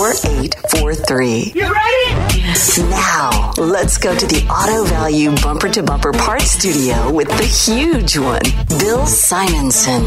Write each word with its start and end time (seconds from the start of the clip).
4843. 0.00 1.52
You 1.54 1.70
ready? 1.70 1.90
Now, 2.88 3.52
let's 3.58 3.98
go 3.98 4.16
to 4.16 4.26
the 4.26 4.46
Auto 4.48 4.84
Value 4.88 5.34
Bumper 5.42 5.68
to 5.68 5.82
Bumper 5.82 6.12
Parts 6.12 6.50
Studio 6.52 7.12
with 7.12 7.28
the 7.28 7.44
huge 7.44 8.16
one, 8.16 8.40
Bill 8.78 9.06
Simonson. 9.06 10.02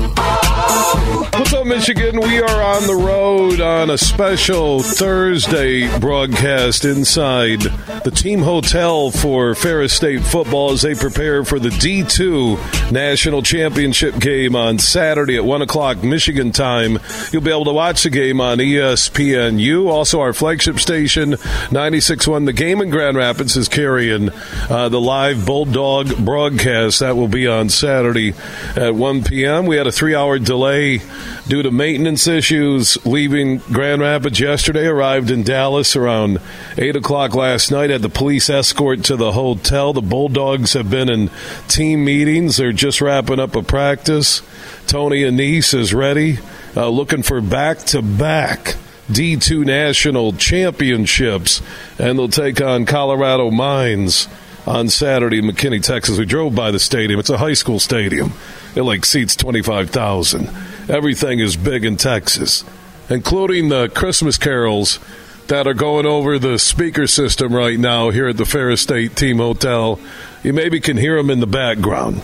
What's 1.32 1.54
up, 1.54 1.68
Michigan? 1.68 2.20
We 2.20 2.42
are 2.42 2.64
on 2.64 2.88
the 2.88 2.96
road 2.96 3.62
on 3.62 3.92
a 3.92 3.98
special 3.98 4.82
Thursday 4.82 5.88
broadcast 6.00 6.86
inside 6.86 7.62
the 8.04 8.12
team 8.12 8.42
hotel 8.42 9.12
for 9.12 9.54
Ferris 9.54 9.94
State 9.94 10.24
football 10.24 10.72
as 10.72 10.82
they 10.82 10.96
prepare 10.96 11.46
for 11.46 11.60
the 11.60 11.70
D2 11.70 12.92
National 12.92 13.44
Championship 13.44 14.18
game 14.20 14.56
on 14.56 14.80
Saturday 14.80 15.38
at 15.38 15.46
1 15.46 15.62
o'clock 15.62 16.04
Michigan 16.04 16.52
time. 16.52 16.98
You'll 17.32 17.44
be 17.44 17.52
able 17.52 17.66
to 17.66 17.74
watch 17.74 18.04
the 18.04 18.10
game 18.10 18.42
on 18.42 18.58
ESPNU. 18.58 19.83
Also, 19.90 20.20
our 20.20 20.34
flagship 20.34 20.80
station, 20.80 21.32
96.1 21.32 22.46
The 22.46 22.54
Game 22.54 22.82
in 22.82 22.90
Grand 22.90 23.18
Rapids, 23.18 23.56
is 23.58 23.68
carrying 23.68 24.30
uh, 24.70 24.90
the 24.90 25.00
live 25.00 25.46
Bulldog 25.46 26.24
broadcast. 26.24 27.00
That 27.00 27.16
will 27.16 27.28
be 27.28 27.48
on 27.48 27.70
Saturday 27.70 28.34
at 28.76 28.96
1 28.96 29.24
p.m. 29.24 29.66
We 29.66 29.78
had 29.78 29.88
a 29.88 29.92
three 29.92 30.16
hour 30.16 30.40
delay 30.40 31.02
due 31.48 31.64
to 31.64 31.72
maintenance 31.72 32.28
issues 32.28 33.04
leaving 33.06 33.58
Grand 33.58 34.02
Rapids 34.02 34.40
yesterday. 34.40 34.88
Arrived 34.88 35.32
in 35.32 35.44
Dallas 35.44 35.96
around 35.96 36.40
8 36.78 36.96
o'clock 36.96 37.36
last 37.36 37.72
night. 37.72 37.90
Had 37.90 38.02
the 38.02 38.10
police 38.10 38.50
escort 38.50 39.04
to 39.06 39.16
the 39.16 39.32
hotel. 39.32 39.94
The 39.94 40.02
Bulldogs 40.02 40.74
have 40.74 40.90
been 40.90 41.10
in 41.10 41.30
team 41.68 42.06
meetings. 42.06 42.58
They're 42.58 42.72
just 42.72 43.02
wrapping 43.02 43.40
up 43.40 43.56
a 43.56 43.64
practice. 43.64 44.42
Tony 44.88 45.24
Annese 45.24 45.74
is 45.74 45.94
ready, 45.94 46.40
uh, 46.76 46.90
looking 46.90 47.24
for 47.24 47.42
back 47.42 47.80
to 47.80 48.02
back. 48.02 48.76
D2 49.10 49.66
national 49.66 50.34
championships, 50.34 51.62
and 52.00 52.18
they'll 52.18 52.30
take 52.30 52.62
on 52.62 52.86
Colorado 52.86 53.52
Mines 53.52 54.28
on 54.66 54.90
Saturday 54.90 55.40
in 55.40 55.46
McKinney, 55.46 55.84
Texas. 55.84 56.18
We 56.18 56.26
drove 56.26 56.56
by 56.56 56.72
the 56.72 56.80
stadium. 56.80 57.20
It's 57.20 57.30
a 57.30 57.38
high 57.38 57.54
school 57.54 57.80
stadium. 57.80 58.34
It 58.76 58.84
like 58.84 59.06
seats 59.06 59.36
25,000. 59.36 60.50
Everything 60.90 61.40
is 61.40 61.56
big 61.58 61.86
in 61.86 61.98
Texas, 61.98 62.64
including 63.10 63.70
the 63.70 63.90
Christmas 63.90 64.38
carols 64.38 65.00
that 65.48 65.68
are 65.68 65.74
going 65.74 66.06
over 66.06 66.40
the 66.40 66.58
speaker 66.58 67.06
system 67.06 67.54
right 67.54 67.78
now 67.78 68.10
here 68.10 68.30
at 68.30 68.38
the 68.38 68.46
Ferris 68.46 68.82
State 68.82 69.16
Team 69.16 69.38
Hotel. 69.38 70.00
You 70.44 70.54
maybe 70.54 70.80
can 70.80 70.98
hear 70.98 71.18
them 71.18 71.30
in 71.30 71.42
the 71.42 71.48
background. 71.48 72.22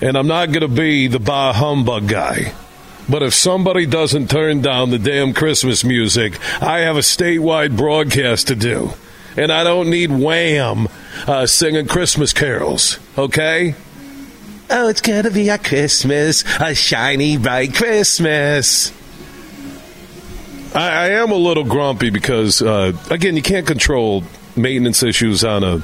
And 0.00 0.16
I'm 0.16 0.26
not 0.26 0.46
going 0.46 0.60
to 0.60 0.68
be 0.68 1.08
the 1.08 1.18
bah 1.18 1.52
humbug 1.52 2.08
guy. 2.08 2.54
But 3.08 3.22
if 3.22 3.32
somebody 3.32 3.86
doesn't 3.86 4.28
turn 4.30 4.60
down 4.60 4.90
the 4.90 4.98
damn 4.98 5.32
Christmas 5.32 5.82
music, 5.82 6.38
I 6.62 6.80
have 6.80 6.96
a 6.96 7.00
statewide 7.00 7.76
broadcast 7.76 8.48
to 8.48 8.54
do. 8.54 8.92
And 9.36 9.50
I 9.50 9.64
don't 9.64 9.88
need 9.88 10.10
Wham 10.10 10.88
uh, 11.26 11.46
singing 11.46 11.86
Christmas 11.86 12.32
carols, 12.32 12.98
okay? 13.16 13.74
Oh, 14.70 14.88
it's 14.88 15.00
gonna 15.00 15.30
be 15.30 15.48
a 15.48 15.56
Christmas, 15.56 16.44
a 16.60 16.74
shiny, 16.74 17.38
bright 17.38 17.74
Christmas. 17.74 18.92
I, 20.74 20.90
I 20.90 21.08
am 21.10 21.30
a 21.30 21.36
little 21.36 21.64
grumpy 21.64 22.10
because, 22.10 22.60
uh, 22.60 22.92
again, 23.10 23.36
you 23.36 23.42
can't 23.42 23.66
control 23.66 24.24
maintenance 24.54 25.02
issues 25.02 25.44
on 25.44 25.64
a 25.64 25.82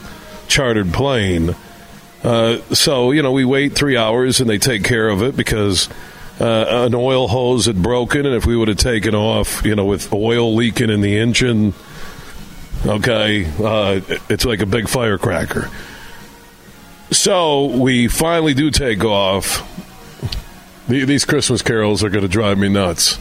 chartered 0.49 0.93
plane. 0.93 1.57
Uh, 2.23 2.59
so, 2.75 3.11
you 3.11 3.23
know, 3.23 3.33
we 3.33 3.45
wait 3.45 3.75
three 3.75 3.97
hours 3.97 4.41
and 4.41 4.51
they 4.51 4.59
take 4.59 4.85
care 4.85 5.09
of 5.09 5.23
it 5.23 5.37
because 5.37 5.89
uh, 6.41 6.87
an 6.87 6.95
oil 6.95 7.29
hose 7.29 7.67
had 7.67 7.83
broken. 7.83 8.27
And 8.27 8.35
if 8.35 8.47
we 8.47 8.57
would 8.57 8.69
have 8.69 8.77
taken 8.77 9.15
off, 9.15 9.65
you 9.65 9.75
know, 9.75 9.85
with 9.85 10.13
oil 10.13 10.55
leaking 10.55 10.91
in 10.91 11.01
the 11.01 11.17
engine, 11.19 11.75
okay, 12.87 13.47
uh, 13.63 14.01
it's 14.29 14.45
like 14.45 14.61
a 14.61 14.67
big 14.67 14.89
firecracker. 14.89 15.71
So 17.11 17.67
we 17.67 18.09
finally 18.09 18.55
do 18.55 18.71
take 18.71 19.05
off. 19.05 19.71
These 20.89 21.25
Christmas 21.25 21.63
carols 21.63 22.03
are 22.05 22.11
going 22.11 22.23
to 22.23 22.29
drive 22.29 22.59
me 22.59 22.69
nuts. 22.69 23.19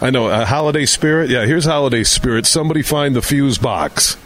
I 0.00 0.10
know 0.10 0.28
a 0.28 0.44
holiday 0.44 0.86
spirit. 0.86 1.30
Yeah, 1.30 1.46
here's 1.46 1.64
holiday 1.64 2.04
spirit. 2.04 2.46
Somebody 2.46 2.82
find 2.82 3.16
the 3.16 3.22
fuse 3.22 3.58
box. 3.58 4.16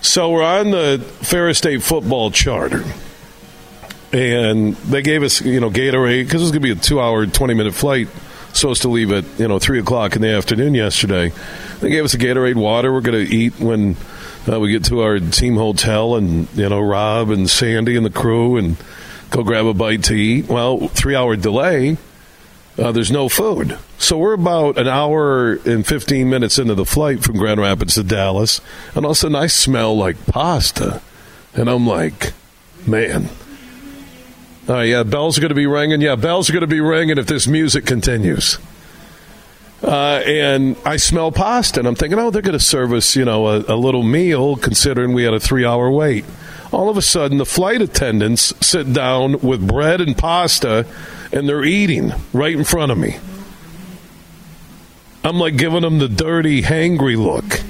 So 0.00 0.30
we're 0.30 0.42
on 0.42 0.70
the 0.70 0.98
Ferris 1.22 1.58
State 1.58 1.82
football 1.82 2.30
charter, 2.30 2.84
and 4.12 4.74
they 4.76 5.02
gave 5.02 5.22
us, 5.22 5.40
you 5.40 5.60
know, 5.60 5.70
Gatorade 5.70 6.24
because 6.24 6.40
it 6.40 6.44
was 6.44 6.50
going 6.50 6.62
to 6.62 6.74
be 6.74 6.78
a 6.78 6.82
two-hour, 6.82 7.26
twenty-minute 7.26 7.74
flight. 7.74 8.08
Supposed 8.52 8.82
to 8.82 8.88
leave 8.88 9.12
at 9.12 9.24
you 9.38 9.46
know 9.46 9.58
three 9.58 9.78
o'clock 9.78 10.16
in 10.16 10.22
the 10.22 10.28
afternoon 10.30 10.74
yesterday. 10.74 11.32
They 11.80 11.90
gave 11.90 12.04
us 12.04 12.14
a 12.14 12.18
Gatorade 12.18 12.56
water. 12.56 12.92
We're 12.92 13.02
going 13.02 13.26
to 13.26 13.34
eat 13.34 13.60
when 13.60 13.96
uh, 14.50 14.58
we 14.58 14.70
get 14.70 14.84
to 14.86 15.02
our 15.02 15.18
team 15.20 15.56
hotel, 15.56 16.16
and 16.16 16.48
you 16.54 16.68
know 16.68 16.80
Rob 16.80 17.30
and 17.30 17.48
Sandy 17.48 17.96
and 17.96 18.06
the 18.06 18.10
crew, 18.10 18.56
and 18.56 18.76
go 19.30 19.44
grab 19.44 19.66
a 19.66 19.74
bite 19.74 20.04
to 20.04 20.14
eat. 20.14 20.48
Well, 20.48 20.88
three-hour 20.88 21.36
delay. 21.36 21.98
Uh, 22.78 22.92
there's 22.92 23.10
no 23.10 23.28
food. 23.28 23.76
So 23.98 24.16
we're 24.16 24.34
about 24.34 24.78
an 24.78 24.86
hour 24.86 25.54
and 25.66 25.84
15 25.84 26.30
minutes 26.30 26.58
into 26.58 26.76
the 26.76 26.86
flight 26.86 27.24
from 27.24 27.36
Grand 27.36 27.60
Rapids 27.60 27.94
to 27.94 28.04
Dallas, 28.04 28.60
and 28.94 29.04
all 29.04 29.10
of 29.10 29.16
a 29.16 29.20
sudden 29.20 29.36
I 29.36 29.48
smell 29.48 29.96
like 29.96 30.26
pasta. 30.26 31.02
And 31.54 31.68
I'm 31.68 31.86
like, 31.86 32.32
man. 32.86 33.28
Uh, 34.68 34.80
yeah, 34.80 35.02
bells 35.02 35.38
are 35.38 35.40
going 35.40 35.48
to 35.48 35.54
be 35.54 35.66
ringing. 35.66 36.00
Yeah, 36.00 36.16
bells 36.16 36.50
are 36.50 36.52
going 36.52 36.60
to 36.60 36.66
be 36.66 36.80
ringing 36.80 37.16
if 37.16 37.26
this 37.26 37.46
music 37.46 37.86
continues. 37.86 38.58
Uh, 39.82 40.20
and 40.26 40.76
I 40.84 40.96
smell 40.96 41.32
pasta, 41.32 41.80
and 41.80 41.88
I'm 41.88 41.94
thinking, 41.94 42.18
oh, 42.18 42.30
they're 42.30 42.42
going 42.42 42.58
to 42.58 42.64
serve 42.64 42.92
us, 42.92 43.16
you 43.16 43.24
know, 43.24 43.46
a, 43.46 43.58
a 43.68 43.76
little 43.76 44.02
meal, 44.02 44.56
considering 44.56 45.12
we 45.14 45.22
had 45.22 45.34
a 45.34 45.40
three 45.40 45.64
hour 45.64 45.90
wait. 45.90 46.24
All 46.70 46.90
of 46.90 46.98
a 46.98 47.02
sudden, 47.02 47.38
the 47.38 47.46
flight 47.46 47.80
attendants 47.80 48.52
sit 48.60 48.92
down 48.92 49.40
with 49.40 49.66
bread 49.66 50.02
and 50.02 50.18
pasta 50.18 50.84
and 51.32 51.48
they're 51.48 51.64
eating 51.64 52.12
right 52.32 52.54
in 52.54 52.64
front 52.64 52.92
of 52.92 52.98
me. 52.98 53.18
I'm 55.24 55.38
like 55.38 55.56
giving 55.56 55.82
them 55.82 55.98
the 55.98 56.08
dirty, 56.08 56.62
hangry 56.62 57.16
look. 57.16 57.62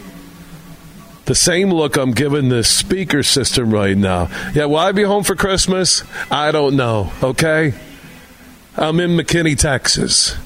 The 1.29 1.35
same 1.35 1.71
look 1.71 1.99
I'm 1.99 2.13
giving 2.13 2.49
the 2.49 2.65
speaker 2.65 3.23
system 3.23 3.71
right 3.71 3.95
now. 3.95 4.31
Yeah, 4.55 4.65
will 4.65 4.79
I 4.79 4.93
be 4.93 5.03
home 5.03 5.25
for 5.25 5.35
Christmas? 5.35 6.03
I 6.31 6.53
don't 6.53 6.75
know, 6.75 7.13
okay? 7.23 7.75
I'm 8.79 8.99
in 8.99 9.11
McKinney, 9.11 9.55
Texas, 9.55 10.39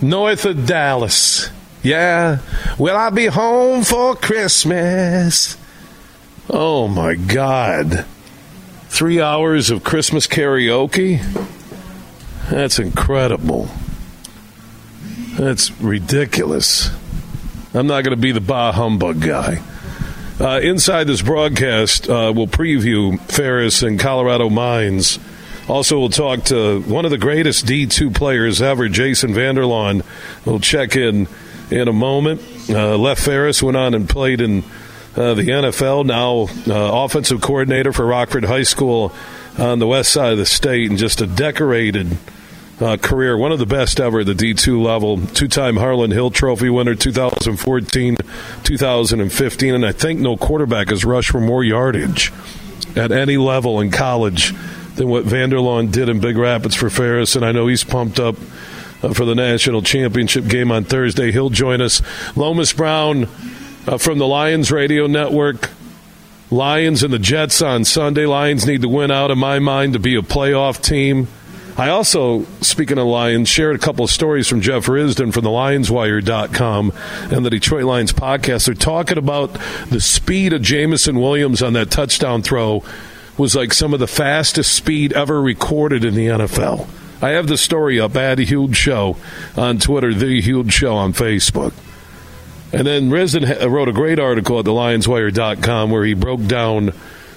north 0.00 0.44
of 0.44 0.66
Dallas. 0.66 1.50
Yeah, 1.82 2.38
will 2.78 2.94
I 2.94 3.10
be 3.10 3.26
home 3.26 3.82
for 3.82 4.14
Christmas? 4.14 5.56
Oh 6.48 6.86
my 6.86 7.16
God. 7.16 8.06
Three 8.90 9.20
hours 9.20 9.68
of 9.70 9.82
Christmas 9.82 10.28
karaoke? 10.28 11.24
That's 12.50 12.78
incredible. 12.78 13.68
That's 15.32 15.72
ridiculous. 15.80 16.88
I'm 17.74 17.88
not 17.88 18.04
going 18.04 18.16
to 18.16 18.22
be 18.22 18.30
the 18.30 18.40
bah 18.40 18.70
humbug 18.70 19.20
guy. 19.20 19.60
Uh, 20.40 20.58
inside 20.60 21.04
this 21.04 21.22
broadcast, 21.22 22.08
uh, 22.08 22.32
we'll 22.34 22.48
preview 22.48 23.20
Ferris 23.30 23.82
and 23.82 24.00
Colorado 24.00 24.50
Mines 24.50 25.18
Also, 25.68 25.98
we'll 25.98 26.10
talk 26.10 26.44
to 26.44 26.80
one 26.82 27.04
of 27.04 27.10
the 27.10 27.18
greatest 27.18 27.64
D2 27.64 28.14
players 28.14 28.60
ever, 28.60 28.88
Jason 28.88 29.32
Vander 29.32 29.62
Laan. 29.62 30.04
We'll 30.44 30.60
check 30.60 30.94
in 30.96 31.26
in 31.70 31.88
a 31.88 31.92
moment. 31.92 32.42
Uh, 32.68 32.98
Lef 32.98 33.18
Ferris 33.18 33.62
went 33.62 33.76
on 33.76 33.94
and 33.94 34.08
played 34.08 34.40
in 34.42 34.62
uh, 35.16 35.34
the 35.34 35.44
NFL, 35.44 36.04
now 36.04 36.48
uh, 36.70 37.04
offensive 37.04 37.40
coordinator 37.40 37.92
for 37.92 38.04
Rockford 38.04 38.44
High 38.44 38.64
School 38.64 39.14
on 39.56 39.78
the 39.78 39.86
west 39.86 40.12
side 40.12 40.32
of 40.32 40.38
the 40.38 40.44
state, 40.46 40.90
and 40.90 40.98
just 40.98 41.20
a 41.20 41.26
decorated 41.26 42.18
uh, 42.80 42.96
career, 42.96 43.36
one 43.36 43.52
of 43.52 43.58
the 43.58 43.66
best 43.66 44.00
ever 44.00 44.20
at 44.20 44.26
the 44.26 44.34
D2 44.34 44.82
level. 44.82 45.24
Two 45.26 45.48
time 45.48 45.76
Harlan 45.76 46.10
Hill 46.10 46.30
Trophy 46.30 46.70
winner, 46.70 46.94
2014, 46.94 48.16
2015, 48.64 49.74
and 49.74 49.86
I 49.86 49.92
think 49.92 50.20
no 50.20 50.36
quarterback 50.36 50.90
has 50.90 51.04
rushed 51.04 51.30
for 51.30 51.40
more 51.40 51.62
yardage 51.62 52.32
at 52.96 53.12
any 53.12 53.36
level 53.36 53.80
in 53.80 53.90
college 53.90 54.52
than 54.96 55.08
what 55.08 55.24
Vander 55.24 55.56
Laan 55.56 55.90
did 55.90 56.08
in 56.08 56.20
Big 56.20 56.36
Rapids 56.36 56.74
for 56.74 56.90
Ferris, 56.90 57.36
and 57.36 57.44
I 57.44 57.52
know 57.52 57.66
he's 57.66 57.84
pumped 57.84 58.20
up 58.20 58.36
uh, 59.02 59.12
for 59.12 59.24
the 59.24 59.34
national 59.34 59.82
championship 59.82 60.46
game 60.46 60.70
on 60.70 60.84
Thursday. 60.84 61.32
He'll 61.32 61.50
join 61.50 61.80
us. 61.80 62.02
Lomas 62.36 62.72
Brown 62.72 63.28
uh, 63.86 63.98
from 63.98 64.18
the 64.18 64.26
Lions 64.26 64.70
Radio 64.70 65.06
Network. 65.06 65.70
Lions 66.50 67.02
and 67.02 67.12
the 67.12 67.18
Jets 67.18 67.62
on 67.62 67.84
Sunday. 67.84 68.26
Lions 68.26 68.66
need 68.66 68.82
to 68.82 68.88
win 68.88 69.10
out, 69.10 69.30
in 69.30 69.38
my 69.38 69.58
mind, 69.58 69.94
to 69.94 69.98
be 69.98 70.14
a 70.14 70.22
playoff 70.22 70.80
team. 70.80 71.26
I 71.76 71.88
also, 71.88 72.44
speaking 72.60 72.98
of 72.98 73.06
Lions, 73.06 73.48
shared 73.48 73.74
a 73.74 73.80
couple 73.80 74.04
of 74.04 74.10
stories 74.10 74.46
from 74.46 74.60
Jeff 74.60 74.86
Risdon 74.86 75.32
from 75.32 75.42
the 75.42 75.50
LionsWire.com 75.50 76.92
and 77.32 77.44
the 77.44 77.50
Detroit 77.50 77.82
Lions 77.82 78.12
podcast. 78.12 78.66
They're 78.66 78.74
talking 78.74 79.18
about 79.18 79.58
the 79.90 80.00
speed 80.00 80.52
of 80.52 80.62
Jameson 80.62 81.20
Williams 81.20 81.62
on 81.62 81.72
that 81.72 81.90
touchdown 81.90 82.42
throw 82.42 82.84
was 83.36 83.56
like 83.56 83.72
some 83.72 83.92
of 83.92 83.98
the 83.98 84.06
fastest 84.06 84.72
speed 84.72 85.12
ever 85.14 85.42
recorded 85.42 86.04
in 86.04 86.14
the 86.14 86.28
NFL. 86.28 86.88
I 87.20 87.30
have 87.30 87.48
the 87.48 87.56
story 87.58 87.98
up 87.98 88.14
at 88.14 88.38
huge 88.38 88.76
show 88.76 89.16
on 89.56 89.78
Twitter, 89.78 90.14
the 90.14 90.40
huge 90.40 90.72
show 90.72 90.94
on 90.94 91.12
Facebook. 91.12 91.72
And 92.72 92.86
then 92.86 93.10
Risdon 93.10 93.68
wrote 93.68 93.88
a 93.88 93.92
great 93.92 94.20
article 94.20 94.60
at 94.60 94.64
thelionswire.com 94.66 95.90
where 95.90 96.04
he 96.04 96.14
broke 96.14 96.44
down 96.46 96.92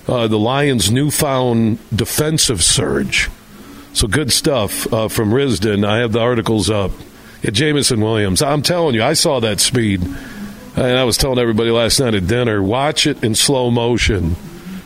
uh, 0.07 0.27
the 0.27 0.37
Lions' 0.37 0.91
newfound 0.91 1.79
defensive 1.95 2.63
surge. 2.63 3.29
So 3.97 4.07
good 4.07 4.31
stuff 4.31 4.93
uh, 4.93 5.07
from 5.07 5.31
Risdon. 5.31 5.83
I 5.83 6.01
have 6.01 6.11
the 6.11 6.19
articles 6.19 6.69
up. 6.69 6.91
At 7.43 7.55
Jameson 7.55 7.99
Williams, 7.99 8.43
I'm 8.43 8.61
telling 8.61 8.93
you, 8.93 9.01
I 9.01 9.13
saw 9.13 9.39
that 9.39 9.59
speed. 9.59 10.03
And 10.75 10.97
I 10.99 11.03
was 11.03 11.17
telling 11.17 11.39
everybody 11.39 11.71
last 11.71 11.99
night 11.99 12.13
at 12.13 12.27
dinner, 12.27 12.61
watch 12.61 13.07
it 13.07 13.23
in 13.23 13.33
slow 13.33 13.71
motion 13.71 14.35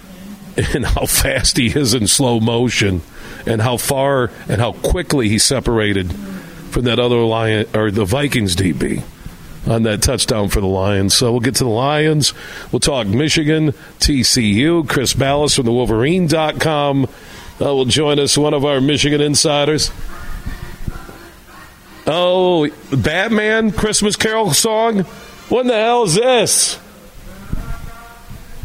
and 0.74 0.86
how 0.86 1.08
fast 1.08 1.58
he 1.58 1.78
is 1.78 1.94
in 1.94 2.08
slow 2.08 2.40
motion 2.40 3.02
and 3.46 3.62
how 3.62 3.76
far 3.76 4.32
and 4.48 4.62
how 4.62 4.72
quickly 4.72 5.28
he 5.28 5.40
separated 5.40 6.14
from 6.70 6.86
that 6.86 6.98
other 6.98 7.18
Lion 7.18 7.66
or 7.76 7.92
the 7.92 8.06
Vikings 8.06 8.56
DB 8.56 9.04
on 9.68 9.84
that 9.84 10.02
touchdown 10.02 10.48
for 10.48 10.62
the 10.62 10.68
Lions. 10.68 11.14
So 11.14 11.32
we'll 11.32 11.42
get 11.42 11.56
to 11.56 11.66
the 11.66 11.70
Lions. 11.70 12.34
We'll 12.72 12.80
talk 12.80 13.08
Michigan, 13.08 13.74
TCU, 14.00 14.88
Chris 14.88 15.14
Balas 15.14 15.54
from 15.54 15.66
the 15.66 15.74
Wolverine.com 15.74 17.10
uh, 17.62 17.76
will 17.76 17.86
join 17.86 18.20
us, 18.20 18.38
one 18.38 18.54
of 18.54 18.66
our 18.66 18.82
Michigan 18.82 19.22
insiders. 19.22 19.92
Oh, 22.08 22.68
Batman 22.92 23.72
Christmas 23.72 24.16
Carol 24.16 24.54
song? 24.54 25.02
What 25.50 25.62
in 25.62 25.68
the 25.68 25.76
hell 25.76 26.04
is 26.04 26.16
this? 26.16 26.80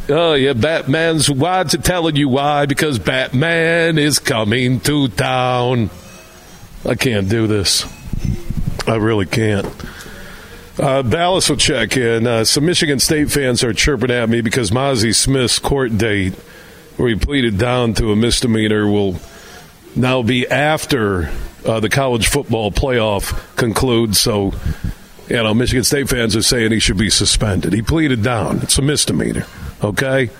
Oh, 0.09 0.35
yeah, 0.35 0.53
Batman's 0.53 1.29
why 1.29 1.65
to 1.65 1.79
telling 1.79 2.17
you 2.17 2.29
why 2.29 2.67
because 2.67 2.99
Batman 2.99 3.99
is 3.99 4.19
coming 4.19 4.81
to 4.81 5.09
town. 5.09 5.91
I 6.85 6.95
can't 6.95 7.29
do 7.29 7.47
this. 7.47 7.85
I 8.87 8.97
really 8.97 9.27
can't. 9.27 9.67
Uh, 10.79 11.03
Balas 11.03 11.51
will 11.51 11.57
check 11.57 11.97
in. 11.97 12.27
Uh, 12.27 12.45
some 12.45 12.67
Michigan 12.67 13.01
State 13.01 13.31
fans 13.31 13.65
are 13.65 13.73
chirping 13.73 14.11
at 14.11 14.29
me 14.29 14.41
because 14.43 14.71
Mazi 14.71 15.15
Smith's 15.15 15.59
court 15.59 15.99
date 15.99 16.35
where 16.97 17.09
he 17.09 17.15
pleaded 17.17 17.59
down 17.59 17.95
to 17.95 18.13
a 18.13 18.17
misdemeanor 18.17 18.87
will 18.87 19.17
now 19.95 20.23
be 20.23 20.47
after 20.49 21.31
uh, 21.65 21.81
the 21.81 21.89
college 21.89 22.29
football 22.29 22.71
playoff 22.71 23.57
concludes. 23.57 24.19
So, 24.19 24.53
you 25.29 25.37
know, 25.37 25.55
Michigan 25.55 25.85
State 25.85 26.09
fans 26.09 26.37
are 26.37 26.43
saying 26.43 26.73
he 26.73 26.79
should 26.79 26.97
be 26.97 27.11
suspended. 27.11 27.73
He 27.73 27.83
pleaded 27.83 28.23
down. 28.23 28.61
It's 28.63 28.79
a 28.79 28.83
misdemeanor. 28.83 29.47
Okay? 29.83 30.31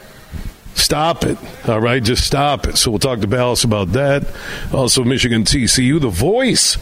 Stop 0.75 1.25
it. 1.25 1.39
All 1.69 1.81
right? 1.81 2.03
Just 2.03 2.25
stop 2.27 2.67
it. 2.67 2.77
So 2.77 2.91
we'll 2.91 3.01
talk 3.01 3.21
to 3.21 3.27
Balas 3.27 3.65
about 3.65 3.93
that. 3.93 4.27
Also, 4.73 5.05
Michigan 5.05 5.45
TCU, 5.45 6.01
the 6.01 6.09
voice 6.09 6.77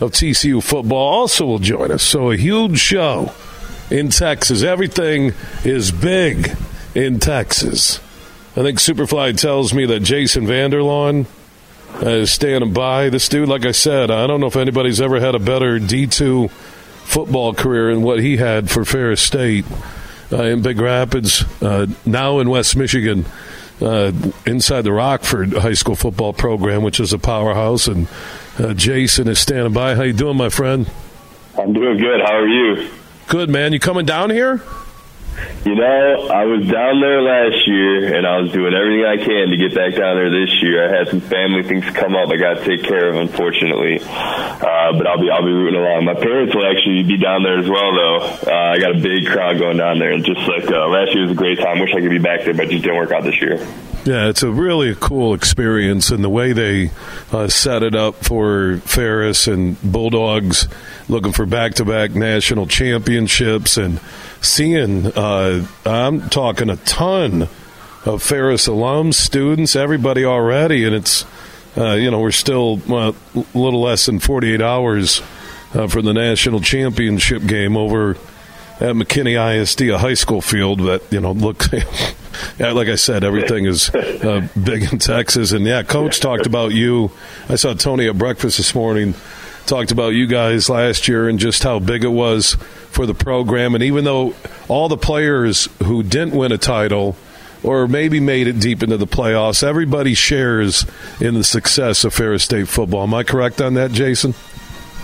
of 0.00 0.12
TCU 0.12 0.62
football, 0.62 1.20
also 1.20 1.46
will 1.46 1.58
join 1.58 1.90
us. 1.92 2.02
So 2.02 2.30
a 2.30 2.36
huge 2.36 2.78
show 2.78 3.32
in 3.90 4.08
Texas. 4.08 4.62
Everything 4.62 5.34
is 5.64 5.92
big 5.92 6.56
in 6.94 7.20
Texas. 7.20 8.00
I 8.54 8.60
think 8.62 8.78
Superfly 8.78 9.38
tells 9.40 9.72
me 9.72 9.86
that 9.86 10.00
Jason 10.00 10.46
Vander 10.46 10.80
Laan 10.80 11.24
is 12.02 12.30
standing 12.30 12.74
by. 12.74 13.08
This 13.08 13.26
dude, 13.28 13.48
like 13.48 13.64
I 13.64 13.72
said, 13.72 14.10
I 14.10 14.26
don't 14.26 14.40
know 14.40 14.46
if 14.46 14.56
anybody's 14.56 15.00
ever 15.00 15.20
had 15.20 15.34
a 15.34 15.38
better 15.38 15.78
D2 15.78 16.50
football 16.50 17.54
career 17.54 17.94
than 17.94 18.02
what 18.02 18.20
he 18.20 18.36
had 18.36 18.70
for 18.70 18.84
Ferris 18.84 19.22
State 19.22 19.64
uh, 20.30 20.42
in 20.42 20.60
Big 20.60 20.78
Rapids, 20.78 21.44
uh, 21.62 21.86
now 22.04 22.40
in 22.40 22.50
West 22.50 22.76
Michigan. 22.76 23.24
Uh, 23.80 24.12
inside 24.46 24.82
the 24.82 24.92
Rockford 24.92 25.54
High 25.54 25.72
School 25.72 25.96
football 25.96 26.32
program, 26.32 26.84
which 26.84 27.00
is 27.00 27.12
a 27.12 27.18
powerhouse, 27.18 27.88
and 27.88 28.06
uh, 28.56 28.74
Jason 28.74 29.26
is 29.26 29.40
standing 29.40 29.72
by. 29.72 29.96
How 29.96 30.02
you 30.02 30.12
doing, 30.12 30.36
my 30.36 30.50
friend? 30.50 30.88
I'm 31.58 31.72
doing 31.72 31.98
good. 31.98 32.20
How 32.20 32.34
are 32.34 32.46
you? 32.46 32.90
Good, 33.26 33.50
man. 33.50 33.72
You 33.72 33.80
coming 33.80 34.06
down 34.06 34.30
here? 34.30 34.62
You 35.64 35.74
know, 35.76 36.28
I 36.28 36.44
was 36.44 36.66
down 36.66 37.00
there 37.00 37.22
last 37.22 37.66
year, 37.66 38.14
and 38.16 38.26
I 38.26 38.40
was 38.40 38.52
doing 38.52 38.74
everything 38.74 39.06
I 39.06 39.16
can 39.16 39.48
to 39.50 39.56
get 39.56 39.74
back 39.74 39.94
down 39.94 40.16
there 40.16 40.28
this 40.28 40.50
year. 40.60 40.84
I 40.84 40.98
had 40.98 41.08
some 41.08 41.20
family 41.20 41.62
things 41.62 41.84
come 41.94 42.14
up 42.14 42.28
I 42.28 42.36
got 42.36 42.58
to 42.58 42.64
take 42.64 42.82
care 42.82 43.08
of, 43.08 43.16
unfortunately. 43.16 44.00
Uh, 44.02 44.92
but 44.92 45.06
I'll 45.06 45.20
be 45.20 45.30
I'll 45.30 45.44
be 45.46 45.54
rooting 45.54 45.80
along. 45.80 46.04
My 46.04 46.14
parents 46.14 46.54
will 46.54 46.66
actually 46.66 47.04
be 47.04 47.16
down 47.16 47.42
there 47.42 47.58
as 47.58 47.68
well, 47.68 47.94
though. 47.94 48.18
Uh, 48.50 48.74
I 48.74 48.78
got 48.78 48.96
a 48.96 49.00
big 49.00 49.26
crowd 49.26 49.58
going 49.58 49.78
down 49.78 49.98
there, 49.98 50.12
and 50.12 50.24
just 50.24 50.40
like 50.48 50.68
uh, 50.70 50.88
last 50.88 51.14
year 51.14 51.22
was 51.22 51.32
a 51.32 51.38
great 51.38 51.58
time. 51.58 51.78
Wish 51.78 51.94
I 51.94 52.00
could 52.00 52.10
be 52.10 52.18
back 52.18 52.44
there, 52.44 52.54
but 52.54 52.66
it 52.66 52.70
just 52.70 52.82
didn't 52.82 52.98
work 52.98 53.12
out 53.12 53.22
this 53.22 53.40
year. 53.40 53.62
Yeah, 54.04 54.28
it's 54.28 54.42
a 54.42 54.50
really 54.50 54.96
cool 54.98 55.32
experience, 55.32 56.10
and 56.10 56.24
the 56.24 56.28
way 56.28 56.52
they 56.52 56.90
uh, 57.30 57.46
set 57.46 57.84
it 57.84 57.94
up 57.94 58.16
for 58.16 58.78
Ferris 58.78 59.46
and 59.46 59.80
Bulldogs 59.80 60.66
looking 61.08 61.30
for 61.30 61.46
back 61.46 61.74
to 61.74 61.84
back 61.84 62.10
national 62.10 62.66
championships 62.66 63.76
and 63.76 64.00
seeing, 64.40 65.06
uh, 65.06 65.64
I'm 65.86 66.28
talking 66.30 66.68
a 66.68 66.78
ton 66.78 67.42
of 68.04 68.20
Ferris 68.24 68.66
alums, 68.66 69.14
students, 69.14 69.76
everybody 69.76 70.24
already, 70.24 70.84
and 70.84 70.96
it's, 70.96 71.24
uh, 71.76 71.92
you 71.92 72.10
know, 72.10 72.18
we're 72.18 72.32
still 72.32 72.80
a 72.88 73.14
little 73.54 73.82
less 73.82 74.06
than 74.06 74.18
48 74.18 74.60
hours 74.60 75.22
uh, 75.74 75.86
for 75.86 76.02
the 76.02 76.12
national 76.12 76.58
championship 76.58 77.46
game 77.46 77.76
over 77.76 78.16
at 78.82 78.96
McKinney 78.96 79.38
ISD, 79.38 79.82
a 79.82 79.98
high 79.98 80.14
school 80.14 80.40
field 80.40 80.80
that, 80.80 81.02
you 81.12 81.20
know, 81.20 81.30
look, 81.30 81.72
like 82.58 82.88
I 82.88 82.96
said, 82.96 83.22
everything 83.22 83.64
is 83.64 83.90
uh, 83.90 84.48
big 84.60 84.92
in 84.92 84.98
Texas. 84.98 85.52
And 85.52 85.64
yeah, 85.64 85.84
coach 85.84 86.18
talked 86.18 86.46
about 86.46 86.72
you. 86.72 87.12
I 87.48 87.54
saw 87.54 87.74
Tony 87.74 88.08
at 88.08 88.18
breakfast 88.18 88.56
this 88.56 88.74
morning 88.74 89.14
talked 89.66 89.92
about 89.92 90.08
you 90.08 90.26
guys 90.26 90.68
last 90.68 91.06
year 91.06 91.28
and 91.28 91.38
just 91.38 91.62
how 91.62 91.78
big 91.78 92.02
it 92.02 92.08
was 92.08 92.54
for 92.90 93.06
the 93.06 93.14
program. 93.14 93.76
And 93.76 93.84
even 93.84 94.02
though 94.02 94.34
all 94.66 94.88
the 94.88 94.96
players 94.96 95.68
who 95.84 96.02
didn't 96.02 96.34
win 96.34 96.50
a 96.50 96.58
title 96.58 97.16
or 97.62 97.86
maybe 97.86 98.18
made 98.18 98.48
it 98.48 98.58
deep 98.58 98.82
into 98.82 98.96
the 98.96 99.06
playoffs, 99.06 99.62
everybody 99.62 100.14
shares 100.14 100.84
in 101.20 101.34
the 101.34 101.44
success 101.44 102.04
of 102.04 102.12
Ferris 102.12 102.42
State 102.42 102.66
football. 102.66 103.04
Am 103.04 103.14
I 103.14 103.22
correct 103.22 103.60
on 103.60 103.74
that, 103.74 103.92
Jason? 103.92 104.34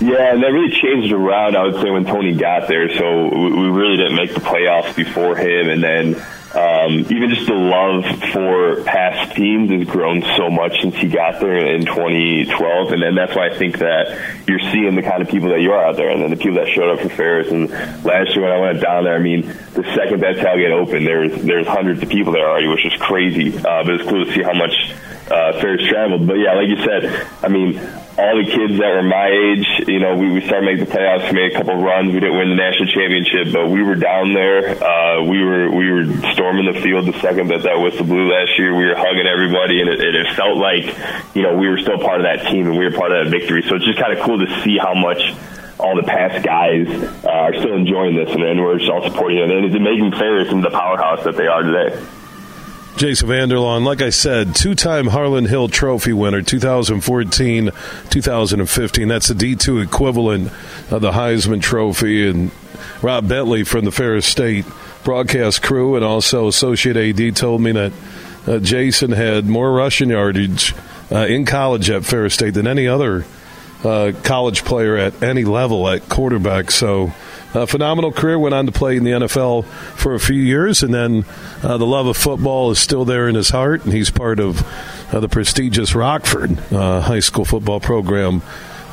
Yeah, 0.00 0.33
and 0.33 0.43
that 0.43 0.52
really 0.52 0.71
changed 0.71 1.12
around, 1.12 1.57
I 1.57 1.64
would 1.64 1.83
say, 1.83 1.90
when 1.90 2.05
Tony 2.05 2.33
got 2.35 2.69
there. 2.69 2.88
So 2.97 3.28
we 3.35 3.69
really 3.69 3.97
didn't 3.97 4.14
make 4.14 4.33
the 4.33 4.40
playoffs 4.40 4.95
before 4.95 5.37
him. 5.37 5.69
And 5.69 5.83
then 5.83 6.14
um, 6.55 7.00
even 7.11 7.28
just 7.28 7.47
the 7.47 7.55
love 7.55 8.05
for 8.33 8.83
past 8.85 9.37
teams 9.37 9.71
has 9.71 9.85
grown 9.85 10.23
so 10.37 10.49
much 10.49 10.81
since 10.81 10.95
he 10.97 11.07
got 11.07 11.40
there 11.40 11.75
in 11.75 11.85
2012, 11.85 12.93
and 12.93 13.02
then 13.02 13.14
that's 13.14 13.37
why 13.37 13.49
I 13.49 13.59
think 13.59 13.78
that 13.78 14.47
you're 14.49 14.59
seeing 14.73 14.95
the 14.95 15.02
kind 15.02 15.21
of 15.21 15.28
people 15.28 15.50
that 15.50 15.61
you 15.61 15.73
are 15.73 15.85
out 15.85 15.97
there, 15.97 16.09
and 16.09 16.23
then 16.23 16.31
the 16.31 16.37
people 16.37 16.55
that 16.55 16.69
showed 16.69 16.90
up 16.90 17.00
for 17.00 17.11
Ferris. 17.11 17.50
And 17.52 17.69
last 18.02 18.35
year 18.35 18.49
when 18.49 18.52
I 18.52 18.59
went 18.61 18.81
down 18.81 19.05
there, 19.05 19.14
I 19.14 19.19
mean, 19.19 19.43
the 19.43 19.85
second 19.95 20.21
that 20.21 20.37
tailgate 20.37 20.73
opened, 20.73 21.07
there's 21.07 21.43
there's 21.43 21.67
hundreds 21.67 22.02
of 22.02 22.09
people 22.09 22.33
there 22.33 22.49
already, 22.49 22.69
which 22.69 22.87
is 22.87 22.95
crazy. 22.99 23.55
Uh, 23.55 23.85
but 23.85 24.00
it's 24.00 24.09
cool 24.09 24.25
to 24.25 24.33
see 24.33 24.43
how 24.43 24.55
much 24.55 24.73
uh, 25.31 25.61
Ferris 25.61 25.87
traveled. 25.87 26.26
But 26.26 26.38
yeah, 26.38 26.55
like 26.55 26.69
you 26.69 26.83
said, 26.83 27.26
I 27.43 27.49
mean, 27.49 27.76
all 28.19 28.35
the 28.35 28.51
kids 28.51 28.75
that 28.83 28.91
were 28.91 29.07
my 29.07 29.31
age, 29.31 29.87
you 29.87 30.01
know, 30.01 30.17
we, 30.17 30.31
we 30.31 30.43
started 30.43 30.67
making 30.67 30.85
the 30.87 30.91
playoffs, 30.91 31.33
made 31.33 31.53
a 31.53 31.55
couple 31.55 31.79
runs. 31.79 32.13
We 32.13 32.19
didn't 32.19 32.37
win 32.37 32.51
the 32.51 32.59
national 32.59 32.91
championship, 32.91 33.55
but 33.55 33.71
we 33.71 33.83
were 33.83 33.95
down 33.95 34.35
there. 34.35 34.75
Uh, 34.75 35.23
we 35.23 35.39
were 35.39 35.71
we 35.71 35.87
were 35.87 36.05
storming 36.35 36.67
the 36.67 36.81
field 36.83 37.07
the 37.07 37.15
second 37.21 37.47
that 37.55 37.63
that 37.63 37.79
whistle 37.79 38.05
blew 38.05 38.27
last 38.27 38.59
year. 38.59 38.75
We 38.75 38.87
were 38.91 38.99
hugging 38.99 39.27
everybody, 39.31 39.81
and 39.81 39.89
it, 39.89 40.03
it 40.03 40.35
felt 40.35 40.59
like 40.59 40.91
you 41.35 41.43
know 41.47 41.57
we 41.57 41.69
were 41.69 41.79
still 41.79 41.99
part 41.99 42.19
of 42.19 42.27
that 42.27 42.51
team 42.51 42.67
and 42.67 42.77
we 42.77 42.85
were 42.85 42.97
part 42.97 43.13
of 43.13 43.23
that 43.23 43.31
victory. 43.31 43.63
So 43.63 43.77
it's 43.77 43.87
just 43.87 43.99
kind 43.99 44.11
of 44.11 44.25
cool 44.27 44.45
to 44.45 44.51
see 44.67 44.79
how 44.83 44.95
much 44.95 45.23
all 45.79 45.95
the 45.95 46.03
past 46.03 46.43
guys 46.43 46.91
uh, 47.23 47.31
are 47.31 47.55
still 47.55 47.75
enjoying 47.79 48.17
this, 48.17 48.35
and, 48.35 48.43
and 48.43 48.59
we're 48.59 48.79
just 48.79 48.91
all 48.91 49.07
supporting 49.07 49.39
it. 49.39 49.51
And 49.51 49.65
it's 49.65 49.79
making 49.79 50.11
Ferris 50.19 50.51
into 50.51 50.69
the 50.69 50.75
powerhouse 50.75 51.23
that 51.23 51.37
they 51.37 51.47
are 51.47 51.63
today. 51.63 51.95
Jason 52.99 53.28
Vander 53.28 53.55
Laan, 53.55 53.85
like 53.85 54.02
I 54.02 54.11
said, 54.11 54.57
two 54.57 54.75
time 54.75 55.07
Harlan 55.07 55.45
Hill 55.45 55.69
Trophy 55.69 56.12
winner, 56.12 56.43
2014, 56.43 57.71
2015. 58.11 59.09
That's 59.09 59.28
the 59.28 59.35
D2 59.35 59.85
equivalent 59.85 60.50
of 60.90 61.00
the 61.00 61.12
Heisman 61.12 61.62
Trophy. 61.62 62.28
And 62.28 62.50
Rob 63.00 63.28
Bentley 63.28 63.62
from 63.62 63.85
the 63.85 63.93
Ferris 63.93 64.26
State 64.26 64.64
broadcast 65.05 65.62
crew 65.62 65.95
and 65.95 66.05
also 66.05 66.49
Associate 66.49 66.97
AD 66.97 67.37
told 67.37 67.61
me 67.61 67.71
that 67.71 67.93
uh, 68.49 68.59
Jason 68.59 69.12
had 69.12 69.47
more 69.47 69.73
rushing 69.73 70.11
yardage 70.11 70.75
uh, 71.12 71.19
in 71.19 71.47
college 71.47 71.90
at 71.90 72.05
Ferris 72.05 72.35
State 72.35 72.55
than 72.55 72.67
any 72.67 72.88
other 72.88 73.25
uh, 73.85 74.11
college 74.25 74.64
player 74.64 74.97
at 74.97 75.23
any 75.23 75.45
level 75.45 75.88
at 75.88 76.09
quarterback. 76.09 76.73
So, 76.73 77.12
a 77.55 77.67
phenomenal 77.67 78.12
career. 78.12 78.38
Went 78.38 78.55
on 78.55 78.67
to 78.67 78.73
play 78.73 78.97
in 78.97 79.05
the 79.05 79.12
NFL 79.12 79.64
for 79.64 80.14
a 80.14 80.21
few 80.21 80.40
years, 80.40 80.83
and 80.83 80.93
then 80.93 81.25
uh, 81.62 81.78
the 81.78 81.87
love 81.87 82.07
of 82.07 82.17
football 82.17 82.71
is 82.71 82.78
still 82.78 83.05
there 83.05 83.28
in 83.28 83.35
his 83.35 83.50
heart, 83.50 83.85
and 83.85 83.93
he's 83.93 84.11
part 84.11 84.40
of 84.40 84.62
uh, 85.14 85.21
the 85.21 85.28
prestigious 85.28 85.95
Rockford 85.95 86.59
uh, 86.73 87.00
high 87.00 87.21
school 87.21 87.45
football 87.45 87.81
program 87.81 88.43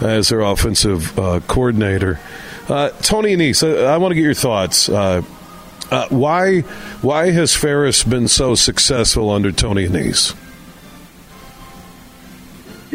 as 0.02 0.30
their 0.30 0.42
offensive 0.42 1.18
uh, 1.18 1.40
coordinator. 1.48 2.20
Uh, 2.68 2.90
Tony 3.02 3.36
Annese, 3.36 3.86
I 3.86 3.98
want 3.98 4.12
to 4.12 4.16
get 4.16 4.24
your 4.24 4.34
thoughts. 4.34 4.88
why 6.10 6.62
why 7.02 7.32
has 7.32 7.56
Ferris 7.56 8.04
been 8.04 8.28
so 8.28 8.56
successful 8.56 9.30
under 9.30 9.52
Tony 9.52 9.88
Annese? 9.88 10.36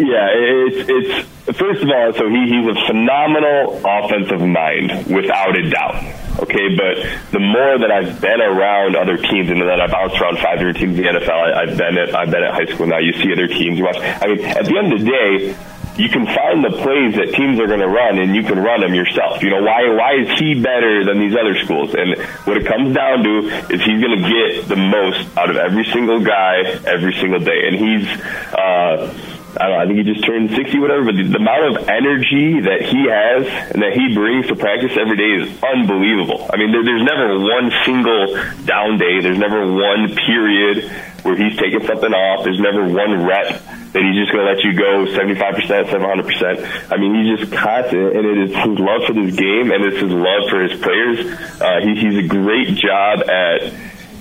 Yeah, 0.00 0.32
it's 0.32 0.88
it's 0.88 1.58
first 1.58 1.82
of 1.82 1.88
all, 1.90 2.12
so 2.14 2.24
he, 2.30 2.48
he's 2.48 2.68
a 2.72 2.86
phenomenal 2.88 3.76
offensive 3.84 4.40
mind, 4.40 5.12
without 5.12 5.52
a 5.58 5.68
doubt. 5.68 6.00
Okay, 6.40 6.72
but 6.72 6.96
the 7.32 7.38
more 7.38 7.76
that 7.76 7.90
I've 7.92 8.18
been 8.18 8.40
around 8.40 8.96
other 8.96 9.18
teams, 9.18 9.50
and 9.50 9.60
that 9.60 9.80
I've 9.80 9.90
bounced 9.90 10.18
around 10.18 10.38
five 10.38 10.56
different 10.56 10.78
teams 10.78 10.96
in 10.96 11.04
the 11.04 11.20
NFL, 11.20 11.36
I, 11.36 11.68
have 11.68 11.76
been 11.76 11.98
at 11.98 12.14
I've 12.16 12.30
been 12.30 12.42
at 12.42 12.54
high 12.54 12.72
school 12.72 12.86
now. 12.86 12.98
You 12.98 13.12
see 13.12 13.30
other 13.30 13.46
teams, 13.46 13.76
you 13.76 13.84
watch. 13.84 13.98
I 14.00 14.26
mean, 14.26 14.40
at 14.40 14.64
the 14.64 14.78
end 14.78 14.92
of 14.94 15.00
the 15.00 15.04
day, 15.04 15.52
you 16.00 16.08
can 16.08 16.24
find 16.24 16.64
the 16.64 16.72
plays 16.80 17.12
that 17.20 17.36
teams 17.36 17.60
are 17.60 17.66
going 17.66 17.84
to 17.84 17.92
run, 17.92 18.18
and 18.18 18.34
you 18.34 18.42
can 18.42 18.58
run 18.58 18.80
them 18.80 18.94
yourself. 18.94 19.42
You 19.42 19.50
know 19.50 19.60
why? 19.60 19.84
Why 19.92 20.16
is 20.16 20.38
he 20.40 20.56
better 20.56 21.04
than 21.04 21.20
these 21.20 21.36
other 21.36 21.60
schools? 21.60 21.92
And 21.92 22.16
what 22.48 22.56
it 22.56 22.64
comes 22.64 22.96
down 22.96 23.20
to 23.20 23.52
is 23.68 23.84
he's 23.84 24.00
going 24.00 24.16
to 24.16 24.24
get 24.24 24.64
the 24.64 24.80
most 24.80 25.28
out 25.36 25.50
of 25.50 25.56
every 25.56 25.84
single 25.92 26.24
guy 26.24 26.64
every 26.88 27.12
single 27.20 27.40
day, 27.40 27.68
and 27.68 27.76
he's. 27.76 28.08
Uh, 28.56 29.36
I 29.56 29.66
don't 29.66 29.76
know, 29.76 29.82
I 29.82 29.86
think 29.86 29.98
he 29.98 30.04
just 30.04 30.24
turned 30.24 30.50
60, 30.50 30.78
whatever, 30.78 31.04
but 31.10 31.16
the, 31.16 31.24
the, 31.24 31.42
amount 31.42 31.64
of 31.74 31.88
energy 31.88 32.60
that 32.62 32.86
he 32.86 33.10
has 33.10 33.42
and 33.74 33.82
that 33.82 33.92
he 33.92 34.14
brings 34.14 34.46
to 34.46 34.54
practice 34.54 34.94
every 34.94 35.16
day 35.16 35.42
is 35.42 35.50
unbelievable. 35.62 36.46
I 36.52 36.56
mean, 36.56 36.70
there, 36.70 36.84
there's 36.84 37.02
never 37.02 37.34
one 37.34 37.72
single 37.84 38.38
down 38.64 38.98
day. 38.98 39.20
There's 39.20 39.38
never 39.38 39.66
one 39.66 40.14
period 40.14 40.86
where 41.22 41.36
he's 41.36 41.58
taking 41.58 41.82
something 41.86 42.12
off. 42.14 42.44
There's 42.44 42.60
never 42.60 42.86
one 42.86 43.26
rep 43.26 43.58
that 43.92 44.02
he's 44.06 44.14
just 44.22 44.30
going 44.30 44.46
to 44.46 44.50
let 44.54 44.62
you 44.62 44.72
go 44.78 45.10
75%, 45.10 45.90
700%. 45.90 46.92
I 46.92 46.96
mean, 46.96 47.10
he's 47.18 47.38
just 47.40 47.52
constant, 47.52 48.14
and 48.14 48.24
it 48.24 48.38
is 48.46 48.50
his 48.54 48.78
love 48.78 49.02
for 49.06 49.14
this 49.14 49.34
game 49.34 49.74
and 49.74 49.84
it's 49.84 49.98
his 49.98 50.12
love 50.12 50.46
for 50.48 50.62
his 50.62 50.78
players. 50.80 51.18
Uh, 51.60 51.80
he, 51.82 51.98
he's 51.98 52.24
a 52.24 52.28
great 52.28 52.78
job 52.78 53.28
at 53.28 53.74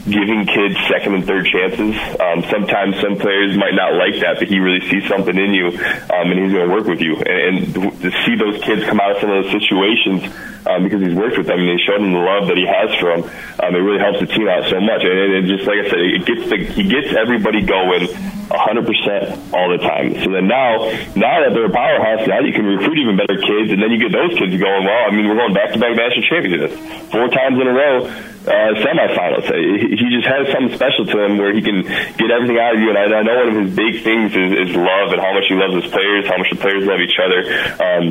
giving 0.06 0.46
kids 0.46 0.76
second 0.88 1.16
and 1.16 1.26
third 1.26 1.46
chances. 1.46 1.96
Um, 2.20 2.44
sometimes 2.50 3.00
some 3.02 3.18
players 3.18 3.58
might 3.58 3.76
not 3.76 3.96
like 3.96 4.20
that, 4.22 4.40
but 4.40 4.48
he 4.48 4.60
really 4.60 4.82
sees 4.90 5.08
something 5.08 5.36
in 5.36 5.54
you, 5.54 5.68
um, 5.68 6.32
and 6.32 6.40
he's 6.40 6.54
going 6.54 6.68
to 6.68 6.74
work 6.74 6.88
with 6.88 7.02
you. 7.02 7.16
And, 7.18 7.76
and 7.76 8.02
to 8.02 8.10
see 8.26 8.36
those 8.36 8.62
kids 8.64 8.86
come 8.86 9.00
out 9.00 9.12
of 9.12 9.22
some 9.22 9.32
of 9.32 9.44
those 9.44 9.52
situations 9.52 10.24
um, 10.68 10.84
because 10.84 11.02
he's 11.02 11.16
worked 11.16 11.38
with 11.38 11.48
them 11.48 11.60
and 11.60 11.70
he's 11.70 11.86
shown 11.86 12.02
them 12.02 12.14
the 12.14 12.24
love 12.24 12.48
that 12.48 12.58
he 12.58 12.68
has 12.68 12.90
for 13.00 13.16
them, 13.16 13.24
um, 13.60 13.76
it 13.76 13.84
really 13.84 14.00
helps 14.00 14.20
the 14.20 14.28
team 14.28 14.48
out 14.48 14.70
so 14.70 14.80
much. 14.80 15.04
And, 15.04 15.18
and 15.36 15.44
just 15.48 15.68
like 15.68 15.80
I 15.84 15.90
said, 15.90 16.00
it 16.00 16.24
gets 16.26 16.44
the, 16.50 16.58
he 16.64 16.84
gets 16.88 17.12
everybody 17.16 17.62
going 17.66 18.08
100% 18.50 19.54
all 19.54 19.70
the 19.70 19.78
time. 19.78 20.16
So 20.24 20.32
then 20.34 20.48
now, 20.50 20.90
now 21.14 21.46
that 21.46 21.54
they're 21.54 21.70
a 21.70 21.76
powerhouse, 21.76 22.26
now 22.28 22.42
you 22.42 22.52
can 22.52 22.66
recruit 22.66 22.98
even 22.98 23.16
better 23.16 23.38
kids, 23.38 23.70
and 23.72 23.78
then 23.82 23.92
you 23.94 24.02
get 24.02 24.12
those 24.12 24.34
kids 24.38 24.58
going. 24.58 24.84
Well, 24.84 25.02
I 25.06 25.12
mean, 25.14 25.30
we're 25.30 25.38
going 25.38 25.54
back-to-back 25.54 25.94
national 25.96 26.26
championships, 26.26 26.76
four 27.14 27.30
times 27.30 27.62
in 27.62 27.68
a 27.68 27.74
row, 27.74 28.10
uh, 28.50 28.74
semifinals. 28.82 29.46
He 29.46 30.06
just 30.10 30.28
has 30.28 30.50
something 30.52 30.76
special 30.76 31.06
to 31.06 31.18
him 31.24 31.38
where 31.38 31.54
he 31.54 31.62
can 31.62 31.84
get 31.84 32.30
everything 32.34 32.58
out 32.58 32.76
of 32.76 32.82
you. 32.82 32.90
And 32.90 32.98
I, 32.98 33.06
I 33.06 33.24
know 33.24 33.38
one 33.46 33.50
of 33.54 33.58
his 33.66 33.76
big 33.76 34.04
things 34.04 34.34
is, 34.34 34.70
is 34.70 34.76
love 34.76 35.14
and 35.14 35.22
how 35.22 35.34
much 35.34 35.46
he 35.48 35.56
loves 35.56 35.84
his 35.84 35.92
players, 35.92 36.26
how 36.26 36.38
much 36.38 36.50
the 36.50 36.58
players 36.58 36.84
love 36.84 37.00
each 37.00 37.18
other. 37.22 37.40
Um, 37.78 38.04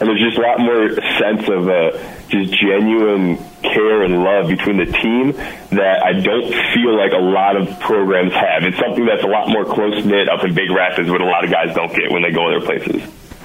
and 0.00 0.08
there's 0.08 0.20
just 0.20 0.38
a 0.38 0.42
lot 0.42 0.60
more 0.60 0.88
sense 1.18 1.48
of 1.48 1.68
uh, 1.68 1.90
just 2.28 2.54
genuine 2.54 3.36
care 3.62 4.02
and 4.02 4.22
love 4.22 4.46
between 4.46 4.78
the 4.78 4.86
team 4.86 5.32
that 5.74 6.02
I 6.04 6.12
don't 6.12 6.48
feel 6.72 6.96
like 6.96 7.12
a 7.12 7.20
lot 7.20 7.56
of 7.56 7.80
programs 7.80 8.32
have. 8.32 8.62
It's 8.62 8.78
something 8.78 9.04
that's 9.04 9.24
a 9.24 9.26
lot 9.26 9.48
more 9.48 9.64
close 9.64 10.04
knit 10.04 10.28
up 10.28 10.44
in 10.44 10.54
Big 10.54 10.70
Rapids, 10.70 11.10
what 11.10 11.20
a 11.20 11.26
lot 11.26 11.44
of 11.44 11.50
guys 11.50 11.74
don't 11.74 11.92
get 11.92 12.12
when 12.12 12.22
they 12.22 12.30
go 12.30 12.46
other 12.46 12.64
places. 12.64 13.02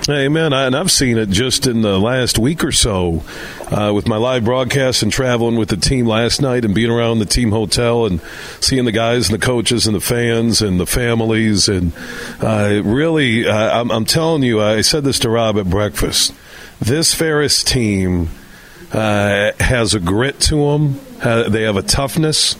Amen. 0.10 0.52
and 0.52 0.76
I've 0.76 0.92
seen 0.92 1.18
it 1.18 1.30
just 1.30 1.66
in 1.66 1.82
the 1.82 1.98
last 1.98 2.38
week 2.38 2.66
or 2.66 2.74
so 2.74 3.24
uh, 3.72 3.94
with 3.96 4.06
my 4.06 4.18
live 4.18 4.44
broadcast 4.44 5.02
and 5.02 5.10
traveling 5.10 5.56
with 5.56 5.70
the 5.70 5.78
team 5.78 6.06
last 6.06 6.42
night 6.42 6.66
and 6.66 6.76
being 6.76 6.92
around 6.92 7.20
the 7.20 7.26
team 7.26 7.52
hotel 7.52 8.06
and 8.06 8.20
seeing 8.60 8.84
the 8.84 8.92
guys 8.92 9.30
and 9.30 9.42
the 9.42 9.46
coaches 9.46 9.88
and 9.88 9.96
the 9.96 10.02
fans 10.02 10.62
and 10.62 10.78
the 10.78 10.86
families. 10.86 11.70
And 11.70 11.94
uh, 12.42 12.82
really, 12.84 13.48
uh, 13.48 13.80
I'm, 13.80 13.92
I'm 13.92 14.04
telling 14.04 14.44
you, 14.44 14.62
I 14.62 14.82
said 14.82 15.06
this 15.06 15.20
to 15.20 15.30
Rob 15.30 15.58
at 15.58 15.70
breakfast. 15.70 16.34
This 16.82 17.14
Ferris 17.14 17.64
team 17.64 18.28
uh, 18.92 19.54
has 19.62 19.94
a 19.94 20.02
grit 20.02 20.38
to 20.42 20.56
them. 20.72 21.00
Uh, 21.22 21.48
they 21.48 21.62
have 21.62 21.78
a 21.78 21.82
toughness. 21.82 22.58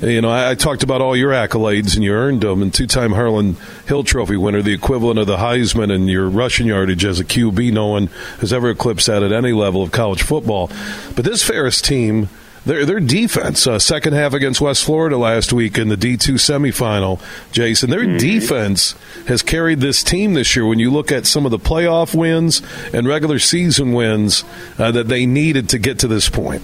You 0.00 0.22
know, 0.22 0.30
I, 0.30 0.52
I, 0.52 0.54
talked 0.54 0.82
about 0.82 1.02
all 1.02 1.14
your 1.14 1.30
accolades 1.30 1.94
and 1.94 2.02
you 2.02 2.14
earned 2.14 2.40
them, 2.40 2.62
and 2.62 2.72
two-time 2.72 3.12
Harlan 3.12 3.56
Hill 3.86 4.02
Trophy 4.02 4.36
winner, 4.36 4.62
the 4.62 4.72
equivalent 4.72 5.18
of 5.18 5.26
the 5.26 5.36
Heisman, 5.36 5.92
and 5.94 6.08
your 6.08 6.28
rushing 6.28 6.66
yardage 6.66 7.04
as 7.04 7.20
a 7.20 7.24
QB. 7.24 7.72
No 7.72 7.88
one 7.88 8.06
has 8.40 8.50
ever 8.50 8.70
eclipsed 8.70 9.08
that 9.08 9.22
at 9.22 9.32
any 9.32 9.52
level 9.52 9.82
of 9.82 9.92
college 9.92 10.22
football. 10.22 10.70
But 11.14 11.26
this 11.26 11.42
Ferris 11.42 11.82
team 11.82 12.30
their 12.64 12.84
their 12.84 13.00
defense, 13.00 13.66
uh, 13.66 13.78
second 13.78 14.12
half 14.12 14.34
against 14.34 14.60
West 14.60 14.84
Florida 14.84 15.16
last 15.16 15.52
week 15.52 15.78
in 15.78 15.88
the 15.88 15.96
D 15.96 16.16
two 16.16 16.34
semifinal, 16.34 17.20
Jason. 17.52 17.90
Their 17.90 18.04
mm-hmm. 18.04 18.18
defense 18.18 18.94
has 19.28 19.42
carried 19.42 19.80
this 19.80 20.02
team 20.02 20.34
this 20.34 20.54
year. 20.54 20.66
When 20.66 20.78
you 20.78 20.90
look 20.90 21.10
at 21.10 21.26
some 21.26 21.44
of 21.44 21.50
the 21.50 21.58
playoff 21.58 22.14
wins 22.14 22.62
and 22.92 23.08
regular 23.08 23.38
season 23.38 23.92
wins 23.92 24.44
uh, 24.78 24.90
that 24.92 25.08
they 25.08 25.24
needed 25.24 25.70
to 25.70 25.78
get 25.78 25.98
to 26.00 26.08
this 26.08 26.28
point. 26.28 26.62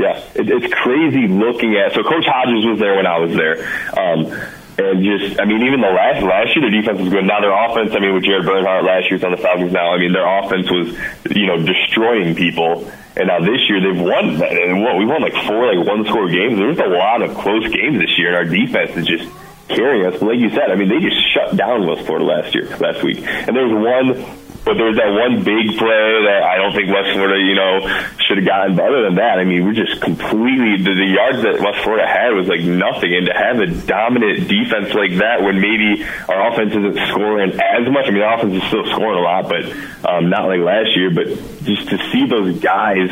Yeah, 0.00 0.16
it, 0.34 0.48
it's 0.48 0.72
crazy 0.72 1.28
looking 1.28 1.76
at. 1.76 1.92
So 1.92 2.02
Coach 2.02 2.24
Hodges 2.24 2.64
was 2.64 2.78
there 2.80 2.96
when 2.96 3.04
I 3.04 3.18
was 3.20 3.36
there. 3.36 3.60
Um, 3.92 4.32
and 4.80 5.04
just, 5.04 5.36
I 5.38 5.44
mean, 5.44 5.60
even 5.60 5.84
the 5.84 5.92
last 5.92 6.24
last 6.24 6.56
year, 6.56 6.64
their 6.64 6.72
defense 6.72 7.04
was 7.04 7.12
good. 7.12 7.28
Now 7.28 7.44
their 7.44 7.52
offense, 7.52 7.92
I 7.92 8.00
mean, 8.00 8.14
with 8.14 8.24
Jared 8.24 8.46
Bernhardt 8.46 8.84
last 8.84 9.10
year's 9.12 9.22
on 9.22 9.32
the 9.32 9.36
Falcons 9.36 9.72
now, 9.72 9.92
I 9.92 9.98
mean, 9.98 10.16
their 10.16 10.24
offense 10.24 10.72
was, 10.72 10.96
you 11.36 11.44
know, 11.44 11.60
destroying 11.60 12.34
people. 12.34 12.88
And 13.12 13.28
now 13.28 13.44
this 13.44 13.60
year 13.68 13.84
they've 13.84 14.00
won. 14.00 14.40
And 14.40 14.80
what 14.80 14.96
we 14.96 15.04
won 15.04 15.20
like 15.20 15.36
four 15.44 15.68
like 15.68 15.84
one 15.84 16.06
score 16.08 16.32
games. 16.32 16.56
There's 16.56 16.80
a 16.80 16.88
lot 16.88 17.20
of 17.20 17.36
close 17.36 17.68
games 17.68 18.00
this 18.00 18.16
year, 18.16 18.32
and 18.32 18.36
our 18.40 18.48
defense 18.48 18.96
is 18.96 19.04
just 19.04 19.28
carrying 19.68 20.06
us. 20.06 20.16
But 20.16 20.32
like 20.32 20.40
you 20.40 20.48
said, 20.48 20.72
I 20.72 20.76
mean, 20.76 20.88
they 20.88 21.00
just 21.04 21.20
shut 21.34 21.60
down 21.60 21.86
West 21.86 22.06
Florida 22.06 22.24
last 22.24 22.54
year, 22.54 22.72
last 22.78 23.04
week. 23.04 23.20
And 23.20 23.52
there 23.52 23.68
was 23.68 23.76
one 23.76 24.39
but 24.64 24.76
there's 24.76 24.96
that 24.96 25.10
one 25.16 25.42
big 25.42 25.72
play 25.80 26.04
that 26.28 26.42
I 26.44 26.60
don't 26.60 26.76
think 26.76 26.92
West 26.92 27.16
Florida, 27.16 27.40
you 27.40 27.56
know, 27.56 27.80
should 28.28 28.38
have 28.38 28.46
gotten. 28.46 28.76
But 28.76 28.92
other 28.92 29.02
than 29.08 29.16
that, 29.16 29.40
I 29.40 29.44
mean, 29.44 29.64
we're 29.64 29.78
just 29.78 30.00
completely 30.02 30.76
the, 30.84 30.92
the 30.92 31.10
yards 31.16 31.40
that 31.42 31.64
West 31.64 31.80
Florida 31.80 32.06
had 32.06 32.36
was 32.36 32.46
like 32.46 32.60
nothing. 32.60 33.08
And 33.08 33.26
to 33.26 33.34
have 33.34 33.56
a 33.58 33.68
dominant 33.88 34.46
defense 34.46 34.92
like 34.92 35.16
that, 35.18 35.40
when 35.40 35.58
maybe 35.64 36.04
our 36.28 36.52
offense 36.52 36.76
isn't 36.76 36.98
scoring 37.08 37.56
as 37.56 37.88
much. 37.88 38.04
I 38.06 38.10
mean, 38.12 38.22
our 38.22 38.36
offense 38.36 38.60
is 38.60 38.64
still 38.68 38.84
scoring 38.92 39.18
a 39.18 39.24
lot, 39.24 39.48
but 39.48 39.64
um, 40.04 40.28
not 40.28 40.44
like 40.44 40.60
last 40.60 40.92
year. 40.92 41.08
But 41.08 41.32
just 41.64 41.88
to 41.88 41.96
see 42.12 42.28
those 42.28 42.60
guys 42.60 43.08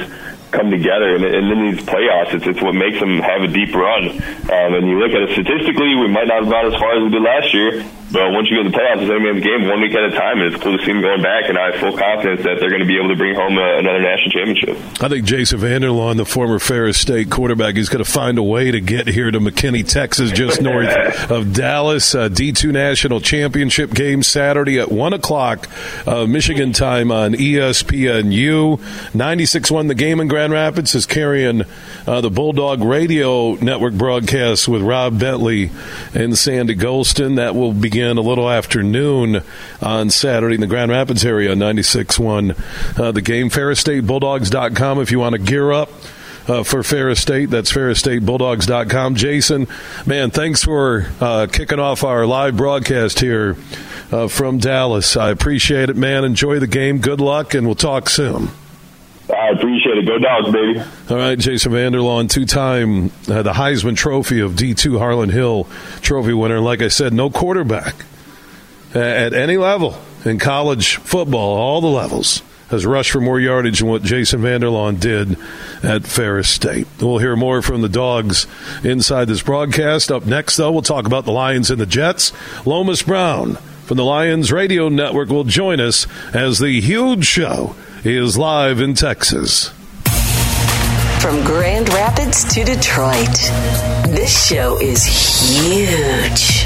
come 0.52 0.70
together 0.70 1.16
and, 1.16 1.24
and 1.24 1.44
in 1.52 1.60
these 1.70 1.84
playoffs 1.84 2.32
it's, 2.32 2.46
it's 2.46 2.62
what 2.62 2.74
makes 2.74 2.98
them 3.00 3.20
have 3.20 3.42
a 3.42 3.48
deep 3.48 3.74
run 3.74 4.08
um, 4.08 4.72
and 4.80 4.88
you 4.88 4.98
look 4.98 5.12
at 5.12 5.20
it 5.20 5.32
statistically 5.36 5.94
we 5.94 6.08
might 6.08 6.26
not 6.26 6.40
have 6.40 6.50
gone 6.50 6.72
as 6.72 6.80
far 6.80 6.96
as 6.96 7.02
we 7.04 7.10
did 7.10 7.20
last 7.20 7.52
year 7.52 7.84
but 8.10 8.32
once 8.32 8.48
you 8.50 8.56
get 8.56 8.64
to 8.64 8.70
the 8.70 8.76
playoffs, 8.76 9.02
it's 9.02 9.10
every 9.10 9.20
man's 9.20 9.44
game, 9.44 9.68
one 9.68 9.80
week 9.80 9.94
at 9.94 10.04
a 10.04 10.10
time, 10.16 10.40
and 10.40 10.54
it's 10.54 10.62
cool 10.62 10.76
to 10.76 10.84
see 10.84 10.92
them 10.92 11.02
going 11.02 11.20
back. 11.20 11.48
And 11.48 11.58
I 11.58 11.72
have 11.72 11.80
full 11.80 11.96
confidence 11.96 12.42
that 12.44 12.56
they're 12.58 12.70
going 12.70 12.80
to 12.80 12.88
be 12.88 12.96
able 12.96 13.10
to 13.10 13.16
bring 13.16 13.34
home 13.34 13.58
a, 13.58 13.78
another 13.78 14.00
national 14.00 14.30
championship. 14.30 15.02
I 15.02 15.08
think 15.08 15.26
Jason 15.26 15.58
Vander 15.58 15.88
Laan, 15.88 16.16
the 16.16 16.24
former 16.24 16.58
Ferris 16.58 16.98
State 16.98 17.30
quarterback, 17.30 17.76
is 17.76 17.90
going 17.90 18.02
to 18.02 18.10
find 18.10 18.38
a 18.38 18.42
way 18.42 18.70
to 18.70 18.80
get 18.80 19.08
here 19.08 19.30
to 19.30 19.38
McKinney, 19.38 19.86
Texas, 19.86 20.32
just 20.32 20.62
north 20.62 20.88
of 21.30 21.52
Dallas. 21.52 22.14
Uh, 22.14 22.30
D2 22.30 22.72
national 22.72 23.20
championship 23.20 23.92
game 23.92 24.22
Saturday 24.22 24.78
at 24.78 24.90
one 24.90 25.12
o'clock, 25.12 25.68
uh, 26.06 26.24
Michigan 26.26 26.72
time 26.72 27.12
on 27.12 27.34
ESPNU. 27.34 28.78
96-1 28.78 29.88
the 29.88 29.94
game 29.94 30.20
in 30.20 30.28
Grand 30.28 30.52
Rapids 30.52 30.94
is 30.94 31.04
carrying 31.04 31.62
uh, 32.06 32.20
the 32.22 32.30
Bulldog 32.30 32.82
Radio 32.82 33.54
Network 33.56 33.92
broadcast 33.94 34.66
with 34.66 34.80
Rob 34.80 35.18
Bentley 35.18 35.70
and 36.14 36.38
Sandy 36.38 36.74
Gholston. 36.74 37.36
That 37.36 37.54
will 37.54 37.72
begin 37.74 37.97
a 38.02 38.20
little 38.20 38.48
after 38.48 38.82
noon 38.82 39.42
on 39.82 40.10
Saturday 40.10 40.54
in 40.54 40.60
the 40.60 40.66
Grand 40.66 40.90
Rapids 40.90 41.24
area, 41.24 41.54
96.1. 41.54 42.98
Uh, 42.98 43.12
the 43.12 43.22
game, 43.22 43.50
FerrisStateBulldogs.com 43.50 45.00
if 45.00 45.10
you 45.10 45.18
want 45.18 45.34
to 45.34 45.38
gear 45.38 45.72
up. 45.72 45.90
Uh, 46.46 46.62
for 46.62 46.82
Ferris 46.82 47.20
State. 47.20 47.50
That's 47.50 47.70
FerrisStateBulldogs.com. 47.70 49.16
Jason, 49.16 49.68
man, 50.06 50.30
thanks 50.30 50.64
for 50.64 51.06
uh, 51.20 51.46
kicking 51.46 51.78
off 51.78 52.04
our 52.04 52.24
live 52.24 52.56
broadcast 52.56 53.20
here 53.20 53.58
uh, 54.10 54.28
from 54.28 54.56
Dallas. 54.56 55.14
I 55.18 55.28
appreciate 55.28 55.90
it, 55.90 55.96
man. 55.96 56.24
Enjoy 56.24 56.58
the 56.58 56.66
game. 56.66 57.00
Good 57.00 57.20
luck, 57.20 57.52
and 57.52 57.66
we'll 57.66 57.74
talk 57.74 58.08
soon. 58.08 58.48
I 59.28 59.50
appreciate 59.50 59.77
it. 59.98 60.06
Go 60.06 60.18
dogs, 60.18 60.52
baby. 60.52 60.80
All 61.10 61.16
right, 61.16 61.38
Jason 61.38 61.72
Vander 61.72 61.98
Laan, 61.98 62.30
two-time 62.30 63.06
uh, 63.28 63.42
the 63.42 63.52
Heisman 63.52 63.96
Trophy 63.96 64.40
of 64.40 64.52
D2 64.52 64.98
Harlan 64.98 65.30
Hill 65.30 65.68
Trophy 66.00 66.32
winner. 66.32 66.60
Like 66.60 66.82
I 66.82 66.88
said, 66.88 67.12
no 67.12 67.30
quarterback 67.30 67.94
at 68.94 69.34
any 69.34 69.56
level 69.56 69.96
in 70.24 70.38
college 70.38 70.96
football, 70.96 71.56
all 71.56 71.80
the 71.80 71.86
levels, 71.88 72.42
has 72.70 72.84
rushed 72.84 73.10
for 73.10 73.20
more 73.20 73.40
yardage 73.40 73.78
than 73.78 73.88
what 73.88 74.02
Jason 74.02 74.42
Vander 74.42 74.66
Laan 74.68 75.00
did 75.00 75.38
at 75.82 76.04
Ferris 76.06 76.48
State. 76.48 76.86
We'll 77.00 77.18
hear 77.18 77.36
more 77.36 77.62
from 77.62 77.82
the 77.82 77.88
dogs 77.88 78.46
inside 78.84 79.26
this 79.26 79.42
broadcast. 79.42 80.10
Up 80.12 80.26
next, 80.26 80.56
though, 80.56 80.72
we'll 80.72 80.82
talk 80.82 81.06
about 81.06 81.24
the 81.24 81.32
Lions 81.32 81.70
and 81.70 81.80
the 81.80 81.86
Jets. 81.86 82.32
Lomas 82.66 83.02
Brown 83.02 83.54
from 83.84 83.96
the 83.96 84.04
Lions 84.04 84.52
Radio 84.52 84.88
Network 84.88 85.30
will 85.30 85.44
join 85.44 85.80
us 85.80 86.06
as 86.34 86.58
the 86.58 86.80
huge 86.80 87.24
show 87.24 87.74
is 88.04 88.36
live 88.36 88.80
in 88.80 88.94
Texas. 88.94 89.72
From 91.28 91.44
Grand 91.44 91.90
Rapids 91.90 92.42
to 92.54 92.64
Detroit, 92.64 93.28
this 94.08 94.46
show 94.48 94.78
is 94.80 95.04
huge. 95.04 96.64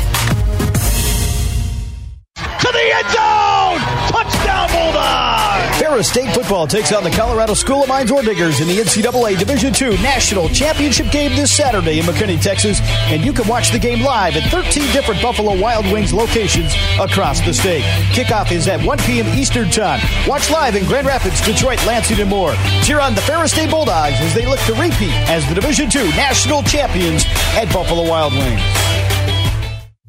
To 2.36 2.68
the 2.70 2.92
end 2.94 3.08
zone! 3.10 3.80
Touchdown 4.06 4.68
Bulldogs! 4.70 5.51
Ferris 5.92 6.08
State 6.08 6.34
football 6.34 6.66
takes 6.66 6.90
on 6.90 7.04
the 7.04 7.10
Colorado 7.10 7.52
School 7.52 7.82
of 7.82 7.88
Mines 7.90 8.10
Ore 8.10 8.22
Diggers 8.22 8.62
in 8.62 8.66
the 8.66 8.78
NCAA 8.78 9.38
Division 9.38 9.74
II 9.78 10.02
National 10.02 10.48
Championship 10.48 11.10
game 11.10 11.36
this 11.36 11.54
Saturday 11.54 11.98
in 11.98 12.06
McKinney, 12.06 12.40
Texas. 12.40 12.80
And 13.10 13.22
you 13.22 13.30
can 13.30 13.46
watch 13.46 13.70
the 13.72 13.78
game 13.78 14.02
live 14.02 14.34
at 14.34 14.50
13 14.50 14.90
different 14.94 15.20
Buffalo 15.20 15.54
Wild 15.60 15.84
Wings 15.92 16.14
locations 16.14 16.72
across 16.98 17.42
the 17.42 17.52
state. 17.52 17.82
Kickoff 18.14 18.52
is 18.52 18.68
at 18.68 18.82
1 18.82 18.98
p.m. 19.00 19.26
Eastern 19.38 19.68
Time. 19.68 20.00
Watch 20.26 20.48
live 20.48 20.76
in 20.76 20.86
Grand 20.86 21.06
Rapids, 21.06 21.42
Detroit, 21.42 21.84
Lansing, 21.84 22.20
and 22.20 22.30
more. 22.30 22.54
Cheer 22.82 23.00
on 23.00 23.14
the 23.14 23.20
Ferris 23.20 23.52
State 23.52 23.68
Bulldogs 23.68 24.16
as 24.20 24.32
they 24.32 24.46
look 24.46 24.60
to 24.60 24.72
repeat 24.72 25.12
as 25.28 25.46
the 25.46 25.54
Division 25.54 25.90
II 25.94 26.08
National 26.16 26.62
Champions 26.62 27.26
at 27.52 27.70
Buffalo 27.70 28.08
Wild 28.08 28.32
Wings. 28.32 29.11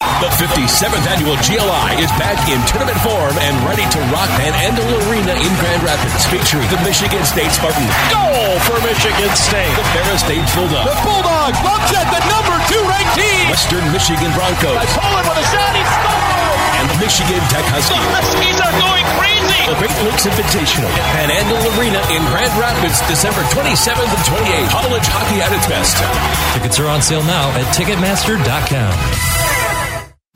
The 0.00 0.28
57th 0.36 1.08
annual 1.08 1.40
GLI 1.40 1.88
is 2.04 2.12
back 2.20 2.36
in 2.52 2.60
tournament 2.68 3.00
form 3.00 3.32
and 3.40 3.56
ready 3.64 3.80
to 3.80 3.98
rock 4.12 4.28
Van 4.36 4.52
Andel 4.52 4.84
Arena 5.08 5.32
in 5.40 5.48
Grand 5.56 5.80
Rapids, 5.80 6.28
featuring 6.28 6.68
the 6.68 6.76
Michigan 6.84 7.24
State 7.24 7.48
Spartans. 7.48 7.88
Goal 8.12 8.60
for 8.68 8.76
Michigan 8.84 9.32
State. 9.32 9.72
The 9.72 9.88
Ferris 9.96 10.20
State 10.20 10.44
Bulldogs. 10.52 10.92
The 10.92 11.00
Bulldogs 11.00 11.56
upset 11.64 12.04
the 12.12 12.20
number 12.28 12.56
two 12.68 12.80
ranked 12.84 13.16
team. 13.16 13.48
Western 13.48 13.84
Michigan 13.88 14.28
Broncos. 14.36 14.84
Poland 15.00 15.24
with 15.32 15.40
a 15.40 15.46
shot. 15.48 15.72
He 15.72 15.84
scores. 15.88 16.64
And 16.76 16.86
the 16.92 16.98
Michigan 17.00 17.40
Tech 17.48 17.64
Huskies. 17.72 17.96
The 17.96 18.12
Huskies 18.20 18.58
are 18.60 18.76
going 18.76 19.06
crazy. 19.16 19.62
The 19.64 19.80
Great 19.80 19.96
Lakes 20.04 20.28
Invitational 20.28 20.92
at 20.92 21.08
Van 21.16 21.32
Andel 21.32 21.60
Arena 21.80 22.04
in 22.12 22.20
Grand 22.28 22.52
Rapids, 22.60 23.00
December 23.08 23.40
27th 23.48 24.12
and 24.12 24.24
28th. 24.28 24.68
College 24.76 25.08
hockey 25.08 25.40
at 25.40 25.56
its 25.56 25.64
best. 25.64 25.96
Tickets 26.52 26.76
are 26.84 26.88
on 26.92 27.00
sale 27.00 27.24
now 27.24 27.48
at 27.56 27.64
Ticketmaster.com. 27.72 29.35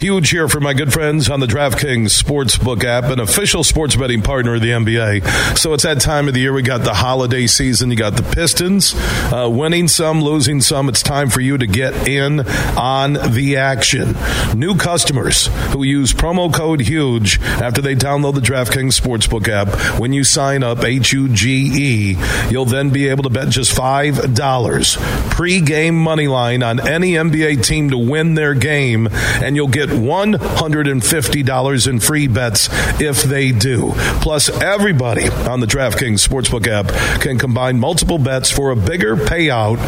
Huge 0.00 0.30
here 0.30 0.48
for 0.48 0.60
my 0.60 0.72
good 0.72 0.94
friends 0.94 1.28
on 1.28 1.40
the 1.40 1.46
DraftKings 1.46 2.06
Sportsbook 2.06 2.84
app, 2.84 3.04
an 3.10 3.20
official 3.20 3.62
sports 3.62 3.96
betting 3.96 4.22
partner 4.22 4.54
of 4.54 4.62
the 4.62 4.70
NBA. 4.70 5.58
So 5.58 5.74
it's 5.74 5.82
that 5.82 6.00
time 6.00 6.26
of 6.26 6.32
the 6.32 6.40
year. 6.40 6.54
We 6.54 6.62
got 6.62 6.84
the 6.84 6.94
holiday 6.94 7.46
season. 7.46 7.90
You 7.90 7.98
got 7.98 8.16
the 8.16 8.22
Pistons 8.22 8.94
uh, 9.30 9.46
winning 9.52 9.88
some, 9.88 10.22
losing 10.22 10.62
some. 10.62 10.88
It's 10.88 11.02
time 11.02 11.28
for 11.28 11.42
you 11.42 11.58
to 11.58 11.66
get 11.66 12.08
in 12.08 12.40
on 12.78 13.12
the 13.12 13.58
action. 13.58 14.16
New 14.58 14.74
customers 14.74 15.48
who 15.74 15.82
use 15.82 16.14
promo 16.14 16.50
code 16.50 16.80
HUGE 16.80 17.38
after 17.42 17.82
they 17.82 17.94
download 17.94 18.36
the 18.36 18.40
DraftKings 18.40 18.98
Sportsbook 18.98 19.48
app, 19.48 20.00
when 20.00 20.14
you 20.14 20.24
sign 20.24 20.62
up, 20.62 20.82
H 20.82 21.12
U 21.12 21.28
G 21.28 21.70
E, 21.74 22.16
you'll 22.48 22.64
then 22.64 22.88
be 22.88 23.08
able 23.08 23.24
to 23.24 23.28
bet 23.28 23.50
just 23.50 23.76
$5 23.76 25.30
pre-game 25.30 25.94
money 25.94 26.26
line 26.26 26.62
on 26.62 26.80
any 26.88 27.12
NBA 27.12 27.62
team 27.66 27.90
to 27.90 27.98
win 27.98 28.32
their 28.32 28.54
game, 28.54 29.06
and 29.12 29.56
you'll 29.56 29.68
get 29.68 29.89
$150 29.90 31.88
in 31.88 32.00
free 32.00 32.26
bets 32.26 32.68
if 33.00 33.22
they 33.22 33.52
do. 33.52 33.92
Plus, 34.22 34.48
everybody 34.60 35.28
on 35.28 35.60
the 35.60 35.66
DraftKings 35.66 36.26
Sportsbook 36.26 36.66
app 36.66 36.88
can 37.20 37.38
combine 37.38 37.78
multiple 37.78 38.18
bets 38.18 38.50
for 38.50 38.70
a 38.70 38.76
bigger 38.76 39.16
payout 39.16 39.78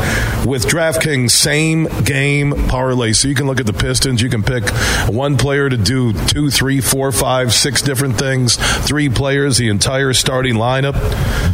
with 0.47 0.67
DraftKings 0.67 1.31
same 1.31 1.85
game 2.05 2.53
parlay. 2.69 3.13
So 3.13 3.29
you 3.29 3.35
can 3.35 3.47
look 3.47 3.61
at 3.61 3.67
the 3.67 3.73
Pistons, 3.73 4.23
you 4.23 4.29
can 4.29 4.43
pick 4.43 4.69
one 5.09 5.37
player 5.37 5.69
to 5.69 5.77
do 5.77 6.13
two, 6.13 6.51
three, 6.51 6.81
four, 6.81 7.13
five, 7.13 7.53
six 7.53 7.83
different 7.83 8.19
things, 8.19 8.57
three 8.87 9.09
players, 9.09 9.59
the 9.59 9.69
entire 9.69 10.13
starting 10.13 10.55
lineup. 10.55 10.95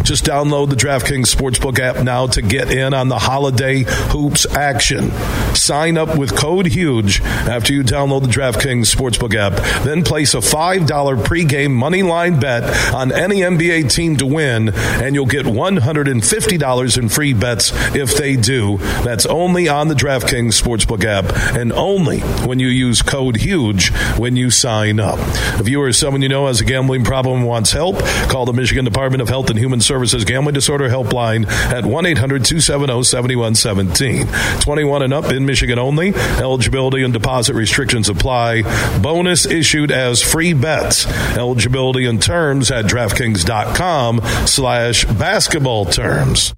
Just 0.02 0.24
download 0.24 0.70
the 0.70 0.76
DraftKings 0.76 1.34
Sportsbook 1.34 1.78
app 1.78 2.02
now 2.04 2.26
to 2.28 2.42
get 2.42 2.70
in 2.70 2.94
on 2.94 3.08
the 3.08 3.18
holiday 3.18 3.84
hoops 3.86 4.46
action. 4.54 5.10
Sign 5.54 5.98
up 5.98 6.16
with 6.16 6.34
code 6.36 6.66
HUGE 6.66 7.20
after 7.22 7.72
you 7.72 7.82
download 7.82 8.22
the 8.22 8.28
DraftKings 8.38 8.94
Sportsbook 8.94 9.34
app. 9.34 9.84
Then 9.84 10.04
place 10.04 10.32
a 10.32 10.36
$5 10.36 10.86
pregame 11.24 11.72
money 11.72 12.04
line 12.04 12.38
bet 12.38 12.94
on 12.94 13.10
any 13.10 13.40
NBA 13.40 13.90
team 13.92 14.16
to 14.18 14.26
win, 14.26 14.68
and 14.72 15.16
you'll 15.16 15.26
get 15.26 15.44
$150 15.44 16.98
in 16.98 17.08
free 17.08 17.32
bets 17.32 17.72
if 17.96 18.16
they 18.16 18.36
do. 18.36 18.76
That's 19.02 19.26
only 19.26 19.66
on 19.66 19.88
the 19.88 19.96
DraftKings 19.96 20.54
Sportsbook 20.54 21.04
app 21.04 21.24
and 21.56 21.72
only 21.72 22.20
when 22.20 22.60
you 22.60 22.68
use 22.68 23.02
code 23.02 23.38
HUGE 23.38 23.90
when 24.16 24.36
you 24.36 24.50
sign 24.50 25.00
up. 25.00 25.18
If 25.58 25.68
you 25.68 25.82
or 25.82 25.92
someone 25.92 26.22
you 26.22 26.28
know 26.28 26.46
has 26.46 26.60
a 26.60 26.64
gambling 26.64 27.02
problem 27.02 27.38
and 27.38 27.46
wants 27.48 27.72
help, 27.72 27.98
call 28.28 28.46
the 28.46 28.52
Michigan 28.52 28.84
Department 28.84 29.20
of 29.20 29.28
Health 29.28 29.50
and 29.50 29.58
Human 29.58 29.80
Services 29.80 30.24
Gambling 30.24 30.54
Disorder 30.54 30.88
Helpline 30.88 31.48
at 31.48 31.84
1 31.84 32.06
800 32.06 32.44
270 32.44 33.02
7117. 33.02 34.60
21 34.60 35.02
and 35.02 35.12
up 35.12 35.32
in 35.32 35.44
Michigan 35.44 35.80
only. 35.80 36.14
Eligibility 36.14 37.02
and 37.02 37.12
deposit 37.12 37.54
restrictions 37.54 38.08
apply 38.08 38.27
apply. 38.28 38.98
Bonus 39.00 39.46
issued 39.46 39.90
as 39.90 40.22
free 40.22 40.52
bets. 40.52 41.06
Eligibility 41.36 42.04
and 42.06 42.22
terms 42.22 42.70
at 42.70 42.84
DraftKings.com 42.84 44.20
slash 44.46 45.04
basketball 45.04 45.86
terms. 45.86 46.54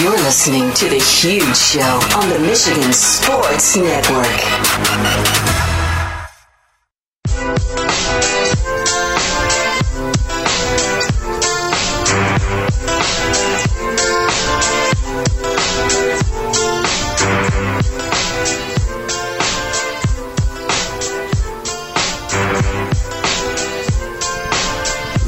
You're 0.00 0.12
listening 0.12 0.72
to 0.74 0.88
The 0.88 0.98
Huge 0.98 1.56
Show 1.56 2.00
on 2.16 2.30
the 2.30 2.38
Michigan 2.38 2.92
Sports 2.92 3.76
Network. 3.76 5.63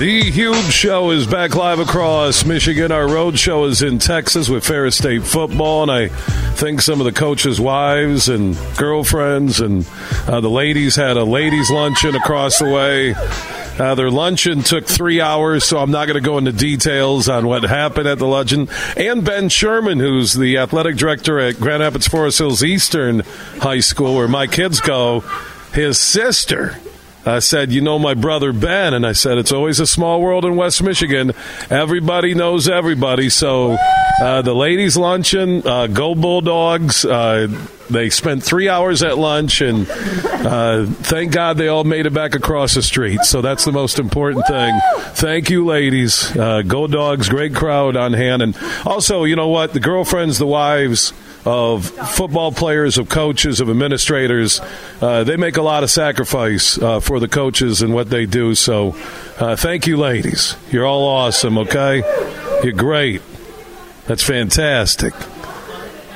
The 0.07 0.31
Huge 0.31 0.73
Show 0.73 1.11
is 1.11 1.27
back 1.27 1.57
live 1.57 1.81
across 1.81 2.45
Michigan. 2.45 2.93
Our 2.93 3.09
road 3.09 3.37
show 3.37 3.65
is 3.65 3.83
in 3.83 3.99
Texas 3.99 4.49
with 4.49 4.65
Ferris 4.65 4.97
State 4.97 5.25
football, 5.25 5.83
and 5.83 5.91
I 5.91 6.07
think 6.55 6.81
some 6.81 7.01
of 7.01 7.07
the 7.07 7.13
coaches' 7.13 7.61
wives 7.61 8.29
and 8.29 8.57
girlfriends 8.77 9.59
and 9.59 9.85
uh, 10.29 10.41
the 10.41 10.49
ladies 10.49 10.95
had 10.95 11.17
a 11.17 11.25
ladies' 11.25 11.73
luncheon 11.73 12.15
across 12.15 12.61
the 12.61 12.67
way. 12.67 13.15
Uh, 13.85 13.97
their 13.97 14.09
luncheon 14.09 14.63
took 14.63 14.87
three 14.87 15.21
hours, 15.21 15.65
so 15.65 15.79
I'm 15.79 15.91
not 15.91 16.07
going 16.07 16.23
to 16.23 16.25
go 16.25 16.39
into 16.39 16.53
details 16.53 17.29
on 17.29 17.49
what 17.49 17.65
happened 17.65 18.07
at 18.07 18.19
the 18.19 18.29
luncheon. 18.29 18.69
And 18.97 19.25
Ben 19.25 19.49
Sherman, 19.49 19.99
who's 19.99 20.35
the 20.35 20.59
athletic 20.59 20.99
director 20.99 21.41
at 21.41 21.59
Grand 21.59 21.83
Rapids 21.83 22.07
Forest 22.07 22.39
Hills 22.39 22.63
Eastern 22.63 23.23
High 23.59 23.81
School, 23.81 24.15
where 24.15 24.29
my 24.29 24.47
kids 24.47 24.79
go, 24.81 25.25
his 25.73 25.99
sister 25.99 26.79
uh, 27.27 27.41
said, 27.41 27.73
You 27.73 27.81
know 27.81 27.99
my 27.99 28.15
brother 28.15 28.53
Ben. 28.53 28.95
And 28.95 29.07
I 29.07 29.13
said, 29.13 29.37
It's 29.37 29.53
always 29.53 29.81
a 29.81 29.87
small 29.87 30.23
world 30.23 30.45
in 30.45 30.57
West 30.57 30.83
Michigan. 30.83 31.33
Everybody 31.69 32.35
knows 32.35 32.69
everybody. 32.69 33.29
So 33.29 33.77
uh, 34.21 34.43
the 34.43 34.55
ladies' 34.55 34.97
luncheon, 34.97 35.67
uh, 35.67 35.89
go 35.89 36.15
Bulldogs. 36.15 37.05
Uh, 37.05 37.49
they 37.91 38.11
spent 38.11 38.43
three 38.43 38.69
hours 38.69 39.03
at 39.03 39.17
lunch, 39.17 39.61
and 39.61 39.87
uh, 39.89 40.87
thank 40.87 41.33
God 41.33 41.57
they 41.57 41.69
all 41.69 41.85
made 41.85 42.07
it 42.07 42.13
back 42.13 42.35
across 42.35 42.75
the 42.75 42.83
street. 42.83 43.23
So 43.23 43.43
that's 43.43 43.65
the 43.65 43.73
most 43.73 43.99
important 43.99 44.47
thing. 44.47 44.75
Thank 45.15 45.51
you, 45.51 45.65
ladies. 45.65 46.37
Uh, 46.37 46.63
go 46.63 46.87
Dogs. 46.87 47.29
Great 47.29 47.55
crowd 47.55 47.97
on 47.97 48.13
hand. 48.13 48.43
And 48.43 48.57
also, 48.85 49.25
you 49.25 49.37
know 49.37 49.49
what? 49.49 49.73
The 49.73 49.81
girlfriends, 49.81 50.39
the 50.39 50.47
wives, 50.47 51.13
of 51.47 51.87
football 51.87 52.51
players, 52.51 52.99
of 52.99 53.09
coaches, 53.09 53.61
of 53.61 53.71
administrators. 53.71 54.61
Uh, 55.01 55.23
they 55.25 55.37
make 55.37 55.57
a 55.57 55.63
lot 55.63 55.85
of 55.85 55.91
sacrifice 55.91 56.77
uh, 56.77 56.99
for 56.99 57.21
the 57.21 57.29
coaches 57.29 57.81
and 57.83 57.95
what 57.95 58.11
they 58.11 58.27
do. 58.27 58.55
So, 58.57 58.97
uh, 59.39 59.55
thank 59.55 59.87
you, 59.87 59.97
ladies. 59.97 60.57
You're 60.73 60.85
all 60.85 61.07
awesome. 61.07 61.57
Okay, 61.57 62.03
you're 62.65 62.73
great. 62.73 63.23
That's 64.07 64.25
fantastic. 64.25 65.15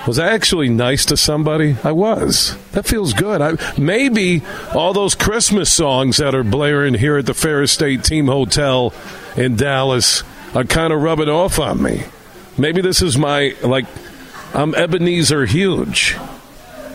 Was 0.06 0.18
I 0.18 0.32
actually 0.32 0.68
nice 0.68 1.04
to 1.06 1.16
somebody? 1.16 1.76
I 1.84 1.92
was. 1.92 2.56
That 2.72 2.86
feels 2.86 3.12
good. 3.12 3.40
I, 3.40 3.56
maybe 3.78 4.42
all 4.74 4.92
those 4.92 5.14
Christmas 5.14 5.70
songs 5.70 6.16
that 6.16 6.34
are 6.34 6.42
blaring 6.42 6.94
here 6.94 7.18
at 7.18 7.26
the 7.26 7.34
Ferris 7.34 7.70
State 7.70 8.02
Team 8.02 8.26
Hotel 8.26 8.94
in 9.36 9.56
Dallas 9.56 10.24
are 10.54 10.64
kind 10.64 10.92
of 10.92 11.02
rubbing 11.02 11.28
off 11.28 11.58
on 11.58 11.82
me. 11.82 12.04
Maybe 12.56 12.80
this 12.80 13.02
is 13.02 13.16
my 13.16 13.54
like 13.62 13.86
I'm 14.52 14.74
Ebenezer 14.74 15.46
Huge. 15.46 16.16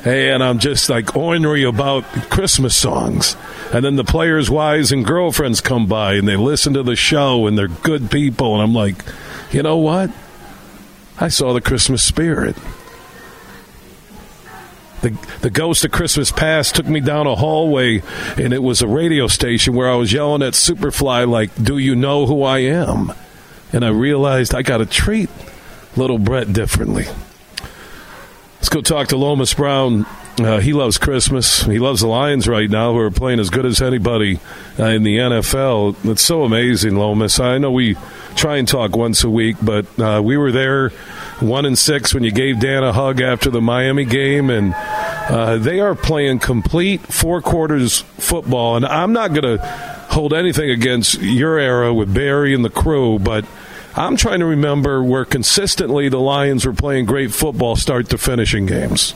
Hey, 0.04 0.32
And 0.32 0.44
I'm 0.44 0.60
just 0.60 0.89
like 0.89 1.15
ornery 1.15 1.63
about 1.63 2.04
Christmas 2.30 2.76
songs. 2.76 3.38
And 3.74 3.84
then 3.84 3.96
the 3.96 4.04
players' 4.04 4.50
wives 4.52 4.91
and 4.91 5.06
girlfriends 5.06 5.62
come 5.62 5.88
by 5.88 6.15
and 6.15 6.28
they 6.28 6.36
listen 6.36 6.74
to 6.74 6.84
the 6.84 6.98
show 6.98 7.48
and 7.48 7.58
they're 7.58 7.70
good 7.70 8.12
people. 8.12 8.54
And 8.54 8.62
I'm 8.62 8.74
like, 8.74 8.98
you 9.52 9.63
know 9.63 9.78
what? 9.78 10.12
I 11.18 11.30
saw 11.30 11.54
the 11.54 11.62
Christmas 11.62 12.04
spirit. 12.04 12.58
The, 15.02 15.18
the 15.41 15.50
ghost 15.50 15.86
of 15.86 15.91
Christmas 15.91 16.32
past 16.32 16.76
took 16.76 16.88
me 16.88 17.00
down 17.00 17.28
a 17.28 17.36
hallway, 17.36 18.02
and 18.38 18.54
it 18.54 18.63
was 18.63 18.82
a 18.82 18.88
radio 18.88 19.28
station 19.28 19.76
where 19.76 19.89
I 19.89 19.96
was 19.96 20.12
yelling 20.12 20.41
at 20.41 20.54
Superfly, 20.54 21.30
like, 21.30 21.52
Do 21.62 21.78
you 21.78 21.96
know 21.96 22.26
who 22.26 22.41
I 22.41 22.60
am? 22.60 23.13
And 23.72 23.86
I 23.86 23.89
realized 23.89 24.56
I 24.56 24.63
got 24.63 24.78
to 24.80 24.86
treat 24.86 25.30
little 25.96 26.18
Brett 26.18 26.52
differently. 26.52 27.06
Let's 28.65 28.73
go 28.73 28.82
talk 28.82 29.10
to 29.10 29.17
Lomas 29.17 29.54
Brown. 29.54 30.08
Uh, 30.39 30.60
he 30.60 30.73
loves 30.73 30.97
Christmas. 30.97 31.62
He 31.62 31.78
loves 31.78 32.01
the 32.01 32.08
Lions 32.08 32.47
right 32.47 32.67
now, 32.67 32.93
who 32.93 32.97
are 32.97 33.12
playing 33.12 33.39
as 33.39 33.51
good 33.51 33.63
as 33.63 33.80
anybody 33.80 34.39
uh, 34.80 34.86
in 34.86 35.04
the 35.04 35.17
NFL. 35.17 36.04
It's 36.04 36.23
so 36.23 36.43
amazing, 36.43 36.95
Lomas. 36.95 37.39
I 37.39 37.60
know 37.60 37.69
we 37.69 37.95
try 38.34 38.58
and 38.58 38.67
talk 38.67 38.95
once 38.95 39.23
a 39.23 39.30
week, 39.30 39.58
but 39.62 39.86
uh, 39.99 40.19
we 40.23 40.36
were 40.36 40.51
there 40.51 40.89
one 41.41 41.67
and 41.67 41.78
six 41.78 42.12
when 42.12 42.23
you 42.23 42.32
gave 42.32 42.60
Dan 42.60 42.84
a 42.84 42.91
hug 42.91 43.21
after 43.21 43.51
the 43.51 43.62
Miami 43.62 44.04
game, 44.04 44.49
and 44.49 44.73
uh, 44.73 45.58
they 45.58 45.80
are 45.80 45.93
playing 45.93 46.39
complete 46.39 47.01
four 47.01 47.43
quarters 47.43 47.99
football. 48.17 48.78
And 48.78 48.86
I'm 48.88 49.13
not 49.13 49.28
going 49.36 49.60
to 49.60 49.63
hold 50.10 50.34
anything 50.34 50.71
against 50.71 51.21
your 51.21 51.60
era 51.60 51.93
with 51.93 52.12
Barry 52.12 52.56
and 52.56 52.65
the 52.65 52.71
crew, 52.71 53.19
but 53.19 53.45
I'm 53.97 54.17
trying 54.17 54.39
to 54.39 54.45
remember 54.45 55.01
where 55.01 55.23
consistently 55.23 56.10
the 56.10 56.19
Lions 56.19 56.65
were 56.65 56.73
playing 56.73 57.05
great 57.05 57.31
football 57.31 57.77
start 57.77 58.10
to 58.10 58.17
finishing 58.17 58.65
games. 58.65 59.15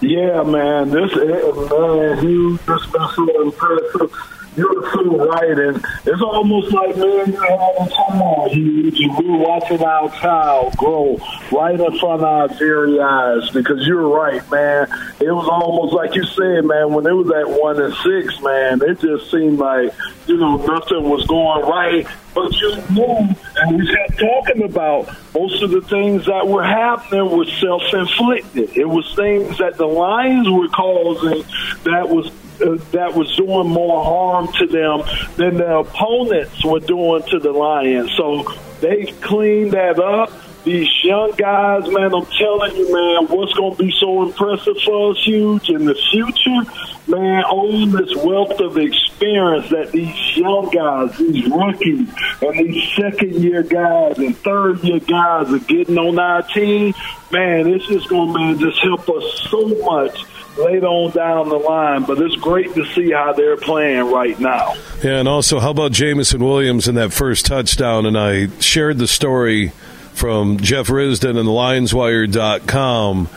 Yeah, 0.00 0.42
man, 0.42 0.90
this 0.90 1.10
uh, 1.12 1.68
man, 1.70 2.18
he 2.18 2.58
just 2.66 2.92
been 2.92 3.08
so 3.16 3.42
impressive. 3.42 4.37
You're 4.58 4.92
so 4.92 5.30
right, 5.30 5.56
and 5.56 5.76
it's 6.04 6.20
almost 6.20 6.72
like 6.72 6.96
man, 6.96 7.32
you 7.32 7.40
having 7.40 7.94
someone 7.94 8.50
huge, 8.50 8.98
and 8.98 9.16
we're 9.16 9.36
watching 9.36 9.80
our 9.84 10.10
child 10.20 10.76
grow 10.76 11.16
right 11.52 11.78
in 11.78 11.98
front 12.00 12.22
of 12.22 12.24
our 12.24 12.48
very 12.48 12.98
eyes. 12.98 13.48
Because 13.50 13.86
you're 13.86 14.08
right, 14.08 14.42
man. 14.50 14.88
It 15.20 15.30
was 15.30 15.48
almost 15.48 15.94
like 15.94 16.16
you 16.16 16.24
said, 16.24 16.64
man. 16.64 16.92
When 16.92 17.06
it 17.06 17.12
was 17.12 17.30
at 17.30 17.48
one 17.48 17.80
and 17.80 17.94
six, 17.94 18.42
man, 18.42 18.80
it 18.82 18.98
just 18.98 19.30
seemed 19.30 19.60
like 19.60 19.94
you 20.26 20.36
know 20.36 20.56
nothing 20.56 21.08
was 21.08 21.24
going 21.28 21.64
right. 21.64 22.04
But 22.34 22.52
you 22.54 22.82
knew, 22.90 23.36
and 23.56 23.78
we 23.78 23.86
kept 23.86 24.18
talking 24.18 24.64
about 24.64 25.08
most 25.34 25.62
of 25.62 25.70
the 25.70 25.82
things 25.82 26.26
that 26.26 26.48
were 26.48 26.64
happening 26.64 27.30
were 27.30 27.46
self-inflicted. 27.46 28.76
It 28.76 28.88
was 28.88 29.14
things 29.14 29.56
that 29.58 29.76
the 29.76 29.86
Lions 29.86 30.50
were 30.50 30.68
causing 30.68 31.44
that 31.84 32.08
was 32.08 32.32
that 32.58 33.14
was 33.14 33.34
doing 33.36 33.68
more 33.68 34.04
harm 34.04 34.48
to 34.58 34.66
them 34.66 35.02
than 35.36 35.56
their 35.56 35.76
opponents 35.76 36.64
were 36.64 36.80
doing 36.80 37.22
to 37.30 37.38
the 37.38 37.52
Lions. 37.52 38.12
So 38.16 38.44
they 38.80 39.06
cleaned 39.20 39.72
that 39.72 39.98
up. 39.98 40.32
These 40.64 40.88
young 41.02 41.30
guys, 41.32 41.88
man, 41.88 42.12
I'm 42.12 42.26
telling 42.26 42.76
you, 42.76 42.92
man, 42.92 43.28
what's 43.28 43.54
going 43.54 43.76
to 43.76 43.82
be 43.82 43.94
so 43.98 44.24
impressive 44.24 44.76
for 44.84 45.12
us, 45.12 45.24
huge 45.24 45.70
in 45.70 45.84
the 45.86 45.94
future, 45.94 46.70
man, 47.06 47.44
all 47.44 47.86
this 47.86 48.14
wealth 48.16 48.60
of 48.60 48.76
experience 48.76 49.70
that 49.70 49.92
these 49.92 50.36
young 50.36 50.68
guys, 50.68 51.16
these 51.16 51.48
rookies, 51.48 52.08
and 52.42 52.58
these 52.58 52.92
second 52.96 53.36
year 53.36 53.62
guys 53.62 54.18
and 54.18 54.36
third 54.38 54.82
year 54.84 55.00
guys 55.00 55.50
are 55.50 55.58
getting 55.60 55.96
on 55.96 56.18
our 56.18 56.42
team, 56.42 56.92
man, 57.30 57.68
it's 57.68 57.86
just 57.86 58.08
going 58.08 58.32
to, 58.32 58.38
man, 58.38 58.58
just 58.58 58.78
help 58.80 59.08
us 59.08 59.48
so 59.48 59.68
much 59.86 60.26
later 60.58 60.86
on 60.86 61.10
down 61.12 61.48
the 61.48 61.56
line. 61.56 62.04
But 62.04 62.18
it's 62.18 62.36
great 62.36 62.74
to 62.74 62.84
see 62.94 63.12
how 63.12 63.32
they're 63.32 63.56
playing 63.56 64.10
right 64.10 64.38
now. 64.38 64.74
Yeah, 65.02 65.18
and 65.18 65.28
also, 65.28 65.60
how 65.60 65.70
about 65.70 65.92
Jameson 65.92 66.42
Williams 66.44 66.88
in 66.88 66.94
that 66.96 67.12
first 67.12 67.46
touchdown? 67.46 68.06
And 68.06 68.18
I 68.18 68.48
shared 68.60 68.98
the 68.98 69.06
story 69.06 69.72
from 70.14 70.58
Jeff 70.58 70.88
Risdon 70.88 71.38
and 71.38 71.48
LionsWire.com 71.48 73.28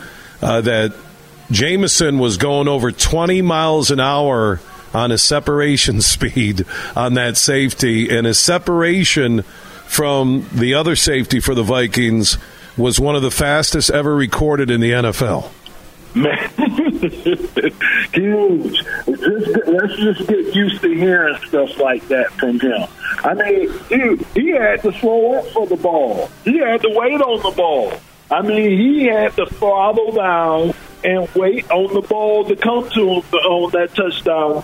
uh, 0.42 0.60
that 0.62 0.94
Jameson 1.50 2.18
was 2.18 2.36
going 2.36 2.66
over 2.66 2.90
20 2.90 3.42
miles 3.42 3.90
an 3.90 4.00
hour 4.00 4.60
on 4.92 5.10
his 5.10 5.22
separation 5.22 6.00
speed 6.02 6.64
on 6.96 7.14
that 7.14 7.36
safety, 7.36 8.14
and 8.14 8.26
his 8.26 8.38
separation 8.38 9.42
from 9.86 10.48
the 10.52 10.74
other 10.74 10.96
safety 10.96 11.38
for 11.38 11.54
the 11.54 11.62
Vikings 11.62 12.38
was 12.76 12.98
one 12.98 13.14
of 13.14 13.22
the 13.22 13.30
fastest 13.30 13.90
ever 13.90 14.14
recorded 14.14 14.70
in 14.70 14.80
the 14.80 14.90
NFL. 14.90 15.50
Man, 16.14 16.50
huge. 18.12 18.84
Just, 19.06 19.66
let's 19.66 19.96
just 19.96 20.28
get 20.28 20.54
used 20.54 20.80
to 20.82 20.94
hearing 20.94 21.36
stuff 21.48 21.76
like 21.78 22.06
that 22.08 22.30
from 22.32 22.60
him. 22.60 22.86
I 23.24 23.34
mean, 23.34 23.72
dude, 23.88 24.24
he 24.34 24.50
had 24.50 24.82
to 24.82 24.92
slow 25.00 25.34
up 25.34 25.46
for 25.46 25.66
the 25.66 25.76
ball. 25.76 26.30
He 26.44 26.58
had 26.58 26.80
to 26.82 26.90
wait 26.90 27.20
on 27.20 27.42
the 27.42 27.56
ball. 27.56 27.92
I 28.30 28.42
mean, 28.42 28.78
he 28.78 29.06
had 29.06 29.34
to 29.36 29.46
throttle 29.46 30.12
down 30.12 30.74
and 31.04 31.28
wait 31.34 31.68
on 31.70 31.92
the 31.92 32.02
ball 32.02 32.44
to 32.44 32.54
come 32.54 32.88
to 32.90 33.00
him 33.00 33.22
on 33.34 33.70
that 33.72 33.94
touchdown. 33.94 34.62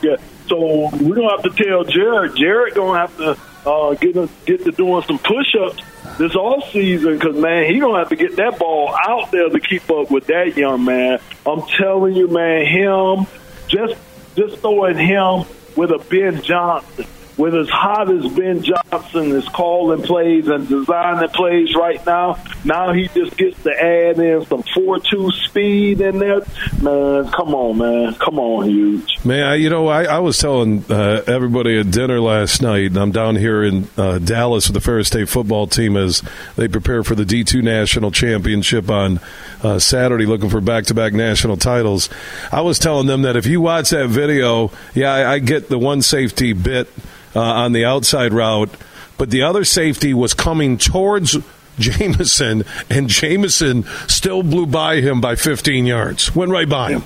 So 0.48 0.90
we're 0.96 1.16
gonna 1.16 1.30
have 1.30 1.42
to 1.42 1.64
tell 1.64 1.84
Jared. 1.84 2.36
Jared 2.36 2.74
gonna 2.74 2.98
have 2.98 3.16
to 3.18 3.36
uh, 3.68 3.94
get 3.94 4.16
a, 4.16 4.28
get 4.46 4.64
to 4.64 4.72
doing 4.72 5.02
some 5.02 5.18
push-ups 5.18 5.82
this 6.16 6.34
off 6.34 6.72
season 6.72 7.18
because 7.18 7.36
man, 7.36 7.72
he 7.72 7.78
gonna 7.78 7.98
have 7.98 8.08
to 8.08 8.16
get 8.16 8.36
that 8.36 8.58
ball 8.58 8.94
out 9.06 9.30
there 9.30 9.48
to 9.48 9.60
keep 9.60 9.88
up 9.90 10.10
with 10.10 10.26
that 10.26 10.56
young 10.56 10.84
man. 10.84 11.20
I'm 11.46 11.62
telling 11.78 12.16
you, 12.16 12.28
man, 12.28 12.66
him 12.66 13.26
just 13.68 13.94
just 14.34 14.58
throwing 14.58 14.96
him 14.96 15.44
with 15.76 15.90
a 15.90 15.98
Ben 16.08 16.42
Johnson 16.42 17.06
with 17.38 17.54
as 17.54 17.68
hot 17.68 18.10
as 18.10 18.26
Ben 18.32 18.62
Johnson 18.62 19.30
is 19.30 19.48
calling 19.48 20.02
plays 20.02 20.48
and 20.48 20.68
designing 20.68 21.28
plays 21.30 21.74
right 21.74 22.04
now, 22.04 22.42
now 22.64 22.92
he 22.92 23.08
just 23.08 23.36
gets 23.36 23.62
to 23.62 23.70
add 23.70 24.18
in 24.18 24.44
some 24.46 24.64
four-two 24.74 25.30
speed 25.30 26.00
in 26.00 26.18
there. 26.18 26.42
Man, 26.82 27.30
come 27.30 27.54
on, 27.54 27.78
man, 27.78 28.14
come 28.14 28.40
on, 28.40 28.68
huge. 28.68 29.24
Man, 29.24 29.46
I, 29.46 29.54
you 29.54 29.70
know, 29.70 29.86
I, 29.86 30.04
I 30.04 30.18
was 30.18 30.36
telling 30.38 30.84
uh, 30.90 31.22
everybody 31.26 31.78
at 31.78 31.90
dinner 31.92 32.20
last 32.20 32.60
night. 32.60 32.96
I'm 32.96 33.12
down 33.12 33.36
here 33.36 33.62
in 33.62 33.88
uh, 33.96 34.18
Dallas 34.18 34.68
with 34.68 34.74
the 34.74 34.80
Ferris 34.80 35.06
State 35.06 35.28
football 35.28 35.68
team 35.68 35.96
as 35.96 36.22
they 36.56 36.66
prepare 36.66 37.04
for 37.04 37.14
the 37.14 37.24
D2 37.24 37.62
national 37.62 38.10
championship 38.10 38.90
on 38.90 39.20
uh, 39.62 39.78
Saturday, 39.78 40.26
looking 40.26 40.50
for 40.50 40.60
back-to-back 40.60 41.12
national 41.12 41.56
titles. 41.56 42.08
I 42.52 42.60
was 42.60 42.78
telling 42.78 43.06
them 43.06 43.22
that 43.22 43.36
if 43.36 43.46
you 43.46 43.60
watch 43.60 43.90
that 43.90 44.08
video, 44.08 44.70
yeah, 44.94 45.12
I, 45.12 45.32
I 45.34 45.38
get 45.38 45.68
the 45.68 45.78
one 45.78 46.02
safety 46.02 46.52
bit 46.52 46.88
uh, 47.34 47.40
on 47.40 47.72
the 47.72 47.84
outside 47.84 48.32
route, 48.32 48.70
but 49.16 49.30
the 49.30 49.42
other 49.42 49.64
safety 49.64 50.14
was 50.14 50.34
coming 50.34 50.78
towards 50.78 51.36
Jameson 51.78 52.64
and 52.90 53.08
Jameson 53.08 53.84
still 54.08 54.42
blew 54.42 54.66
by 54.66 55.00
him 55.00 55.20
by 55.20 55.36
15 55.36 55.86
yards. 55.86 56.34
Went 56.34 56.50
right 56.50 56.68
by 56.68 56.90
him. 56.90 57.04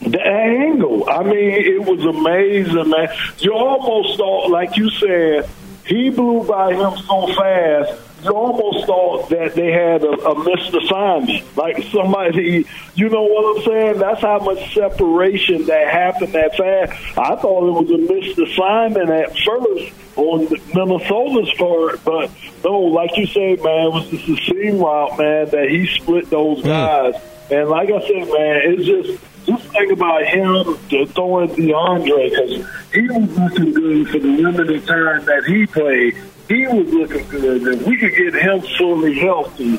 The 0.00 0.20
angle, 0.24 1.08
I 1.10 1.24
mean, 1.24 1.34
it 1.34 1.82
was 1.84 2.04
amazing, 2.04 2.90
man. 2.90 3.08
You 3.38 3.52
almost 3.52 4.16
thought, 4.16 4.48
like 4.50 4.76
you 4.76 4.90
said, 4.90 5.48
he 5.84 6.10
blew 6.10 6.44
by 6.44 6.74
him 6.74 6.96
so 6.98 7.26
fast 7.34 8.07
you 8.24 8.30
almost 8.30 8.86
thought 8.86 9.28
that 9.30 9.54
they 9.54 9.70
had 9.70 10.02
a, 10.02 10.10
a 10.10 10.44
missed 10.44 10.74
assignment. 10.74 11.56
Like 11.56 11.82
somebody, 11.92 12.66
you 12.94 13.08
know 13.08 13.22
what 13.22 13.56
I'm 13.56 13.64
saying? 13.64 13.98
That's 13.98 14.20
how 14.20 14.40
much 14.40 14.74
separation 14.74 15.66
that 15.66 15.88
happened 15.88 16.32
that 16.32 16.56
fast. 16.56 17.18
I 17.18 17.36
thought 17.36 17.68
it 17.68 17.86
was 17.86 17.90
a 17.90 18.12
missed 18.12 18.38
assignment 18.38 19.10
at 19.10 19.36
first 19.38 19.92
on 20.16 20.48
Minnesota's 20.74 21.52
part, 21.56 22.04
but 22.04 22.30
no, 22.64 22.80
like 22.80 23.16
you 23.16 23.26
said, 23.26 23.62
man, 23.62 23.86
it 23.86 23.92
was 23.92 24.08
just 24.08 24.28
a 24.28 24.36
seam 24.46 24.78
route, 24.78 25.16
man, 25.16 25.48
that 25.50 25.68
he 25.70 25.86
split 25.86 26.28
those 26.28 26.62
guys. 26.62 27.14
And 27.50 27.68
like 27.68 27.88
I 27.90 28.00
said, 28.00 28.28
man, 28.28 28.60
it's 28.64 28.84
just 28.84 29.24
just 29.46 29.64
think 29.68 29.92
about 29.92 30.24
him 30.26 30.74
throwing 31.08 31.48
DeAndre 31.48 32.30
because 32.30 32.66
he 32.92 33.08
was 33.08 33.38
looking 33.38 33.72
good 33.72 34.08
for 34.08 34.18
the 34.18 34.28
limited 34.28 34.86
time 34.86 35.24
that 35.24 35.44
he 35.46 35.64
played 35.64 36.16
he 36.48 36.66
was 36.66 36.92
looking 36.92 37.28
good. 37.28 37.62
If 37.62 37.86
we 37.86 37.96
could 37.98 38.14
get 38.14 38.34
him 38.34 38.60
fully 38.78 39.18
healthy, 39.18 39.78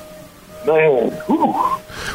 man. 0.65 1.21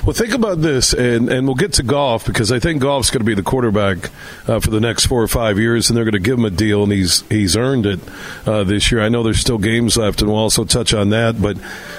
Well, 0.05 0.13
think 0.13 0.35
about 0.35 0.61
this, 0.61 0.93
and, 0.93 1.31
and 1.31 1.47
we'll 1.47 1.57
get 1.57 1.75
to 1.75 1.83
Goff 1.83 2.27
because 2.27 2.53
I 2.53 2.59
think 2.59 2.83
Goff's 2.83 3.11
going 3.11 3.21
to 3.21 3.25
be 3.25 3.35
the 3.35 3.43
quarterback 3.43 4.11
uh, 4.47 4.61
for 4.61 4.71
the 4.71 4.81
next 4.81 5.07
four 5.07 5.23
or 5.23 5.29
five 5.29 5.59
years, 5.59 5.89
and 5.89 5.97
they're 5.97 6.05
going 6.05 6.13
to 6.13 6.19
give 6.19 6.39
him 6.39 6.45
a 6.45 6.51
deal, 6.51 6.83
and 6.83 6.93
he's 6.93 7.23
he's 7.31 7.57
earned 7.57 7.87
it 7.87 8.01
uh, 8.47 8.65
this 8.65 8.93
year. 8.93 9.01
I 9.01 9.09
know 9.09 9.23
there's 9.23 9.41
still 9.41 9.59
games 9.59 9.97
left, 9.97 10.21
and 10.21 10.31
we'll 10.31 10.39
also 10.39 10.65
touch 10.65 10.93
on 10.93 11.11
that. 11.11 11.41
But 11.41 11.57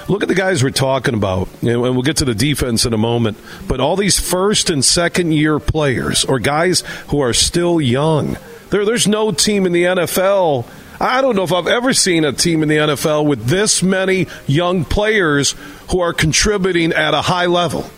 look 0.08 0.22
at 0.22 0.28
the 0.28 0.34
guys 0.34 0.62
we're 0.62 0.70
talking 0.70 1.14
about, 1.14 1.48
and 1.62 1.80
we'll 1.82 2.02
get 2.02 2.18
to 2.18 2.24
the 2.24 2.34
defense 2.34 2.84
in 2.86 2.92
a 2.92 2.98
moment. 2.98 3.38
But 3.66 3.80
all 3.80 3.96
these 3.96 4.20
first 4.20 4.70
and 4.70 4.84
second 4.84 5.32
year 5.32 5.58
players, 5.58 6.24
or 6.24 6.38
guys 6.38 6.80
who 7.08 7.20
are 7.20 7.32
still 7.32 7.80
young, 7.80 8.38
there 8.70 8.84
there's 8.84 9.08
no 9.08 9.32
team 9.32 9.66
in 9.66 9.72
the 9.72 9.82
NFL 9.82 10.66
I 11.00 11.20
don't 11.20 11.36
know 11.36 11.42
if 11.42 11.52
I've 11.52 11.66
ever 11.66 11.92
seen 11.92 12.24
a 12.24 12.32
team 12.32 12.62
in 12.62 12.68
the 12.68 12.76
NFL 12.76 13.26
with 13.26 13.46
this 13.46 13.82
many 13.82 14.26
young 14.46 14.84
players 14.84 15.54
who 15.90 16.00
are 16.00 16.12
contributing 16.12 16.92
at 16.92 17.14
a 17.14 17.20
high 17.22 17.46
level. 17.46 17.90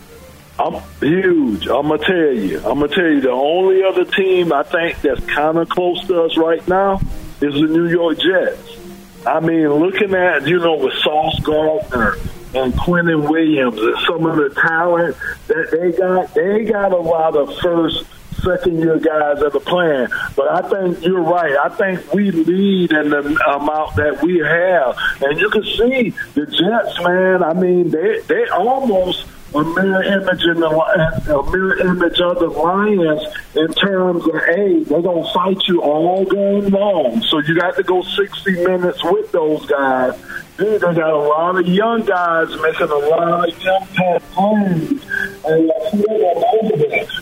I'm 0.59 0.81
huge. 0.99 1.67
I'm 1.67 1.87
gonna 1.87 1.99
tell 1.99 2.33
you. 2.33 2.57
I'm 2.57 2.79
gonna 2.79 2.89
tell 2.89 3.05
you. 3.05 3.21
The 3.21 3.31
only 3.31 3.83
other 3.83 4.03
team 4.03 4.51
I 4.51 4.63
think 4.63 5.01
that's 5.01 5.25
kind 5.25 5.57
of 5.57 5.69
close 5.69 6.05
to 6.07 6.23
us 6.23 6.35
right 6.35 6.65
now 6.67 6.99
is 7.39 7.53
the 7.53 7.67
New 7.67 7.87
York 7.87 8.19
Jets. 8.19 8.77
I 9.25 9.39
mean, 9.39 9.69
looking 9.69 10.13
at 10.13 10.45
you 10.47 10.59
know 10.59 10.75
with 10.75 10.93
Sauce 10.95 11.39
Gardner 11.39 12.17
and 12.53 12.73
Quinnen 12.73 13.29
Williams 13.29 13.79
and 13.79 13.97
some 14.05 14.25
of 14.25 14.35
the 14.35 14.49
talent 14.61 15.15
that 15.47 15.71
they 15.71 15.97
got, 15.97 16.33
they 16.33 16.65
got 16.65 16.91
a 16.91 16.97
lot 16.97 17.37
of 17.37 17.57
first 17.59 18.03
second 18.41 18.79
year 18.79 18.97
guys 18.97 19.41
are 19.41 19.49
playing. 19.59 20.07
But 20.35 20.51
I 20.51 20.67
think 20.69 21.03
you're 21.03 21.21
right. 21.21 21.55
I 21.57 21.69
think 21.69 22.13
we 22.13 22.31
lead 22.31 22.91
in 22.91 23.09
the 23.09 23.19
amount 23.55 23.95
that 23.95 24.21
we 24.21 24.39
have. 24.39 24.97
And 25.21 25.39
you 25.39 25.49
can 25.49 25.63
see 25.63 26.09
the 26.33 26.45
Jets, 26.45 27.01
man, 27.01 27.43
I 27.43 27.53
mean, 27.53 27.91
they 27.91 28.19
they 28.27 28.47
almost 28.49 29.25
a 29.53 29.63
mirror 29.63 30.03
image 30.03 30.43
in 30.43 30.59
the 30.59 30.69
a 30.69 31.51
mirror 31.51 31.77
image 31.77 32.19
of 32.21 32.39
the 32.39 32.47
Lions 32.47 33.23
in 33.55 33.73
terms 33.73 34.25
of 34.25 34.35
hey, 34.45 34.83
they're 34.83 35.01
gonna 35.01 35.33
fight 35.33 35.61
you 35.67 35.81
all 35.81 36.25
game 36.25 36.69
long. 36.69 37.21
So 37.23 37.39
you 37.39 37.59
got 37.59 37.75
to 37.77 37.83
go 37.83 38.01
sixty 38.03 38.51
minutes 38.51 39.03
with 39.03 39.31
those 39.31 39.65
guys. 39.65 40.19
Dude, 40.57 40.81
they 40.81 40.93
got 40.93 41.09
a 41.09 41.17
lot 41.17 41.57
of 41.57 41.67
young 41.67 42.03
guys 42.03 42.49
making 42.61 42.89
a 42.89 42.95
lot 42.95 43.49
of 43.49 43.55
impact 43.65 44.31
plays. 44.31 45.05
And. 45.45 45.71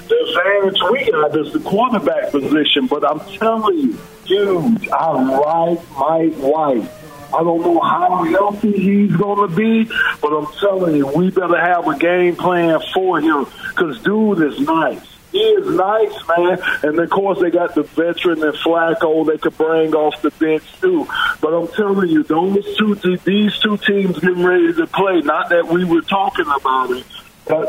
The 0.07 0.15
advantage 0.29 0.79
we 0.91 1.11
got 1.11 1.37
is 1.37 1.53
the 1.53 1.59
quarterback 1.59 2.31
position, 2.31 2.87
but 2.87 3.09
I'm 3.09 3.19
telling 3.37 3.77
you, 3.77 3.97
dude, 4.25 4.89
I 4.91 5.11
like 5.11 5.79
Mike 5.91 6.33
White. 6.35 6.89
I 7.33 7.43
don't 7.43 7.61
know 7.61 7.79
how 7.79 8.23
healthy 8.23 8.71
he's 8.71 9.15
going 9.15 9.49
to 9.49 9.55
be, 9.55 9.83
but 10.21 10.29
I'm 10.29 10.47
telling 10.59 10.95
you, 10.95 11.07
we 11.07 11.29
better 11.29 11.59
have 11.59 11.87
a 11.87 11.97
game 11.97 12.35
plan 12.35 12.79
for 12.93 13.19
him 13.19 13.45
because 13.69 14.01
dude 14.01 14.41
is 14.41 14.59
nice. 14.59 15.01
He 15.31 15.39
is 15.39 15.75
nice, 15.75 16.15
man. 16.37 16.59
And 16.83 16.99
of 16.99 17.09
course, 17.09 17.39
they 17.39 17.51
got 17.51 17.75
the 17.75 17.83
veteran 17.83 18.41
and 18.43 18.53
Flacco 18.53 19.27
they 19.27 19.37
could 19.37 19.57
bring 19.57 19.93
off 19.93 20.21
the 20.21 20.31
bench 20.31 20.63
too. 20.79 21.05
But 21.41 21.53
I'm 21.53 21.67
telling 21.67 22.09
you, 22.09 22.23
those 22.23 22.77
two, 22.77 22.95
these 22.95 23.59
two 23.59 23.77
teams 23.77 24.19
getting 24.19 24.43
ready 24.43 24.73
to 24.73 24.87
play. 24.87 25.21
Not 25.21 25.49
that 25.49 25.67
we 25.67 25.83
were 25.83 26.01
talking 26.01 26.45
about 26.47 26.91
it. 26.91 27.05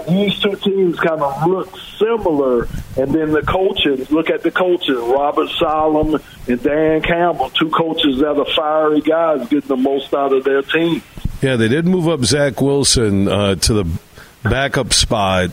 These 0.09 0.41
two 0.41 0.57
teams 0.57 0.99
kind 0.99 1.23
of 1.23 1.47
look 1.47 1.77
similar, 1.99 2.69
and 2.97 3.13
then 3.13 3.33
the 3.33 3.43
coaches 3.43 4.11
look 4.11 4.31
at 4.31 4.43
the 4.43 4.51
coaches. 4.51 4.97
Robert 4.97 5.49
Saleh 5.51 6.23
and 6.49 6.63
Dan 6.63 7.03
Campbell, 7.03 7.51
two 7.51 7.71
coaches 7.71 8.19
that 8.21 8.39
are 8.39 8.55
fiery 8.57 9.01
guys, 9.01 9.49
getting 9.49 9.69
the 9.69 9.77
most 9.77 10.13
out 10.15 10.33
of 10.33 10.45
their 10.45 10.63
team. 10.63 11.03
Yeah, 11.43 11.57
they 11.57 11.69
did 11.69 11.87
move 11.87 12.09
up 12.09 12.25
Zach 12.25 12.61
Wilson 12.61 13.29
uh, 13.29 13.55
to 13.55 13.73
the 13.73 14.01
backup 14.43 14.93
spot 14.93 15.51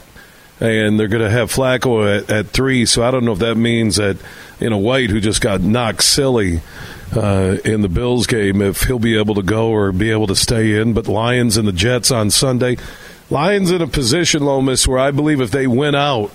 and 0.60 1.00
they're 1.00 1.08
going 1.08 1.22
to 1.22 1.30
have 1.30 1.52
Flacco 1.52 2.18
at, 2.18 2.30
at, 2.30 2.48
three. 2.48 2.86
So 2.86 3.04
I 3.04 3.12
don't 3.12 3.26
know 3.26 3.34
if 3.34 3.40
that 3.40 3.56
means 3.56 3.98
that 3.98 4.18
you 4.60 4.70
know 4.70 4.78
White, 4.78 5.10
who 5.10 5.20
just 5.20 5.42
got 5.42 5.62
knocked 5.62 6.04
silly 6.04 6.62
uh, 7.16 7.58
in 7.66 7.82
the 7.82 7.90
Bills 7.90 8.28
game, 8.28 8.62
if 8.62 8.84
he'll 8.84 9.00
be 9.00 9.18
able 9.18 9.36
to 9.36 9.44
go 9.44 9.70
or 9.70 9.92
be 9.92 10.12
able 10.12 10.28
to 10.28 10.36
stay 10.36 10.80
in. 10.80 10.94
But 10.94 11.08
Lions 11.08 11.58
and 11.58 11.68
the 11.68 11.74
Jets 11.74 12.12
on 12.12 12.30
Sunday. 12.30 12.78
Lions 13.30 13.72
in 13.72 13.82
a 13.82 13.88
position, 13.88 14.44
Lomas, 14.44 14.88
where 14.88 15.00
I 15.00 15.12
believe 15.12 15.42
if 15.42 15.52
they 15.52 15.68
win 15.68 15.96
out, 15.96 16.32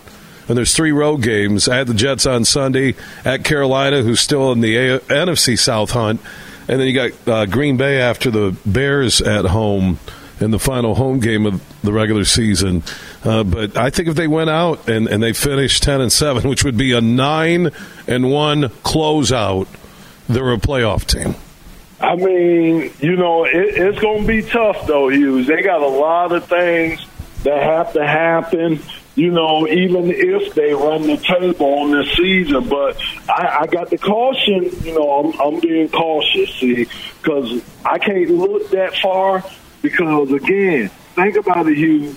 and 0.48 0.58
there's 0.58 0.74
three 0.74 0.90
road 0.90 1.22
games 1.22 1.68
at 1.68 1.86
the 1.86 1.94
Jets 1.94 2.26
on 2.26 2.44
Sunday, 2.44 2.96
at 3.24 3.44
Carolina, 3.44 4.02
who's 4.02 4.20
still 4.20 4.50
in 4.50 4.60
the 4.60 4.76
A- 4.76 4.98
NFC 5.00 5.56
South 5.56 5.92
hunt, 5.92 6.20
and 6.68 6.80
then 6.80 6.88
you 6.88 6.94
got 6.94 7.28
uh, 7.28 7.46
Green 7.46 7.76
Bay 7.76 8.00
after 8.00 8.30
the 8.30 8.56
Bears 8.66 9.20
at 9.20 9.44
home 9.44 9.98
in 10.40 10.50
the 10.50 10.58
final 10.58 10.94
home 10.94 11.20
game 11.20 11.46
of 11.46 11.62
the 11.82 11.92
regular 11.92 12.24
season. 12.24 12.82
Uh, 13.24 13.44
but 13.44 13.76
I 13.76 13.90
think 13.90 14.08
if 14.08 14.16
they 14.16 14.26
went 14.26 14.50
out 14.50 14.88
and, 14.88 15.06
and 15.06 15.22
they 15.22 15.32
finished 15.32 15.82
ten 15.82 16.00
and 16.00 16.10
seven, 16.10 16.48
which 16.48 16.64
would 16.64 16.76
be 16.76 16.92
a 16.92 17.00
nine 17.00 17.70
and 18.08 18.30
one 18.30 18.64
closeout, 18.82 19.68
they're 20.28 20.52
a 20.52 20.56
playoff 20.56 21.06
team. 21.06 21.34
I 22.00 22.16
mean, 22.16 22.92
you 23.00 23.16
know, 23.16 23.44
it, 23.44 23.52
it's 23.52 23.98
going 23.98 24.22
to 24.22 24.26
be 24.26 24.42
tough 24.42 24.86
though, 24.86 25.08
Huge. 25.08 25.46
They 25.46 25.62
got 25.62 25.82
a 25.82 25.88
lot 25.88 26.32
of 26.32 26.46
things 26.46 27.04
that 27.42 27.62
have 27.62 27.92
to 27.92 28.06
happen. 28.06 28.80
You 29.16 29.30
know, 29.30 29.66
even 29.68 30.10
if 30.10 30.54
they 30.54 30.72
run 30.72 31.02
the 31.02 31.18
table 31.18 31.66
on 31.66 31.90
this 31.90 32.10
season, 32.16 32.68
but 32.68 32.96
I, 33.28 33.58
I 33.60 33.66
got 33.66 33.90
the 33.90 33.98
caution. 33.98 34.70
You 34.82 34.94
know, 34.94 35.10
I'm, 35.10 35.40
I'm 35.40 35.60
being 35.60 35.90
cautious, 35.90 36.54
see, 36.54 36.86
because 37.20 37.62
I 37.84 37.98
can't 37.98 38.30
look 38.30 38.70
that 38.70 38.96
far. 38.96 39.44
Because 39.82 40.30
again, 40.32 40.88
think 41.14 41.36
about 41.36 41.68
it, 41.68 41.76
Huge. 41.76 42.16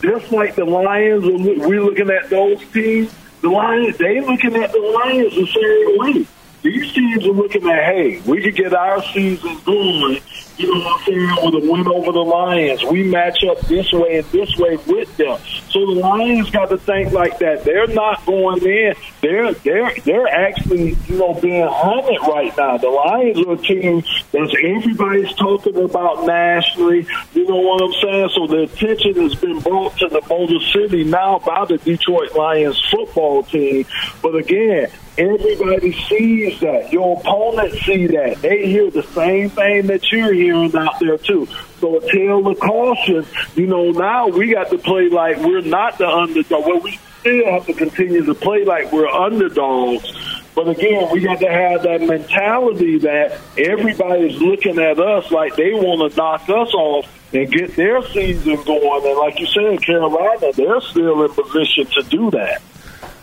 Just 0.00 0.30
like 0.30 0.54
the 0.54 0.64
Lions, 0.64 1.24
we're 1.24 1.82
looking 1.82 2.10
at 2.10 2.30
those 2.30 2.60
teams. 2.72 3.12
The 3.40 3.48
Lions, 3.48 3.96
they 3.96 4.20
looking 4.20 4.54
at 4.56 4.70
the 4.70 4.78
Lions 4.78 5.34
the 5.34 5.46
same 5.46 5.98
way 5.98 6.26
these 6.64 6.92
teams 6.94 7.24
are 7.26 7.32
looking 7.32 7.68
at, 7.68 7.84
hey, 7.84 8.20
we 8.26 8.42
could 8.42 8.56
get 8.56 8.72
our 8.72 9.02
season 9.12 9.60
going, 9.64 10.20
you 10.56 10.72
know 10.72 10.84
what 10.84 11.00
I'm 11.00 11.06
saying, 11.06 11.36
with 11.44 11.64
a 11.64 11.70
win 11.70 11.88
over 11.88 12.12
the 12.12 12.18
Lions. 12.18 12.84
We 12.84 13.04
match 13.04 13.42
up 13.44 13.60
this 13.62 13.92
way 13.92 14.18
and 14.18 14.26
this 14.26 14.56
way 14.56 14.76
with 14.86 15.16
them. 15.16 15.38
So 15.70 15.86
the 15.86 16.00
Lions 16.00 16.50
got 16.50 16.68
to 16.70 16.78
think 16.78 17.12
like 17.12 17.38
that. 17.38 17.64
They're 17.64 17.88
not 17.88 18.24
going 18.26 18.64
in 18.64 18.94
they're 19.24 19.54
they're 19.54 19.94
they're 20.04 20.28
actually 20.28 20.96
you 21.06 21.18
know 21.18 21.34
being 21.34 21.66
hunted 21.66 22.20
right 22.28 22.54
now. 22.56 22.76
The 22.76 22.88
Lions 22.88 23.38
are 23.38 23.52
a 23.52 23.56
team 23.56 24.02
that 24.32 24.76
everybody's 24.76 25.34
talking 25.34 25.76
about 25.82 26.26
nationally. 26.26 27.06
You 27.32 27.46
know 27.48 27.56
what 27.56 27.82
I'm 27.82 27.92
saying? 28.02 28.28
So 28.34 28.46
the 28.46 28.62
attention 28.64 29.14
has 29.22 29.34
been 29.34 29.60
brought 29.60 29.96
to 29.98 30.08
the 30.08 30.20
Motor 30.28 30.60
City 30.72 31.04
now 31.04 31.38
by 31.38 31.64
the 31.64 31.78
Detroit 31.78 32.34
Lions 32.34 32.78
football 32.90 33.44
team. 33.44 33.86
But 34.22 34.36
again, 34.36 34.90
Everybody 35.16 35.92
sees 36.08 36.58
that. 36.58 36.92
Your 36.92 37.20
opponent 37.20 37.72
see 37.84 38.08
that. 38.08 38.42
They 38.42 38.66
hear 38.66 38.90
the 38.90 39.04
same 39.04 39.48
thing 39.48 39.86
that 39.86 40.10
you're 40.10 40.32
hearing 40.32 40.43
out 40.52 40.98
there 41.00 41.18
too. 41.18 41.46
So 41.80 41.98
a 41.98 42.12
tale 42.12 42.46
of 42.46 42.58
caution. 42.60 43.26
You 43.54 43.66
know, 43.66 43.90
now 43.90 44.28
we 44.28 44.52
got 44.52 44.70
to 44.70 44.78
play 44.78 45.08
like 45.08 45.38
we're 45.38 45.60
not 45.60 45.98
the 45.98 46.08
underdog. 46.08 46.66
Well, 46.66 46.80
we 46.80 46.98
still 47.20 47.52
have 47.52 47.66
to 47.66 47.74
continue 47.74 48.24
to 48.24 48.34
play 48.34 48.64
like 48.64 48.92
we're 48.92 49.08
underdogs. 49.08 50.12
But 50.54 50.68
again, 50.68 51.10
we 51.10 51.20
got 51.20 51.40
to 51.40 51.50
have 51.50 51.82
that 51.82 52.00
mentality 52.00 52.98
that 52.98 53.40
everybody's 53.58 54.40
looking 54.40 54.78
at 54.78 55.00
us 55.00 55.30
like 55.30 55.56
they 55.56 55.72
want 55.72 56.12
to 56.12 56.16
knock 56.16 56.42
us 56.42 56.72
off 56.74 57.06
and 57.34 57.50
get 57.50 57.74
their 57.74 58.06
season 58.08 58.62
going. 58.62 59.06
And 59.06 59.18
like 59.18 59.40
you 59.40 59.46
said, 59.46 59.82
Carolina, 59.82 60.52
they're 60.52 60.80
still 60.80 61.24
in 61.24 61.32
position 61.32 61.86
to 61.86 62.02
do 62.08 62.30
that. 62.30 62.62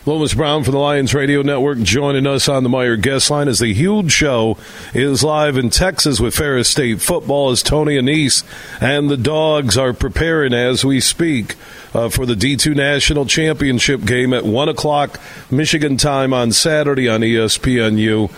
Lomas 0.04 0.34
Brown 0.34 0.64
from 0.64 0.72
the 0.72 0.80
Lions 0.80 1.14
Radio 1.14 1.42
Network 1.42 1.78
joining 1.78 2.26
us 2.26 2.48
on 2.48 2.64
the 2.64 2.68
Meijer 2.68 3.00
Guest 3.00 3.30
line 3.30 3.46
as 3.46 3.60
the 3.60 3.72
huge 3.72 4.10
show 4.10 4.58
is 4.92 5.22
live 5.22 5.56
in 5.56 5.70
Texas 5.70 6.18
with 6.18 6.34
Ferris 6.34 6.68
State 6.68 7.00
football 7.00 7.50
as 7.50 7.62
Tony 7.62 7.94
Annese 7.96 8.42
and 8.82 9.08
the 9.08 9.16
Dogs 9.16 9.78
are 9.78 9.92
preparing 9.92 10.52
as 10.54 10.84
we 10.84 10.98
speak 10.98 11.54
uh, 11.94 12.08
for 12.08 12.26
the 12.26 12.34
D2 12.34 12.74
National 12.74 13.26
Championship 13.26 14.04
game 14.04 14.34
at 14.34 14.44
1 14.44 14.68
o'clock 14.68 15.20
Michigan 15.52 15.96
time 15.96 16.32
on 16.32 16.50
Saturday 16.50 17.08
on 17.08 17.20
ESPNU. 17.20 18.28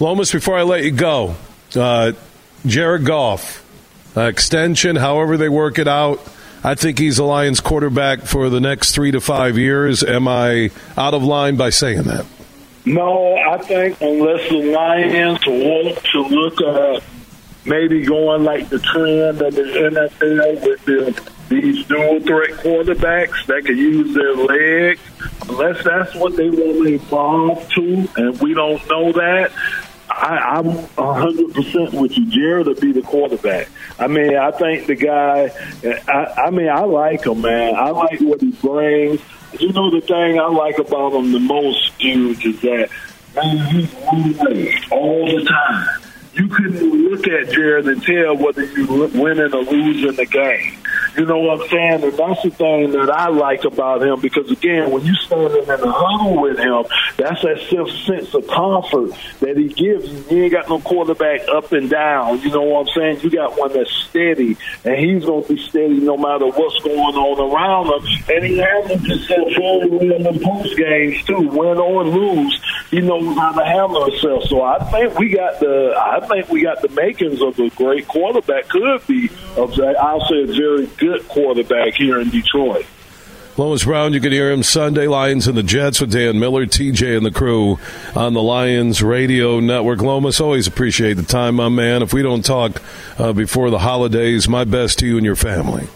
Lomas, 0.00 0.32
before 0.32 0.58
I 0.58 0.62
let 0.62 0.82
you 0.82 0.90
go, 0.90 1.36
uh, 1.76 2.10
Jared 2.66 3.04
Goff, 3.04 3.64
uh, 4.16 4.22
extension, 4.22 4.96
however 4.96 5.36
they 5.36 5.48
work 5.48 5.78
it 5.78 5.86
out– 5.86 6.20
I 6.64 6.74
think 6.74 6.98
he's 6.98 7.18
a 7.18 7.24
Lions 7.24 7.60
quarterback 7.60 8.22
for 8.22 8.50
the 8.50 8.60
next 8.60 8.92
three 8.92 9.10
to 9.12 9.20
five 9.20 9.56
years. 9.56 10.02
Am 10.02 10.26
I 10.26 10.70
out 10.96 11.14
of 11.14 11.22
line 11.22 11.56
by 11.56 11.70
saying 11.70 12.02
that? 12.04 12.26
No, 12.84 13.36
I 13.36 13.58
think 13.58 14.00
unless 14.00 14.48
the 14.48 14.72
Lions 14.72 15.46
want 15.46 16.02
to 16.12 16.20
look 16.22 16.60
at 16.60 17.02
maybe 17.64 18.04
going 18.04 18.44
like 18.44 18.68
the 18.70 18.78
trend 18.78 19.40
of 19.40 19.54
the 19.54 19.62
NFL 19.62 20.66
with 20.66 20.84
the, 20.86 21.22
these 21.48 21.86
dual 21.86 22.20
threat 22.20 22.50
quarterbacks 22.50 23.44
that 23.46 23.64
can 23.64 23.76
use 23.76 24.14
their 24.14 24.34
legs, 24.34 25.00
unless 25.48 25.84
that's 25.84 26.14
what 26.14 26.36
they 26.36 26.48
want 26.48 26.86
to 26.86 26.94
evolve 26.94 27.68
to, 27.70 28.08
and 28.16 28.40
we 28.40 28.54
don't 28.54 28.84
know 28.88 29.12
that, 29.12 29.52
I, 30.18 30.58
I'm 30.58 30.64
100% 30.64 32.00
with 32.00 32.18
you. 32.18 32.26
Jared 32.26 32.66
to 32.66 32.74
be 32.74 32.90
the 32.90 33.02
quarterback. 33.02 33.68
I 34.00 34.08
mean, 34.08 34.36
I 34.36 34.50
think 34.50 34.86
the 34.86 34.96
guy, 34.96 35.52
I, 36.08 36.46
I 36.46 36.50
mean, 36.50 36.68
I 36.68 36.80
like 36.80 37.24
him, 37.24 37.40
man. 37.40 37.76
I 37.76 37.90
like 37.90 38.20
what 38.20 38.40
he 38.40 38.50
brings. 38.50 39.20
You 39.60 39.72
know, 39.72 39.90
the 39.90 40.00
thing 40.00 40.40
I 40.40 40.48
like 40.48 40.78
about 40.78 41.12
him 41.12 41.30
the 41.30 41.38
most, 41.38 41.96
dude, 41.98 42.44
is 42.44 42.60
that, 42.62 42.90
man, 43.36 43.58
he's 43.68 43.94
winning 44.12 44.74
all 44.90 45.26
the 45.26 45.44
time. 45.44 46.00
You 46.34 46.48
couldn't 46.48 47.10
look 47.10 47.26
at 47.28 47.50
Jared 47.52 47.86
and 47.86 48.02
tell 48.02 48.36
whether 48.36 48.64
you're 48.64 49.08
winning 49.08 49.54
or 49.54 49.62
losing 49.62 50.16
the 50.16 50.26
game. 50.26 50.78
You 51.18 51.26
know 51.26 51.38
what 51.40 51.62
I'm 51.62 51.68
saying? 51.68 52.04
And 52.04 52.12
that's 52.12 52.42
the 52.44 52.50
thing 52.50 52.92
that 52.92 53.10
I 53.10 53.28
like 53.28 53.64
about 53.64 54.02
him 54.02 54.20
because, 54.20 54.48
again, 54.52 54.92
when 54.92 55.04
you 55.04 55.14
standing 55.16 55.62
in 55.62 55.66
the 55.66 55.92
huddle 55.92 56.40
with 56.40 56.58
him, 56.58 56.84
that's 57.16 57.42
that 57.42 57.58
sense 58.06 58.32
of 58.34 58.46
comfort 58.46 59.10
that 59.40 59.56
he 59.56 59.66
gives 59.66 60.08
you. 60.08 60.36
You 60.36 60.44
ain't 60.44 60.52
got 60.52 60.68
no 60.68 60.78
quarterback 60.78 61.48
up 61.48 61.72
and 61.72 61.90
down. 61.90 62.40
You 62.42 62.50
know 62.50 62.62
what 62.62 62.86
I'm 62.86 62.94
saying? 62.94 63.20
You 63.22 63.30
got 63.30 63.58
one 63.58 63.72
that's 63.72 63.90
steady, 64.08 64.56
and 64.84 64.96
he's 64.96 65.24
going 65.24 65.42
to 65.42 65.54
be 65.54 65.60
steady 65.60 65.98
no 65.98 66.16
matter 66.16 66.46
what's 66.46 66.82
going 66.84 66.96
on 66.96 67.50
around 67.50 67.86
him. 67.86 68.36
And 68.36 68.44
he 68.44 68.58
handles 68.58 69.04
himself 69.04 69.48
very 69.56 69.90
well 69.90 70.12
in 70.12 70.22
the 70.22 70.40
post 70.40 70.76
games, 70.76 71.24
too. 71.24 71.48
Win 71.48 71.78
or 71.78 72.04
lose, 72.04 72.62
he 72.92 73.00
knows 73.00 73.36
how 73.36 73.52
to 73.52 73.64
handle 73.64 74.08
himself. 74.08 74.44
So 74.44 74.62
I 74.62 74.78
think 74.92 75.18
we 75.18 75.30
got 75.30 75.58
the, 75.58 75.94
I 75.98 76.24
think 76.28 76.48
we 76.48 76.62
got 76.62 76.80
the 76.80 76.90
makings 76.90 77.42
of 77.42 77.58
a 77.58 77.70
great 77.70 78.06
quarterback. 78.06 78.68
Could 78.68 79.04
be, 79.08 79.28
I'll 79.56 79.72
say, 79.72 80.42
a 80.42 80.46
very 80.46 80.86
good 80.86 81.07
quarterback 81.28 81.94
here 81.94 82.20
in 82.20 82.30
Detroit. 82.30 82.86
Lomas 83.58 83.82
Brown, 83.84 84.12
you 84.12 84.20
can 84.20 84.30
hear 84.30 84.52
him 84.52 84.62
Sunday 84.62 85.08
Lions 85.08 85.48
and 85.48 85.58
the 85.58 85.64
Jets 85.64 86.00
with 86.00 86.12
Dan 86.12 86.38
Miller, 86.38 86.64
TJ, 86.64 87.16
and 87.16 87.26
the 87.26 87.32
crew 87.32 87.80
on 88.14 88.32
the 88.32 88.42
Lions 88.42 89.02
Radio 89.02 89.58
Network. 89.58 90.00
Lomas, 90.00 90.40
always 90.40 90.68
appreciate 90.68 91.14
the 91.14 91.24
time, 91.24 91.56
my 91.56 91.68
man. 91.68 92.00
If 92.00 92.12
we 92.12 92.22
don't 92.22 92.44
talk 92.44 92.80
uh, 93.18 93.32
before 93.32 93.70
the 93.70 93.80
holidays, 93.80 94.48
my 94.48 94.62
best 94.62 95.00
to 95.00 95.06
you 95.08 95.16
and 95.16 95.26
your 95.26 95.34
family. 95.34 95.88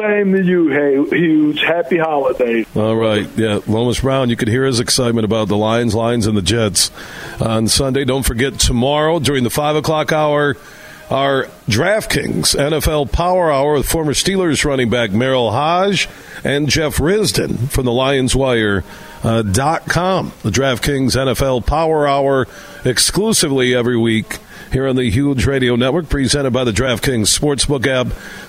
Same 0.00 0.32
to 0.32 0.42
you, 0.42 0.68
hey, 0.68 1.04
huge. 1.14 1.60
Happy 1.60 1.98
holidays. 1.98 2.66
All 2.74 2.96
right, 2.96 3.28
yeah, 3.36 3.60
Lomas 3.66 4.00
Brown. 4.00 4.30
You 4.30 4.36
could 4.36 4.48
hear 4.48 4.64
his 4.64 4.80
excitement 4.80 5.26
about 5.26 5.48
the 5.48 5.56
Lions, 5.58 5.94
Lions, 5.94 6.26
and 6.26 6.34
the 6.34 6.40
Jets 6.40 6.90
on 7.42 7.68
Sunday. 7.68 8.06
Don't 8.06 8.24
forget 8.24 8.58
tomorrow 8.58 9.18
during 9.18 9.44
the 9.44 9.50
five 9.50 9.76
o'clock 9.76 10.12
hour 10.12 10.56
our 11.10 11.44
DraftKings 11.68 12.56
NFL 12.56 13.12
Power 13.12 13.52
Hour 13.52 13.74
with 13.74 13.86
former 13.86 14.12
Steelers 14.12 14.64
running 14.64 14.90
back 14.90 15.10
Merril 15.10 15.52
Hoge 15.52 16.08
and 16.44 16.68
Jeff 16.68 16.96
Risdon 16.96 17.70
from 17.70 17.84
the 17.84 17.92
Lions 17.92 18.34
Wire. 18.34 18.84
Uh, 19.22 19.42
the 19.42 19.50
DraftKings 19.52 21.16
NFL 21.16 21.64
Power 21.66 22.08
Hour 22.08 22.48
exclusively 22.84 23.74
every 23.74 23.96
week 23.96 24.38
here 24.72 24.88
on 24.88 24.96
the 24.96 25.10
Huge 25.10 25.44
Radio 25.44 25.76
Network, 25.76 26.08
presented 26.08 26.50
by 26.52 26.64
the 26.64 26.72
DraftKings 26.72 27.38
Sportsbook 27.38 27.86
app. 27.86 28.06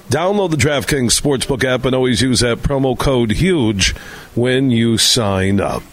Download 0.10 0.50
the 0.50 0.58
DraftKings 0.58 1.20
Sportsbook 1.20 1.64
app 1.64 1.86
and 1.86 1.94
always 1.94 2.22
use 2.22 2.40
that 2.40 2.60
promo 2.60 2.98
code 2.98 3.32
HUGE 3.32 3.92
when 4.34 4.72
you 4.72 4.98
sign 4.98 5.60
up. 5.60 5.84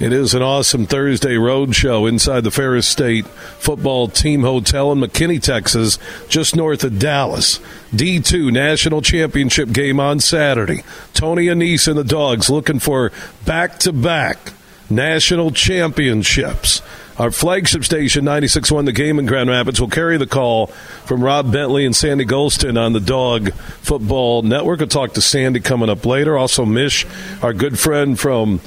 It 0.00 0.12
is 0.12 0.34
an 0.34 0.42
awesome 0.42 0.86
Thursday 0.86 1.36
road 1.36 1.76
show 1.76 2.06
inside 2.06 2.44
the 2.44 2.50
Ferris 2.50 2.88
State 2.88 3.26
Football 3.26 4.08
Team 4.08 4.42
Hotel 4.42 4.90
in 4.90 4.98
McKinney, 4.98 5.40
Texas, 5.40 5.98
just 6.28 6.56
north 6.56 6.82
of 6.82 6.98
Dallas. 6.98 7.60
D2 7.92 8.52
National 8.52 9.02
Championship 9.02 9.70
game 9.70 10.00
on 10.00 10.18
Saturday. 10.18 10.82
Tony 11.14 11.46
Annese 11.46 11.86
and 11.86 11.96
the 11.96 12.04
Dogs 12.04 12.50
looking 12.50 12.80
for 12.80 13.12
back 13.44 13.78
to 13.80 13.92
back 13.92 14.54
national 14.90 15.50
championships. 15.52 16.82
Our 17.18 17.30
flagship 17.30 17.84
station, 17.84 18.24
96.1 18.24 18.86
The 18.86 18.92
Game 18.92 19.18
in 19.18 19.26
Grand 19.26 19.50
Rapids, 19.50 19.80
will 19.80 19.88
carry 19.88 20.16
the 20.16 20.26
call 20.26 20.68
from 21.04 21.22
Rob 21.22 21.52
Bentley 21.52 21.84
and 21.84 21.94
Sandy 21.94 22.24
Gholston 22.24 22.80
on 22.80 22.94
the 22.94 23.00
Dog 23.00 23.52
Football 23.52 24.42
Network. 24.42 24.80
I'll 24.80 24.86
talk 24.86 25.12
to 25.14 25.20
Sandy 25.20 25.60
coming 25.60 25.90
up 25.90 26.06
later. 26.06 26.38
Also, 26.38 26.64
Mish, 26.64 27.06
our 27.42 27.52
good 27.52 27.78
friend 27.78 28.18
from 28.18 28.60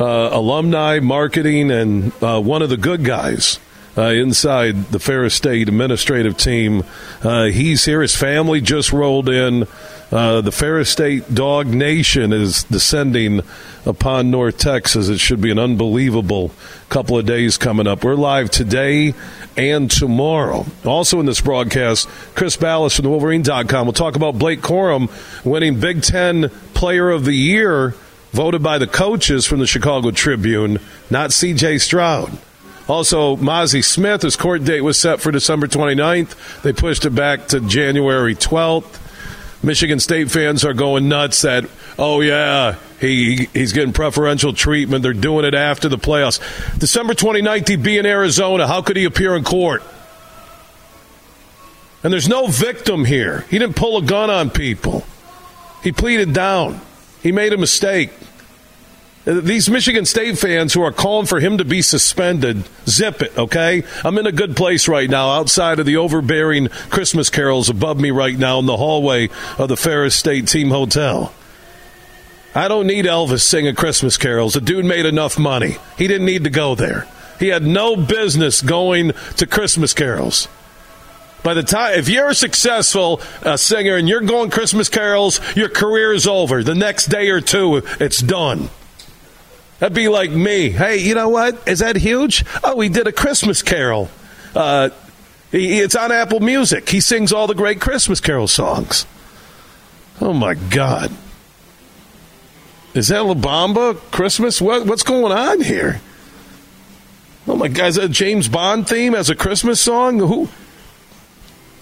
uh, 0.00 0.30
alumni 0.32 0.98
marketing 0.98 1.70
and 1.70 2.12
uh, 2.22 2.40
one 2.40 2.62
of 2.62 2.70
the 2.70 2.76
good 2.76 3.04
guys 3.04 3.60
uh, 3.98 4.02
inside 4.02 4.84
the 4.86 4.98
Ferris 4.98 5.34
State 5.34 5.68
administrative 5.68 6.36
team. 6.36 6.84
Uh, 7.22 7.44
he's 7.44 7.84
here. 7.84 8.00
His 8.00 8.16
family 8.16 8.60
just 8.60 8.92
rolled 8.92 9.28
in. 9.28 9.66
Uh, 10.10 10.40
the 10.40 10.50
Ferris 10.50 10.90
State 10.90 11.32
Dog 11.32 11.68
Nation 11.68 12.32
is 12.32 12.64
descending 12.64 13.42
upon 13.86 14.30
North 14.30 14.58
Texas. 14.58 15.08
It 15.08 15.18
should 15.18 15.40
be 15.40 15.50
an 15.50 15.58
unbelievable 15.58 16.50
couple 16.88 17.16
of 17.16 17.26
days 17.26 17.56
coming 17.56 17.86
up. 17.86 18.02
We're 18.02 18.16
live 18.16 18.50
today 18.50 19.14
and 19.56 19.90
tomorrow. 19.90 20.66
Also 20.84 21.20
in 21.20 21.26
this 21.26 21.40
broadcast, 21.40 22.08
Chris 22.34 22.56
Balas 22.56 22.96
from 22.96 23.04
the 23.04 23.10
Wolverine.com 23.10 23.86
will 23.86 23.92
talk 23.92 24.16
about 24.16 24.38
Blake 24.38 24.62
Corum 24.62 25.10
winning 25.44 25.78
Big 25.78 26.02
Ten 26.02 26.48
Player 26.74 27.10
of 27.10 27.24
the 27.24 27.34
Year 27.34 27.94
voted 28.32 28.62
by 28.62 28.78
the 28.78 28.86
coaches 28.86 29.46
from 29.46 29.58
the 29.58 29.66
Chicago 29.66 30.10
Tribune, 30.10 30.78
not 31.10 31.32
C.J. 31.32 31.78
Stroud. 31.78 32.38
Also, 32.88 33.36
Mazi 33.36 33.84
Smith, 33.84 34.22
his 34.22 34.36
court 34.36 34.64
date 34.64 34.80
was 34.80 34.98
set 34.98 35.20
for 35.20 35.30
December 35.30 35.68
29th. 35.68 36.62
They 36.62 36.72
pushed 36.72 37.04
it 37.04 37.10
back 37.10 37.46
to 37.48 37.60
January 37.60 38.34
12th. 38.34 38.98
Michigan 39.62 40.00
State 40.00 40.30
fans 40.30 40.64
are 40.64 40.72
going 40.72 41.08
nuts 41.08 41.42
that, 41.42 41.66
oh, 41.98 42.20
yeah, 42.20 42.76
he 43.00 43.48
he's 43.52 43.72
getting 43.72 43.92
preferential 43.92 44.52
treatment. 44.52 45.02
They're 45.02 45.12
doing 45.12 45.44
it 45.44 45.54
after 45.54 45.88
the 45.88 45.98
playoffs. 45.98 46.40
December 46.78 47.14
29th, 47.14 47.68
he'd 47.68 47.82
be 47.82 47.98
in 47.98 48.06
Arizona. 48.06 48.66
How 48.66 48.82
could 48.82 48.96
he 48.96 49.04
appear 49.04 49.36
in 49.36 49.44
court? 49.44 49.82
And 52.02 52.12
there's 52.12 52.28
no 52.28 52.46
victim 52.46 53.04
here. 53.04 53.42
He 53.50 53.58
didn't 53.58 53.76
pull 53.76 53.98
a 53.98 54.02
gun 54.02 54.30
on 54.30 54.50
people, 54.50 55.04
he 55.82 55.92
pleaded 55.92 56.32
down. 56.32 56.80
He 57.22 57.32
made 57.32 57.52
a 57.52 57.58
mistake. 57.58 58.10
These 59.26 59.68
Michigan 59.68 60.06
State 60.06 60.38
fans 60.38 60.72
who 60.72 60.82
are 60.82 60.92
calling 60.92 61.26
for 61.26 61.40
him 61.40 61.58
to 61.58 61.64
be 61.64 61.82
suspended, 61.82 62.64
zip 62.86 63.20
it, 63.20 63.36
okay? 63.36 63.82
I'm 64.02 64.16
in 64.16 64.26
a 64.26 64.32
good 64.32 64.56
place 64.56 64.88
right 64.88 65.10
now 65.10 65.30
outside 65.30 65.78
of 65.78 65.84
the 65.84 65.98
overbearing 65.98 66.68
Christmas 66.68 67.28
carols 67.28 67.68
above 67.68 68.00
me 68.00 68.10
right 68.10 68.36
now 68.36 68.58
in 68.58 68.66
the 68.66 68.78
hallway 68.78 69.28
of 69.58 69.68
the 69.68 69.76
Ferris 69.76 70.16
State 70.16 70.48
Team 70.48 70.70
Hotel. 70.70 71.34
I 72.54 72.66
don't 72.66 72.86
need 72.86 73.04
Elvis 73.04 73.42
singing 73.42 73.74
Christmas 73.74 74.16
carols. 74.16 74.54
The 74.54 74.60
dude 74.62 74.86
made 74.86 75.06
enough 75.06 75.38
money. 75.38 75.76
He 75.98 76.08
didn't 76.08 76.26
need 76.26 76.44
to 76.44 76.50
go 76.50 76.74
there. 76.74 77.06
He 77.38 77.48
had 77.48 77.62
no 77.62 77.96
business 77.96 78.62
going 78.62 79.12
to 79.36 79.46
Christmas 79.46 79.92
carols. 79.92 80.48
By 81.42 81.54
the 81.54 81.62
time, 81.62 81.98
if 81.98 82.08
you're 82.08 82.28
a 82.28 82.34
successful 82.34 83.20
uh, 83.42 83.56
singer 83.56 83.96
and 83.96 84.08
you're 84.08 84.20
going 84.20 84.50
Christmas 84.50 84.88
carols, 84.88 85.40
your 85.56 85.68
career 85.68 86.12
is 86.12 86.26
over. 86.26 86.62
The 86.62 86.74
next 86.74 87.06
day 87.06 87.30
or 87.30 87.40
two, 87.40 87.82
it's 87.98 88.20
done. 88.20 88.68
That'd 89.78 89.94
be 89.94 90.08
like 90.08 90.30
me. 90.30 90.68
Hey, 90.68 90.98
you 90.98 91.14
know 91.14 91.30
what? 91.30 91.66
Is 91.66 91.78
that 91.78 91.96
huge? 91.96 92.44
Oh, 92.62 92.78
he 92.80 92.90
did 92.90 93.06
a 93.06 93.12
Christmas 93.12 93.62
carol. 93.62 94.10
Uh, 94.54 94.90
he, 95.50 95.80
it's 95.80 95.96
on 95.96 96.12
Apple 96.12 96.40
Music. 96.40 96.88
He 96.88 97.00
sings 97.00 97.32
all 97.32 97.46
the 97.46 97.54
great 97.54 97.80
Christmas 97.80 98.20
carol 98.20 98.46
songs. 98.46 99.06
Oh 100.20 100.34
my 100.34 100.52
God! 100.54 101.10
Is 102.92 103.08
that 103.08 103.24
La 103.24 103.32
Bamba 103.32 103.96
Christmas? 104.10 104.60
What, 104.60 104.84
what's 104.84 105.02
going 105.02 105.32
on 105.32 105.62
here? 105.62 106.02
Oh 107.48 107.56
my 107.56 107.68
God! 107.68 107.86
Is 107.86 107.94
that 107.94 108.10
James 108.10 108.48
Bond 108.48 108.86
theme 108.86 109.14
as 109.14 109.30
a 109.30 109.34
Christmas 109.34 109.80
song? 109.80 110.18
Who? 110.18 110.50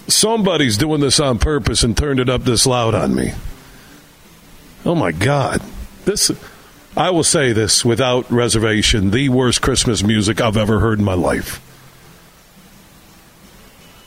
Somebody's 0.09 0.79
doing 0.79 1.01
this 1.01 1.21
on 1.21 1.39
purpose 1.39 1.83
and 1.83 1.97
turned 1.97 2.19
it 2.19 2.29
up 2.29 2.43
this 2.43 2.67
loud 2.67 2.95
on 2.95 3.15
me. 3.15 3.35
Oh 4.85 4.95
my 4.95 5.13
God! 5.13 5.63
This. 6.05 6.31
I 6.97 7.11
will 7.11 7.25
say 7.25 7.53
this 7.53 7.85
without 7.85 8.31
reservation: 8.31 9.11
the 9.11 9.29
worst 9.29 9.61
Christmas 9.61 10.03
music 10.03 10.41
I've 10.41 10.57
ever 10.57 10.81
heard 10.81 10.99
in 10.99 11.05
my 11.05 11.15
life. 11.15 11.61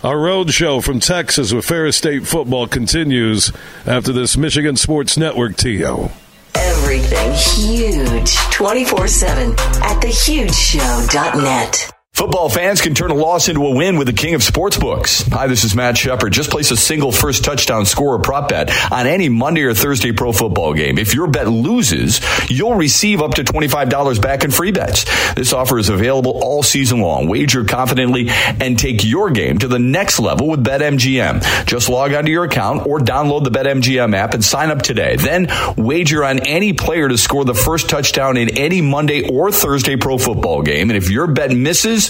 Our 0.03 0.17
road 0.17 0.49
show 0.51 0.81
from 0.81 0.99
Texas 0.99 1.53
with 1.53 1.65
Ferris 1.65 1.95
State 1.95 2.25
football 2.25 2.65
continues 2.65 3.51
after 3.85 4.11
this 4.11 4.35
Michigan 4.35 4.75
Sports 4.75 5.15
Network 5.15 5.55
TO. 5.55 6.09
Everything 6.55 7.31
huge 7.33 8.35
24 8.49 9.07
7 9.07 9.51
at 9.51 10.01
thehugeshow.net. 10.01 11.91
Football 12.13 12.49
fans 12.49 12.81
can 12.81 12.93
turn 12.93 13.09
a 13.09 13.15
loss 13.15 13.47
into 13.47 13.65
a 13.65 13.73
win 13.73 13.97
with 13.97 14.05
the 14.05 14.13
king 14.13 14.35
of 14.35 14.41
sportsbooks. 14.41 15.27
Hi, 15.31 15.47
this 15.47 15.63
is 15.63 15.73
Matt 15.75 15.97
Shepard. 15.97 16.33
Just 16.33 16.51
place 16.51 16.69
a 16.69 16.75
single 16.77 17.11
first 17.11 17.43
touchdown 17.43 17.85
score 17.85 18.13
or 18.15 18.19
prop 18.19 18.49
bet 18.49 18.69
on 18.91 19.07
any 19.07 19.27
Monday 19.27 19.63
or 19.63 19.73
Thursday 19.73 20.11
pro 20.11 20.31
football 20.31 20.73
game. 20.73 20.99
If 20.99 21.15
your 21.15 21.27
bet 21.27 21.47
loses, 21.47 22.21
you'll 22.47 22.75
receive 22.75 23.21
up 23.21 23.35
to 23.35 23.43
$25 23.43 24.21
back 24.21 24.43
in 24.43 24.51
free 24.51 24.71
bets. 24.71 25.05
This 25.33 25.51
offer 25.53 25.79
is 25.79 25.89
available 25.89 26.39
all 26.43 26.61
season 26.61 26.99
long. 26.99 27.27
Wager 27.27 27.63
confidently 27.63 28.27
and 28.29 28.77
take 28.77 29.03
your 29.03 29.31
game 29.31 29.57
to 29.59 29.67
the 29.67 29.79
next 29.79 30.19
level 30.19 30.49
with 30.49 30.63
BetMGM. 30.63 31.65
Just 31.65 31.89
log 31.89 32.13
onto 32.13 32.29
your 32.29 32.43
account 32.43 32.85
or 32.85 32.99
download 32.99 33.45
the 33.45 33.51
BetMGM 33.51 34.13
app 34.15 34.35
and 34.35 34.43
sign 34.43 34.69
up 34.69 34.81
today. 34.83 35.15
Then 35.15 35.47
wager 35.77 36.23
on 36.23 36.39
any 36.39 36.73
player 36.73 37.07
to 37.07 37.17
score 37.17 37.45
the 37.45 37.55
first 37.55 37.89
touchdown 37.89 38.37
in 38.37 38.57
any 38.57 38.81
Monday 38.81 39.27
or 39.27 39.51
Thursday 39.51 39.95
pro 39.95 40.17
football 40.17 40.61
game. 40.61 40.89
And 40.91 40.97
if 40.97 41.09
your 41.09 41.25
bet 41.25 41.51
misses, 41.51 42.00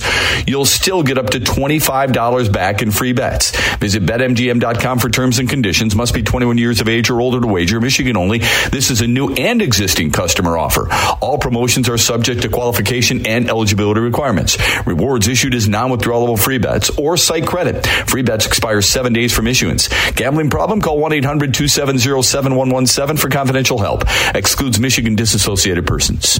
you'll 0.48 0.66
still 0.66 1.04
get 1.04 1.18
up 1.18 1.32
to 1.32 1.40
$25 1.40 2.54
back 2.54 2.82
in 2.82 2.92
free 2.92 3.12
bets. 3.14 3.52
Visit 3.78 4.06
betmgm.com 4.06 5.00
for 5.00 5.10
terms 5.10 5.40
and 5.40 5.50
conditions. 5.50 5.96
Must 5.96 6.14
be 6.14 6.24
21 6.24 6.58
years 6.58 6.80
of 6.80 6.88
age 6.88 7.10
or 7.10 7.20
older 7.20 7.42
to 7.42 7.48
wager. 7.48 7.82
Michigan 7.82 8.16
only. 8.16 8.40
This 8.72 8.92
is 8.92 9.02
a 9.02 9.08
new 9.08 9.34
and 9.34 9.62
existing 9.62 10.12
customer 10.12 10.58
offer. 10.58 10.88
All 11.22 11.38
promotions 11.38 11.90
are 11.90 11.98
subject 11.98 12.44
to 12.44 12.50
qualification 12.50 13.28
and 13.28 13.50
eligibility 13.50 14.00
requirements. 14.02 14.58
Rewards 14.86 15.28
issued 15.28 15.56
as 15.56 15.68
non-withdrawable 15.68 16.40
free 16.40 16.60
bets 16.60 16.90
or 16.98 17.18
site 17.18 17.48
credit. 17.48 17.86
Free 17.86 18.22
bets 18.22 18.46
expire 18.46 18.82
seven 18.82 19.12
days 19.14 19.34
from 19.34 19.48
issuance. 19.48 19.90
Gambling 20.12 20.50
problem? 20.50 20.82
Call 20.82 21.00
1-800-270-7117 21.02 23.20
for 23.20 23.30
confidential 23.30 23.80
help. 23.80 24.04
Excludes 24.36 24.80
Michigan 24.80 25.16
disassociated 25.16 25.88
persons. 25.88 26.40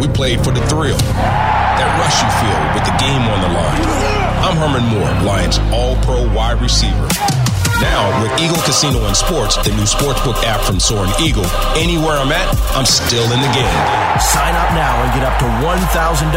We 0.00 0.08
played 0.08 0.44
for 0.44 0.52
the 0.52 0.64
thrill, 0.66 0.98
that 0.98 1.88
rush 2.00 2.20
you 2.22 2.30
feel 2.40 2.60
with 2.74 2.84
the 2.84 2.96
game 3.00 3.22
on 3.22 3.40
the 3.40 3.48
line. 3.48 3.82
I'm 4.44 4.56
Herman 4.56 4.84
Moore, 4.90 5.24
Lions 5.26 5.58
All 5.72 5.96
Pro 6.02 6.32
wide 6.34 6.60
receiver. 6.60 7.08
Now, 7.80 8.08
with 8.22 8.32
Eagle 8.40 8.56
Casino 8.64 9.04
and 9.04 9.16
Sports, 9.16 9.56
the 9.56 9.68
new 9.76 9.84
sportsbook 9.84 10.42
app 10.44 10.62
from 10.62 10.80
Soaring 10.80 11.12
Eagle, 11.20 11.44
anywhere 11.76 12.16
I'm 12.16 12.32
at, 12.32 12.48
I'm 12.72 12.86
still 12.86 13.24
in 13.24 13.40
the 13.40 13.52
game. 13.52 13.76
Sign 14.16 14.56
up 14.56 14.72
now 14.72 14.96
and 15.04 15.12
get 15.12 15.28
up 15.28 15.36
to 15.40 15.48
$1,000. 15.60 16.32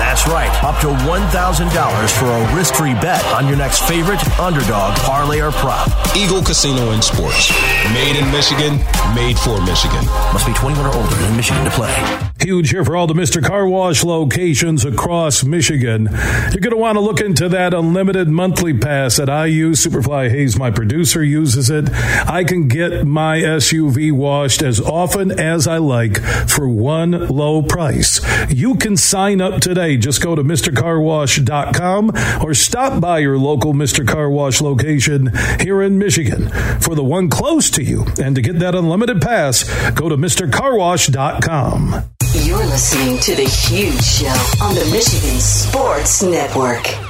That's 0.00 0.26
right, 0.26 0.48
up 0.64 0.80
to 0.80 0.88
$1,000 1.04 2.18
for 2.18 2.26
a 2.32 2.56
risk 2.56 2.74
free 2.74 2.94
bet 2.94 3.22
on 3.34 3.46
your 3.46 3.58
next 3.58 3.86
favorite 3.86 4.24
underdog, 4.40 4.96
parlay, 5.04 5.40
or 5.40 5.52
prop. 5.52 5.86
Eagle 6.16 6.42
Casino 6.42 6.92
and 6.92 7.04
Sports. 7.04 7.52
Made 7.92 8.16
in 8.16 8.30
Michigan, 8.32 8.78
made 9.14 9.38
for 9.38 9.60
Michigan. 9.60 10.04
Must 10.32 10.46
be 10.46 10.54
21 10.54 10.86
or 10.86 10.96
older 10.96 11.16
in 11.26 11.36
Michigan 11.36 11.64
to 11.64 11.70
play. 11.70 11.92
Huge 12.40 12.70
here 12.70 12.86
for 12.86 12.96
all 12.96 13.06
the 13.06 13.12
Mr. 13.12 13.44
Car 13.44 13.68
Wash 13.68 14.02
locations 14.02 14.86
across 14.86 15.44
Michigan. 15.44 16.08
You're 16.50 16.64
going 16.64 16.70
to 16.70 16.76
want 16.78 16.96
to 16.96 17.00
look 17.00 17.20
into 17.20 17.50
that 17.50 17.74
unlimited 17.74 18.28
monthly 18.28 18.72
pass 18.72 19.18
that 19.18 19.28
I 19.28 19.44
use. 19.44 19.84
Superfly 19.84 20.30
Hayes, 20.30 20.58
my 20.58 20.69
producer, 20.70 21.22
uses 21.22 21.70
it. 21.70 21.88
I 22.26 22.44
can 22.44 22.68
get 22.68 23.06
my 23.06 23.38
SUV 23.38 24.12
washed 24.12 24.62
as 24.62 24.80
often 24.80 25.30
as 25.30 25.66
I 25.66 25.78
like 25.78 26.20
for 26.48 26.68
one 26.68 27.28
low 27.28 27.62
price. 27.62 28.20
You 28.50 28.76
can 28.76 28.96
sign 28.96 29.40
up 29.40 29.60
today. 29.60 29.96
Just 29.96 30.22
go 30.22 30.34
to 30.34 30.42
MrCarWash.com 30.42 32.12
or 32.44 32.54
stop 32.54 33.00
by 33.00 33.18
your 33.18 33.38
local 33.38 33.72
Mr. 33.72 34.06
Car 34.06 34.30
Wash 34.30 34.60
location 34.60 35.30
here 35.60 35.82
in 35.82 35.98
Michigan 35.98 36.48
for 36.80 36.94
the 36.94 37.04
one 37.04 37.28
close 37.28 37.70
to 37.70 37.82
you. 37.82 38.06
And 38.22 38.34
to 38.34 38.42
get 38.42 38.58
that 38.60 38.74
unlimited 38.74 39.20
pass, 39.20 39.64
go 39.92 40.08
to 40.08 40.16
MrCarWash.com. 40.16 42.10
You're 42.32 42.64
listening 42.66 43.18
to 43.20 43.34
The 43.34 43.42
Huge 43.42 44.02
Show 44.02 44.64
on 44.64 44.74
the 44.74 44.88
Michigan 44.92 45.40
Sports 45.40 46.22
Network. 46.22 47.09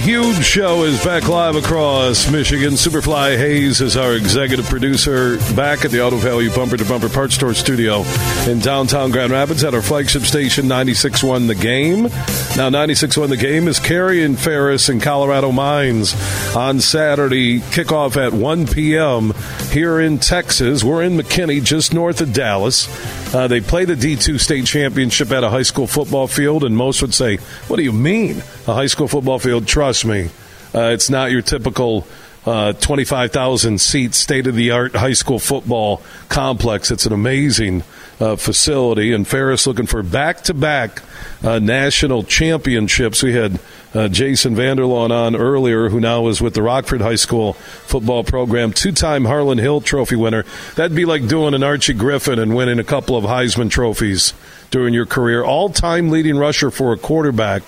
Huge 0.00 0.42
Show 0.42 0.84
is 0.84 1.04
back 1.04 1.28
live 1.28 1.54
across 1.54 2.30
Michigan. 2.30 2.72
Superfly 2.74 3.36
Hayes 3.36 3.82
is 3.82 3.96
our 3.96 4.14
executive 4.14 4.64
producer 4.64 5.36
back 5.54 5.84
at 5.84 5.90
the 5.90 6.00
Auto 6.00 6.16
Value 6.16 6.50
Bumper 6.54 6.78
to 6.78 6.84
Bumper 6.84 7.10
Parts 7.10 7.34
Store 7.34 7.52
studio 7.52 8.02
in 8.46 8.58
downtown 8.60 9.10
Grand 9.10 9.32
Rapids 9.32 9.62
at 9.64 9.74
our 9.74 9.82
flagship 9.82 10.22
station 10.22 10.64
96.1 10.64 11.46
The 11.46 11.54
Game. 11.54 12.04
Now, 12.56 12.70
96.1 12.70 13.28
The 13.28 13.36
Game 13.36 13.68
is 13.68 13.78
Cary 13.78 14.24
and 14.24 14.38
Ferris 14.38 14.88
in 14.88 14.98
Colorado 14.98 15.52
Mines 15.52 16.14
on 16.56 16.80
Saturday. 16.80 17.60
Kickoff 17.60 18.16
at 18.16 18.32
1 18.32 18.68
p.m. 18.68 19.34
here 19.70 20.00
in 20.00 20.18
Texas. 20.18 20.82
We're 20.82 21.02
in 21.02 21.18
McKinney, 21.18 21.62
just 21.62 21.92
north 21.92 22.22
of 22.22 22.32
Dallas. 22.32 22.88
Uh, 23.32 23.48
they 23.48 23.62
play 23.62 23.86
the 23.86 23.94
D2 23.94 24.38
state 24.38 24.66
championship 24.66 25.30
at 25.32 25.42
a 25.42 25.48
high 25.48 25.62
school 25.62 25.86
football 25.86 26.26
field, 26.26 26.64
and 26.64 26.76
most 26.76 27.00
would 27.00 27.14
say, 27.14 27.38
What 27.66 27.76
do 27.76 27.82
you 27.82 27.92
mean? 27.92 28.42
A 28.66 28.74
high 28.74 28.86
school 28.86 29.08
football 29.08 29.38
field? 29.38 29.66
Trust 29.66 30.04
me, 30.04 30.28
uh, 30.74 30.90
it's 30.92 31.08
not 31.08 31.30
your 31.30 31.40
typical 31.40 32.06
uh, 32.44 32.74
25,000 32.74 33.80
seat, 33.80 34.14
state 34.14 34.46
of 34.46 34.54
the 34.54 34.72
art 34.72 34.94
high 34.94 35.14
school 35.14 35.38
football 35.38 36.02
complex. 36.28 36.90
It's 36.90 37.06
an 37.06 37.12
amazing 37.12 37.84
uh, 38.22 38.36
facility, 38.36 39.12
and 39.12 39.26
Ferris 39.26 39.66
looking 39.66 39.86
for 39.86 40.02
back 40.02 40.42
to 40.42 40.54
back 40.54 41.02
national 41.42 42.22
championships. 42.22 43.22
We 43.22 43.34
had 43.34 43.58
uh, 43.94 44.08
Jason 44.08 44.54
Vander 44.54 44.84
Laan 44.84 45.10
on 45.10 45.36
earlier, 45.36 45.88
who 45.88 46.00
now 46.00 46.28
is 46.28 46.40
with 46.40 46.54
the 46.54 46.62
Rockford 46.62 47.00
High 47.00 47.16
School 47.16 47.52
football 47.52 48.24
program, 48.24 48.72
two 48.72 48.92
time 48.92 49.24
Harlan 49.24 49.58
Hill 49.58 49.80
Trophy 49.80 50.16
winner. 50.16 50.44
That'd 50.76 50.96
be 50.96 51.04
like 51.04 51.26
doing 51.26 51.54
an 51.54 51.62
Archie 51.62 51.92
Griffin 51.94 52.38
and 52.38 52.54
winning 52.54 52.78
a 52.78 52.84
couple 52.84 53.16
of 53.16 53.24
Heisman 53.24 53.70
trophies 53.70 54.32
during 54.70 54.94
your 54.94 55.06
career. 55.06 55.44
All 55.44 55.68
time 55.68 56.10
leading 56.10 56.36
rusher 56.36 56.70
for 56.70 56.92
a 56.92 56.96
quarterback 56.96 57.62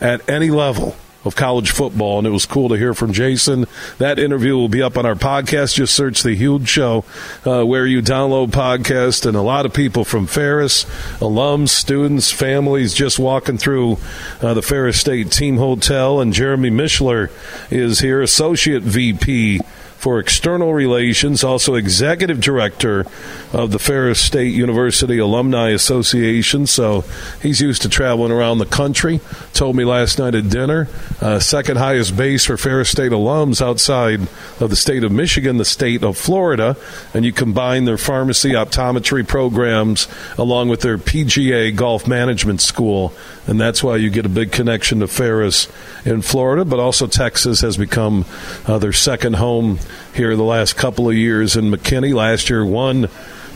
at 0.00 0.28
any 0.28 0.50
level. 0.50 0.96
Of 1.24 1.36
college 1.36 1.70
football, 1.70 2.18
and 2.18 2.26
it 2.26 2.30
was 2.30 2.46
cool 2.46 2.68
to 2.68 2.76
hear 2.76 2.94
from 2.94 3.12
Jason. 3.12 3.66
That 3.98 4.18
interview 4.18 4.56
will 4.56 4.68
be 4.68 4.82
up 4.82 4.96
on 4.98 5.06
our 5.06 5.14
podcast. 5.14 5.74
Just 5.74 5.94
search 5.94 6.22
the 6.22 6.34
Huge 6.34 6.68
Show 6.68 7.04
uh, 7.44 7.64
where 7.64 7.86
you 7.86 8.02
download 8.02 8.48
podcast, 8.48 9.26
and 9.26 9.36
a 9.36 9.42
lot 9.42 9.66
of 9.66 9.72
people 9.72 10.04
from 10.04 10.26
Ferris, 10.26 10.84
alums, 11.20 11.70
students, 11.70 12.30
families, 12.30 12.94
just 12.94 13.18
walking 13.18 13.58
through 13.58 13.98
uh, 14.40 14.54
the 14.54 14.62
Ferris 14.62 15.00
State 15.00 15.30
Team 15.30 15.56
Hotel, 15.56 16.20
and 16.20 16.32
Jeremy 16.32 16.70
Mishler 16.70 17.30
is 17.70 18.00
here, 18.00 18.22
Associate 18.22 18.82
VP 18.82 19.60
for 20.04 20.18
External 20.18 20.74
Relations, 20.74 21.42
also 21.42 21.76
Executive 21.76 22.38
Director 22.38 23.06
of 23.54 23.70
the 23.70 23.78
Ferris 23.78 24.20
State 24.20 24.54
University 24.54 25.16
Alumni 25.16 25.70
Association. 25.70 26.66
So 26.66 27.06
he's 27.40 27.62
used 27.62 27.80
to 27.82 27.88
traveling 27.88 28.30
around 28.30 28.58
the 28.58 28.66
country. 28.66 29.20
Told 29.54 29.76
me 29.76 29.84
last 29.86 30.18
night 30.18 30.34
at 30.34 30.50
dinner, 30.50 30.88
uh, 31.22 31.38
second 31.38 31.78
highest 31.78 32.18
base 32.18 32.44
for 32.44 32.58
Ferris 32.58 32.90
State 32.90 33.12
alums 33.12 33.62
outside 33.62 34.20
of 34.60 34.68
the 34.68 34.76
state 34.76 35.04
of 35.04 35.10
Michigan, 35.10 35.56
the 35.56 35.64
state 35.64 36.04
of 36.04 36.18
Florida. 36.18 36.76
And 37.14 37.24
you 37.24 37.32
combine 37.32 37.86
their 37.86 37.96
pharmacy 37.96 38.50
optometry 38.50 39.26
programs 39.26 40.06
along 40.36 40.68
with 40.68 40.82
their 40.82 40.98
PGA 40.98 41.74
golf 41.74 42.06
management 42.06 42.60
school. 42.60 43.14
And 43.46 43.58
that's 43.58 43.82
why 43.82 43.96
you 43.96 44.10
get 44.10 44.26
a 44.26 44.30
big 44.30 44.52
connection 44.52 45.00
to 45.00 45.06
Ferris 45.06 45.66
in 46.04 46.20
Florida, 46.20 46.66
but 46.66 46.78
also 46.78 47.06
Texas 47.06 47.62
has 47.62 47.78
become 47.78 48.26
uh, 48.66 48.76
their 48.76 48.92
second 48.92 49.36
home 49.36 49.78
here 50.14 50.34
the 50.36 50.42
last 50.42 50.76
couple 50.76 51.08
of 51.08 51.14
years. 51.14 51.56
And 51.56 51.72
McKinney 51.72 52.14
last 52.14 52.50
year 52.50 52.64
won 52.64 53.06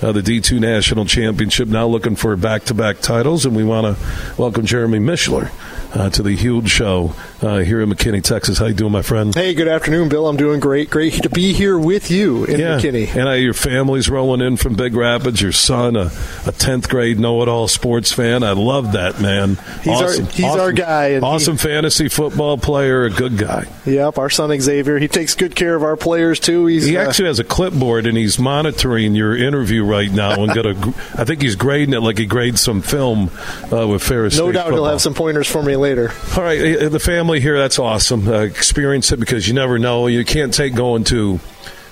uh, 0.01 0.13
the 0.13 0.21
D2 0.21 0.61
National 0.61 1.05
Championship, 1.05 1.69
now 1.69 1.87
looking 1.87 2.17
for 2.17 2.37
back 2.37 2.65
to 2.65 2.75
back 2.75 3.01
titles. 3.01 3.47
And 3.47 3.57
we 3.57 3.65
want 3.65 3.97
to 3.97 4.05
welcome 4.37 4.67
Jeremy 4.67 4.99
Mishler 4.99 5.51
uh, 5.95 6.11
to 6.11 6.23
the 6.23 6.35
Huge 6.37 6.71
Show 6.71 7.15
uh, 7.43 7.59
here 7.59 7.81
in 7.81 7.89
McKinney, 7.91 8.23
Texas. 8.23 8.59
How 8.59 8.67
you 8.67 8.75
doing, 8.75 8.93
my 8.93 9.03
friend? 9.03 9.35
Hey, 9.35 9.55
good 9.55 9.69
afternoon, 9.69 10.09
Bill. 10.09 10.27
I'm 10.27 10.37
doing 10.37 10.61
great. 10.61 10.91
Great 10.91 11.15
to 11.23 11.31
be 11.31 11.53
here 11.53 11.79
with 11.79 12.11
you 12.11 12.45
in 12.45 12.59
yeah. 12.59 12.79
McKinney. 12.79 13.15
And 13.15 13.29
uh, 13.29 13.33
your 13.33 13.55
family's 13.55 14.09
rolling 14.09 14.41
in 14.41 14.57
from 14.57 14.75
Big 14.75 14.95
Rapids. 14.95 15.41
Your 15.41 15.53
son, 15.53 15.97
a, 15.97 16.07
a 16.07 16.53
10th 16.53 16.89
grade 16.89 17.19
know-it-all 17.19 17.69
sports 17.69 18.13
fan. 18.13 18.43
I 18.43 18.53
love 18.53 18.93
that, 18.93 19.21
man. 19.21 19.57
He's, 19.83 19.89
awesome. 19.89 20.25
our, 20.25 20.31
he's 20.33 20.45
awesome. 20.45 20.61
our 20.61 20.73
guy. 20.73 21.19
awesome 21.19 21.57
he, 21.57 21.63
fantasy 21.63 22.09
football 22.09 22.59
player, 22.59 23.05
a 23.05 23.11
good 23.11 23.39
guy. 23.39 23.67
Yep, 23.87 24.19
our 24.19 24.31
son 24.31 24.59
Xavier. 24.59 24.99
He 24.99 25.09
takes 25.09 25.35
good 25.35 25.55
care 25.55 25.75
of 25.75 25.83
our 25.83 25.97
players, 25.97 26.41
too. 26.41 26.67
He's, 26.67 26.87
he 26.87 26.97
uh, 26.97 27.07
actually 27.07 27.29
has 27.29 27.39
a 27.39 27.45
clipboard, 27.45 28.07
and 28.07 28.17
he's 28.17 28.39
monitoring 28.39 29.15
your 29.15 29.37
interview 29.37 29.85
right 29.85 30.11
now 30.11 30.43
and 30.43 30.53
got 30.53 30.67
a, 30.67 30.77
I 31.15 31.25
think 31.25 31.43
he's 31.43 31.55
grading 31.57 31.95
it 31.95 32.01
like 32.01 32.19
he 32.19 32.27
grades 32.27 32.61
some 32.61 32.83
film 32.83 33.31
uh, 33.73 33.87
with 33.87 34.03
Ferris 34.03 34.37
No 34.37 34.47
State 34.47 34.55
doubt 34.55 34.65
football. 34.65 34.85
he'll 34.85 34.91
have 34.93 35.01
some 35.01 35.15
pointers 35.15 35.47
for 35.47 35.63
me 35.63 35.77
later. 35.77 36.11
All 36.37 36.43
right, 36.43 36.91
the 36.91 37.01
family 37.01 37.28
here, 37.37 37.59
that's 37.59 37.79
awesome. 37.79 38.27
Uh, 38.27 38.41
experience 38.41 39.13
it 39.13 39.21
because 39.21 39.47
you 39.47 39.55
never 39.55 39.79
know. 39.79 40.07
You 40.07 40.25
can't 40.25 40.53
take 40.53 40.75
going 40.75 41.05
to 41.05 41.41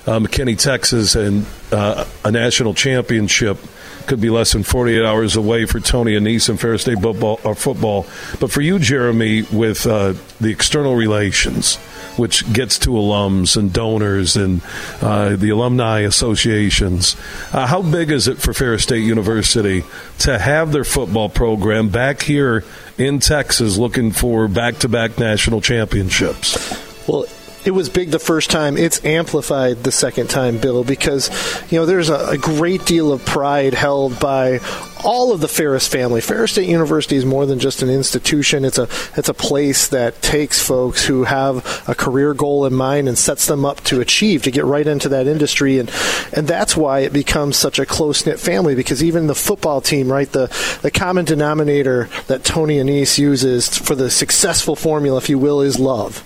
uh, 0.07 0.19
McKinney, 0.19 0.59
Texas, 0.59 1.15
and 1.15 1.45
uh, 1.73 2.07
a 2.25 2.31
national 2.31 2.75
championship 2.75 3.59
could 4.07 4.21
be 4.21 4.31
less 4.31 4.53
than 4.53 4.63
48 4.63 5.05
hours 5.05 5.37
away 5.37 5.67
for 5.67 5.81
Tony 5.81 6.13
Annese 6.13 6.49
and 6.49 6.61
Ferris 6.61 6.83
State 6.83 7.01
football, 7.01 7.41
or 7.45 7.55
football. 7.55 8.07
But 8.41 8.51
for 8.51 8.61
you, 8.61 8.79
Jeremy, 8.79 9.43
with 9.43 9.87
uh, 9.87 10.15
the 10.41 10.51
external 10.51 10.95
relations, 10.95 11.79
which 12.19 12.51
gets 12.53 12.79
to 12.81 12.91
alums 12.91 13.57
and 13.57 13.73
donors 13.73 14.37
and 14.37 14.63
uh, 15.01 15.37
the 15.37 15.51
alumni 15.51 16.01
associations, 16.01 17.17
uh, 17.53 17.67
how 17.67 17.83
big 17.83 18.11
is 18.11 18.29
it 18.29 18.39
for 18.39 18.53
Ferris 18.53 18.83
State 18.83 19.05
University 19.05 19.85
to 20.19 20.39
have 20.39 20.73
their 20.73 20.85
football 20.85 21.29
program 21.29 21.89
back 21.89 22.23
here 22.23 22.65
in 22.99 23.19
Texas 23.19 23.77
looking 23.77 24.11
for 24.11 24.49
back 24.49 24.77
to 24.79 24.89
back 24.89 25.19
national 25.19 25.61
championships? 25.61 27.07
Well, 27.07 27.27
it 27.67 27.75
was 27.75 27.89
big 27.89 28.11
the 28.13 28.21
first 28.21 28.49
time. 28.49 28.77
It's 28.77 29.05
amplified 29.05 29.83
the 29.83 29.91
second 29.91 30.31
time, 30.31 30.59
Bill, 30.59 30.85
because 30.85 31.31
you 31.71 31.79
know 31.79 31.85
there's 31.85 32.09
a, 32.09 32.29
a, 32.31 32.39
great 32.39 32.85
deal 32.85 33.13
of 33.13 33.25
pride 33.27 33.75
held 33.75 34.21
by 34.21 34.61
all 35.05 35.33
of 35.33 35.41
the 35.41 35.49
Ferris 35.49 35.89
family. 35.89 36.21
Ferris 36.21 36.53
State 36.53 36.69
University 36.69 37.17
is 37.17 37.25
more 37.25 37.45
than 37.45 37.59
just 37.59 37.83
an 37.83 37.91
institution. 37.91 38.65
It's 38.65 38.79
a 38.79 38.89
it's 39.17 39.29
a 39.29 39.35
place 39.35 39.89
that 39.89 40.23
takes 40.23 40.65
folks 40.65 41.05
who 41.05 41.25
have 41.25 41.85
a 41.89 41.95
career 41.97 42.35
goal 42.35 42.67
in 42.67 42.75
mind 42.75 43.09
and 43.09 43.19
sets 43.19 43.47
them 43.47 43.65
up 43.65 43.83
to 43.85 44.01
achieve 44.01 44.45
to 44.45 44.53
get 44.53 44.65
right 44.65 44.87
into 44.87 45.09
that 45.09 45.27
industry 45.27 45.81
and 45.81 45.91
and 46.33 46.47
that's 46.47 46.77
why 46.77 47.01
it 47.01 47.13
becomes 47.13 47.57
such 47.57 47.81
a 47.81 47.87
close 47.87 48.25
knit 48.27 48.39
family 48.39 48.77
because 48.77 49.03
even 49.03 49.27
the 49.27 49.35
football 49.35 49.81
team, 49.81 50.11
right, 50.11 50.31
the 50.31 50.47
the 50.83 50.91
common 50.93 51.25
denominator 51.25 52.09
that 52.29 52.45
Tony 52.45 52.77
Annese 52.77 53.19
uses 53.19 53.77
for 53.77 53.97
the 53.97 54.09
successful 54.09 54.77
formula, 54.77 55.19
if 55.19 55.29
you 55.29 55.39
will, 55.39 55.61
is 55.61 55.81
love 55.81 56.23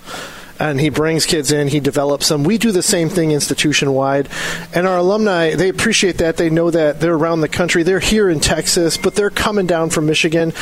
and 0.61 0.79
he 0.79 0.91
brings 0.91 1.27
kids 1.27 1.51
in, 1.51 1.69
he 1.69 1.81
develops 1.81 2.29
them. 2.29 2.45
We 2.45 2.59
do 2.59 2.71
the 2.71 2.83
same 2.83 3.09
thing 3.09 3.33
institution 3.33 3.93
wide, 3.95 4.29
and 4.75 4.87
our 4.87 4.99
alumni 4.99 5.55
they 5.55 5.71
appreciate 5.71 6.19
that. 6.19 6.37
They 6.37 6.51
know 6.51 6.71
that 6.71 7.01
they're 7.01 7.15
around 7.15 7.41
the 7.41 7.49
country. 7.49 7.83
They're 7.83 7.99
here 7.99 8.31
in 8.31 8.39
Texas, 8.41 8.97
but 8.97 9.15
they're 9.15 9.31
coming 9.31 9.67
down 9.67 9.91
from 9.91 10.07
Michigan 10.07 10.53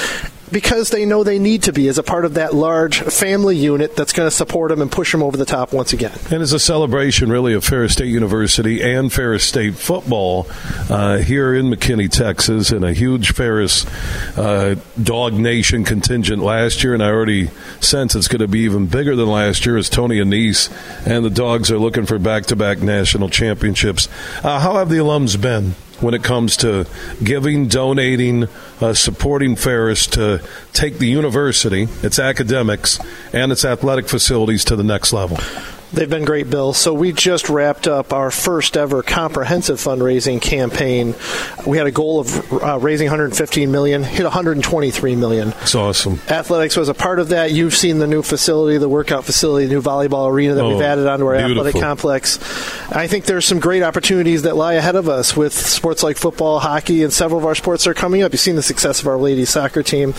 because 0.51 0.90
they 0.90 1.05
know 1.05 1.24
they 1.24 1.38
need 1.38 1.62
to 1.64 1.72
be 1.72 1.88
as 1.88 1.99
a 1.99 2.03
part 2.03 2.24
of 2.24 2.34
that 2.34 2.55
large 2.55 3.01
family 3.01 3.57
unit 3.57 3.96
that's 3.96 4.12
going 4.12 4.26
to 4.26 4.34
support 4.34 4.70
them 4.70 4.80
and 4.80 4.90
push 4.90 5.12
them 5.12 5.22
over 5.22 5.36
the 5.36 5.44
top 5.44 5.72
once 5.72 5.92
again. 5.92 6.16
And 6.30 6.42
it's 6.42 6.53
a 6.53 6.59
celebration, 6.59 7.30
really, 7.30 7.55
of 7.55 7.64
Ferris 7.64 7.92
State 7.92 8.09
University 8.09 8.82
and 8.82 9.12
Ferris 9.12 9.44
State 9.44 9.74
football 9.74 10.46
uh, 10.90 11.18
here 11.18 11.55
in 11.55 11.66
McKinney, 11.66 12.11
Texas, 12.11 12.70
and 12.70 12.84
a 12.84 12.92
huge 12.92 13.32
Ferris 13.32 13.86
uh, 14.36 14.76
Dog 15.03 15.34
Nation 15.34 15.84
contingent 15.84 16.42
last 16.42 16.82
year. 16.82 16.94
And 16.94 17.03
I 17.03 17.11
already 17.11 17.51
sense 17.80 18.14
it's 18.14 18.28
going 18.28 18.40
to 18.40 18.49
be 18.49 18.61
even 18.61 18.86
bigger 18.86 19.16
than 19.16 19.28
last 19.28 19.66
year 19.66 19.76
as 19.76 19.88
Tony 19.88 20.18
Annese 20.18 20.70
and 21.07 21.24
the 21.24 21.30
Dogs 21.30 21.70
are 21.70 21.78
looking 21.78 22.07
for 22.07 22.18
back 22.18 22.46
to 22.46 22.57
back 22.57 22.80
national 22.80 23.28
championships. 23.28 24.09
Uh, 24.42 24.61
how 24.61 24.74
have 24.74 24.88
the 24.88 24.96
alums 24.96 25.40
been? 25.40 25.74
When 26.01 26.14
it 26.14 26.22
comes 26.22 26.57
to 26.59 26.86
giving, 27.22 27.68
donating, 27.68 28.49
uh, 28.80 28.94
supporting 28.94 29.57
Ferris 29.57 30.07
to 30.07 30.40
take 30.72 30.99
the 30.99 31.07
university, 31.07 31.88
its 32.03 32.18
academics, 32.18 32.99
and 33.32 33.53
its 33.53 33.64
athletic 33.64 34.09
facilities 34.09 34.64
to 34.64 34.76
the 34.76 34.84
next 34.84 35.12
level. 35.12 35.38
They've 35.93 36.09
been 36.09 36.26
great, 36.26 36.51
Bill. 36.51 36.74
So 36.74 36.93
we 36.93 37.12
just 37.12 37.49
wrapped 37.49 37.89
up 37.89 38.12
our 38.12 38.30
first 38.30 38.76
ever 38.76 39.03
comprehensive 39.03 39.78
fundraising 39.78 40.41
campaign. 40.41 41.14
We 41.66 41.78
had 41.78 41.86
a 41.86 41.91
goal 41.91 42.20
of 42.20 42.53
uh, 42.53 42.78
raising 42.78 43.07
115 43.07 43.70
million, 43.70 44.03
hit 44.03 44.24
123 44.24 45.16
million. 45.16 45.49
It's 45.62 45.74
awesome. 45.74 46.20
Athletics 46.28 46.76
was 46.76 46.91
a 46.91 46.95
part 46.95 47.20
of 47.20 47.30
that. 47.30 47.53
You've 47.53 47.74
seen 47.74 48.01
the 48.01 48.07
new 48.07 48.22
facility, 48.22 48.76
the 48.76 48.89
workout 48.89 49.24
facility, 49.24 49.66
the 49.66 49.74
new 49.74 49.82
volleyball 49.82 50.30
arena 50.30 50.55
that 50.55 50.64
oh, 50.64 50.74
we've 50.74 50.82
added 50.82 51.07
onto 51.07 51.26
our 51.26 51.36
beautiful. 51.36 51.66
athletic 51.66 51.80
complex. 51.80 52.39
I 52.93 53.07
think 53.07 53.24
there's 53.24 53.47
some 53.47 53.59
great 53.59 53.82
opportunities 53.82 54.43
that 54.43 54.57
lie 54.57 54.74
ahead 54.74 54.95
of 54.95 55.09
us 55.09 55.36
with 55.36 55.55
sports 55.55 56.03
like 56.03 56.18
football, 56.18 56.59
hockey, 56.59 57.03
and 57.03 57.12
several 57.12 57.39
of 57.39 57.47
our 57.47 57.55
sports 57.55 57.86
are 57.86 57.95
coming 57.95 58.22
up. 58.22 58.32
You've 58.32 58.41
seen 58.41 58.57
the 58.57 58.62
success 58.62 59.01
of 59.01 59.07
our 59.07 59.16
ladies 59.16 59.49
soccer 59.49 59.82
team, 59.82 60.12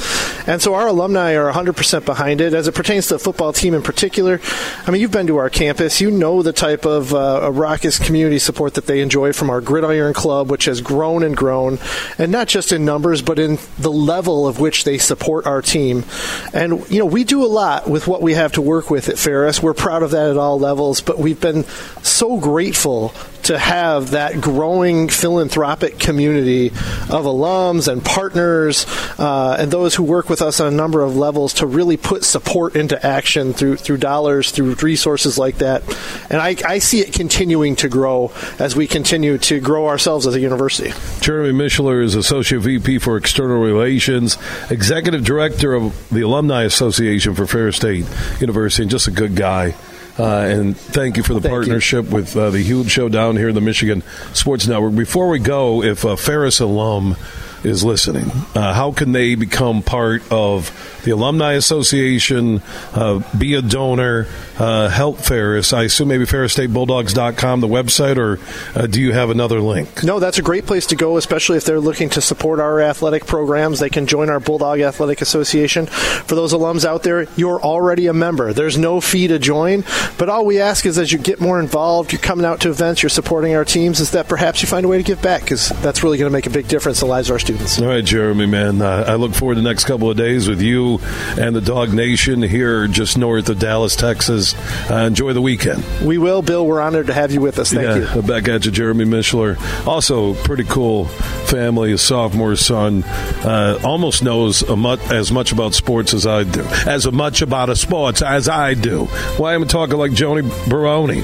and 0.48 0.62
so 0.62 0.74
our 0.74 0.88
alumni 0.88 1.34
are 1.34 1.52
100% 1.52 2.06
behind 2.06 2.42
it. 2.42 2.56
As 2.56 2.68
it 2.68 2.74
pertains 2.74 3.08
to 3.08 3.16
the 3.16 3.20
football 3.20 3.54
team 3.54 3.76
in 3.76 3.84
particular, 3.84 4.42
I 4.88 4.92
mean, 4.92 5.02
you've 5.02 5.12
been 5.12 5.28
to 5.28 5.38
our 5.38 5.50
campus, 5.60 6.00
you 6.00 6.10
know 6.10 6.42
the 6.42 6.54
type 6.54 6.86
of 6.86 7.14
uh, 7.14 7.52
raucous 7.52 8.00
community 8.00 8.40
support 8.40 8.76
that 8.76 8.86
they 8.86 9.02
enjoy 9.02 9.34
from 9.34 9.50
our 9.50 9.60
Gridiron 9.60 10.14
Club, 10.14 10.50
which 10.50 10.64
has 10.64 10.80
grown 10.80 11.22
and 11.22 11.36
grown, 11.36 11.80
and 12.18 12.32
not 12.32 12.48
just 12.48 12.72
in 12.72 12.86
numbers, 12.86 13.22
but 13.22 13.38
in 13.38 13.60
the 13.78 13.92
level 13.92 14.48
of 14.48 14.62
which 14.62 14.86
they 14.86 14.98
support 14.98 15.46
our 15.46 15.62
team. 15.62 16.06
And, 16.54 16.90
you 16.90 17.00
know, 17.00 17.06
we 17.06 17.26
do 17.26 17.44
a 17.44 17.48
lot 17.48 17.90
with 17.90 18.08
what 18.08 18.22
we 18.22 18.36
have 18.36 18.54
to 18.54 18.62
work 18.62 18.90
with 18.90 19.10
at 19.10 19.18
Ferris. 19.18 19.62
We're 19.62 19.74
proud 19.74 20.02
of 20.02 20.12
that 20.12 20.30
at 20.30 20.38
all 20.38 20.58
levels, 20.58 21.02
but 21.02 21.20
we've 21.20 21.42
been 21.42 21.66
so 22.04 22.38
grateful 22.40 23.10
to 23.50 23.58
have 23.58 24.12
that 24.12 24.40
growing 24.40 25.10
philanthropic 25.10 25.98
community 25.98 26.68
of 26.68 27.26
alums 27.26 27.92
and 27.92 28.06
partners 28.06 28.86
uh, 29.18 29.58
and 29.60 29.72
those 29.72 29.96
who 29.96 30.04
work 30.04 30.30
with 30.30 30.40
us 30.40 30.60
on 30.60 30.72
a 30.72 30.76
number 30.76 31.02
of 31.02 31.16
levels 31.16 31.56
to 31.56 31.66
really 31.66 31.98
put 31.98 32.24
support 32.24 32.76
into 32.76 33.04
action 33.04 33.52
through 33.54 33.76
through 33.76 33.98
dollars, 33.98 34.52
through 34.52 34.76
resources 34.76 35.40
like 35.40 35.58
that. 35.58 35.82
And 36.30 36.40
I, 36.40 36.58
I 36.64 36.78
see 36.78 37.00
it 37.00 37.12
continuing 37.12 37.76
to 37.78 37.90
grow 37.90 38.32
as 38.60 38.76
we 38.76 38.86
continue 38.86 39.40
to 39.40 39.60
grow 39.60 39.88
ourselves 39.88 40.28
as 40.28 40.36
a 40.36 40.40
university. 40.40 40.94
Jeremy 41.20 41.52
Mishler 41.52 42.04
is 42.04 42.14
Associate 42.14 42.62
VP 42.62 43.00
for 43.00 43.18
External 43.18 43.58
Relations, 43.58 44.38
Executive 44.70 45.24
Director 45.24 45.74
of 45.74 46.10
the 46.10 46.22
Alumni 46.22 46.66
Association 46.66 47.34
for 47.34 47.48
Ferris 47.48 47.78
State 47.78 48.06
University, 48.40 48.84
and 48.84 48.92
just 48.92 49.08
a 49.08 49.12
good 49.12 49.36
guy. 49.36 49.74
Uh, 50.20 50.42
and 50.42 50.78
thank 50.78 51.16
you 51.16 51.24
for 51.24 51.34
the 51.34 51.40
Thank 51.40 51.52
partnership 51.54 52.10
with 52.10 52.36
uh, 52.36 52.50
the 52.50 52.62
huge 52.62 52.92
show 52.92 53.08
down 53.08 53.38
here 53.38 53.50
in 53.50 53.56
the 53.56 53.62
Michigan 53.62 54.04
Sports 54.34 54.68
Network. 54.68 54.94
Before 54.94 55.30
we 55.30 55.40
go, 55.40 55.82
if 55.82 56.04
a 56.04 56.18
Ferris 56.18 56.60
alum 56.60 57.16
is 57.64 57.86
listening, 57.86 58.30
uh, 58.54 58.74
how 58.74 58.92
can 58.92 59.14
they 59.14 59.36
become 59.36 59.82
part 59.82 60.22
of 60.30 60.99
the 61.04 61.12
Alumni 61.12 61.54
Association, 61.54 62.62
uh, 62.94 63.22
be 63.38 63.54
a 63.56 63.62
donor, 63.62 64.28
uh, 64.58 64.90
help 64.90 65.18
Ferris? 65.18 65.74
I 65.74 65.84
assume 65.84 66.10
maybe 66.10 66.26
ferrisstatebulldogs.com, 66.26 67.62
the 67.62 67.68
website, 67.68 68.18
or 68.18 68.40
uh, 68.80 68.88
do 68.88 69.02
you 69.02 69.14
have 69.14 69.30
another 69.30 69.60
link? 69.60 70.04
No, 70.04 70.20
that's 70.20 70.38
a 70.38 70.42
great 70.42 70.66
place 70.66 70.88
to 70.88 70.96
go, 70.96 71.18
especially 71.18 71.58
if 71.58 71.66
they're 71.66 71.80
looking 71.80 72.10
to 72.12 72.22
support 72.22 72.60
our 72.60 72.82
athletic 72.82 73.26
programs. 73.26 73.80
They 73.80 73.90
can 73.90 74.08
join 74.08 74.30
our 74.30 74.40
Bulldog 74.40 74.80
Athletic 74.80 75.22
Association. 75.22 75.86
For 75.88 76.36
those 76.36 76.54
alums 76.54 76.86
out 76.86 77.04
there, 77.04 77.28
you're 77.36 77.62
already 77.62 78.08
a 78.08 78.14
member. 78.14 78.54
There's 78.54 78.78
no 78.78 79.02
fee 79.02 79.28
to 79.28 79.40
join, 79.40 79.84
but 80.18 80.30
all 80.30 80.46
we 80.46 80.60
ask 80.60 80.86
is 80.86 80.98
as 80.98 81.12
you 81.12 81.20
get 81.20 81.40
more 81.40 81.60
involved, 81.60 82.12
you're 82.12 82.22
coming 82.22 82.46
out 82.46 82.62
to 82.62 82.70
events, 82.70 83.04
you're 83.04 83.10
supporting 83.10 83.56
our 83.56 83.66
teams, 83.66 84.00
is 84.00 84.12
that 84.12 84.28
perhaps 84.28 84.62
you 84.62 84.68
find 84.68 84.86
a 84.86 84.90
way 84.90 84.98
to 84.98 85.04
give 85.04 85.22
back 85.22 85.42
because 85.42 85.70
that's 85.82 86.04
really 86.04 86.18
going 86.18 86.30
to 86.30 86.34
make 86.34 86.46
a 86.48 86.50
big 86.50 86.68
difference 86.68 87.02
in 87.02 87.08
the 87.08 87.12
lives 87.12 87.30
of 87.30 87.34
our 87.34 87.40
students. 87.40 87.82
All 87.82 87.88
right, 87.88 88.04
Jeremy, 88.04 88.46
man. 88.46 88.82
Uh, 88.82 89.06
I 89.08 89.16
look 89.16 89.34
forward 89.34 89.56
to 89.56 89.62
the 89.62 89.68
next 89.68 89.86
couple 89.86 90.10
of 90.10 90.18
days 90.18 90.48
with 90.48 90.62
you 90.62 90.89
and 90.98 91.56
the 91.56 91.62
Dog 91.62 91.94
Nation 91.94 92.42
here 92.42 92.88
just 92.88 93.18
north 93.18 93.50
of 93.50 93.60
Dallas, 93.60 93.96
Texas. 93.96 94.56
Uh, 94.90 95.06
enjoy 95.08 95.34
the 95.34 95.42
weekend. 95.42 95.84
We 96.04 96.18
will, 96.18 96.42
Bill. 96.42 96.66
We're 96.66 96.82
honored 96.82 97.08
to 97.08 97.14
have 97.14 97.32
you 97.32 97.42
with 97.42 97.60
us. 97.60 97.72
Thank 97.72 97.84
yeah, 97.84 98.16
you. 98.16 98.22
Back 98.22 98.48
at 98.48 98.66
you, 98.66 98.72
Jeremy 98.72 99.06
Mishler. 99.06 99.58
Also, 99.86 100.34
pretty 100.34 100.64
cool 100.64 101.06
family, 101.06 101.92
a 101.92 101.98
sophomore 101.98 102.56
son. 102.56 103.04
Uh, 103.04 103.80
almost 103.84 104.24
knows 104.24 104.68
much, 104.68 105.00
as 105.12 105.32
much 105.32 105.52
about 105.52 105.74
sports 105.74 106.14
as 106.14 106.26
I 106.26 106.44
do. 106.44 106.64
As 106.88 107.10
much 107.12 107.42
about 107.42 107.70
a 107.70 107.76
sports 107.76 108.22
as 108.22 108.48
I 108.50 108.74
do. 108.74 109.06
Why 109.38 109.54
am 109.56 109.64
I 109.64 109.66
talking 109.68 109.98
like 109.98 110.12
Joni 110.12 110.70
Baroni? 110.70 111.24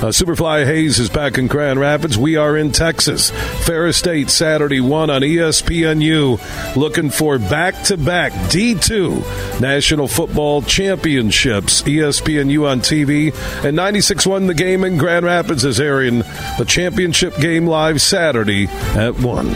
Uh, 0.00 0.04
Superfly 0.04 0.64
Hayes 0.64 0.98
is 0.98 1.10
back 1.10 1.36
in 1.36 1.46
Grand 1.46 1.78
Rapids. 1.78 2.16
We 2.16 2.36
are 2.36 2.56
in 2.56 2.72
Texas. 2.72 3.30
Ferris 3.66 3.98
State, 3.98 4.30
Saturday 4.30 4.80
1 4.80 5.10
on 5.10 5.20
ESPNU. 5.20 6.74
Looking 6.74 7.10
for 7.10 7.38
back 7.38 7.82
to 7.84 7.98
back 7.98 8.32
D2 8.32 8.89
National 8.90 10.08
Football 10.08 10.62
Championships. 10.62 11.82
ESPNU 11.82 12.68
on 12.68 12.80
TV. 12.80 13.32
And 13.64 13.76
96 13.76 14.26
1 14.26 14.48
the 14.48 14.54
game 14.54 14.82
in 14.82 14.98
Grand 14.98 15.24
Rapids 15.24 15.64
is 15.64 15.78
airing 15.78 16.18
the 16.58 16.64
championship 16.66 17.36
game 17.36 17.66
live 17.68 18.02
Saturday 18.02 18.64
at 18.64 19.14
1. 19.20 19.46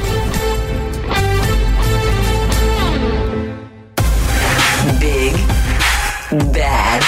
Big, 5.00 5.34
bad, 6.52 7.02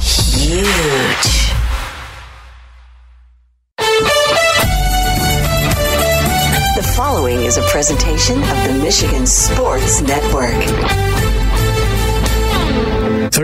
huge. 0.00 1.52
The 6.74 6.92
following 6.96 7.42
is 7.42 7.58
a 7.58 7.62
presentation 7.68 8.38
of 8.38 8.64
the 8.64 8.80
Michigan 8.82 9.26
Sports 9.26 10.00
Network. 10.00 11.05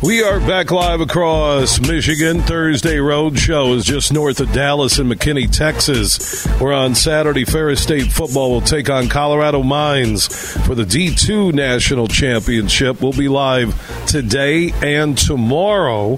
We 0.00 0.22
are 0.22 0.38
back 0.38 0.70
live 0.70 1.00
across 1.00 1.80
Michigan. 1.80 2.38
Thursday 2.42 2.98
Road 2.98 3.36
Show 3.36 3.72
is 3.74 3.84
just 3.84 4.12
north 4.12 4.38
of 4.38 4.52
Dallas 4.52 5.00
in 5.00 5.08
McKinney, 5.08 5.50
Texas. 5.50 6.46
We're 6.60 6.72
on 6.72 6.94
Saturday. 6.94 7.44
Ferris 7.44 7.82
State 7.82 8.12
football 8.12 8.52
will 8.52 8.60
take 8.60 8.88
on 8.88 9.08
Colorado 9.08 9.64
Mines 9.64 10.28
for 10.64 10.76
the 10.76 10.84
D2 10.84 11.52
National 11.52 12.06
Championship. 12.06 13.02
We'll 13.02 13.12
be 13.12 13.26
live 13.26 13.74
today 14.06 14.70
and 14.82 15.18
tomorrow 15.18 16.16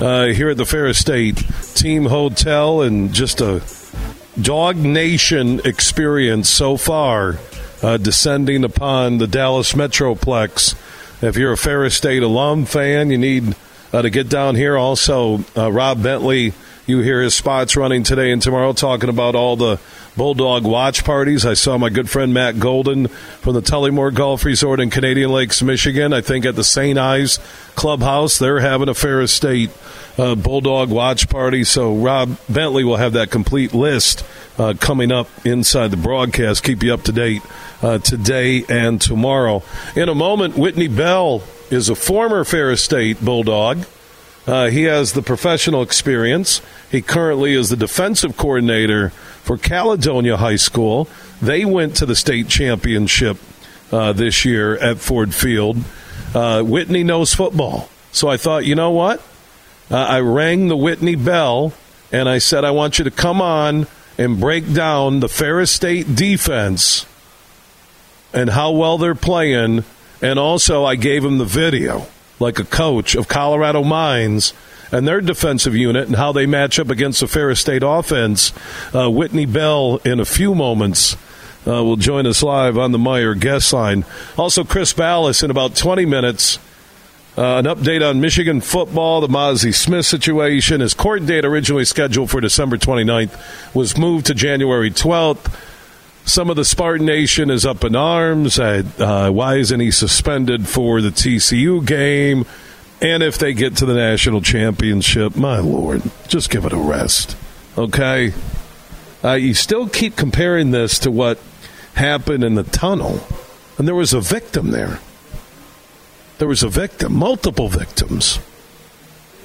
uh, 0.00 0.26
here 0.26 0.50
at 0.50 0.56
the 0.56 0.64
Ferris 0.64 0.98
State 1.00 1.42
Team 1.74 2.04
Hotel 2.04 2.82
and 2.82 3.12
just 3.12 3.40
a 3.40 3.60
dog 4.40 4.76
nation 4.76 5.60
experience 5.64 6.48
so 6.48 6.76
far 6.76 7.40
uh, 7.82 7.96
descending 7.96 8.62
upon 8.62 9.18
the 9.18 9.26
Dallas 9.26 9.72
Metroplex 9.72 10.76
if 11.22 11.36
you're 11.36 11.52
a 11.52 11.56
Ferris 11.56 11.94
State 11.94 12.22
alum 12.22 12.64
fan, 12.64 13.10
you 13.10 13.18
need 13.18 13.54
uh, 13.92 14.02
to 14.02 14.10
get 14.10 14.28
down 14.28 14.54
here. 14.54 14.76
Also, 14.76 15.44
uh, 15.56 15.70
Rob 15.70 16.02
Bentley, 16.02 16.54
you 16.86 17.00
hear 17.00 17.22
his 17.22 17.34
spots 17.34 17.76
running 17.76 18.02
today 18.02 18.32
and 18.32 18.40
tomorrow 18.40 18.72
talking 18.72 19.08
about 19.08 19.34
all 19.34 19.56
the 19.56 19.78
Bulldog 20.16 20.64
watch 20.64 21.04
parties. 21.04 21.46
I 21.46 21.54
saw 21.54 21.78
my 21.78 21.88
good 21.88 22.10
friend 22.10 22.34
Matt 22.34 22.58
Golden 22.58 23.08
from 23.08 23.54
the 23.54 23.62
Tullymore 23.62 24.12
Golf 24.12 24.44
Resort 24.44 24.80
in 24.80 24.90
Canadian 24.90 25.30
Lakes, 25.30 25.62
Michigan. 25.62 26.12
I 26.12 26.20
think 26.20 26.44
at 26.44 26.56
the 26.56 26.64
St. 26.64 26.98
Ives 26.98 27.38
Clubhouse, 27.74 28.38
they're 28.38 28.60
having 28.60 28.88
a 28.88 28.94
Ferris 28.94 29.32
State 29.32 29.70
uh, 30.18 30.34
Bulldog 30.34 30.90
watch 30.90 31.28
party. 31.28 31.64
So 31.64 31.94
Rob 31.94 32.36
Bentley 32.48 32.84
will 32.84 32.96
have 32.96 33.12
that 33.12 33.30
complete 33.30 33.72
list 33.72 34.24
uh, 34.58 34.74
coming 34.78 35.12
up 35.12 35.28
inside 35.44 35.90
the 35.90 35.96
broadcast. 35.96 36.64
Keep 36.64 36.82
you 36.82 36.92
up 36.92 37.02
to 37.04 37.12
date 37.12 37.42
uh, 37.82 37.98
today 37.98 38.64
and 38.68 39.00
tomorrow. 39.00 39.62
In 39.96 40.08
a 40.08 40.14
moment, 40.14 40.56
Whitney 40.56 40.88
Bell 40.88 41.42
is 41.70 41.88
a 41.88 41.94
former 41.94 42.44
Ferris 42.44 42.82
State 42.82 43.24
Bulldog. 43.24 43.86
Uh, 44.46 44.68
he 44.68 44.84
has 44.84 45.12
the 45.12 45.22
professional 45.22 45.82
experience. 45.82 46.60
He 46.90 47.02
currently 47.02 47.54
is 47.54 47.68
the 47.68 47.76
defensive 47.76 48.36
coordinator 48.36 49.10
for 49.10 49.56
Caledonia 49.56 50.36
High 50.36 50.56
School. 50.56 51.08
They 51.40 51.64
went 51.64 51.96
to 51.96 52.06
the 52.06 52.16
state 52.16 52.48
championship 52.48 53.36
uh, 53.92 54.12
this 54.12 54.44
year 54.44 54.76
at 54.76 54.98
Ford 54.98 55.34
Field. 55.34 55.78
Uh, 56.34 56.62
Whitney 56.62 57.04
knows 57.04 57.34
football. 57.34 57.88
So 58.12 58.28
I 58.28 58.36
thought, 58.36 58.64
you 58.64 58.74
know 58.74 58.90
what? 58.90 59.22
Uh, 59.90 59.96
I 59.96 60.20
rang 60.20 60.68
the 60.68 60.76
Whitney 60.76 61.16
bell 61.16 61.72
and 62.12 62.28
I 62.28 62.38
said, 62.38 62.64
I 62.64 62.70
want 62.70 62.98
you 62.98 63.04
to 63.04 63.10
come 63.10 63.40
on 63.40 63.86
and 64.18 64.40
break 64.40 64.72
down 64.72 65.20
the 65.20 65.28
Ferris 65.28 65.70
State 65.70 66.14
defense 66.14 67.06
and 68.32 68.50
how 68.50 68.70
well 68.72 68.98
they're 68.98 69.14
playing. 69.14 69.84
And 70.22 70.38
also, 70.38 70.84
I 70.84 70.96
gave 70.96 71.24
him 71.24 71.38
the 71.38 71.44
video, 71.44 72.06
like 72.38 72.58
a 72.58 72.64
coach 72.64 73.14
of 73.14 73.28
Colorado 73.28 73.82
Mines 73.82 74.52
and 74.92 75.06
their 75.06 75.20
defensive 75.20 75.74
unit 75.74 76.06
and 76.06 76.16
how 76.16 76.32
they 76.32 76.46
match 76.46 76.78
up 76.78 76.90
against 76.90 77.20
the 77.20 77.28
Ferris 77.28 77.60
State 77.60 77.82
offense. 77.84 78.52
Uh, 78.94 79.10
Whitney 79.10 79.46
Bell, 79.46 80.00
in 80.04 80.20
a 80.20 80.24
few 80.24 80.54
moments, 80.54 81.16
uh, 81.66 81.84
will 81.84 81.96
join 81.96 82.26
us 82.26 82.42
live 82.42 82.76
on 82.76 82.92
the 82.92 82.98
Meijer 82.98 83.38
guest 83.38 83.72
line. 83.72 84.04
Also, 84.36 84.64
Chris 84.64 84.92
Balas 84.92 85.42
in 85.42 85.50
about 85.50 85.76
20 85.76 86.04
minutes. 86.06 86.58
Uh, 87.38 87.58
an 87.58 87.64
update 87.64 88.06
on 88.06 88.20
Michigan 88.20 88.60
football, 88.60 89.20
the 89.20 89.28
Mazi 89.28 89.72
Smith 89.72 90.04
situation. 90.04 90.80
His 90.80 90.94
court 90.94 91.24
date, 91.26 91.44
originally 91.44 91.84
scheduled 91.84 92.28
for 92.28 92.40
December 92.40 92.76
29th, 92.76 93.74
was 93.74 93.96
moved 93.96 94.26
to 94.26 94.34
January 94.34 94.90
12th. 94.90 95.54
Some 96.24 96.50
of 96.50 96.56
the 96.56 96.64
Spartan 96.64 97.06
Nation 97.06 97.50
is 97.50 97.66
up 97.66 97.82
in 97.84 97.96
arms. 97.96 98.58
Uh, 98.58 99.30
why 99.32 99.56
isn't 99.56 99.80
he 99.80 99.90
suspended 99.90 100.68
for 100.68 101.00
the 101.00 101.10
TCU 101.10 101.84
game? 101.84 102.44
And 103.00 103.22
if 103.22 103.38
they 103.38 103.54
get 103.54 103.76
to 103.78 103.86
the 103.86 103.94
national 103.94 104.42
championship, 104.42 105.34
my 105.34 105.58
lord, 105.58 106.02
just 106.28 106.50
give 106.50 106.66
it 106.66 106.72
a 106.72 106.76
rest. 106.76 107.36
Okay? 107.76 108.34
Uh, 109.24 109.32
you 109.32 109.54
still 109.54 109.88
keep 109.88 110.16
comparing 110.16 110.70
this 110.70 110.98
to 111.00 111.10
what 111.10 111.38
happened 111.94 112.44
in 112.44 112.54
the 112.54 112.62
tunnel, 112.62 113.20
and 113.78 113.88
there 113.88 113.94
was 113.94 114.12
a 114.12 114.20
victim 114.20 114.70
there. 114.70 115.00
There 116.38 116.48
was 116.48 116.62
a 116.62 116.68
victim, 116.68 117.14
multiple 117.14 117.68
victims. 117.68 118.38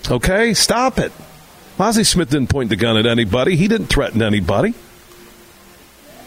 Okay? 0.09 0.53
Stop 0.53 0.99
it. 0.99 1.11
Mazi 1.77 2.05
Smith 2.05 2.29
didn't 2.29 2.49
point 2.49 2.69
the 2.69 2.75
gun 2.75 2.97
at 2.97 3.05
anybody. 3.05 3.55
He 3.55 3.67
didn't 3.67 3.87
threaten 3.87 4.21
anybody. 4.21 4.73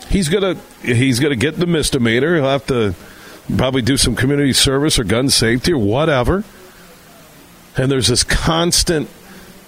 He's 0.08 0.28
gonna 0.28 0.56
he's 0.82 1.20
gonna 1.20 1.36
get 1.36 1.56
the 1.56 1.66
misdemeanor. 1.66 2.36
He'll 2.36 2.44
have 2.44 2.66
to 2.66 2.94
probably 3.56 3.82
do 3.82 3.96
some 3.96 4.14
community 4.14 4.52
service 4.52 4.98
or 4.98 5.04
gun 5.04 5.28
safety 5.28 5.72
or 5.72 5.78
whatever. 5.78 6.44
And 7.76 7.90
there's 7.90 8.08
this 8.08 8.24
constant 8.24 9.08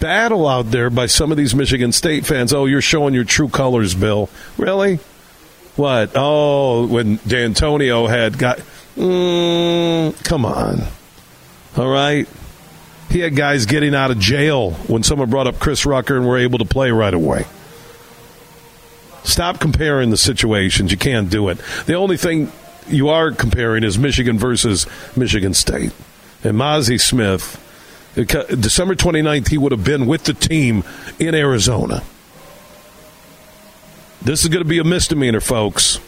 battle 0.01 0.49
out 0.49 0.71
there 0.71 0.91
by 0.91 1.07
some 1.07 1.31
of 1.31 1.37
these 1.37 1.55
Michigan 1.55 1.93
State 1.93 2.27
fans. 2.27 2.53
Oh, 2.53 2.67
you're 2.67 2.81
showing 2.81 3.15
your 3.15 3.25
true 3.25 3.49
colors, 3.49 3.95
Bill. 3.95 4.29
Really? 4.57 4.99
What? 5.77 6.13
Oh, 6.15 6.87
when 6.87 7.17
D'Antonio 7.27 8.07
had 8.07 8.37
got. 8.37 8.59
Mm, 8.97 10.25
come 10.25 10.45
on. 10.45 10.83
All 11.77 11.89
right. 11.89 12.29
He 13.11 13.21
had 13.21 13.37
guys 13.37 13.67
getting 13.67 13.95
out 13.95 14.11
of 14.11 14.19
jail 14.19 14.73
when 14.73 15.03
someone 15.03 15.31
brought 15.31 15.47
up 15.47 15.59
Chris 15.59 15.87
Rucker 15.87 16.17
and 16.17 16.27
were 16.27 16.39
able 16.39 16.59
to 16.59 16.65
play 16.65 16.91
right 16.91 17.15
away. 17.15 17.45
Stop 19.25 19.61
comparing 19.61 20.11
the 20.11 20.17
situations. 20.17 20.91
You 20.91 20.99
can't 20.99 21.31
do 21.31 21.49
it. 21.49 21.59
The 21.87 21.95
only 21.95 22.17
thing 22.17 22.51
you 22.89 23.09
are 23.09 23.31
comparing 23.33 23.85
is 23.85 23.99
Michigan 23.99 24.39
versus 24.39 24.87
Michigan 25.17 25.55
State. 25.55 25.93
And 26.43 26.57
Mazi 26.57 26.99
Smith, 26.99 27.59
December 28.15 28.95
29th, 28.95 29.49
he 29.49 29.59
would 29.59 29.73
have 29.73 29.85
been 29.85 30.07
with 30.07 30.25
the 30.25 30.35
team 30.35 30.85
in 31.19 31.35
Arizona. 31.35 32.03
This 34.23 34.43
is 34.43 34.49
going 34.49 34.63
to 34.63 34.69
be 34.69 34.79
a 34.79 34.85
misdemeanor, 34.85 35.41
folks. 35.41 35.99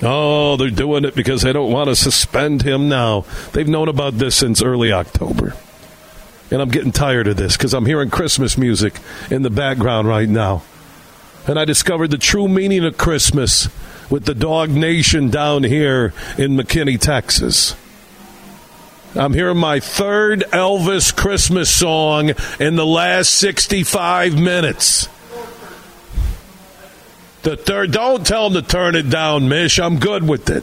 Oh, 0.00 0.56
they're 0.56 0.70
doing 0.70 1.04
it 1.04 1.16
because 1.16 1.42
they 1.42 1.52
don't 1.52 1.72
want 1.72 1.88
to 1.88 1.96
suspend 1.96 2.62
him 2.62 2.88
now. 2.88 3.24
They've 3.52 3.68
known 3.68 3.88
about 3.88 4.14
this 4.14 4.36
since 4.36 4.62
early 4.62 4.92
October. 4.92 5.54
And 6.50 6.62
I'm 6.62 6.70
getting 6.70 6.92
tired 6.92 7.26
of 7.26 7.36
this 7.36 7.56
because 7.56 7.74
I'm 7.74 7.84
hearing 7.84 8.08
Christmas 8.08 8.56
music 8.56 8.94
in 9.30 9.42
the 9.42 9.50
background 9.50 10.08
right 10.08 10.28
now. 10.28 10.62
And 11.46 11.58
I 11.58 11.64
discovered 11.64 12.10
the 12.10 12.18
true 12.18 12.48
meaning 12.48 12.84
of 12.84 12.98
Christmas 12.98 13.68
with 14.10 14.24
the 14.24 14.34
Dog 14.34 14.70
Nation 14.70 15.30
down 15.30 15.64
here 15.64 16.12
in 16.36 16.56
McKinney, 16.56 17.00
Texas. 17.00 17.74
I'm 19.14 19.32
hearing 19.32 19.56
my 19.56 19.80
third 19.80 20.40
Elvis 20.52 21.14
Christmas 21.16 21.70
song 21.70 22.32
in 22.60 22.76
the 22.76 22.86
last 22.86 23.34
65 23.34 24.38
minutes. 24.38 25.08
The 27.42 27.56
third, 27.56 27.92
don't 27.92 28.26
tell 28.26 28.50
them 28.50 28.62
to 28.62 28.68
turn 28.68 28.94
it 28.94 29.08
down, 29.08 29.48
Mish. 29.48 29.78
I'm 29.78 29.98
good 29.98 30.28
with 30.28 30.50
it. 30.50 30.62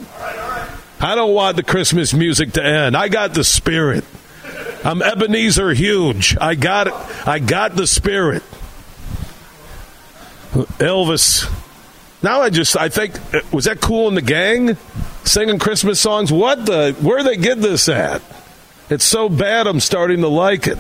I 1.00 1.16
don't 1.16 1.34
want 1.34 1.58
the 1.58 1.64
Christmas 1.64 2.14
music 2.14 2.54
to 2.54 2.64
end. 2.64 2.96
I 2.96 3.08
got 3.08 3.34
the 3.34 3.44
spirit. 3.44 4.04
I'm 4.84 5.02
Ebenezer 5.02 5.74
Huge. 5.74 6.38
I 6.40 6.54
got 6.56 6.88
it. 6.88 6.94
I 7.28 7.40
got 7.40 7.76
the 7.76 7.88
spirit. 7.88 8.44
Elvis. 10.56 11.52
Now 12.24 12.42
I 12.42 12.50
just 12.50 12.78
I 12.78 12.90
think 12.90 13.14
was 13.52 13.66
that 13.66 13.82
Kool 13.82 14.08
and 14.08 14.18
the 14.18 14.22
Gang 14.22 14.78
singing 15.24 15.60
Christmas 15.60 16.00
songs? 16.00 16.32
What 16.32 16.66
the 16.66 16.96
where 17.02 17.24
they 17.24 17.38
get 17.38 17.62
this 17.62 17.90
at? 17.90 18.22
It's 18.90 19.06
so 19.06 19.30
bad 19.30 19.68
I'm 19.68 19.80
starting 19.80 20.22
to 20.22 20.28
like 20.28 20.68
it. 20.68 20.78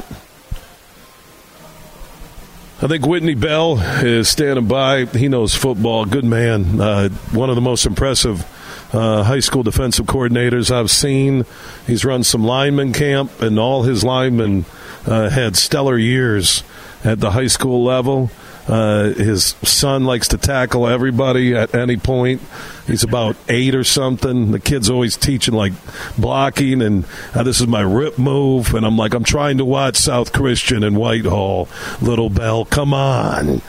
I 2.81 2.87
think 2.87 3.05
Whitney 3.05 3.35
Bell 3.35 3.79
is 4.03 4.29
standing 4.29 4.67
by. 4.67 5.05
He 5.05 5.27
knows 5.27 5.55
football. 5.55 6.05
Good 6.05 6.25
man. 6.25 6.79
Uh, 6.79 7.09
one 7.31 7.49
of 7.49 7.55
the 7.55 7.61
most 7.61 7.85
impressive 7.85 8.45
uh, 8.93 9.23
high 9.23 9.39
school 9.39 9.63
defensive 9.63 10.05
coordinators 10.05 10.71
I've 10.71 10.91
seen. 10.91 11.45
He's 11.87 12.05
run 12.05 12.23
some 12.23 12.43
lineman 12.43 12.93
camp, 12.93 13.41
and 13.41 13.57
all 13.57 13.83
his 13.83 14.03
linemen 14.03 14.65
uh, 15.05 15.29
had 15.29 15.55
stellar 15.55 15.97
years 15.97 16.63
at 17.03 17.19
the 17.19 17.31
high 17.31 17.47
school 17.47 17.83
level. 17.83 18.29
Uh, 18.67 19.13
his 19.13 19.55
son 19.63 20.05
likes 20.05 20.29
to 20.29 20.37
tackle 20.37 20.87
everybody 20.87 21.55
at 21.55 21.75
any 21.75 21.97
point. 21.97 22.41
He's 22.87 23.03
about 23.03 23.35
eight 23.47 23.75
or 23.75 23.83
something. 23.83 24.51
The 24.51 24.59
kid's 24.59 24.89
always 24.89 25.17
teaching 25.17 25.53
like 25.53 25.73
blocking, 26.17 26.81
and 26.81 27.05
uh, 27.33 27.43
this 27.43 27.61
is 27.61 27.67
my 27.67 27.81
rip 27.81 28.17
move. 28.17 28.73
And 28.73 28.85
I'm 28.85 28.97
like, 28.97 29.13
I'm 29.13 29.23
trying 29.23 29.59
to 29.59 29.65
watch 29.65 29.97
South 29.97 30.33
Christian 30.33 30.83
and 30.83 30.97
Whitehall. 30.97 31.67
Little 32.01 32.29
Bell, 32.29 32.65
come 32.65 32.93
on. 32.93 33.61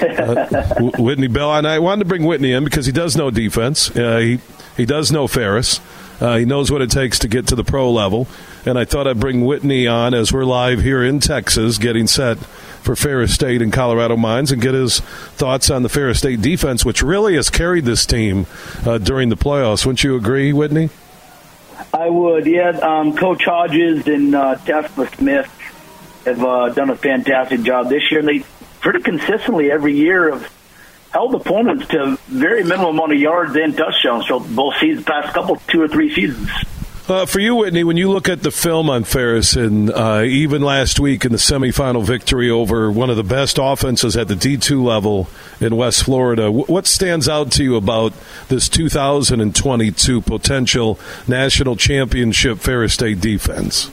uh, 0.00 0.90
Whitney 0.98 1.28
Bell, 1.28 1.54
and 1.54 1.66
I 1.68 1.78
wanted 1.78 2.00
to 2.00 2.08
bring 2.08 2.24
Whitney 2.24 2.52
in 2.52 2.64
because 2.64 2.86
he 2.86 2.92
does 2.92 3.16
know 3.16 3.30
defense. 3.30 3.94
Uh, 3.96 4.18
he 4.18 4.40
he 4.76 4.84
does 4.84 5.12
know 5.12 5.28
Ferris. 5.28 5.80
Uh, 6.20 6.38
he 6.38 6.44
knows 6.44 6.70
what 6.70 6.80
it 6.80 6.90
takes 6.90 7.18
to 7.20 7.28
get 7.28 7.46
to 7.48 7.54
the 7.54 7.64
pro 7.64 7.90
level. 7.90 8.26
And 8.66 8.78
I 8.78 8.84
thought 8.84 9.06
I'd 9.06 9.20
bring 9.20 9.44
Whitney 9.44 9.86
on 9.86 10.14
as 10.14 10.32
we're 10.32 10.44
live 10.44 10.80
here 10.80 11.04
in 11.04 11.20
Texas, 11.20 11.76
getting 11.78 12.06
set 12.06 12.38
for 12.84 12.94
Ferris 12.94 13.34
State 13.34 13.62
and 13.62 13.72
Colorado 13.72 14.16
Mines, 14.16 14.52
and 14.52 14.62
get 14.62 14.74
his 14.74 15.00
thoughts 15.00 15.70
on 15.70 15.82
the 15.82 15.88
Ferris 15.88 16.18
State 16.18 16.40
defense, 16.42 16.84
which 16.84 17.02
really 17.02 17.34
has 17.34 17.50
carried 17.50 17.84
this 17.84 18.06
team 18.06 18.46
uh, 18.86 18.98
during 18.98 19.30
the 19.30 19.36
playoffs. 19.36 19.84
Wouldn't 19.84 20.04
you 20.04 20.16
agree, 20.16 20.52
Whitney? 20.52 20.90
I 21.92 22.08
would, 22.08 22.46
yeah. 22.46 22.70
Um, 22.70 23.16
Coach 23.16 23.44
Hodges 23.44 24.06
and 24.06 24.34
uh, 24.34 24.56
Smith 25.16 25.50
have 26.24 26.44
uh, 26.44 26.68
done 26.70 26.90
a 26.90 26.96
fantastic 26.96 27.62
job 27.62 27.88
this 27.88 28.10
year. 28.10 28.20
and 28.20 28.28
They 28.28 28.44
pretty 28.80 29.00
consistently 29.00 29.70
every 29.70 29.94
year 29.94 30.32
have 30.32 30.52
held 31.10 31.34
opponents 31.34 31.86
to 31.88 32.18
very 32.26 32.64
minimal 32.64 32.90
amount 32.90 33.12
of 33.12 33.18
yards 33.18 33.54
and 33.56 33.76
touchdowns 33.76 34.26
for 34.26 34.40
both 34.40 34.74
seasons, 34.80 35.06
past 35.06 35.32
couple, 35.32 35.56
two 35.68 35.80
or 35.80 35.88
three 35.88 36.12
seasons. 36.12 36.50
Uh, 37.06 37.26
for 37.26 37.38
you, 37.38 37.54
Whitney, 37.54 37.84
when 37.84 37.98
you 37.98 38.10
look 38.10 38.30
at 38.30 38.42
the 38.42 38.50
film 38.50 38.88
on 38.88 39.04
Ferris, 39.04 39.56
and 39.56 39.90
uh, 39.90 40.22
even 40.24 40.62
last 40.62 40.98
week 40.98 41.26
in 41.26 41.32
the 41.32 41.38
semifinal 41.38 42.02
victory 42.02 42.48
over 42.48 42.90
one 42.90 43.10
of 43.10 43.16
the 43.16 43.22
best 43.22 43.58
offenses 43.60 44.16
at 44.16 44.26
the 44.26 44.34
D2 44.34 44.82
level 44.82 45.28
in 45.60 45.76
West 45.76 46.04
Florida, 46.04 46.50
what 46.50 46.86
stands 46.86 47.28
out 47.28 47.52
to 47.52 47.62
you 47.62 47.76
about 47.76 48.14
this 48.48 48.70
2022 48.70 50.22
potential 50.22 50.98
national 51.28 51.76
championship 51.76 52.58
Ferris 52.58 52.94
State 52.94 53.20
defense? 53.20 53.90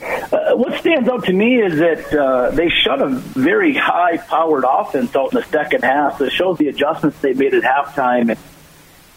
Uh, 0.00 0.56
what 0.56 0.80
stands 0.80 1.08
out 1.08 1.24
to 1.24 1.32
me 1.32 1.62
is 1.62 1.78
that 1.78 2.12
uh, 2.12 2.50
they 2.50 2.68
shut 2.68 3.00
a 3.00 3.08
very 3.08 3.74
high-powered 3.74 4.64
offense 4.68 5.14
out 5.14 5.32
in 5.32 5.38
the 5.38 5.44
second 5.44 5.84
half. 5.84 6.20
It 6.20 6.32
shows 6.32 6.58
the 6.58 6.66
adjustments 6.66 7.20
they 7.20 7.34
made 7.34 7.54
at 7.54 7.62
halftime. 7.62 8.30
And 8.30 8.38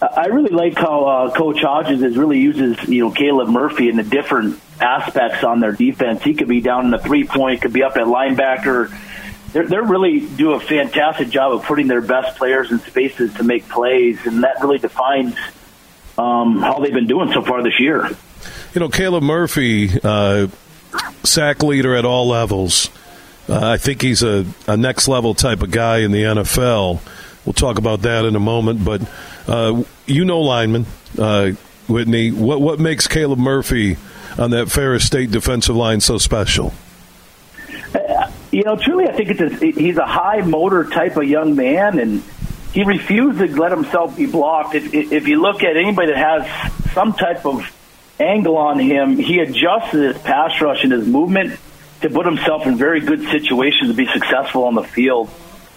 I 0.06 0.26
really 0.28 0.52
like 0.52 0.78
how 0.78 1.06
uh, 1.06 1.36
Coach 1.36 1.62
Hodges 1.62 2.02
is 2.02 2.18
really 2.18 2.40
uses 2.40 2.82
you 2.88 3.06
know 3.06 3.12
Caleb 3.12 3.50
Murphy 3.50 3.90
in 3.90 3.96
the 3.96 4.04
different 4.04 4.60
aspects 4.80 5.44
on 5.44 5.60
their 5.60 5.72
defense. 5.72 6.24
He 6.24 6.34
could 6.34 6.48
be 6.48 6.62
down 6.62 6.86
in 6.86 6.92
the 6.92 7.00
three-point, 7.00 7.62
could 7.62 7.74
be 7.74 7.84
up 7.84 7.96
at 7.98 8.06
linebacker. 8.06 8.94
They're, 9.54 9.68
they're 9.68 9.84
really 9.84 10.20
do 10.20 10.52
a 10.52 10.60
fantastic 10.60 11.30
job 11.30 11.54
of 11.54 11.64
putting 11.64 11.88
their 11.88 12.02
best 12.02 12.38
players 12.38 12.72
in 12.72 12.80
spaces 12.80 13.34
to 13.36 13.44
make 13.44 13.70
plays, 13.70 14.26
and 14.26 14.44
that 14.44 14.62
really 14.62 14.80
defines 14.80 15.36
um, 16.18 16.60
how 16.60 16.80
they've 16.80 16.94
been 16.94 17.08
doing 17.08 17.32
so 17.32 17.42
far 17.42 17.64
this 17.64 17.80
year. 17.80 18.10
You 18.74 18.82
know, 18.82 18.90
Caleb 18.90 19.24
Murphy. 19.24 19.90
Uh 20.04 20.48
sack 21.24 21.64
leader 21.64 21.96
at 21.96 22.06
all 22.06 22.28
levels. 22.28 22.90
Uh, 23.48 23.72
I 23.72 23.78
think 23.78 24.02
he's 24.02 24.24
a, 24.24 24.46
a, 24.68 24.76
next 24.76 25.08
level 25.08 25.34
type 25.34 25.62
of 25.62 25.72
guy 25.72 26.00
in 26.00 26.12
the 26.12 26.24
NFL. 26.24 27.00
We'll 27.46 27.54
talk 27.54 27.78
about 27.78 28.02
that 28.02 28.26
in 28.26 28.36
a 28.36 28.40
moment. 28.40 28.84
But 28.84 29.02
uh, 29.48 29.84
you 30.06 30.26
know, 30.26 30.42
lineman 30.42 30.86
uh, 31.18 31.52
Whitney, 31.88 32.32
what 32.32 32.62
what 32.62 32.80
makes 32.80 33.08
Caleb 33.08 33.40
Murphy 33.40 33.98
on 34.38 34.52
that 34.52 34.72
Ferris 34.72 35.06
State 35.06 35.32
defensive 35.32 35.76
line 35.76 36.02
so 36.02 36.18
special? 36.18 36.74
You 38.52 38.64
know, 38.64 38.78
truly, 38.78 39.06
I 39.08 39.12
think 39.12 39.32
it's 39.32 39.62
a, 39.62 39.66
he's 39.72 39.98
a 39.98 40.06
high 40.06 40.42
motor 40.42 40.86
type 40.86 41.18
of 41.18 41.26
young 41.26 41.56
man, 41.56 42.00
and 42.00 42.24
he 42.72 42.84
refused 42.84 43.40
to 43.40 43.48
let 43.60 43.72
himself 43.72 44.16
be 44.16 44.26
blocked. 44.28 44.76
If, 44.76 44.94
if 44.94 45.28
you 45.28 45.42
look 45.42 45.62
at 45.62 45.76
anybody 45.76 46.14
that 46.14 46.18
has 46.18 46.94
some 46.94 47.14
type 47.14 47.46
of 47.46 47.70
angle 48.20 48.58
on 48.58 48.80
him, 48.80 49.18
he 49.18 49.40
adjusted 49.40 50.16
his 50.16 50.22
pass 50.24 50.62
rush 50.62 50.84
and 50.84 50.92
his 50.94 51.06
movement 51.06 51.60
to 52.02 52.10
put 52.10 52.26
himself 52.26 52.66
in 52.66 52.78
very 52.78 53.02
good 53.02 53.24
situations 53.24 53.90
to 53.90 53.94
be 53.94 54.08
successful 54.08 54.64
on 54.64 54.76
the 54.76 54.84
field. 54.84 55.30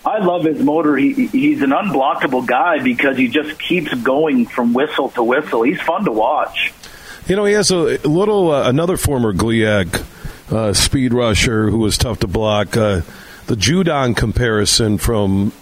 I 0.08 0.24
love 0.24 0.44
his 0.44 0.62
motor. 0.62 0.96
He, 0.96 1.26
he's 1.26 1.60
an 1.62 1.70
unblockable 1.70 2.46
guy 2.46 2.82
because 2.82 3.16
he 3.16 3.28
just 3.28 3.58
keeps 3.58 3.92
going 3.94 4.46
from 4.46 4.72
whistle 4.72 5.10
to 5.10 5.22
whistle. 5.22 5.62
He's 5.62 5.80
fun 5.80 6.04
to 6.06 6.12
watch. 6.12 6.72
You 7.26 7.36
know, 7.36 7.44
he 7.44 7.52
has 7.52 7.70
a 7.70 7.98
little 8.08 8.50
uh, 8.50 8.68
another 8.68 8.96
former 8.96 9.34
GLIAC 9.34 10.04
uh, 10.50 10.72
speed 10.72 11.12
rusher 11.12 11.68
who 11.68 11.78
was 11.78 11.98
tough 11.98 12.20
to 12.20 12.26
block. 12.26 12.76
Uh, 12.76 13.02
the 13.46 13.54
Judon 13.54 14.16
comparison 14.16 14.96
from 14.96 15.52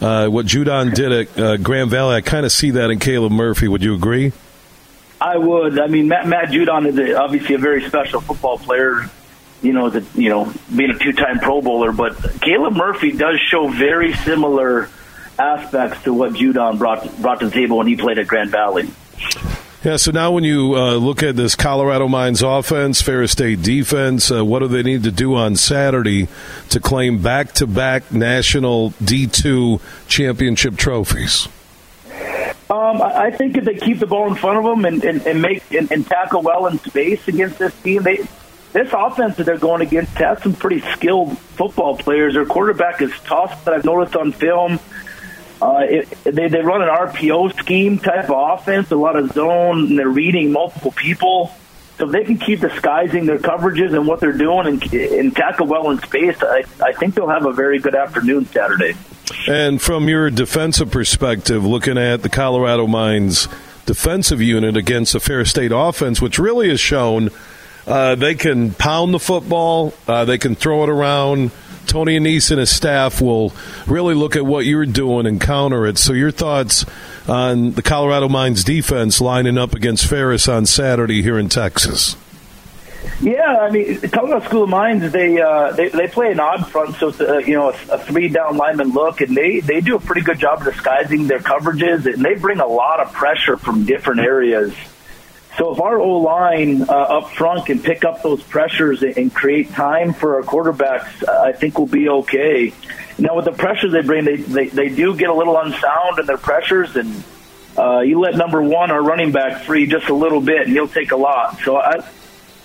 uh, 0.00 0.26
what 0.28 0.46
Judon 0.46 0.92
did 0.92 1.12
at 1.12 1.38
uh, 1.38 1.56
Grand 1.58 1.90
Valley, 1.90 2.16
I 2.16 2.22
kind 2.22 2.44
of 2.44 2.50
see 2.50 2.72
that 2.72 2.90
in 2.90 2.98
Caleb 2.98 3.30
Murphy. 3.30 3.68
Would 3.68 3.84
you 3.84 3.94
agree? 3.94 4.32
I 5.20 5.36
would. 5.36 5.78
I 5.78 5.86
mean, 5.86 6.08
Matt, 6.08 6.26
Matt 6.26 6.48
Judon 6.48 6.88
is 6.88 6.98
a, 6.98 7.20
obviously 7.20 7.54
a 7.54 7.58
very 7.58 7.84
special 7.84 8.20
football 8.20 8.58
player. 8.58 9.08
You 9.62 9.72
know, 9.72 9.90
the, 9.90 10.04
you 10.20 10.28
know, 10.28 10.52
being 10.74 10.90
a 10.90 10.98
two-time 10.98 11.38
Pro 11.38 11.62
Bowler, 11.62 11.92
but 11.92 12.16
Caleb 12.40 12.74
Murphy 12.74 13.12
does 13.12 13.38
show 13.40 13.68
very 13.68 14.12
similar 14.12 14.90
aspects 15.38 16.02
to 16.04 16.12
what 16.12 16.32
Judon 16.32 16.78
brought 16.78 17.20
brought 17.22 17.40
to 17.40 17.46
the 17.46 17.52
table 17.52 17.78
when 17.78 17.86
he 17.86 17.96
played 17.96 18.18
at 18.18 18.26
Grand 18.26 18.50
Valley. 18.50 18.88
Yeah, 19.84 19.96
so 19.96 20.12
now 20.12 20.30
when 20.30 20.44
you 20.44 20.76
uh, 20.76 20.94
look 20.94 21.24
at 21.24 21.34
this 21.34 21.56
Colorado 21.56 22.06
Mines 22.06 22.40
offense, 22.40 23.02
Ferris 23.02 23.32
State 23.32 23.62
defense, 23.62 24.30
uh, 24.30 24.44
what 24.44 24.60
do 24.60 24.68
they 24.68 24.84
need 24.84 25.02
to 25.02 25.10
do 25.10 25.34
on 25.34 25.56
Saturday 25.56 26.28
to 26.68 26.78
claim 26.78 27.20
back 27.20 27.50
to 27.54 27.66
back 27.66 28.12
national 28.12 28.92
D2 29.02 29.80
championship 30.06 30.76
trophies? 30.76 31.48
Um, 32.70 33.02
I 33.02 33.32
think 33.32 33.56
if 33.56 33.64
they 33.64 33.74
keep 33.74 33.98
the 33.98 34.06
ball 34.06 34.28
in 34.28 34.36
front 34.36 34.58
of 34.58 34.64
them 34.64 34.84
and, 34.84 35.04
and, 35.04 35.26
and 35.26 35.42
make 35.42 35.62
and, 35.72 35.90
and 35.90 36.06
tackle 36.06 36.42
well 36.42 36.66
in 36.68 36.78
space 36.78 37.26
against 37.26 37.58
this 37.58 37.74
team, 37.82 38.04
they 38.04 38.24
this 38.72 38.90
offense 38.92 39.36
that 39.36 39.44
they're 39.44 39.58
going 39.58 39.82
against 39.82 40.12
has 40.14 40.42
some 40.42 40.54
pretty 40.54 40.80
skilled 40.92 41.38
football 41.38 41.96
players. 41.96 42.34
Their 42.34 42.46
quarterback 42.46 43.02
is 43.02 43.12
tough 43.24 43.64
that 43.64 43.74
I've 43.74 43.84
noticed 43.84 44.16
on 44.16 44.32
film. 44.32 44.78
Uh, 45.60 45.84
it, 45.88 46.10
they 46.24 46.48
they 46.48 46.60
run 46.60 46.82
an 46.82 46.88
RPO 46.88 47.56
scheme 47.58 47.98
type 47.98 48.30
of 48.30 48.60
offense, 48.60 48.90
a 48.90 48.96
lot 48.96 49.16
of 49.16 49.32
zone, 49.32 49.86
and 49.86 49.98
they're 49.98 50.08
reading 50.08 50.50
multiple 50.50 50.90
people. 50.90 51.54
So 51.98 52.06
if 52.06 52.12
they 52.12 52.24
can 52.24 52.38
keep 52.38 52.60
disguising 52.60 53.26
their 53.26 53.38
coverages 53.38 53.94
and 53.94 54.06
what 54.06 54.18
they're 54.18 54.32
doing 54.32 54.66
and, 54.66 54.92
and 54.92 55.36
tackle 55.36 55.66
well 55.66 55.90
in 55.90 55.98
space, 56.00 56.36
I, 56.42 56.64
I 56.82 56.92
think 56.92 57.14
they'll 57.14 57.28
have 57.28 57.46
a 57.46 57.52
very 57.52 57.78
good 57.78 57.94
afternoon 57.94 58.46
Saturday. 58.46 58.94
And 59.46 59.80
from 59.80 60.08
your 60.08 60.30
defensive 60.30 60.90
perspective, 60.90 61.64
looking 61.64 61.98
at 61.98 62.22
the 62.22 62.28
Colorado 62.28 62.86
Mines 62.86 63.46
defensive 63.86 64.40
unit 64.40 64.76
against 64.76 65.12
the 65.12 65.20
Ferris 65.20 65.50
State 65.50 65.72
offense, 65.72 66.20
which 66.20 66.38
really 66.38 66.70
has 66.70 66.80
shown 66.80 67.30
uh, 67.86 68.14
they 68.14 68.34
can 68.34 68.72
pound 68.72 69.14
the 69.14 69.18
football, 69.18 69.94
uh, 70.06 70.24
they 70.24 70.38
can 70.38 70.54
throw 70.54 70.82
it 70.84 70.88
around. 70.88 71.50
Tony 71.86 72.18
Annese 72.18 72.50
and 72.50 72.60
his 72.60 72.74
staff 72.74 73.20
will 73.20 73.52
really 73.86 74.14
look 74.14 74.36
at 74.36 74.46
what 74.46 74.64
you're 74.64 74.86
doing 74.86 75.26
and 75.26 75.40
counter 75.40 75.84
it. 75.86 75.98
So, 75.98 76.12
your 76.12 76.30
thoughts 76.30 76.86
on 77.28 77.72
the 77.72 77.82
Colorado 77.82 78.28
Mines 78.28 78.64
defense 78.64 79.20
lining 79.20 79.58
up 79.58 79.74
against 79.74 80.06
Ferris 80.06 80.48
on 80.48 80.64
Saturday 80.64 81.22
here 81.22 81.38
in 81.38 81.48
Texas? 81.48 82.16
Yeah, 83.20 83.58
I 83.60 83.70
mean, 83.70 84.00
Colorado 84.00 84.46
School 84.46 84.62
of 84.64 84.68
Mines, 84.68 85.12
they 85.12 85.40
uh, 85.40 85.72
they, 85.72 85.88
they 85.88 86.08
play 86.08 86.32
an 86.32 86.40
odd 86.40 86.68
front, 86.68 86.96
so 86.96 87.08
it's 87.08 87.20
a, 87.20 87.42
you 87.46 87.54
know 87.54 87.70
a, 87.70 87.94
a 87.94 87.98
three 87.98 88.28
down 88.28 88.56
lineman 88.56 88.90
look, 88.90 89.20
and 89.20 89.36
they 89.36 89.60
they 89.60 89.80
do 89.80 89.96
a 89.96 90.00
pretty 90.00 90.22
good 90.22 90.38
job 90.38 90.60
of 90.60 90.72
disguising 90.72 91.26
their 91.26 91.40
coverages, 91.40 92.06
and 92.12 92.24
they 92.24 92.34
bring 92.34 92.60
a 92.60 92.66
lot 92.66 93.00
of 93.00 93.12
pressure 93.12 93.56
from 93.56 93.84
different 93.84 94.20
areas. 94.20 94.74
So 95.58 95.74
if 95.74 95.80
our 95.80 96.00
O 96.00 96.18
line 96.18 96.82
uh, 96.82 96.92
up 96.92 97.30
front 97.32 97.66
can 97.66 97.78
pick 97.78 98.04
up 98.04 98.22
those 98.22 98.42
pressures 98.42 99.02
and, 99.02 99.32
create 99.34 99.70
time 99.70 100.14
for 100.14 100.36
our 100.36 100.42
quarterbacks, 100.42 101.28
I 101.28 101.52
think 101.52 101.78
we'll 101.78 101.86
be 101.86 102.08
okay. 102.08 102.72
Now 103.18 103.36
with 103.36 103.44
the 103.44 103.52
pressures 103.52 103.92
they 103.92 104.02
bring, 104.02 104.24
they 104.24 104.36
they, 104.36 104.68
they 104.68 104.88
do 104.88 105.14
get 105.14 105.28
a 105.28 105.34
little 105.34 105.58
unsound 105.58 106.18
in 106.18 106.26
their 106.26 106.38
pressures, 106.38 106.96
and 106.96 107.22
uh, 107.76 108.00
you 108.00 108.20
let 108.20 108.36
number 108.36 108.62
one, 108.62 108.90
our 108.90 109.02
running 109.02 109.32
back, 109.32 109.64
free 109.64 109.86
just 109.86 110.08
a 110.08 110.14
little 110.14 110.40
bit, 110.40 110.62
and 110.62 110.70
he'll 110.70 110.88
take 110.88 111.12
a 111.12 111.16
lot. 111.16 111.58
So 111.64 111.76
I 111.76 112.08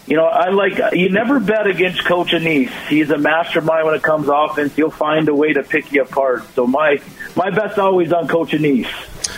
you 0.07 0.15
know, 0.15 0.25
I 0.25 0.49
like 0.51 0.79
you 0.93 1.09
never 1.09 1.41
bet 1.41 1.67
against 1.67 2.05
Coach 2.05 2.29
Annese. 2.29 2.69
He's 2.87 3.09
a 3.09 3.17
mastermind 3.17 3.85
when 3.85 3.95
it 3.95 4.03
comes 4.03 4.29
offense. 4.29 4.73
He'll 4.75 4.89
find 4.89 5.27
a 5.27 5.35
way 5.35 5.51
to 5.51 5.63
pick 5.63 5.91
you 5.91 6.03
apart. 6.03 6.45
So 6.53 6.65
my 6.65 7.01
my 7.35 7.49
bet's 7.49 7.77
always 7.77 8.13
on 8.13 8.29
Coach 8.29 8.51
Annese. 8.51 8.87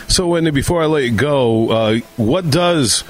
So, 0.08 0.28
Whitney, 0.28 0.52
before 0.52 0.82
I 0.82 0.86
let 0.86 1.04
you 1.04 1.12
go, 1.12 1.70
uh, 1.70 2.00
what 2.18 2.50
does 2.50 3.04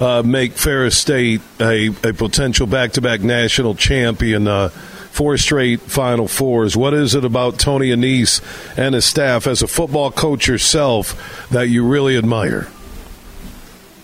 uh, 0.00 0.22
make 0.24 0.52
Ferris 0.52 0.96
State 0.96 1.40
a, 1.60 1.88
a 2.02 2.12
potential 2.12 2.66
back-to-back 2.66 3.20
national 3.20 3.74
champion? 3.74 4.48
Uh, 4.48 4.68
four 4.68 5.36
straight 5.36 5.80
Final 5.80 6.26
Fours. 6.26 6.76
What 6.76 6.92
is 6.92 7.14
it 7.14 7.24
about 7.24 7.58
Tony 7.58 7.90
Annese 7.90 8.42
and 8.76 8.96
his 8.96 9.04
staff, 9.04 9.46
as 9.46 9.62
a 9.62 9.68
football 9.68 10.10
coach 10.10 10.48
yourself, 10.48 11.48
that 11.50 11.68
you 11.68 11.86
really 11.86 12.18
admire? 12.18 12.66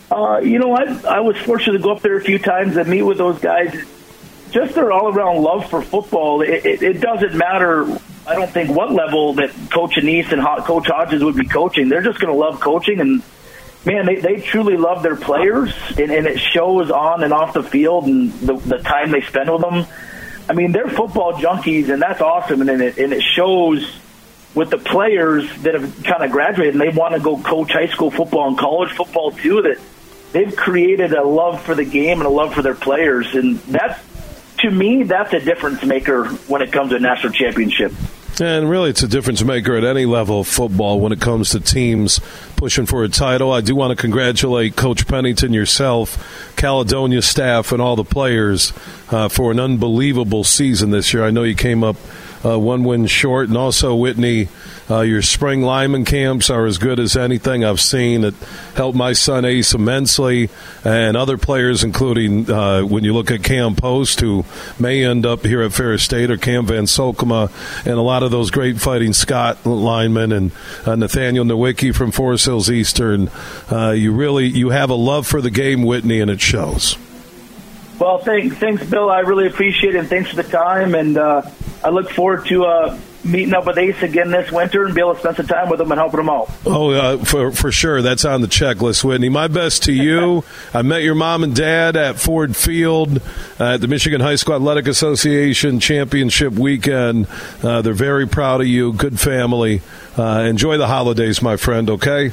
Uh, 0.09 0.39
you 0.39 0.59
know, 0.59 0.73
I 0.73 1.17
I 1.17 1.21
was 1.21 1.37
fortunate 1.39 1.79
to 1.79 1.83
go 1.83 1.93
up 1.93 2.03
there 2.03 2.17
a 2.17 2.21
few 2.21 2.39
times 2.39 2.77
and 2.77 2.89
meet 2.89 3.03
with 3.03 3.19
those 3.19 3.41
guys. 3.41 3.75
Just 4.51 4.75
their 4.75 4.91
all 4.91 5.09
around 5.09 5.43
love 5.43 5.69
for 5.71 5.83
football. 5.83 6.43
It, 6.43 6.67
it, 6.67 6.83
it 6.83 7.01
doesn't 7.01 7.35
matter. 7.37 7.87
I 8.27 8.35
don't 8.35 8.51
think 8.51 8.71
what 8.71 8.93
level 8.93 9.35
that 9.35 9.51
Coach 9.73 9.95
Annese 9.95 10.33
and 10.33 10.43
Coach 10.65 10.89
Hodges 10.89 11.23
would 11.23 11.37
be 11.37 11.47
coaching. 11.47 11.89
They're 11.89 12.03
just 12.03 12.21
going 12.21 12.33
to 12.33 12.39
love 12.39 12.61
coaching 12.61 13.01
and 13.01 13.23
man, 13.85 14.07
they, 14.07 14.17
they 14.17 14.41
truly 14.41 14.77
love 14.77 15.03
their 15.03 15.17
players, 15.17 15.73
and, 15.91 16.11
and 16.11 16.27
it 16.27 16.39
shows 16.39 16.91
on 16.91 17.23
and 17.23 17.33
off 17.33 17.55
the 17.55 17.63
field 17.63 18.05
and 18.05 18.33
the, 18.33 18.55
the 18.55 18.79
time 18.79 19.11
they 19.11 19.23
spend 19.23 19.51
with 19.51 19.63
them. 19.63 19.87
I 20.49 20.53
mean, 20.53 20.73
they're 20.73 20.89
football 20.89 21.35
junkies, 21.35 21.91
and 21.91 22.03
that's 22.03 22.21
awesome, 22.21 22.61
and 22.63 22.83
it, 22.83 22.99
and 22.99 23.13
it 23.13 23.23
shows 23.23 24.01
with 24.55 24.71
the 24.71 24.79
players 24.79 25.49
that 25.63 25.75
have 25.75 26.03
kind 26.03 26.25
of 26.25 26.31
graduated 26.33 26.75
and 26.75 26.81
they 26.81 26.89
want 26.89 27.15
to 27.15 27.21
go 27.21 27.39
coach 27.39 27.71
high 27.71 27.87
school 27.87 28.11
football 28.11 28.49
and 28.49 28.59
college 28.59 28.91
football 28.91 29.31
too. 29.31 29.63
That 29.63 29.79
they've 30.33 30.55
created 30.55 31.13
a 31.13 31.23
love 31.23 31.63
for 31.63 31.75
the 31.75 31.85
game 31.85 32.19
and 32.19 32.27
a 32.27 32.31
love 32.31 32.55
for 32.55 32.63
their 32.63 32.75
players, 32.75 33.35
and 33.35 33.59
that's 33.61 34.01
to 34.59 34.71
me 34.71 35.05
that's 35.05 35.33
a 35.33 35.41
difference 35.41 35.85
maker 35.85 36.27
when 36.49 36.63
it 36.63 36.73
comes 36.73 36.91
to 36.91 36.99
national 36.99 37.33
championship. 37.33 37.93
And 38.41 38.71
really, 38.71 38.89
it's 38.89 39.03
a 39.03 39.09
difference 39.09 39.43
maker 39.45 39.77
at 39.77 39.85
any 39.85 40.07
level 40.07 40.41
of 40.41 40.49
football 40.49 40.99
when 40.99 41.13
it 41.13 41.21
comes 41.21 41.51
to 41.51 41.61
teams 41.61 42.21
pushing 42.57 42.87
for 42.87 43.05
a 43.05 43.09
title. 43.09 43.53
I 43.53 43.61
do 43.61 43.75
want 43.75 43.91
to 43.91 44.01
congratulate 44.01 44.77
Coach 44.77 45.07
Pennington, 45.07 45.53
yourself, 45.53 46.55
Caledonia 46.57 47.21
staff, 47.21 47.71
and 47.71 47.83
all 47.83 47.97
the 47.97 48.05
players 48.05 48.73
uh, 49.11 49.29
for 49.29 49.51
an 49.51 49.61
unbelievable 49.61 50.43
season 50.45 50.91
this 50.91 51.13
year. 51.13 51.23
I 51.25 51.31
know 51.31 51.43
you 51.43 51.55
came 51.55 51.85
up 51.85 51.97
uh, 52.45 52.59
one 52.59 52.85
win 52.85 53.07
short, 53.07 53.49
and 53.49 53.57
also 53.57 53.95
Whitney 53.95 54.49
uh, 54.91 55.03
your 55.03 55.23
spring 55.23 55.63
lineman 55.63 56.05
camps 56.05 56.51
are 56.51 56.67
as 56.67 56.79
good 56.79 56.99
as 56.99 57.17
anything 57.17 57.65
I've 57.65 57.81
seen. 57.81 58.25
It 58.25 58.35
helped 58.75 58.97
my 58.97 59.13
son 59.13 59.45
Ace 59.45 59.73
immensely, 59.73 60.51
and 60.85 61.17
other 61.17 61.39
players, 61.39 61.85
including 61.85 62.51
uh, 62.51 62.83
when 62.83 63.05
you 63.05 63.15
look 63.15 63.31
at 63.31 63.45
Cam 63.45 63.77
Post, 63.77 64.21
who 64.21 64.45
may 64.79 65.05
end 65.05 65.25
up 65.25 65.45
here 65.45 65.63
at 65.63 65.73
Ferris 65.73 66.03
State, 66.03 66.31
or 66.31 66.37
Cam 66.37 66.67
Van 66.67 66.85
Solkema, 66.85 67.51
and 67.87 67.95
a 67.95 68.03
lot 68.03 68.25
of 68.25 68.33
those 68.33 68.51
great 68.51 68.81
fighting 68.81 69.13
Scott 69.13 69.65
linemen, 69.65 70.33
and 70.33 70.51
uh, 70.85 70.97
Nathaniel 70.97 71.45
Nowicki 71.45 71.95
from 71.95 72.11
Forest 72.11 72.47
Hills 72.47 72.71
Eastern. 72.71 73.31
Uh, 73.71 73.91
you 73.91 74.13
really 74.13 74.47
you 74.47 74.71
have 74.71 74.91
a 74.91 74.95
love 74.95 75.27
for 75.27 75.41
the 75.41 75.51
game, 75.51 75.83
Whitney, 75.83 76.21
and 76.21 76.31
it 76.31 76.41
shows. 76.41 76.97
Well, 78.01 78.17
thanks, 78.19 78.57
thanks, 78.57 78.85
Bill. 78.87 79.11
I 79.11 79.21
really 79.21 79.47
appreciate 79.47 79.95
it, 79.95 79.99
and 79.99 80.09
thanks 80.09 80.31
for 80.31 80.37
the 80.37 80.43
time. 80.43 80.95
And 80.95 81.19
uh, 81.19 81.43
I 81.85 81.91
look 81.91 82.11
forward 82.11 82.47
to 82.47 82.65
uh, 82.65 82.99
meeting 83.23 83.53
up 83.53 83.67
with 83.67 83.77
Ace 83.77 84.03
again 84.03 84.31
this 84.31 84.51
winter 84.51 84.87
and 84.87 84.95
be 84.95 85.03
able 85.03 85.13
to 85.13 85.21
spend 85.21 85.37
some 85.37 85.47
time 85.47 85.69
with 85.69 85.83
him 85.83 85.93
and 85.93 86.01
helping 86.01 86.21
him 86.21 86.31
out. 86.31 86.51
Oh, 86.65 86.91
uh, 86.93 87.19
for 87.19 87.53
for 87.53 87.71
sure, 87.71 88.01
that's 88.01 88.25
on 88.25 88.41
the 88.41 88.47
checklist, 88.47 89.05
Whitney. 89.05 89.29
My 89.29 89.49
best 89.49 89.83
to 89.85 89.93
you. 89.93 90.45
I 90.75 90.81
met 90.81 91.03
your 91.03 91.15
mom 91.15 91.45
and 91.45 91.55
dad 91.55 91.95
at 91.95 92.19
Ford 92.19 92.57
Field 92.57 93.21
uh, 93.61 93.75
at 93.75 93.83
the 93.83 93.89
Michigan 93.89 94.23
High 94.23 94.37
School 94.37 94.55
Athletic 94.55 94.89
Association 94.89 95.79
Championship 95.79 96.55
weekend. 96.55 97.27
Uh, 97.63 97.83
they're 97.83 97.93
very 97.93 98.27
proud 98.27 98.63
of 98.63 98.67
you. 98.67 98.95
Good 98.95 99.21
family. 99.21 99.83
Uh, 100.17 100.47
enjoy 100.49 100.79
the 100.79 100.87
holidays, 100.87 101.43
my 101.43 101.59
friend. 101.59 101.91
Okay. 101.91 102.33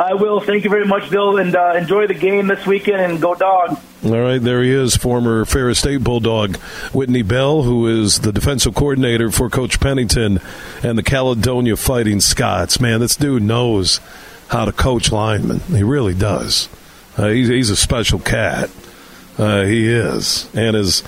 I 0.00 0.14
will. 0.14 0.40
Thank 0.40 0.64
you 0.64 0.70
very 0.70 0.86
much, 0.86 1.08
Bill, 1.08 1.38
and 1.38 1.54
uh, 1.54 1.74
enjoy 1.76 2.08
the 2.08 2.14
game 2.14 2.48
this 2.48 2.66
weekend 2.66 3.00
and 3.00 3.22
go 3.22 3.36
dog. 3.36 3.78
All 4.04 4.20
right, 4.20 4.42
there 4.42 4.64
he 4.64 4.70
is, 4.72 4.96
former 4.96 5.44
Ferris 5.44 5.78
State 5.78 6.02
Bulldog 6.02 6.56
Whitney 6.92 7.22
Bell, 7.22 7.62
who 7.62 7.86
is 7.86 8.18
the 8.18 8.32
defensive 8.32 8.74
coordinator 8.74 9.30
for 9.30 9.48
Coach 9.48 9.78
Pennington 9.78 10.40
and 10.82 10.98
the 10.98 11.04
Caledonia 11.04 11.76
Fighting 11.76 12.18
Scots. 12.18 12.80
Man, 12.80 12.98
this 12.98 13.14
dude 13.14 13.44
knows 13.44 14.00
how 14.48 14.64
to 14.64 14.72
coach 14.72 15.12
linemen. 15.12 15.60
He 15.60 15.84
really 15.84 16.14
does. 16.14 16.68
Uh, 17.16 17.28
he's, 17.28 17.46
he's 17.46 17.70
a 17.70 17.76
special 17.76 18.18
cat. 18.18 18.70
Uh, 19.38 19.62
he 19.62 19.88
is, 19.88 20.52
and 20.52 20.74
his, 20.74 21.04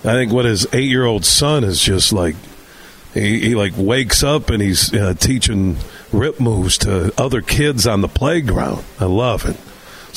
I 0.00 0.12
think 0.12 0.30
what 0.30 0.44
his 0.44 0.66
eight-year-old 0.74 1.24
son 1.24 1.64
is 1.64 1.80
just 1.80 2.12
like. 2.12 2.36
He, 3.14 3.40
he 3.40 3.54
like 3.54 3.72
wakes 3.74 4.22
up 4.22 4.50
and 4.50 4.62
he's 4.62 4.92
uh, 4.92 5.14
teaching 5.14 5.78
rip 6.12 6.40
moves 6.40 6.76
to 6.78 7.10
other 7.16 7.40
kids 7.40 7.86
on 7.86 8.02
the 8.02 8.06
playground. 8.06 8.84
I 9.00 9.06
love 9.06 9.46
it. 9.46 9.56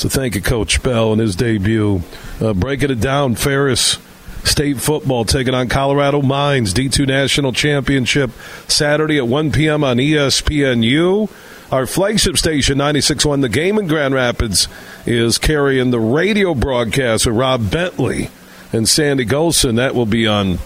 So 0.02 0.08
thank 0.08 0.34
you, 0.34 0.40
Coach 0.40 0.82
Bell, 0.82 1.12
and 1.12 1.20
his 1.20 1.36
debut. 1.36 2.02
Uh, 2.40 2.54
breaking 2.54 2.90
it 2.90 2.98
down, 2.98 3.36
Ferris 3.36 3.98
State 4.42 4.80
football 4.80 5.24
taking 5.24 5.54
on 5.54 5.68
Colorado 5.68 6.20
Mines 6.20 6.74
D2 6.74 7.06
National 7.06 7.52
Championship 7.52 8.32
Saturday 8.66 9.18
at 9.18 9.28
1 9.28 9.52
p.m. 9.52 9.84
on 9.84 9.98
ESPNU. 9.98 11.30
Our 11.70 11.86
flagship 11.86 12.36
station, 12.36 12.78
96.1 12.78 13.42
The 13.42 13.48
Game 13.48 13.78
in 13.78 13.86
Grand 13.86 14.12
Rapids, 14.12 14.66
is 15.06 15.38
carrying 15.38 15.92
the 15.92 16.00
radio 16.00 16.52
broadcast 16.52 17.24
with 17.24 17.36
Rob 17.36 17.70
Bentley 17.70 18.28
and 18.72 18.88
Sandy 18.88 19.24
Gholston. 19.24 19.76
That 19.76 19.94
will 19.94 20.04
be 20.04 20.26
on 20.26 20.58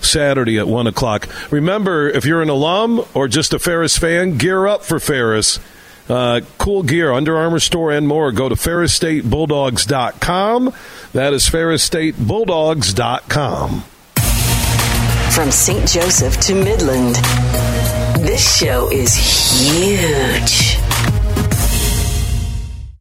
Saturday 0.00 0.60
at 0.60 0.68
1 0.68 0.86
o'clock. 0.86 1.28
Remember, 1.50 2.08
if 2.08 2.24
you're 2.24 2.40
an 2.40 2.50
alum 2.50 3.04
or 3.14 3.26
just 3.26 3.52
a 3.52 3.58
Ferris 3.58 3.98
fan, 3.98 4.38
gear 4.38 4.68
up 4.68 4.84
for 4.84 5.00
Ferris. 5.00 5.58
Uh, 6.08 6.40
cool 6.58 6.82
gear, 6.82 7.12
Under 7.12 7.36
Armour 7.36 7.60
store, 7.60 7.92
and 7.92 8.06
more. 8.08 8.32
Go 8.32 8.48
to 8.48 8.54
FerrisStateBulldogs.com. 8.54 10.72
That 11.12 11.32
is 11.32 11.48
FerrisStateBulldogs.com. 11.50 13.84
From 15.32 15.50
St. 15.50 15.86
Joseph 15.88 16.38
to 16.40 16.54
Midland, 16.54 17.16
this 18.24 18.56
show 18.58 18.88
is 18.90 19.14
huge. 19.14 20.76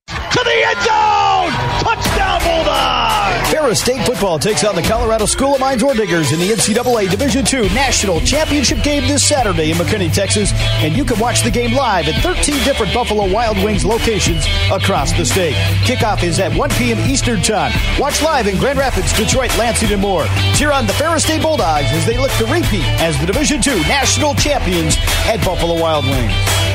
To 0.08 0.44
the 0.44 0.66
end 0.68 0.82
zone! 0.82 1.52
Touchdown, 1.80 2.15
Bulldogs! 2.46 3.50
Ferris 3.50 3.82
State 3.82 4.06
football 4.06 4.38
takes 4.40 4.64
on 4.64 4.76
the 4.76 4.82
Colorado 4.82 5.26
School 5.26 5.56
of 5.56 5.60
Mines 5.60 5.82
or 5.84 5.94
Diggers 5.94 6.32
in 6.32 6.40
the 6.40 6.50
NCAA 6.50 7.10
Division 7.10 7.46
II 7.52 7.68
National 7.74 8.20
Championship 8.22 8.84
game 8.84 9.04
this 9.08 9.28
Saturday 9.28 9.72
in 9.72 9.78
McKinney, 9.78 10.14
Texas. 10.14 10.52
And 10.84 10.96
you 10.96 11.04
can 11.06 11.20
watch 11.20 11.42
the 11.42 11.52
game 11.52 11.74
live 11.74 12.08
at 12.08 12.22
13 12.22 12.64
different 12.64 12.94
Buffalo 12.94 13.32
Wild 13.32 13.58
Wings 13.64 13.86
locations 13.86 14.46
across 14.72 15.12
the 15.14 15.26
state. 15.26 15.56
Kickoff 15.86 16.24
is 16.24 16.40
at 16.40 16.56
1 16.56 16.70
p.m. 16.72 17.00
Eastern 17.10 17.42
Time. 17.42 17.72
Watch 18.00 18.22
live 18.22 18.48
in 18.48 18.58
Grand 18.58 18.80
Rapids, 18.80 19.12
Detroit, 19.14 19.56
Lansing, 19.58 19.92
and 19.92 20.02
more. 20.02 20.26
Cheer 20.54 20.72
on 20.72 20.86
the 20.86 20.94
Ferris 20.94 21.24
State 21.24 21.42
Bulldogs 21.42 21.88
as 21.92 22.06
they 22.06 22.18
look 22.18 22.32
to 22.34 22.46
repeat 22.46 22.86
as 23.02 23.20
the 23.20 23.26
Division 23.26 23.62
II 23.66 23.82
National 23.82 24.36
Champions 24.36 24.96
at 25.26 25.44
Buffalo 25.44 25.80
Wild 25.80 26.06
Wings. 26.06 26.75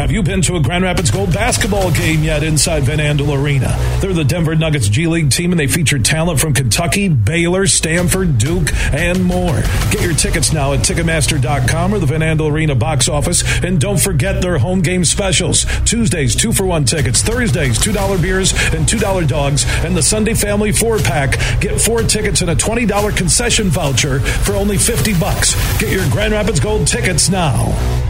Have 0.00 0.10
you 0.10 0.22
been 0.22 0.40
to 0.42 0.56
a 0.56 0.60
Grand 0.60 0.82
Rapids 0.82 1.10
Gold 1.10 1.30
basketball 1.30 1.90
game 1.90 2.24
yet 2.24 2.42
inside 2.42 2.84
Van 2.84 2.96
Andel 2.96 3.38
Arena? 3.38 3.76
They're 4.00 4.14
the 4.14 4.24
Denver 4.24 4.54
Nuggets 4.54 4.88
G 4.88 5.06
League 5.06 5.30
team 5.30 5.52
and 5.52 5.60
they 5.60 5.66
feature 5.66 5.98
talent 5.98 6.40
from 6.40 6.54
Kentucky, 6.54 7.10
Baylor, 7.10 7.66
Stanford, 7.66 8.38
Duke, 8.38 8.72
and 8.94 9.22
more. 9.22 9.60
Get 9.90 10.00
your 10.00 10.14
tickets 10.14 10.54
now 10.54 10.72
at 10.72 10.80
Ticketmaster.com 10.80 11.92
or 11.92 11.98
the 11.98 12.06
Van 12.06 12.20
Andel 12.22 12.50
Arena 12.50 12.74
box 12.74 13.10
office. 13.10 13.44
And 13.62 13.78
don't 13.78 14.00
forget 14.00 14.40
their 14.40 14.56
home 14.56 14.80
game 14.80 15.04
specials. 15.04 15.66
Tuesdays, 15.84 16.34
two 16.34 16.54
for 16.54 16.64
one 16.64 16.86
tickets. 16.86 17.20
Thursdays, 17.20 17.78
$2 17.78 18.22
beers 18.22 18.52
and 18.72 18.88
$2 18.88 19.28
dogs. 19.28 19.66
And 19.84 19.94
the 19.94 20.02
Sunday 20.02 20.32
Family 20.32 20.72
four 20.72 20.96
pack. 20.96 21.38
Get 21.60 21.78
four 21.78 22.02
tickets 22.04 22.40
and 22.40 22.50
a 22.50 22.56
$20 22.56 23.14
concession 23.14 23.68
voucher 23.68 24.20
for 24.20 24.54
only 24.54 24.78
50 24.78 25.12
bucks. 25.20 25.54
Get 25.78 25.92
your 25.92 26.08
Grand 26.08 26.32
Rapids 26.32 26.58
Gold 26.58 26.86
tickets 26.86 27.28
now. 27.28 28.09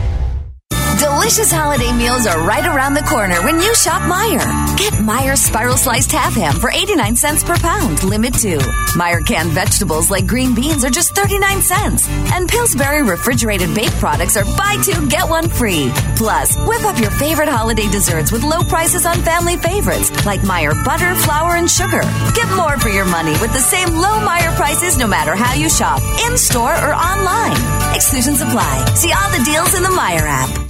Delicious 1.01 1.51
holiday 1.51 1.91
meals 1.93 2.27
are 2.27 2.45
right 2.47 2.67
around 2.67 2.93
the 2.93 3.01
corner 3.09 3.37
when 3.43 3.59
you 3.59 3.75
shop 3.75 4.03
Meijer. 4.03 4.45
Get 4.77 4.93
Meijer 5.01 5.35
spiral 5.35 5.79
sliced 5.79 6.13
half 6.13 6.35
ham 6.35 6.53
for 6.61 6.71
89 6.71 7.17
cents 7.17 7.43
per 7.43 7.57
pound, 7.57 8.05
limit 8.05 8.35
two. 8.35 8.59
Meijer 9.01 9.25
canned 9.25 9.49
vegetables 9.49 10.11
like 10.11 10.27
green 10.27 10.55
beans 10.55 10.85
are 10.85 10.91
just 10.91 11.15
39 11.15 11.63
cents. 11.63 12.07
And 12.35 12.47
Pillsbury 12.47 13.03
refrigerated 13.03 13.75
baked 13.75 13.95
products 13.95 14.37
are 14.37 14.45
buy 14.45 14.77
two, 14.85 15.09
get 15.09 15.27
one 15.27 15.49
free. 15.49 15.91
Plus, 16.17 16.55
whip 16.69 16.85
up 16.85 17.01
your 17.01 17.11
favorite 17.13 17.49
holiday 17.49 17.89
desserts 17.89 18.31
with 18.31 18.45
low 18.45 18.63
prices 18.65 19.07
on 19.07 19.23
family 19.23 19.57
favorites 19.57 20.11
like 20.27 20.41
Meijer 20.41 20.85
butter, 20.85 21.15
flour, 21.15 21.57
and 21.57 21.71
sugar. 21.71 22.03
Get 22.35 22.55
more 22.57 22.77
for 22.77 22.91
your 22.91 23.07
money 23.07 23.33
with 23.41 23.55
the 23.55 23.65
same 23.73 23.89
low 23.89 24.21
Meijer 24.21 24.55
prices 24.55 24.99
no 24.99 25.07
matter 25.07 25.35
how 25.35 25.55
you 25.55 25.71
shop, 25.71 26.03
in 26.29 26.37
store 26.37 26.77
or 26.77 26.93
online. 26.93 27.57
Exclusions 27.97 28.43
apply. 28.43 28.85
See 28.97 29.13
all 29.17 29.31
the 29.31 29.45
deals 29.45 29.73
in 29.73 29.83
the 29.83 29.97
Meijer 29.97 30.29
app. 30.29 30.70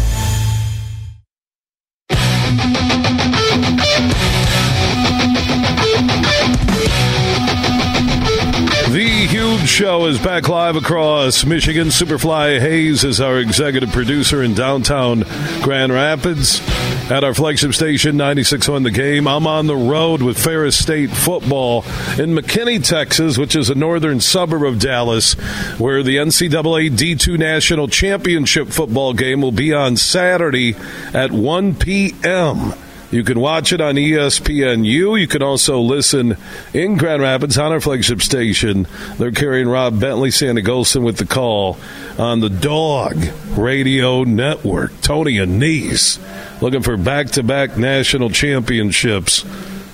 Show 9.81 10.05
is 10.05 10.19
back 10.19 10.47
live 10.47 10.75
across 10.75 11.43
Michigan. 11.43 11.87
Superfly 11.87 12.59
Hayes 12.59 13.03
is 13.03 13.19
our 13.19 13.39
executive 13.39 13.89
producer 13.91 14.43
in 14.43 14.53
downtown 14.53 15.23
Grand 15.63 15.91
Rapids. 15.91 16.61
At 17.09 17.23
our 17.23 17.33
flagship 17.33 17.73
station, 17.73 18.15
96.1 18.15 18.83
The 18.83 18.91
Game, 18.91 19.27
I'm 19.27 19.47
on 19.47 19.65
the 19.65 19.75
road 19.75 20.21
with 20.21 20.37
Ferris 20.37 20.77
State 20.77 21.09
football 21.09 21.81
in 22.19 22.35
McKinney, 22.35 22.87
Texas, 22.87 23.39
which 23.39 23.55
is 23.55 23.71
a 23.71 23.75
northern 23.75 24.19
suburb 24.19 24.61
of 24.65 24.77
Dallas, 24.77 25.33
where 25.79 26.03
the 26.03 26.17
NCAA 26.17 26.91
D2 26.91 27.39
National 27.39 27.87
Championship 27.87 28.67
football 28.67 29.13
game 29.13 29.41
will 29.41 29.51
be 29.51 29.73
on 29.73 29.97
Saturday 29.97 30.75
at 31.11 31.31
1 31.31 31.73
p.m. 31.73 32.75
You 33.11 33.25
can 33.25 33.41
watch 33.41 33.73
it 33.73 33.81
on 33.81 33.95
ESPNU. 33.95 35.19
You 35.19 35.27
can 35.27 35.43
also 35.43 35.81
listen 35.81 36.37
in 36.73 36.95
Grand 36.95 37.21
Rapids 37.21 37.57
on 37.57 37.73
our 37.73 37.81
flagship 37.81 38.21
station. 38.21 38.87
They're 39.17 39.33
carrying 39.33 39.67
Rob 39.67 39.99
Bentley, 39.99 40.31
Sandy 40.31 40.63
Gholston 40.63 41.03
with 41.03 41.17
the 41.17 41.25
call 41.25 41.77
on 42.17 42.39
the 42.39 42.49
Dog 42.49 43.17
Radio 43.49 44.23
Network. 44.23 45.01
Tony 45.01 45.35
Annese 45.35 46.19
looking 46.61 46.83
for 46.83 46.95
back 46.95 47.31
to 47.31 47.43
back 47.43 47.77
national 47.77 48.29
championships, 48.29 49.41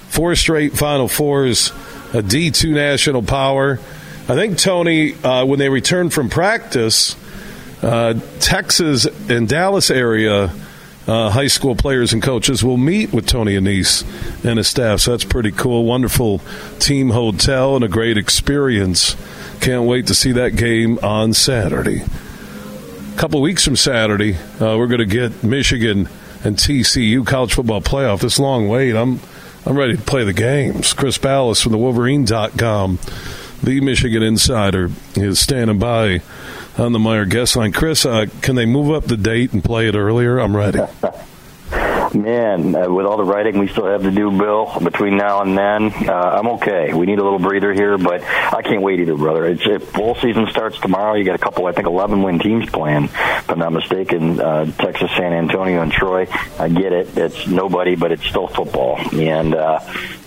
four 0.09 0.36
straight 0.36 0.78
Final 0.78 1.07
Fours, 1.07 1.70
a 2.13 2.22
D2 2.22 2.72
national 2.72 3.24
power. 3.24 3.80
I 4.30 4.36
think, 4.36 4.59
Tony, 4.59 5.15
uh, 5.24 5.43
when 5.43 5.57
they 5.57 5.70
return 5.70 6.11
from 6.11 6.30
practice, 6.30 7.15
uh, 7.82 8.13
Texas 8.39 9.05
and 9.28 9.49
Dallas 9.49 9.89
area 9.89 10.51
uh, 11.07 11.29
high 11.29 11.47
school 11.47 11.75
players 11.75 12.13
and 12.13 12.21
coaches 12.21 12.63
will 12.63 12.77
meet 12.77 13.13
with 13.13 13.25
Tony 13.25 13.55
Annese 13.55 14.03
and 14.45 14.57
his 14.57 14.67
staff. 14.67 14.99
So 14.99 15.11
that's 15.11 15.23
pretty 15.23 15.51
cool. 15.51 15.85
Wonderful 15.85 16.39
team 16.79 17.11
hotel 17.11 17.75
and 17.75 17.83
a 17.83 17.87
great 17.87 18.17
experience. 18.17 19.15
Can't 19.61 19.85
wait 19.85 20.07
to 20.07 20.15
see 20.15 20.33
that 20.33 20.55
game 20.55 20.99
on 20.99 21.33
Saturday. 21.33 22.03
A 22.03 23.17
couple 23.17 23.41
weeks 23.41 23.63
from 23.63 23.75
Saturday, 23.75 24.35
uh, 24.35 24.77
we're 24.77 24.87
going 24.87 24.99
to 24.99 25.05
get 25.05 25.43
Michigan 25.43 26.09
and 26.43 26.55
TCU 26.55 27.25
college 27.25 27.53
football 27.53 27.81
playoff. 27.81 28.21
This 28.21 28.37
long 28.37 28.67
wait, 28.67 28.95
I'm 28.95 29.19
I'm 29.65 29.77
ready 29.77 29.97
to 29.97 30.01
play 30.01 30.23
the 30.23 30.33
games. 30.33 30.93
Chris 30.93 31.17
Balas 31.17 31.61
from 31.61 31.73
the 31.73 31.77
Wolverine.com, 31.77 32.99
the 33.63 33.81
Michigan 33.81 34.23
Insider, 34.23 34.91
is 35.15 35.39
standing 35.39 35.79
by 35.79 36.21
on 36.80 36.91
the 36.93 36.99
Meijer 36.99 37.30
guest 37.30 37.55
line. 37.55 37.71
Chris, 37.71 38.05
uh, 38.05 38.25
can 38.41 38.55
they 38.55 38.65
move 38.65 38.91
up 38.91 39.05
the 39.05 39.17
date 39.17 39.53
and 39.53 39.63
play 39.63 39.88
it 39.88 39.95
earlier? 39.95 40.38
I'm 40.38 40.55
ready. 40.55 40.80
Man, 42.13 42.73
uh, 42.73 42.89
with 42.89 43.05
all 43.05 43.17
the 43.17 43.25
writing 43.25 43.59
we 43.59 43.67
still 43.67 43.86
have 43.86 44.01
to 44.03 44.11
do, 44.11 44.32
Bill, 44.32 44.80
between 44.82 45.17
now 45.17 45.41
and 45.41 45.57
then, 45.57 45.91
uh, 46.07 46.39
I'm 46.39 46.47
okay. 46.55 46.93
We 46.93 47.05
need 47.05 47.19
a 47.19 47.23
little 47.23 47.39
breather 47.39 47.73
here, 47.73 47.97
but 47.97 48.23
I 48.23 48.61
can't 48.61 48.82
wait 48.82 49.01
either, 49.01 49.15
brother. 49.15 49.45
It's, 49.45 49.63
if 49.65 49.91
bowl 49.91 50.15
season 50.15 50.47
starts 50.49 50.80
tomorrow, 50.80 51.15
you 51.15 51.25
got 51.25 51.36
a 51.36 51.39
couple, 51.39 51.65
I 51.65 51.73
think, 51.73 51.86
11 51.86 52.23
win 52.23 52.39
teams 52.39 52.69
playing, 52.69 53.05
if 53.05 53.49
I'm 53.49 53.59
not 53.59 53.73
mistaken. 53.73 54.39
Uh, 54.39 54.71
Texas, 54.71 55.11
San 55.17 55.34
Antonio, 55.34 55.82
and 55.82 55.91
Troy. 55.91 56.28
I 56.57 56.69
get 56.69 56.93
it. 56.93 57.17
It's 57.17 57.47
nobody, 57.47 57.95
but 57.95 58.13
it's 58.13 58.25
still 58.25 58.47
football, 58.47 58.97
and 59.13 59.53
uh, 59.53 59.80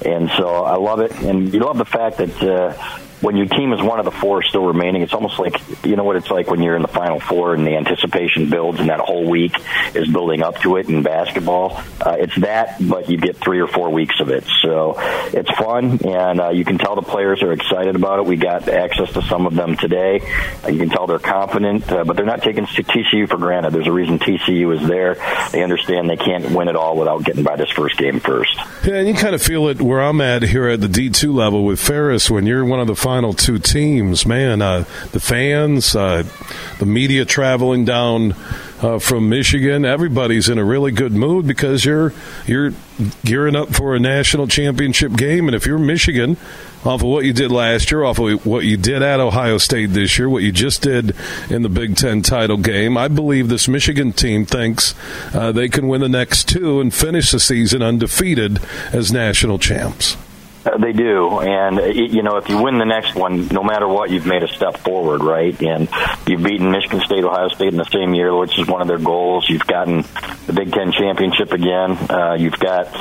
and 0.05 0.31
so 0.37 0.65
I 0.65 0.77
love 0.77 1.01
it. 1.01 1.13
And 1.23 1.53
you 1.53 1.61
love 1.61 1.79
the 1.79 1.87
fact 1.87 2.19
that. 2.19 2.43
Uh, 2.43 3.01
when 3.21 3.37
your 3.37 3.47
team 3.47 3.73
is 3.73 3.83
one 3.83 3.99
of 3.99 4.05
the 4.05 4.11
four 4.11 4.43
still 4.43 4.65
remaining, 4.65 5.03
it's 5.03 5.15
almost 5.15 5.39
like 5.39 5.61
you 5.85 5.97
know 5.97 6.05
what 6.05 6.17
it's 6.17 6.31
like 6.31 6.51
when 6.51 6.63
you're 6.63 6.77
in 6.77 6.83
the 6.83 6.89
final 6.89 7.21
four 7.21 7.55
and 7.55 7.67
the 7.67 7.77
anticipation 7.77 8.51
builds 8.51 8.81
and 8.81 8.89
that 8.89 9.01
whole 9.01 9.29
week 9.29 9.57
is 9.95 10.09
building 10.09 10.43
up 10.43 10.59
to 10.61 10.77
it 10.77 10.89
in 10.89 11.03
basketball. 11.03 11.81
Uh, 12.01 12.17
it's 12.19 12.39
that, 12.41 12.77
but 12.81 13.09
you 13.09 13.17
get 13.19 13.37
three 13.37 13.61
or 13.61 13.69
four 13.69 13.91
weeks 13.91 14.21
of 14.21 14.31
it, 14.31 14.45
so 14.63 14.95
it's 14.99 15.51
fun 15.59 15.99
and 16.07 16.41
uh, 16.41 16.51
you 16.51 16.65
can 16.65 16.79
tell 16.79 16.95
the 16.95 17.03
players 17.03 17.43
are 17.43 17.53
excited 17.53 17.97
about 17.97 18.19
it. 18.19 18.27
We 18.27 18.37
got 18.37 18.69
access 18.69 19.13
to 19.13 19.23
some 19.23 19.47
of 19.47 19.55
them 19.55 19.77
today. 19.77 20.21
Uh, 20.65 20.69
you 20.69 20.79
can 20.79 20.89
tell 20.89 21.07
they're 21.07 21.19
confident, 21.19 21.91
uh, 21.91 22.05
but 22.05 22.17
they're 22.17 22.27
not 22.27 22.43
taking 22.43 22.67
TCU 22.67 23.29
for 23.29 23.37
granted. 23.37 23.73
There's 23.73 23.87
a 23.87 23.93
reason 23.93 24.19
TCU 24.19 24.81
is 24.81 24.89
there. 24.89 25.17
They 25.53 25.63
understand 25.63 26.09
they 26.09 26.17
can't 26.17 26.51
win 26.51 26.69
it 26.69 26.77
all 26.77 26.97
without 26.97 27.25
getting 27.25 27.45
by 27.45 27.57
this 27.57 27.71
first 27.71 27.97
game 27.97 28.21
first. 28.21 28.57
Yeah, 28.85 28.95
and 28.95 29.09
you 29.09 29.15
kind 29.15 29.35
of 29.35 29.43
feel 29.43 29.69
it 29.69 29.81
where 29.81 30.01
I'm 30.01 30.21
at 30.21 30.43
here 30.43 30.69
at 30.69 30.81
the 30.81 30.87
D2 30.87 31.35
level 31.35 31.65
with 31.65 31.81
Ferris 31.81 32.31
when 32.31 32.47
you're 32.47 32.65
one 32.65 32.81
of 32.81 32.87
the 32.87 32.97
final 33.11 33.33
two 33.33 33.59
teams, 33.59 34.25
man, 34.25 34.63
uh, 34.63 34.85
the 35.11 35.19
fans, 35.19 35.97
uh, 35.97 36.23
the 36.79 36.87
media 36.87 37.25
traveling 37.25 37.85
down 37.85 38.37
uh, 38.83 39.01
from 39.01 39.29
Michigan, 39.29 39.85
everybody's 39.85 40.49
in 40.49 40.59
a 40.59 40.65
really 40.65 40.93
good 40.93 41.11
mood 41.11 41.45
because 41.45 41.85
you're 41.85 42.15
you're 42.47 42.73
gearing 43.25 43.57
up 43.57 43.75
for 43.75 43.97
a 43.97 43.99
national 43.99 44.47
championship 44.47 45.11
game, 45.15 45.49
and 45.49 45.57
if 45.57 45.67
you're 45.67 45.77
Michigan, 45.77 46.37
off 46.85 47.01
of 47.01 47.09
what 47.09 47.25
you 47.25 47.33
did 47.33 47.51
last 47.51 47.91
year, 47.91 48.05
off 48.05 48.21
of 48.21 48.47
what 48.47 48.65
you 48.65 48.77
did 48.77 49.03
at 49.03 49.19
Ohio 49.19 49.59
State 49.59 49.87
this 49.87 50.17
year, 50.17 50.29
what 50.29 50.45
you 50.45 50.53
just 50.53 50.81
did 50.81 51.17
in 51.51 51.63
the 51.63 51.69
Big 51.69 51.97
Ten 51.97 52.23
title 52.23 52.59
game, 52.59 52.97
I 52.97 53.09
believe 53.09 53.49
this 53.49 53.67
Michigan 53.67 54.13
team 54.13 54.47
thinks 54.47 54.95
uh, 55.35 55.51
they 55.51 55.69
can 55.69 55.89
win 55.89 56.01
the 56.01 56.09
next 56.09 56.49
two 56.49 56.81
and 56.81 56.95
finish 56.95 57.33
the 57.33 57.41
season 57.41 57.83
undefeated 57.83 58.61
as 58.93 59.11
national 59.11 59.59
champs. 59.59 60.17
They 60.63 60.93
do, 60.93 61.41
and 61.41 61.97
you 61.97 62.23
know, 62.23 62.37
if 62.37 62.51
you 62.51 62.63
win 62.63 62.77
the 62.77 62.85
next 62.85 63.15
one, 63.15 63.49
no 63.49 63.63
matter 63.63 63.89
what, 63.89 64.11
you've 64.11 64.27
made 64.27 64.43
a 64.43 64.49
step 64.49 64.77
forward, 64.77 65.23
right? 65.23 65.59
And 65.63 65.89
you've 66.27 66.43
beaten 66.43 66.71
Michigan 66.71 67.01
State, 67.01 67.25
Ohio 67.25 67.49
State 67.49 67.69
in 67.69 67.79
the 67.79 67.89
same 67.91 68.13
year, 68.13 68.37
which 68.37 68.59
is 68.59 68.67
one 68.67 68.83
of 68.83 68.89
their 68.89 68.99
goals. 68.99 69.49
You've 69.49 69.67
gotten 69.67 70.05
the 70.47 70.53
Big 70.53 70.71
Ten 70.71 70.93
championship 70.93 71.53
again. 71.53 71.93
Uh, 72.11 72.35
you've 72.35 72.59
got, 72.59 72.93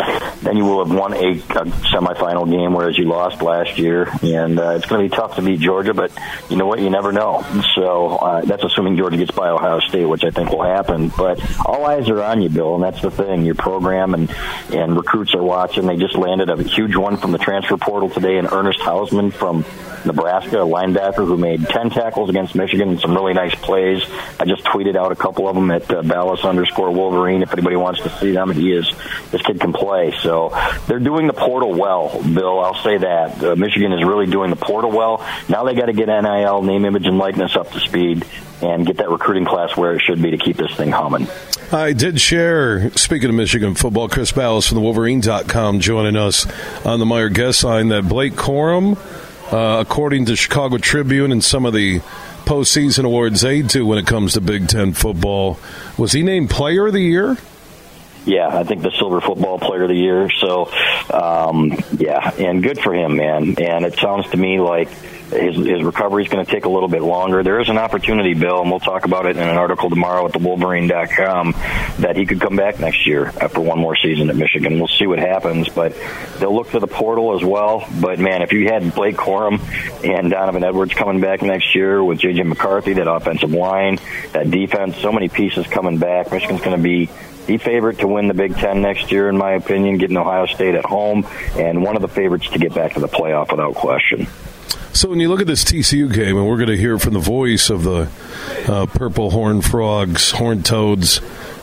then 0.41 0.55
you 0.55 0.63
will 0.63 0.85
have 0.85 0.95
won 0.95 1.13
a, 1.13 1.31
a 1.31 1.65
semifinal 1.91 2.49
game, 2.49 2.73
whereas 2.73 2.97
you 2.97 3.09
lost 3.09 3.41
last 3.41 3.77
year, 3.77 4.07
and 4.23 4.57
uh, 4.57 4.69
it's 4.71 4.85
going 4.85 5.03
to 5.03 5.09
be 5.09 5.15
tough 5.15 5.35
to 5.35 5.41
beat 5.41 5.59
Georgia. 5.59 5.93
But 5.93 6.13
you 6.49 6.55
know 6.55 6.65
what? 6.65 6.79
You 6.79 6.89
never 6.89 7.11
know. 7.11 7.45
So 7.75 8.17
uh, 8.17 8.41
that's 8.45 8.63
assuming 8.63 8.95
Georgia 8.95 9.17
gets 9.17 9.31
by 9.31 9.49
Ohio 9.49 9.81
State, 9.81 10.05
which 10.05 10.23
I 10.23 10.31
think 10.31 10.49
will 10.51 10.63
happen. 10.63 11.09
But 11.09 11.41
all 11.65 11.85
eyes 11.85 12.07
are 12.09 12.23
on 12.23 12.41
you, 12.41 12.47
Bill, 12.47 12.75
and 12.75 12.83
that's 12.83 13.01
the 13.01 13.11
thing. 13.11 13.45
Your 13.45 13.55
program 13.55 14.13
and 14.13 14.33
and 14.71 14.95
recruits 14.95 15.33
are 15.35 15.43
watching. 15.43 15.87
They 15.87 15.97
just 15.97 16.15
landed 16.15 16.49
a 16.49 16.63
huge 16.63 16.95
one 16.95 17.17
from 17.17 17.33
the 17.33 17.48
transfer 17.49 17.77
portal 17.77 18.11
today, 18.11 18.37
and 18.37 18.47
Ernest 18.51 18.79
Hausmann 18.79 19.33
from 19.33 19.65
Nebraska, 20.05 20.61
a 20.61 20.65
linebacker 20.65 21.25
who 21.25 21.35
made 21.35 21.67
10 21.67 21.89
tackles 21.89 22.29
against 22.29 22.53
Michigan 22.53 22.89
and 22.89 22.99
some 22.99 23.15
really 23.15 23.33
nice 23.33 23.55
plays. 23.55 24.03
I 24.39 24.45
just 24.45 24.63
tweeted 24.65 24.95
out 24.95 25.11
a 25.11 25.15
couple 25.15 25.47
of 25.47 25.55
them 25.55 25.71
at 25.71 25.89
uh, 25.89 26.03
Balas 26.03 26.45
underscore 26.45 26.91
Wolverine 26.91 27.41
if 27.41 27.51
anybody 27.51 27.75
wants 27.75 28.01
to 28.01 28.09
see 28.19 28.33
them. 28.33 28.51
And 28.51 28.59
he 28.59 28.71
is, 28.71 28.87
this 29.31 29.41
kid 29.41 29.59
can 29.59 29.73
play. 29.73 30.13
So 30.21 30.55
they're 30.85 30.99
doing 30.99 31.25
the 31.25 31.33
portal 31.33 31.73
well, 31.73 32.21
Bill. 32.21 32.59
I'll 32.59 32.83
say 32.83 32.99
that. 32.99 33.43
Uh, 33.43 33.55
Michigan 33.55 33.93
is 33.93 34.05
really 34.05 34.27
doing 34.27 34.51
the 34.51 34.55
portal 34.55 34.91
well. 34.91 35.25
Now 35.49 35.63
they 35.63 35.73
got 35.73 35.87
to 35.87 35.93
get 35.93 36.05
NIL, 36.05 36.61
name, 36.61 36.85
image, 36.85 37.07
and 37.07 37.17
likeness 37.17 37.55
up 37.55 37.71
to 37.71 37.79
speed 37.79 38.25
and 38.61 38.85
get 38.85 38.97
that 38.97 39.09
recruiting 39.09 39.45
class 39.45 39.75
where 39.75 39.95
it 39.95 40.01
should 40.01 40.21
be 40.21 40.31
to 40.31 40.37
keep 40.37 40.57
this 40.57 40.73
thing 40.75 40.91
humming. 40.91 41.27
I 41.71 41.93
did 41.93 42.19
share, 42.19 42.89
speaking 42.91 43.29
of 43.29 43.35
Michigan 43.35 43.75
football, 43.75 44.09
Chris 44.09 44.31
Balas 44.31 44.67
from 44.67 44.75
the 44.75 44.81
Wolverine.com 44.81 45.79
joining 45.79 46.15
us 46.15 46.47
on 46.85 46.99
the 46.99 47.05
Meijer 47.05 47.33
guest 47.33 47.63
line 47.63 47.89
that 47.89 48.09
Blake 48.09 48.33
Corum, 48.33 48.97
uh, 49.53 49.79
according 49.79 50.25
to 50.25 50.35
Chicago 50.35 50.77
Tribune 50.77 51.31
and 51.31 51.43
some 51.43 51.65
of 51.65 51.73
the 51.73 51.99
postseason 52.45 53.05
awards 53.05 53.41
they 53.41 53.61
do 53.61 53.85
when 53.85 53.99
it 53.99 54.07
comes 54.07 54.33
to 54.33 54.41
Big 54.41 54.67
Ten 54.67 54.93
football, 54.93 55.59
was 55.97 56.11
he 56.11 56.23
named 56.23 56.49
Player 56.49 56.87
of 56.87 56.93
the 56.93 57.01
Year? 57.01 57.37
Yeah, 58.25 58.47
I 58.47 58.63
think 58.63 58.81
the 58.81 58.91
Silver 58.91 59.21
Football 59.21 59.59
Player 59.59 59.83
of 59.83 59.89
the 59.89 59.95
Year. 59.95 60.29
So, 60.29 60.71
um, 61.13 61.77
yeah, 61.97 62.31
and 62.37 62.61
good 62.61 62.79
for 62.79 62.93
him, 62.93 63.15
man. 63.17 63.55
And 63.59 63.85
it 63.85 63.95
sounds 63.97 64.29
to 64.31 64.37
me 64.37 64.59
like 64.59 64.89
his, 65.29 65.55
his 65.55 65.83
recovery 65.83 66.23
is 66.23 66.29
going 66.29 66.45
to 66.45 66.51
take 66.51 66.65
a 66.65 66.69
little 66.69 66.87
bit 66.87 67.01
longer. 67.01 67.43
There 67.43 67.59
is 67.59 67.69
an 67.69 67.77
opportunity, 67.77 68.33
Bill, 68.33 68.61
and 68.61 68.69
we'll 68.69 68.79
talk 68.79 69.05
about 69.05 69.25
it 69.25 69.37
in 69.37 69.47
an 69.47 69.57
article 69.57 69.89
tomorrow 69.89 70.25
at 70.25 70.33
the 70.33 70.39
Wolverine.com, 70.39 71.51
that 71.99 72.15
he 72.15 72.25
could 72.25 72.41
come 72.41 72.55
back 72.55 72.79
next 72.79 73.05
year 73.05 73.27
after 73.39 73.61
one 73.61 73.79
more 73.79 73.95
season 73.95 74.29
at 74.29 74.35
Michigan. 74.35 74.79
We'll 74.79 74.87
see 74.87 75.07
what 75.07 75.19
happens, 75.19 75.69
but 75.69 75.95
they'll 76.39 76.55
look 76.55 76.71
to 76.71 76.79
the 76.79 76.87
portal 76.87 77.35
as 77.35 77.43
well. 77.43 77.87
But 77.99 78.19
man, 78.19 78.41
if 78.41 78.51
you 78.51 78.67
had 78.67 78.93
Blake 78.93 79.15
Corum 79.15 79.59
and 80.03 80.31
Donovan 80.31 80.63
Edwards 80.63 80.93
coming 80.93 81.21
back 81.21 81.41
next 81.41 81.75
year 81.75 82.03
with 82.03 82.19
J.J. 82.19 82.43
McCarthy, 82.43 82.93
that 82.93 83.09
offensive 83.09 83.51
line, 83.51 83.99
that 84.33 84.49
defense, 84.49 84.97
so 84.97 85.11
many 85.11 85.29
pieces 85.29 85.67
coming 85.67 85.97
back, 85.97 86.31
Michigan's 86.31 86.61
going 86.61 86.77
to 86.77 86.83
be 86.83 87.09
the 87.49 87.57
favorite 87.57 87.99
to 87.99 88.07
win 88.07 88.27
the 88.27 88.33
Big 88.33 88.55
Ten 88.55 88.81
next 88.81 89.11
year, 89.11 89.27
in 89.27 89.35
my 89.35 89.53
opinion, 89.53 89.97
getting 89.97 90.17
Ohio 90.17 90.45
State 90.45 90.75
at 90.75 90.85
home, 90.85 91.25
and 91.55 91.83
one 91.83 91.95
of 91.95 92.03
the 92.03 92.07
favorites 92.07 92.47
to 92.51 92.59
get 92.59 92.75
back 92.75 92.93
to 92.93 92.99
the 92.99 93.07
playoff 93.07 93.51
without 93.51 93.73
question. 93.73 94.27
So 94.93 95.09
when 95.09 95.19
you 95.19 95.29
look 95.29 95.39
at 95.39 95.47
this 95.47 95.63
TCU 95.63 96.11
game, 96.11 96.35
and 96.35 96.47
we're 96.47 96.57
going 96.57 96.69
to 96.69 96.77
hear 96.77 96.97
from 96.97 97.13
the 97.13 97.19
voice 97.19 97.69
of 97.69 97.83
the 97.83 98.09
uh, 98.67 98.85
Purple 98.87 99.29
Horn 99.29 99.61
Frogs, 99.61 100.31
Horn 100.31 100.63
Toads, 100.63 101.21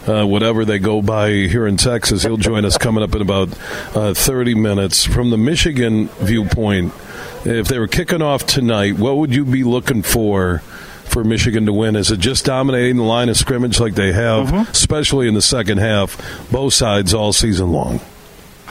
uh, 0.08 0.24
whatever 0.24 0.64
they 0.64 0.78
go 0.78 1.02
by 1.02 1.30
here 1.30 1.66
in 1.66 1.76
Texas, 1.76 2.22
he'll 2.22 2.36
join 2.36 2.64
us 2.64 2.78
coming 2.78 3.02
up 3.02 3.14
in 3.14 3.22
about 3.22 3.48
uh, 3.96 4.14
30 4.14 4.54
minutes. 4.54 5.04
From 5.04 5.30
the 5.30 5.36
Michigan 5.36 6.06
viewpoint, 6.20 6.94
if 7.44 7.66
they 7.68 7.78
were 7.78 7.88
kicking 7.88 8.22
off 8.22 8.46
tonight, 8.46 8.98
what 8.98 9.16
would 9.16 9.34
you 9.34 9.44
be 9.44 9.64
looking 9.64 10.02
for? 10.02 10.62
For 11.06 11.22
Michigan 11.22 11.66
to 11.66 11.72
win, 11.72 11.94
is 11.94 12.10
it 12.10 12.18
just 12.18 12.44
dominating 12.44 12.96
the 12.96 13.04
line 13.04 13.28
of 13.28 13.36
scrimmage 13.36 13.78
like 13.78 13.94
they 13.94 14.12
have, 14.12 14.48
mm-hmm. 14.48 14.70
especially 14.72 15.28
in 15.28 15.34
the 15.34 15.40
second 15.40 15.78
half, 15.78 16.50
both 16.50 16.74
sides 16.74 17.14
all 17.14 17.32
season 17.32 17.70
long? 17.70 18.00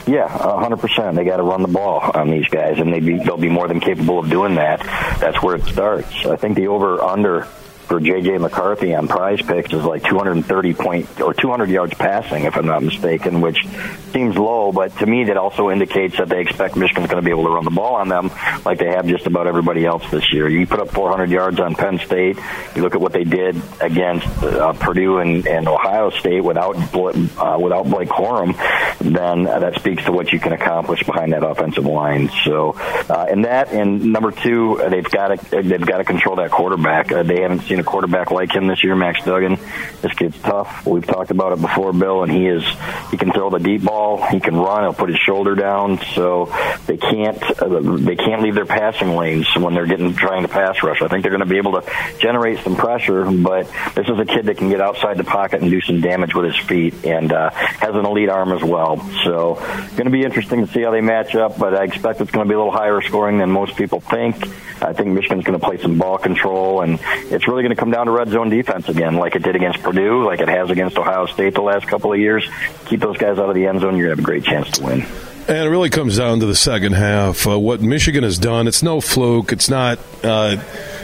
Yeah, 0.06 0.28
hundred 0.28 0.78
percent. 0.78 1.16
They 1.16 1.24
got 1.24 1.38
to 1.38 1.42
run 1.42 1.62
the 1.62 1.68
ball 1.68 2.12
on 2.14 2.30
these 2.30 2.48
guys, 2.48 2.78
and 2.78 2.92
they 2.92 3.00
be, 3.00 3.18
they'll 3.18 3.36
be 3.36 3.48
more 3.48 3.66
than 3.66 3.80
capable 3.80 4.20
of 4.20 4.30
doing 4.30 4.54
that. 4.54 4.80
That's 5.20 5.42
where 5.42 5.56
it 5.56 5.64
starts. 5.64 6.24
I 6.24 6.36
think 6.36 6.56
the 6.56 6.68
over 6.68 7.02
under 7.02 7.48
for 7.86 8.00
J.J. 8.00 8.38
McCarthy 8.38 8.94
on 8.94 9.08
prize 9.08 9.40
picks 9.42 9.72
is 9.72 9.84
like 9.84 10.02
230 10.04 10.74
point 10.74 11.20
or 11.20 11.32
200 11.32 11.70
yards 11.70 11.94
passing, 11.94 12.44
if 12.44 12.56
I'm 12.56 12.66
not 12.66 12.82
mistaken, 12.82 13.40
which 13.40 13.64
seems 14.12 14.36
low, 14.36 14.72
but 14.72 14.96
to 14.98 15.06
me 15.06 15.24
that 15.24 15.36
also 15.36 15.70
indicates 15.70 16.16
that 16.18 16.28
they 16.28 16.40
expect 16.40 16.76
Michigan's 16.76 17.08
going 17.08 17.22
to 17.22 17.24
be 17.24 17.30
able 17.30 17.44
to 17.44 17.50
run 17.50 17.64
the 17.64 17.70
ball 17.70 17.96
on 17.96 18.08
them 18.08 18.30
like 18.64 18.78
they 18.78 18.88
have 18.88 19.06
just 19.06 19.26
about 19.26 19.46
everybody 19.46 19.84
else 19.84 20.02
this 20.10 20.32
year. 20.32 20.48
You 20.48 20.66
put 20.66 20.80
up 20.80 20.90
400 20.90 21.30
yards 21.30 21.60
on 21.60 21.74
Penn 21.74 21.98
State. 21.98 22.38
You 22.74 22.82
look 22.82 22.94
at 22.94 23.00
what 23.00 23.12
they 23.12 23.24
did 23.24 23.60
against 23.80 24.26
uh, 24.42 24.72
Purdue 24.72 25.18
and, 25.18 25.46
and 25.46 25.68
Ohio 25.68 26.10
State 26.10 26.42
without 26.42 26.76
uh, 26.76 27.58
without 27.58 27.88
Blake 27.88 28.08
Corum, 28.08 28.56
then 28.98 29.44
that 29.44 29.74
speaks 29.76 30.04
to 30.04 30.12
what 30.12 30.32
you 30.32 30.40
can 30.40 30.52
accomplish 30.52 31.02
behind 31.02 31.32
that 31.32 31.44
offensive 31.44 31.84
line. 31.84 32.30
So, 32.44 32.72
uh, 33.08 33.26
and 33.30 33.44
that 33.44 33.72
and 33.72 34.12
number 34.12 34.30
two, 34.30 34.82
they've 34.90 35.04
got 35.04 35.28
to 35.28 35.62
they've 35.62 35.86
got 35.86 35.98
to 35.98 36.04
control 36.04 36.36
that 36.36 36.50
quarterback. 36.50 37.12
Uh, 37.12 37.22
they 37.22 37.42
haven't 37.42 37.62
seen 37.62 37.75
seen 37.76 37.80
a 37.80 37.84
quarterback 37.84 38.30
like 38.30 38.54
him 38.54 38.66
this 38.66 38.82
year, 38.82 38.96
Max 38.96 39.22
Duggan. 39.24 39.58
This 40.00 40.12
kid's 40.14 40.38
tough. 40.38 40.86
We've 40.86 41.06
talked 41.06 41.30
about 41.30 41.52
it 41.52 41.60
before, 41.60 41.92
Bill, 41.92 42.22
and 42.22 42.32
he 42.32 42.46
is 42.46 42.64
he 43.10 43.18
can 43.18 43.32
throw 43.32 43.50
the 43.50 43.58
deep 43.58 43.82
ball. 43.82 44.24
He 44.26 44.40
can 44.40 44.56
run. 44.56 44.82
He'll 44.82 44.94
put 44.94 45.10
his 45.10 45.18
shoulder 45.18 45.54
down. 45.54 46.00
So 46.14 46.46
they 46.86 46.96
can't 46.96 47.42
uh, 47.60 47.80
they 47.82 48.16
can't 48.16 48.42
leave 48.42 48.54
their 48.54 48.66
passing 48.66 49.14
lanes 49.14 49.46
when 49.56 49.74
they're 49.74 49.86
getting 49.86 50.14
trying 50.14 50.42
to 50.42 50.48
pass 50.48 50.82
rush. 50.82 51.02
I 51.02 51.08
think 51.08 51.22
they're 51.22 51.30
going 51.30 51.46
to 51.46 51.46
be 51.46 51.58
able 51.58 51.80
to 51.80 51.92
generate 52.18 52.60
some 52.60 52.76
pressure, 52.76 53.30
but 53.30 53.70
this 53.94 54.08
is 54.08 54.18
a 54.18 54.24
kid 54.24 54.46
that 54.46 54.56
can 54.56 54.70
get 54.70 54.80
outside 54.80 55.18
the 55.18 55.24
pocket 55.24 55.60
and 55.60 55.70
do 55.70 55.80
some 55.82 56.00
damage 56.00 56.34
with 56.34 56.46
his 56.46 56.56
feet, 56.66 57.04
and 57.04 57.32
uh, 57.32 57.50
has 57.50 57.94
an 57.94 58.06
elite 58.06 58.30
arm 58.30 58.52
as 58.52 58.62
well. 58.62 58.98
So 59.24 59.54
going 59.96 60.04
to 60.04 60.10
be 60.10 60.22
interesting 60.22 60.66
to 60.66 60.72
see 60.72 60.82
how 60.82 60.90
they 60.90 61.02
match 61.02 61.34
up. 61.34 61.58
But 61.58 61.74
I 61.74 61.84
expect 61.84 62.20
it's 62.20 62.30
going 62.30 62.46
to 62.46 62.48
be 62.48 62.54
a 62.54 62.58
little 62.58 62.72
higher 62.72 63.02
scoring 63.02 63.38
than 63.38 63.50
most 63.50 63.76
people 63.76 64.00
think. 64.00 64.36
I 64.82 64.92
think 64.92 65.08
Michigan's 65.08 65.44
going 65.44 65.58
to 65.58 65.64
play 65.64 65.78
some 65.78 65.98
ball 65.98 66.18
control, 66.18 66.82
and 66.82 66.98
it's 67.30 67.48
really 67.48 67.62
going 67.66 67.76
to 67.76 67.80
come 67.80 67.90
down 67.90 68.06
to 68.06 68.12
red 68.12 68.28
zone 68.28 68.48
defense 68.48 68.88
again, 68.88 69.16
like 69.16 69.34
it 69.34 69.42
did 69.42 69.56
against 69.56 69.82
Purdue, 69.82 70.24
like 70.24 70.40
it 70.40 70.48
has 70.48 70.70
against 70.70 70.96
Ohio 70.96 71.26
State 71.26 71.54
the 71.54 71.62
last 71.62 71.88
couple 71.88 72.12
of 72.12 72.18
years. 72.18 72.48
Keep 72.84 73.00
those 73.00 73.16
guys 73.16 73.38
out 73.38 73.48
of 73.48 73.56
the 73.56 73.66
end 73.66 73.80
zone, 73.80 73.96
you're 73.96 74.14
going 74.14 74.16
to 74.16 74.22
have 74.22 74.40
a 74.40 74.40
great 74.40 74.44
chance 74.44 74.70
to 74.78 74.84
win. 74.84 75.04
And 75.48 75.58
it 75.58 75.70
really 75.70 75.90
comes 75.90 76.16
down 76.16 76.40
to 76.40 76.46
the 76.46 76.54
second 76.54 76.92
half. 76.92 77.46
Uh, 77.46 77.58
what 77.58 77.80
Michigan 77.80 78.22
has 78.22 78.38
done, 78.38 78.68
it's 78.68 78.82
no 78.82 79.00
fluke. 79.00 79.52
It's 79.52 79.68
not, 79.68 79.98
uh, 80.22 80.56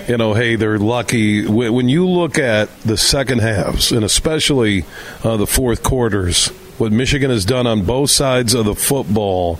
you 0.09 0.17
know, 0.17 0.35
hey, 0.35 0.57
they're 0.57 0.79
lucky. 0.79 1.47
When 1.47 1.89
you 1.89 2.09
look 2.09 2.39
at 2.39 2.77
the 2.81 2.97
second 2.97 3.41
halves, 3.41 3.93
and 3.93 4.05
especially 4.05 4.85
uh, 5.25 5.37
the 5.37 5.47
fourth 5.47 5.83
quarters, 5.83 6.49
what 6.79 6.93
Michigan 6.93 7.31
has 7.31 7.45
done 7.45 7.67
on 7.67 7.85
both 7.85 8.11
sides 8.11 8.55
of 8.55 8.65
the 8.67 8.75
football, 8.75 9.59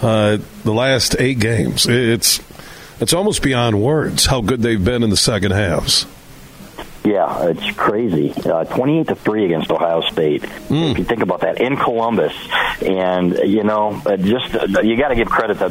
uh, 0.00 0.38
the 0.64 0.72
last 0.72 1.16
eight 1.18 1.40
games, 1.40 1.86
it's 1.86 2.40
it's 3.00 3.12
almost 3.12 3.42
beyond 3.42 3.80
words 3.80 4.26
how 4.26 4.40
good 4.40 4.60
they've 4.60 4.84
been 4.84 5.02
in 5.02 5.10
the 5.10 5.16
second 5.16 5.52
halves. 5.52 6.06
Yeah, 7.08 7.48
it's 7.48 7.74
crazy. 7.74 8.34
Uh, 8.44 8.64
Twenty-eight 8.64 9.08
to 9.08 9.14
three 9.14 9.46
against 9.46 9.70
Ohio 9.70 10.02
State. 10.02 10.42
Mm. 10.42 10.90
If 10.90 10.98
you 10.98 11.04
think 11.04 11.22
about 11.22 11.40
that 11.40 11.58
in 11.58 11.74
Columbus, 11.76 12.34
and 12.82 13.34
you 13.46 13.64
know, 13.64 13.98
uh, 14.04 14.18
just 14.18 14.54
uh, 14.54 14.82
you 14.82 14.98
got 14.98 15.08
to 15.08 15.14
give 15.14 15.28
credit 15.30 15.58
to. 15.60 15.68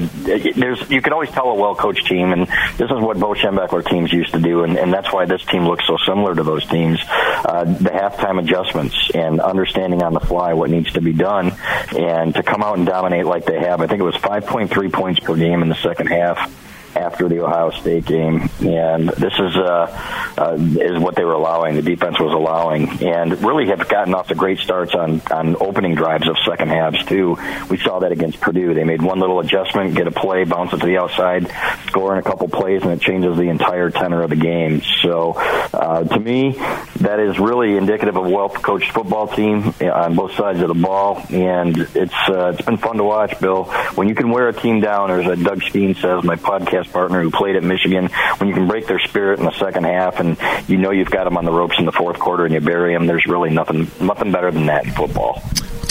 There's 0.55 0.89
you 0.89 0.99
can 0.99 1.13
always 1.13 1.29
tell 1.29 1.49
a 1.49 1.53
well-coached 1.53 2.07
team, 2.07 2.33
and 2.33 2.47
this 2.77 2.89
is 2.89 2.99
what 2.99 3.19
Bo 3.19 3.35
Schembechler 3.35 3.87
teams 3.87 4.11
used 4.11 4.33
to 4.33 4.39
do, 4.39 4.63
and, 4.63 4.79
and 4.79 4.91
that's 4.91 5.13
why 5.13 5.25
this 5.25 5.45
team 5.45 5.67
looks 5.67 5.85
so 5.85 5.97
similar 6.07 6.33
to 6.33 6.41
those 6.41 6.65
teams. 6.65 6.99
Uh, 7.07 7.65
the 7.65 7.91
halftime 7.91 8.39
adjustments 8.39 9.11
and 9.13 9.39
understanding 9.39 10.01
on 10.01 10.13
the 10.15 10.19
fly 10.19 10.53
what 10.53 10.71
needs 10.71 10.91
to 10.93 11.01
be 11.01 11.13
done, 11.13 11.53
and 11.95 12.33
to 12.33 12.41
come 12.41 12.63
out 12.63 12.79
and 12.79 12.87
dominate 12.87 13.27
like 13.27 13.45
they 13.45 13.59
have. 13.59 13.79
I 13.79 13.85
think 13.85 13.99
it 13.99 14.05
was 14.05 14.15
5.3 14.15 14.91
points 14.91 15.19
per 15.19 15.35
game 15.35 15.61
in 15.61 15.69
the 15.69 15.75
second 15.75 16.07
half 16.07 16.51
after 16.97 17.29
the 17.29 17.43
Ohio 17.43 17.71
State 17.71 18.05
game. 18.05 18.49
And 18.59 19.09
this 19.09 19.33
is, 19.33 19.55
uh, 19.55 20.33
uh, 20.37 20.57
is 20.59 20.99
what 20.99 21.15
they 21.15 21.23
were 21.23 21.33
allowing. 21.33 21.75
The 21.75 21.81
defense 21.81 22.19
was 22.19 22.33
allowing, 22.33 23.03
and 23.03 23.41
really 23.43 23.67
have 23.67 23.87
gotten 23.87 24.13
off 24.13 24.27
the 24.27 24.35
great 24.35 24.59
starts 24.59 24.93
on 24.93 25.21
on 25.31 25.55
opening 25.59 25.95
drives 25.95 26.27
of 26.27 26.35
second 26.45 26.69
halves 26.69 27.03
too. 27.05 27.37
We 27.69 27.77
saw 27.77 27.99
that 27.99 28.11
against 28.11 28.39
Purdue. 28.41 28.73
They 28.73 28.83
made 28.83 29.01
one 29.01 29.19
little 29.19 29.39
adjustment, 29.39 29.95
get 29.95 30.07
a 30.07 30.11
play, 30.11 30.43
bounce 30.43 30.73
it 30.73 30.79
to 30.79 30.85
the 30.85 30.97
outside, 30.97 31.51
score 31.87 32.13
in 32.13 32.19
a 32.19 32.23
couple 32.23 32.47
plays, 32.47 32.81
and 32.83 32.91
it 32.91 33.01
changes 33.01 33.37
the 33.37 33.49
entire 33.49 33.89
tenor 33.89 34.23
of 34.23 34.29
the 34.29 34.35
game. 34.35 34.81
So, 35.01 35.33
uh, 35.73 36.03
to 36.03 36.19
me, 36.19 36.53
that 37.01 37.19
is 37.19 37.39
really 37.39 37.77
indicative 37.77 38.15
of 38.15 38.25
a 38.25 38.29
well-coached 38.29 38.91
football 38.91 39.27
team 39.27 39.73
on 39.81 40.15
both 40.15 40.33
sides 40.35 40.61
of 40.61 40.67
the 40.67 40.73
ball, 40.73 41.23
and 41.29 41.77
it's 41.77 42.13
uh, 42.29 42.53
it's 42.53 42.65
been 42.65 42.77
fun 42.77 42.97
to 42.97 43.03
watch, 43.03 43.39
Bill. 43.39 43.65
When 43.95 44.09
you 44.09 44.15
can 44.15 44.29
wear 44.29 44.47
a 44.49 44.53
team 44.53 44.81
down, 44.81 45.11
or 45.11 45.21
as 45.21 45.39
Doug 45.39 45.61
Steen 45.63 45.95
says, 45.95 46.23
my 46.23 46.35
podcast 46.35 46.86
partner 46.91 47.21
who 47.21 47.31
played 47.31 47.55
at 47.55 47.63
Michigan, 47.63 48.09
when 48.37 48.47
you 48.49 48.55
can 48.55 48.67
break 48.67 48.87
their 48.87 48.99
spirit 48.99 49.39
in 49.39 49.45
the 49.45 49.51
second 49.51 49.85
half, 49.85 50.19
and 50.19 50.37
you 50.67 50.77
know 50.77 50.91
you've 50.91 51.11
got 51.11 51.25
them 51.25 51.37
on 51.37 51.45
the 51.45 51.51
ropes 51.51 51.75
in 51.79 51.85
the 51.85 51.91
fourth 51.91 52.19
quarter, 52.19 52.45
and 52.45 52.53
you 52.53 52.61
bury 52.61 52.93
them, 52.93 53.07
there's 53.07 53.25
really 53.25 53.49
nothing 53.49 53.89
nothing 53.99 54.31
better 54.31 54.51
than 54.51 54.67
that 54.67 54.85
in 54.85 54.91
football. 54.91 55.41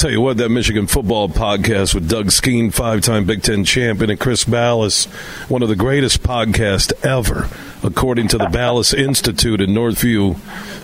Tell 0.07 0.13
you 0.13 0.21
what, 0.21 0.37
that 0.37 0.51
Michigan 0.51 0.87
football 0.87 1.29
podcast 1.29 1.93
with 1.93 2.09
Doug 2.09 2.31
Skene, 2.31 2.71
five-time 2.71 3.25
Big 3.25 3.43
Ten 3.43 3.65
champion, 3.65 4.09
and 4.09 4.21
Chris 4.21 4.45
Balas, 4.45 5.07
one 5.49 5.65
of 5.65 5.69
the 5.69 5.75
greatest 5.75 6.23
podcasts 6.23 6.93
ever, 7.05 7.49
according 7.83 8.29
to 8.29 8.39
the 8.39 8.47
Balas 8.47 8.95
Institute 8.95 9.61
in 9.61 9.71
Northview 9.71 10.39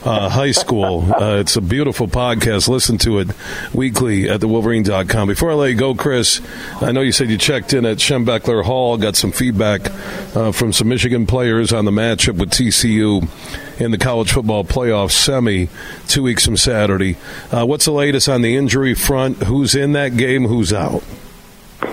uh, 0.04 0.28
High 0.28 0.50
School. 0.50 1.02
Uh, 1.14 1.36
it's 1.36 1.54
a 1.54 1.60
beautiful 1.60 2.08
podcast. 2.08 2.66
Listen 2.66 2.98
to 2.98 3.20
it 3.20 3.28
weekly 3.72 4.28
at 4.28 4.40
thewolverine.com. 4.40 5.28
Before 5.28 5.52
I 5.52 5.54
let 5.54 5.70
you 5.70 5.76
go, 5.76 5.94
Chris, 5.94 6.40
I 6.80 6.90
know 6.90 7.00
you 7.00 7.12
said 7.12 7.30
you 7.30 7.38
checked 7.38 7.74
in 7.74 7.86
at 7.86 7.98
Schembechler 7.98 8.64
Hall, 8.64 8.96
got 8.96 9.14
some 9.14 9.30
feedback 9.30 9.82
uh, 10.34 10.50
from 10.50 10.72
some 10.72 10.88
Michigan 10.88 11.28
players 11.28 11.72
on 11.72 11.84
the 11.84 11.92
matchup 11.92 12.38
with 12.38 12.50
TCU 12.50 13.28
in 13.78 13.90
the 13.90 13.98
college 13.98 14.32
football 14.32 14.64
playoff 14.64 15.10
semi 15.10 15.68
two 16.08 16.22
weeks 16.22 16.44
from 16.44 16.56
Saturday. 16.56 17.16
Uh, 17.50 17.64
what's 17.64 17.84
the 17.84 17.92
latest 17.92 18.28
on 18.28 18.42
the 18.42 18.56
injury 18.56 18.94
front? 18.94 19.42
Who's 19.44 19.74
in 19.74 19.92
that 19.92 20.16
game? 20.16 20.46
Who's 20.46 20.72
out? 20.72 21.02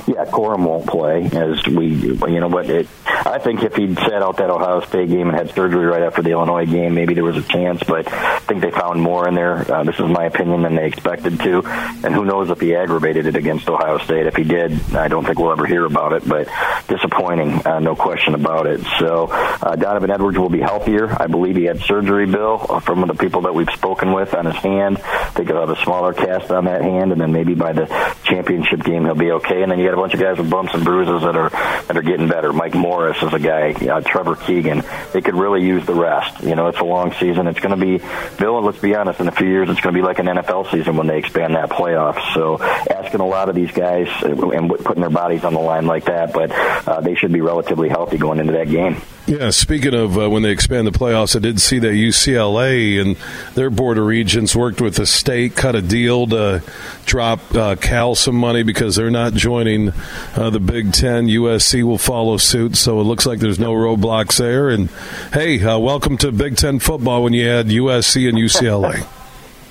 Yeah, 0.10 0.26
Corum 0.26 0.66
won't 0.66 0.88
play 0.88 1.26
as 1.26 1.68
we, 1.68 1.86
you 1.86 2.40
know, 2.40 2.50
but 2.50 2.68
it, 2.68 2.88
I 3.06 3.38
think 3.38 3.62
if 3.62 3.76
he'd 3.76 3.96
sat 3.96 4.24
out 4.24 4.38
that 4.38 4.50
Ohio 4.50 4.82
State 4.82 5.08
game 5.10 5.30
and 5.30 5.38
had 5.38 5.54
surgery 5.54 5.86
right 5.86 6.02
after 6.02 6.24
the 6.24 6.32
Illinois 6.32 6.66
game, 6.66 6.96
maybe 6.96 7.14
there 7.14 7.24
was 7.24 7.38
a 7.38 7.44
chance. 7.44 7.84
But 7.84 8.12
I 8.12 8.40
think 8.40 8.64
they 8.64 8.72
found 8.72 9.04
more 9.04 9.28
in 9.28 9.36
there. 9.36 9.72
Uh, 9.72 9.84
this 9.84 10.00
is 10.00 10.08
my 10.08 10.26
opinion 10.26 10.64
than 10.64 10.74
they 10.74 10.88
expected 10.88 11.40
to, 11.42 11.62
and 12.04 12.16
who 12.16 12.26
knows 12.26 12.50
if 12.50 12.60
he 12.60 12.76
aggravated 12.76 13.28
it 13.28 13.36
against 13.36 13.70
Ohio 13.70 14.00
State. 14.00 14.26
If 14.26 14.36
he 14.36 14.44
did, 14.44 14.96
I 14.96 15.10
don't 15.10 15.24
think 15.24 15.38
we'll 15.38 15.52
ever 15.52 15.68
hear 15.68 15.86
about 15.86 16.14
it. 16.14 16.28
But 16.28 16.48
disappointing, 16.88 17.68
uh, 17.68 17.78
no 17.78 17.96
question 17.96 18.34
about 18.34 18.66
it. 18.66 18.82
So 18.98 19.28
uh, 19.28 19.76
Donovan 19.76 20.10
Edwards 20.10 20.40
will 20.40 20.50
be 20.50 20.62
healthier. 20.62 21.08
I 21.22 21.28
believe 21.28 21.56
he 21.56 21.66
had 21.66 21.82
surgery, 21.82 22.26
Bill, 22.26 22.58
from 22.80 23.08
the 23.08 23.14
people 23.14 23.42
that 23.42 23.54
we've 23.54 23.70
spoken 23.76 24.12
with 24.14 24.34
on 24.34 24.46
his 24.46 24.56
hand. 24.56 24.98
He'll 25.38 25.68
have 25.68 25.70
a 25.70 25.84
smaller 25.84 26.14
cast 26.14 26.50
on 26.50 26.66
that 26.66 26.82
hand, 26.82 27.12
and 27.12 27.22
then 27.22 27.32
maybe 27.32 27.54
by 27.54 27.74
the 27.74 27.86
championship 28.24 28.84
game 28.84 29.06
he'll 29.06 29.14
be 29.14 29.32
okay. 29.34 29.62
And 29.62 29.72
then 29.72 29.78
you 29.78 29.86
got 29.86 29.99
bunch 30.00 30.14
of 30.14 30.20
guys 30.20 30.38
with 30.38 30.50
bumps 30.50 30.74
and 30.74 30.84
bruises 30.84 31.22
that 31.22 31.36
are 31.36 31.50
that 31.50 31.98
are 31.98 32.02
getting 32.02 32.28
better. 32.28 32.54
Mike 32.54 32.74
Morris 32.74 33.22
is 33.22 33.34
a 33.34 33.40
guy. 33.40 33.72
Uh, 33.72 34.02
Trevor 34.02 34.36
Keegan. 34.36 34.84
They 35.14 35.22
could 35.22 35.36
really 35.36 35.64
use 35.64 35.86
the 35.86 35.94
rest. 35.94 36.44
You 36.44 36.56
know, 36.56 36.68
it's 36.68 36.80
a 36.80 36.84
long 36.84 37.14
season. 37.14 37.48
It's 37.48 37.60
going 37.60 37.78
to 37.78 37.86
be, 37.86 38.04
Bill. 38.38 38.62
Let's 38.62 38.80
be 38.80 38.96
honest. 38.96 39.20
In 39.20 39.28
a 39.28 39.32
few 39.32 39.48
years, 39.48 39.70
it's 39.70 39.80
going 39.82 39.94
to 39.94 40.02
be 40.02 40.06
like 40.06 40.20
an 40.20 40.28
NFL 40.28 40.72
season 40.72 40.98
when 40.98 41.08
they 41.08 41.18
expand 41.18 41.56
that 41.56 41.70
playoffs. 41.70 42.34
So 42.34 42.62
asking 42.62 43.22
a 43.22 43.28
lot 43.28 43.50
of 43.50 43.56
these 43.56 43.72
guys 43.72 44.08
and 44.24 44.70
putting 44.70 45.02
their 45.02 45.10
bodies 45.10 45.44
on 45.44 45.54
the 45.54 45.60
line 45.60 45.86
like 45.86 46.06
that, 46.06 46.34
but 46.34 46.52
uh, 46.52 47.02
they 47.02 47.16
should 47.16 47.32
be 47.32 47.42
relatively 47.42 47.90
healthy 47.90 48.18
going 48.18 48.40
into 48.40 48.54
that 48.54 48.70
game. 48.70 49.02
Yeah, 49.30 49.52
speaking 49.52 49.94
of 49.94 50.18
uh, 50.18 50.28
when 50.28 50.42
they 50.42 50.50
expand 50.50 50.88
the 50.88 50.92
playoffs, 50.92 51.36
I 51.36 51.40
did 51.40 51.62
see 51.62 51.78
that 51.78 51.90
UCLA 51.90 53.00
and 53.00 53.16
their 53.54 53.70
board 53.70 54.00
of 54.00 54.06
regents 54.06 54.56
worked 54.56 54.82
with 54.82 54.96
the 54.96 55.06
state, 55.06 55.56
cut 55.56 55.76
a 55.76 55.84
deal 55.84 56.26
to 56.28 56.64
drop 57.06 57.54
uh, 57.54 57.76
Cal 57.76 58.16
some 58.16 58.36
money 58.36 58.64
because 58.64 58.96
they're 58.96 59.12
not 59.12 59.34
joining 59.34 59.89
uh, 60.36 60.50
the 60.50 60.60
Big 60.60 60.94
Ten. 60.94 61.28
USC 61.28 61.84
will 61.84 61.98
follow 61.98 62.38
suit, 62.38 62.76
so 62.76 63.00
it 63.00 63.04
looks 63.04 63.26
like 63.26 63.40
there's 63.40 63.60
no 63.60 63.74
roadblocks 63.74 64.38
there. 64.38 64.70
And 64.70 64.90
hey, 65.34 65.62
uh, 65.64 65.78
welcome 65.80 66.18
to 66.18 66.32
Big 66.32 66.58
Ten 66.58 66.80
football 66.80 67.24
when 67.24 67.34
you 67.34 67.48
add 67.48 67.68
USC 67.68 68.28
and 68.28 68.38
UCLA. 68.38 69.08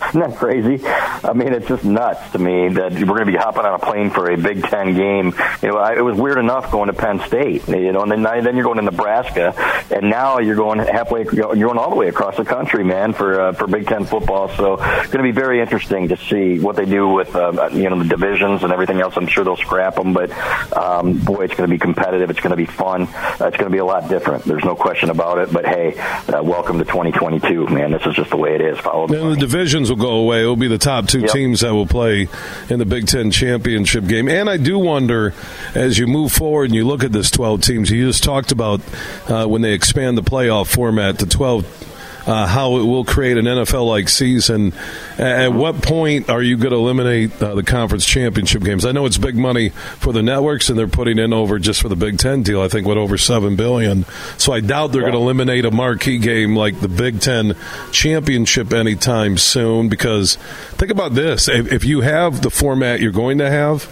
Isn't 0.18 0.20
that 0.20 0.36
crazy? 0.38 0.82
I 0.86 1.34
mean, 1.34 1.52
it's 1.52 1.68
just 1.68 1.84
nuts 1.84 2.32
to 2.32 2.38
me 2.38 2.70
that 2.70 2.92
we're 2.92 3.04
going 3.04 3.26
to 3.26 3.32
be 3.32 3.36
hopping 3.36 3.66
on 3.66 3.74
a 3.74 3.78
plane 3.78 4.08
for 4.08 4.30
a 4.30 4.38
Big 4.38 4.62
Ten 4.62 4.94
game. 4.94 5.34
You 5.60 5.68
know, 5.68 5.76
I, 5.76 5.96
it 5.98 6.00
was 6.00 6.16
weird 6.16 6.38
enough 6.38 6.70
going 6.70 6.86
to 6.86 6.94
Penn 6.94 7.20
State, 7.26 7.68
you 7.68 7.92
know, 7.92 8.00
and 8.00 8.10
then 8.10 8.22
then 8.22 8.56
you're 8.56 8.64
going 8.64 8.78
to 8.78 8.82
Nebraska, 8.82 9.52
and 9.90 10.08
now 10.08 10.38
you're 10.38 10.56
going 10.56 10.78
halfway, 10.78 11.24
you're 11.32 11.54
going 11.54 11.76
all 11.76 11.90
the 11.90 11.96
way 11.96 12.08
across 12.08 12.38
the 12.38 12.44
country, 12.44 12.84
man, 12.84 13.12
for 13.12 13.38
uh, 13.38 13.52
for 13.52 13.66
Big 13.66 13.86
Ten 13.86 14.06
football. 14.06 14.48
So 14.56 14.74
it's 14.74 15.12
going 15.12 15.18
to 15.18 15.22
be 15.22 15.32
very 15.32 15.60
interesting 15.60 16.08
to 16.08 16.16
see 16.16 16.58
what 16.58 16.76
they 16.76 16.86
do 16.86 17.08
with 17.08 17.36
uh, 17.36 17.68
you 17.72 17.90
know 17.90 18.02
the 18.02 18.08
divisions 18.08 18.62
and 18.62 18.72
everything 18.72 19.02
else. 19.02 19.14
I'm 19.16 19.26
sure 19.26 19.44
they'll 19.44 19.56
scrap 19.58 19.96
them, 19.96 20.14
but 20.14 20.30
um, 20.74 21.18
boy, 21.18 21.44
it's 21.44 21.54
going 21.54 21.68
to 21.68 21.74
be 21.74 21.78
competitive. 21.78 22.30
It's 22.30 22.40
going 22.40 22.50
to 22.50 22.56
be 22.56 22.66
fun. 22.66 23.02
Uh, 23.12 23.48
it's 23.48 23.58
going 23.58 23.70
to 23.70 23.70
be 23.70 23.78
a 23.78 23.84
lot 23.84 24.08
different. 24.08 24.44
There's 24.44 24.64
no 24.64 24.74
question 24.74 25.10
about 25.10 25.36
it. 25.36 25.52
But 25.52 25.66
hey, 25.66 25.98
uh, 25.98 26.42
welcome 26.42 26.78
to 26.78 26.84
2022, 26.84 27.66
man. 27.66 27.90
This 27.90 28.06
is 28.06 28.14
just 28.14 28.30
the 28.30 28.38
way 28.38 28.54
it 28.54 28.62
is. 28.62 28.78
Follow 28.78 29.06
the, 29.06 29.30
the 29.30 29.36
divisions 29.36 29.90
will 29.90 29.97
go 29.98 30.10
away. 30.10 30.42
It 30.42 30.46
will 30.46 30.56
be 30.56 30.68
the 30.68 30.78
top 30.78 31.06
two 31.08 31.20
yep. 31.20 31.30
teams 31.30 31.60
that 31.60 31.74
will 31.74 31.86
play 31.86 32.28
in 32.70 32.78
the 32.78 32.86
Big 32.86 33.06
Ten 33.06 33.30
championship 33.30 34.06
game. 34.06 34.28
And 34.28 34.48
I 34.48 34.56
do 34.56 34.78
wonder, 34.78 35.34
as 35.74 35.98
you 35.98 36.06
move 36.06 36.32
forward 36.32 36.66
and 36.66 36.74
you 36.74 36.86
look 36.86 37.04
at 37.04 37.12
this 37.12 37.30
12 37.30 37.60
teams, 37.60 37.90
you 37.90 38.06
just 38.06 38.24
talked 38.24 38.52
about 38.52 38.80
uh, 39.28 39.46
when 39.46 39.62
they 39.62 39.72
expand 39.72 40.16
the 40.16 40.22
playoff 40.22 40.68
format 40.68 41.18
to 41.18 41.26
12 41.26 41.87
uh, 42.28 42.46
how 42.46 42.76
it 42.76 42.82
will 42.82 43.06
create 43.06 43.38
an 43.38 43.46
NFL 43.46 43.88
like 43.88 44.08
season. 44.10 44.74
At 45.16 45.48
what 45.54 45.82
point 45.82 46.28
are 46.28 46.42
you 46.42 46.58
going 46.58 46.72
to 46.72 46.76
eliminate 46.76 47.42
uh, 47.42 47.54
the 47.54 47.62
conference 47.62 48.04
championship 48.04 48.62
games? 48.62 48.84
I 48.84 48.92
know 48.92 49.06
it's 49.06 49.16
big 49.16 49.34
money 49.34 49.70
for 49.70 50.12
the 50.12 50.22
networks, 50.22 50.68
and 50.68 50.78
they're 50.78 50.86
putting 50.86 51.18
in 51.18 51.32
over 51.32 51.58
just 51.58 51.80
for 51.80 51.88
the 51.88 51.96
Big 51.96 52.18
Ten 52.18 52.42
deal. 52.42 52.60
I 52.60 52.68
think 52.68 52.86
what 52.86 52.98
over 52.98 53.16
seven 53.16 53.56
billion. 53.56 54.04
So 54.36 54.52
I 54.52 54.60
doubt 54.60 54.92
they're 54.92 55.00
yeah. 55.00 55.10
going 55.10 55.18
to 55.18 55.22
eliminate 55.22 55.64
a 55.64 55.70
marquee 55.70 56.18
game 56.18 56.54
like 56.54 56.78
the 56.80 56.88
Big 56.88 57.22
Ten 57.22 57.56
championship 57.92 58.74
anytime 58.74 59.38
soon. 59.38 59.88
Because 59.88 60.36
think 60.72 60.92
about 60.92 61.14
this: 61.14 61.48
if, 61.48 61.72
if 61.72 61.84
you 61.84 62.02
have 62.02 62.42
the 62.42 62.50
format 62.50 63.00
you're 63.00 63.10
going 63.10 63.38
to 63.38 63.50
have. 63.50 63.90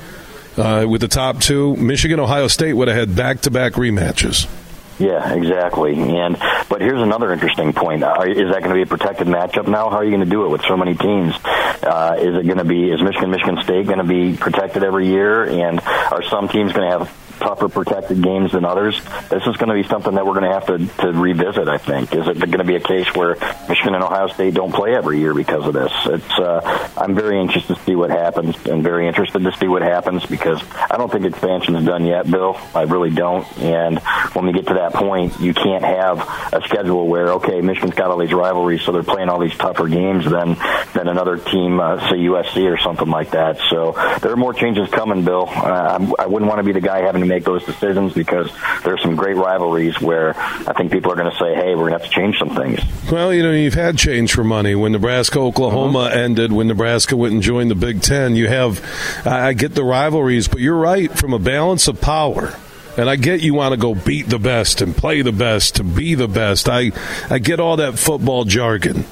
Uh, 0.58 0.86
with 0.88 1.02
the 1.02 1.08
top 1.08 1.38
two, 1.38 1.76
Michigan, 1.76 2.18
Ohio 2.18 2.48
State 2.48 2.72
would 2.72 2.88
have 2.88 2.96
had 2.96 3.14
back-to-back 3.14 3.74
rematches. 3.74 4.48
Yeah, 4.98 5.34
exactly. 5.34 5.94
And 5.94 6.38
but 6.68 6.80
here's 6.80 7.02
another 7.02 7.32
interesting 7.32 7.72
point: 7.72 8.02
are, 8.02 8.26
is 8.26 8.50
that 8.50 8.62
going 8.62 8.70
to 8.70 8.74
be 8.74 8.82
a 8.82 8.86
protected 8.86 9.26
matchup 9.26 9.68
now? 9.68 9.90
How 9.90 9.96
are 9.96 10.04
you 10.04 10.10
going 10.10 10.24
to 10.24 10.30
do 10.30 10.44
it 10.44 10.48
with 10.48 10.62
so 10.62 10.76
many 10.76 10.94
teams? 10.94 11.34
Uh, 11.44 12.16
is 12.18 12.34
it 12.34 12.46
going 12.46 12.58
to 12.58 12.64
be 12.64 12.90
is 12.90 13.02
Michigan 13.02 13.30
Michigan 13.30 13.62
State 13.62 13.86
going 13.86 13.98
to 13.98 14.04
be 14.04 14.36
protected 14.36 14.82
every 14.82 15.08
year? 15.08 15.44
And 15.44 15.80
are 15.80 16.22
some 16.30 16.48
teams 16.48 16.72
going 16.72 16.90
to 16.90 16.98
have 16.98 17.25
tougher 17.38 17.68
protected 17.68 18.22
games 18.22 18.52
than 18.52 18.64
others. 18.64 19.00
This 19.28 19.46
is 19.46 19.56
going 19.56 19.68
to 19.68 19.74
be 19.74 19.84
something 19.88 20.14
that 20.14 20.26
we're 20.26 20.38
going 20.38 20.50
to 20.50 20.52
have 20.52 20.66
to, 20.66 21.02
to 21.02 21.12
revisit. 21.12 21.68
I 21.68 21.78
think 21.78 22.14
is 22.14 22.26
it 22.26 22.38
going 22.38 22.58
to 22.58 22.64
be 22.64 22.76
a 22.76 22.80
case 22.80 23.06
where 23.14 23.34
Michigan 23.68 23.94
and 23.94 24.02
Ohio 24.02 24.28
State 24.28 24.54
don't 24.54 24.72
play 24.72 24.94
every 24.94 25.20
year 25.20 25.34
because 25.34 25.66
of 25.66 25.72
this? 25.72 25.92
It's 26.06 26.38
uh, 26.38 26.90
I'm 26.96 27.14
very 27.14 27.38
anxious 27.38 27.66
to 27.66 27.76
see 27.80 27.94
what 27.94 28.10
happens 28.10 28.56
and 28.66 28.82
very 28.82 29.06
interested 29.08 29.42
to 29.44 29.52
see 29.52 29.68
what 29.68 29.82
happens 29.82 30.24
because 30.26 30.62
I 30.72 30.96
don't 30.96 31.10
think 31.10 31.24
expansion 31.24 31.76
is 31.76 31.84
done 31.84 32.04
yet, 32.04 32.30
Bill. 32.30 32.58
I 32.74 32.82
really 32.82 33.10
don't. 33.10 33.46
And 33.58 33.98
when 34.32 34.46
we 34.46 34.52
get 34.52 34.66
to 34.68 34.74
that 34.74 34.94
point, 34.94 35.40
you 35.40 35.54
can't 35.54 35.84
have 35.84 36.18
a 36.52 36.62
schedule 36.64 37.06
where 37.06 37.34
okay, 37.34 37.60
Michigan's 37.60 37.94
got 37.94 38.10
all 38.10 38.18
these 38.18 38.32
rivalries, 38.32 38.82
so 38.82 38.92
they're 38.92 39.02
playing 39.02 39.28
all 39.28 39.40
these 39.40 39.56
tougher 39.56 39.88
games 39.88 40.24
than 40.24 40.56
than 40.94 41.08
another 41.08 41.36
team, 41.38 41.80
uh, 41.80 41.98
say 42.10 42.16
USC 42.16 42.70
or 42.70 42.78
something 42.78 43.08
like 43.08 43.30
that. 43.32 43.58
So 43.70 43.92
there 44.20 44.32
are 44.32 44.36
more 44.36 44.54
changes 44.54 44.88
coming, 44.90 45.24
Bill. 45.24 45.48
Uh, 45.48 46.12
I 46.18 46.26
wouldn't 46.26 46.48
want 46.48 46.58
to 46.58 46.64
be 46.64 46.72
the 46.72 46.80
guy 46.80 47.02
having 47.02 47.25
to 47.28 47.34
make 47.34 47.44
those 47.44 47.64
decisions 47.64 48.12
because 48.12 48.50
there's 48.84 49.02
some 49.02 49.16
great 49.16 49.36
rivalries 49.36 50.00
where 50.00 50.36
I 50.36 50.72
think 50.72 50.92
people 50.92 51.12
are 51.12 51.16
going 51.16 51.30
to 51.30 51.36
say, 51.38 51.54
hey, 51.54 51.74
we're 51.74 51.90
going 51.90 51.92
to 51.92 51.98
have 51.98 52.08
to 52.08 52.10
change 52.10 52.38
some 52.38 52.54
things. 52.54 52.80
Well, 53.10 53.32
you 53.32 53.42
know, 53.42 53.52
you've 53.52 53.74
had 53.74 53.98
change 53.98 54.32
for 54.32 54.44
money. 54.44 54.74
When 54.74 54.92
Nebraska 54.92 55.38
Oklahoma 55.38 56.00
uh-huh. 56.00 56.18
ended, 56.18 56.52
when 56.52 56.68
Nebraska 56.68 57.16
went 57.16 57.34
and 57.34 57.42
joined 57.42 57.70
the 57.70 57.74
Big 57.74 58.02
Ten, 58.02 58.36
you 58.36 58.48
have, 58.48 58.84
I 59.24 59.52
get 59.52 59.74
the 59.74 59.84
rivalries, 59.84 60.48
but 60.48 60.60
you're 60.60 60.76
right, 60.76 61.10
from 61.10 61.32
a 61.32 61.38
balance 61.38 61.88
of 61.88 62.00
power. 62.00 62.54
And 62.96 63.10
I 63.10 63.16
get 63.16 63.42
you 63.42 63.52
want 63.52 63.72
to 63.72 63.76
go 63.76 63.94
beat 63.94 64.26
the 64.28 64.38
best 64.38 64.80
and 64.80 64.96
play 64.96 65.20
the 65.20 65.32
best 65.32 65.76
to 65.76 65.84
be 65.84 66.14
the 66.14 66.28
best. 66.28 66.68
I, 66.68 66.92
I 67.28 67.38
get 67.38 67.60
all 67.60 67.76
that 67.76 67.98
football 67.98 68.44
jargon. 68.44 69.04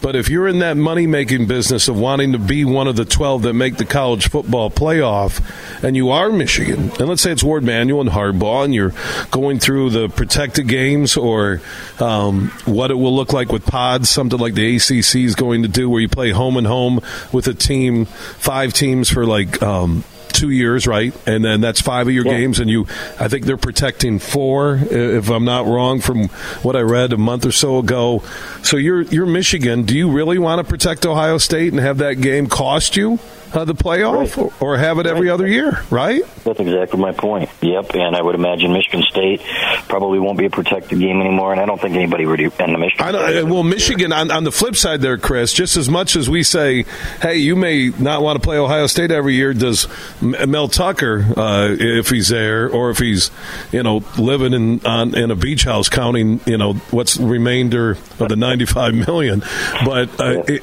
But 0.00 0.14
if 0.14 0.28
you're 0.28 0.46
in 0.46 0.60
that 0.60 0.76
money 0.76 1.06
making 1.06 1.46
business 1.46 1.88
of 1.88 1.98
wanting 1.98 2.32
to 2.32 2.38
be 2.38 2.64
one 2.64 2.86
of 2.86 2.96
the 2.96 3.04
12 3.04 3.42
that 3.42 3.54
make 3.54 3.76
the 3.76 3.84
college 3.84 4.28
football 4.28 4.70
playoff, 4.70 5.42
and 5.82 5.96
you 5.96 6.10
are 6.10 6.30
Michigan, 6.30 6.90
and 6.98 7.08
let's 7.08 7.22
say 7.22 7.32
it's 7.32 7.42
Warde 7.42 7.64
Manuel 7.64 8.00
and 8.00 8.10
Harbaugh, 8.10 8.64
and 8.64 8.74
you're 8.74 8.92
going 9.30 9.58
through 9.58 9.90
the 9.90 10.08
protected 10.08 10.68
games 10.68 11.16
or 11.16 11.60
um, 11.98 12.48
what 12.64 12.90
it 12.90 12.94
will 12.94 13.14
look 13.14 13.32
like 13.32 13.50
with 13.50 13.66
pods, 13.66 14.08
something 14.08 14.38
like 14.38 14.54
the 14.54 14.76
ACC 14.76 15.16
is 15.16 15.34
going 15.34 15.62
to 15.62 15.68
do, 15.68 15.90
where 15.90 16.00
you 16.00 16.08
play 16.08 16.30
home 16.30 16.56
and 16.56 16.66
home 16.66 17.00
with 17.32 17.48
a 17.48 17.54
team, 17.54 18.04
five 18.04 18.72
teams 18.72 19.10
for 19.10 19.26
like. 19.26 19.62
Um, 19.62 20.04
two 20.38 20.50
years, 20.50 20.86
right? 20.86 21.12
And 21.26 21.44
then 21.44 21.60
that's 21.60 21.80
five 21.80 22.06
of 22.06 22.12
your 22.14 22.24
Yeah. 22.24 22.38
games, 22.38 22.60
and 22.60 22.70
you, 22.70 22.86
I 23.18 23.28
think 23.28 23.44
they're 23.44 23.56
protecting 23.56 24.18
four, 24.18 24.78
if 24.90 25.28
I'm 25.30 25.44
not 25.44 25.66
wrong, 25.66 26.00
from 26.00 26.28
what 26.62 26.76
I 26.76 26.80
read 26.80 27.12
a 27.12 27.16
month 27.18 27.44
or 27.44 27.52
so 27.52 27.78
ago. 27.78 28.22
So 28.62 28.76
you're 28.76 29.02
you're 29.02 29.26
Michigan. 29.26 29.82
Do 29.82 29.96
you 29.96 30.10
really 30.10 30.38
want 30.38 30.60
to 30.60 30.64
protect 30.64 31.04
Ohio 31.04 31.38
State 31.38 31.72
and 31.72 31.80
have 31.80 31.98
that 31.98 32.20
game 32.20 32.46
cost 32.46 32.96
you 32.96 33.18
uh, 33.52 33.64
the 33.64 33.74
playoff, 33.74 34.38
or, 34.38 34.52
or 34.60 34.78
have 34.78 34.98
it 34.98 35.06
every 35.06 35.28
other 35.28 35.46
year, 35.46 35.84
right? 35.90 36.22
That's 36.44 36.60
exactly 36.60 36.98
my 36.98 37.12
point. 37.12 37.50
Yep, 37.60 37.94
and 37.94 38.16
I 38.16 38.22
would 38.22 38.34
imagine 38.34 38.72
Michigan 38.72 39.02
State 39.02 39.42
probably 39.88 40.18
won't 40.18 40.38
be 40.38 40.46
a 40.46 40.50
protected 40.50 40.98
game 40.98 41.20
anymore, 41.20 41.52
and 41.52 41.60
I 41.60 41.66
don't 41.66 41.80
think 41.80 41.94
anybody 41.94 42.24
would 42.24 42.38
in 42.38 42.72
the 42.72 42.78
Michigan. 42.78 43.06
I 43.06 43.10
know, 43.10 43.44
well, 43.46 43.62
Michigan 43.62 44.12
on, 44.12 44.30
on 44.30 44.44
the 44.44 44.52
flip 44.52 44.76
side 44.76 45.00
there, 45.00 45.18
Chris. 45.18 45.52
Just 45.52 45.76
as 45.76 45.88
much 45.88 46.14
as 46.16 46.30
we 46.30 46.42
say, 46.42 46.84
"Hey, 47.20 47.36
you 47.36 47.56
may 47.56 47.90
not 47.98 48.22
want 48.22 48.40
to 48.40 48.46
play 48.46 48.58
Ohio 48.58 48.86
State 48.86 49.10
every 49.10 49.34
year," 49.34 49.52
does 49.52 49.88
Mel 50.20 50.68
Tucker, 50.68 51.26
uh, 51.36 51.76
if 51.78 52.10
he's 52.10 52.28
there, 52.28 52.68
or 52.70 52.90
if 52.90 52.98
he's, 52.98 53.30
you 53.72 53.82
know, 53.82 54.04
living 54.16 54.52
in 54.52 54.86
on 54.86 55.16
in 55.16 55.30
a 55.30 55.36
beach 55.36 55.64
house, 55.64 55.88
counting, 55.88 56.40
you 56.46 56.56
know, 56.56 56.74
what's 56.90 57.14
the 57.14 57.26
remainder 57.26 57.92
of 58.20 58.28
the 58.28 58.36
ninety-five 58.36 58.94
million? 58.94 59.42
But 59.84 60.20
uh, 60.20 60.42
it, 60.46 60.62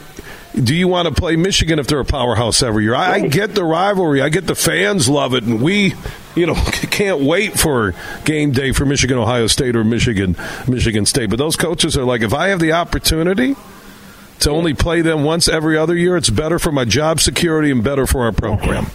do 0.63 0.73
you 0.73 0.87
want 0.87 1.07
to 1.07 1.13
play 1.13 1.35
Michigan 1.35 1.79
if 1.79 1.87
they're 1.87 1.99
a 1.99 2.05
powerhouse 2.05 2.63
every 2.63 2.83
year? 2.83 2.95
I, 2.95 3.13
I 3.13 3.27
get 3.27 3.53
the 3.53 3.63
rivalry. 3.63 4.21
I 4.21 4.29
get 4.29 4.47
the 4.47 4.55
fans 4.55 5.09
love 5.09 5.33
it, 5.33 5.43
and 5.43 5.61
we, 5.61 5.93
you 6.35 6.45
know, 6.45 6.55
can't 6.91 7.21
wait 7.21 7.59
for 7.59 7.93
game 8.23 8.51
day 8.51 8.71
for 8.71 8.85
Michigan, 8.85 9.17
Ohio 9.17 9.47
State, 9.47 9.75
or 9.75 9.83
Michigan, 9.83 10.35
Michigan 10.67 11.05
State. 11.05 11.29
But 11.29 11.37
those 11.37 11.55
coaches 11.55 11.97
are 11.97 12.05
like, 12.05 12.21
if 12.21 12.33
I 12.33 12.47
have 12.49 12.59
the 12.59 12.71
opportunity 12.71 13.55
to 14.39 14.49
only 14.49 14.73
play 14.73 15.01
them 15.01 15.23
once 15.23 15.47
every 15.47 15.77
other 15.77 15.95
year, 15.95 16.17
it's 16.17 16.29
better 16.29 16.59
for 16.59 16.71
my 16.71 16.85
job 16.85 17.19
security 17.19 17.71
and 17.71 17.83
better 17.83 18.07
for 18.07 18.23
our 18.25 18.31
program. 18.31 18.87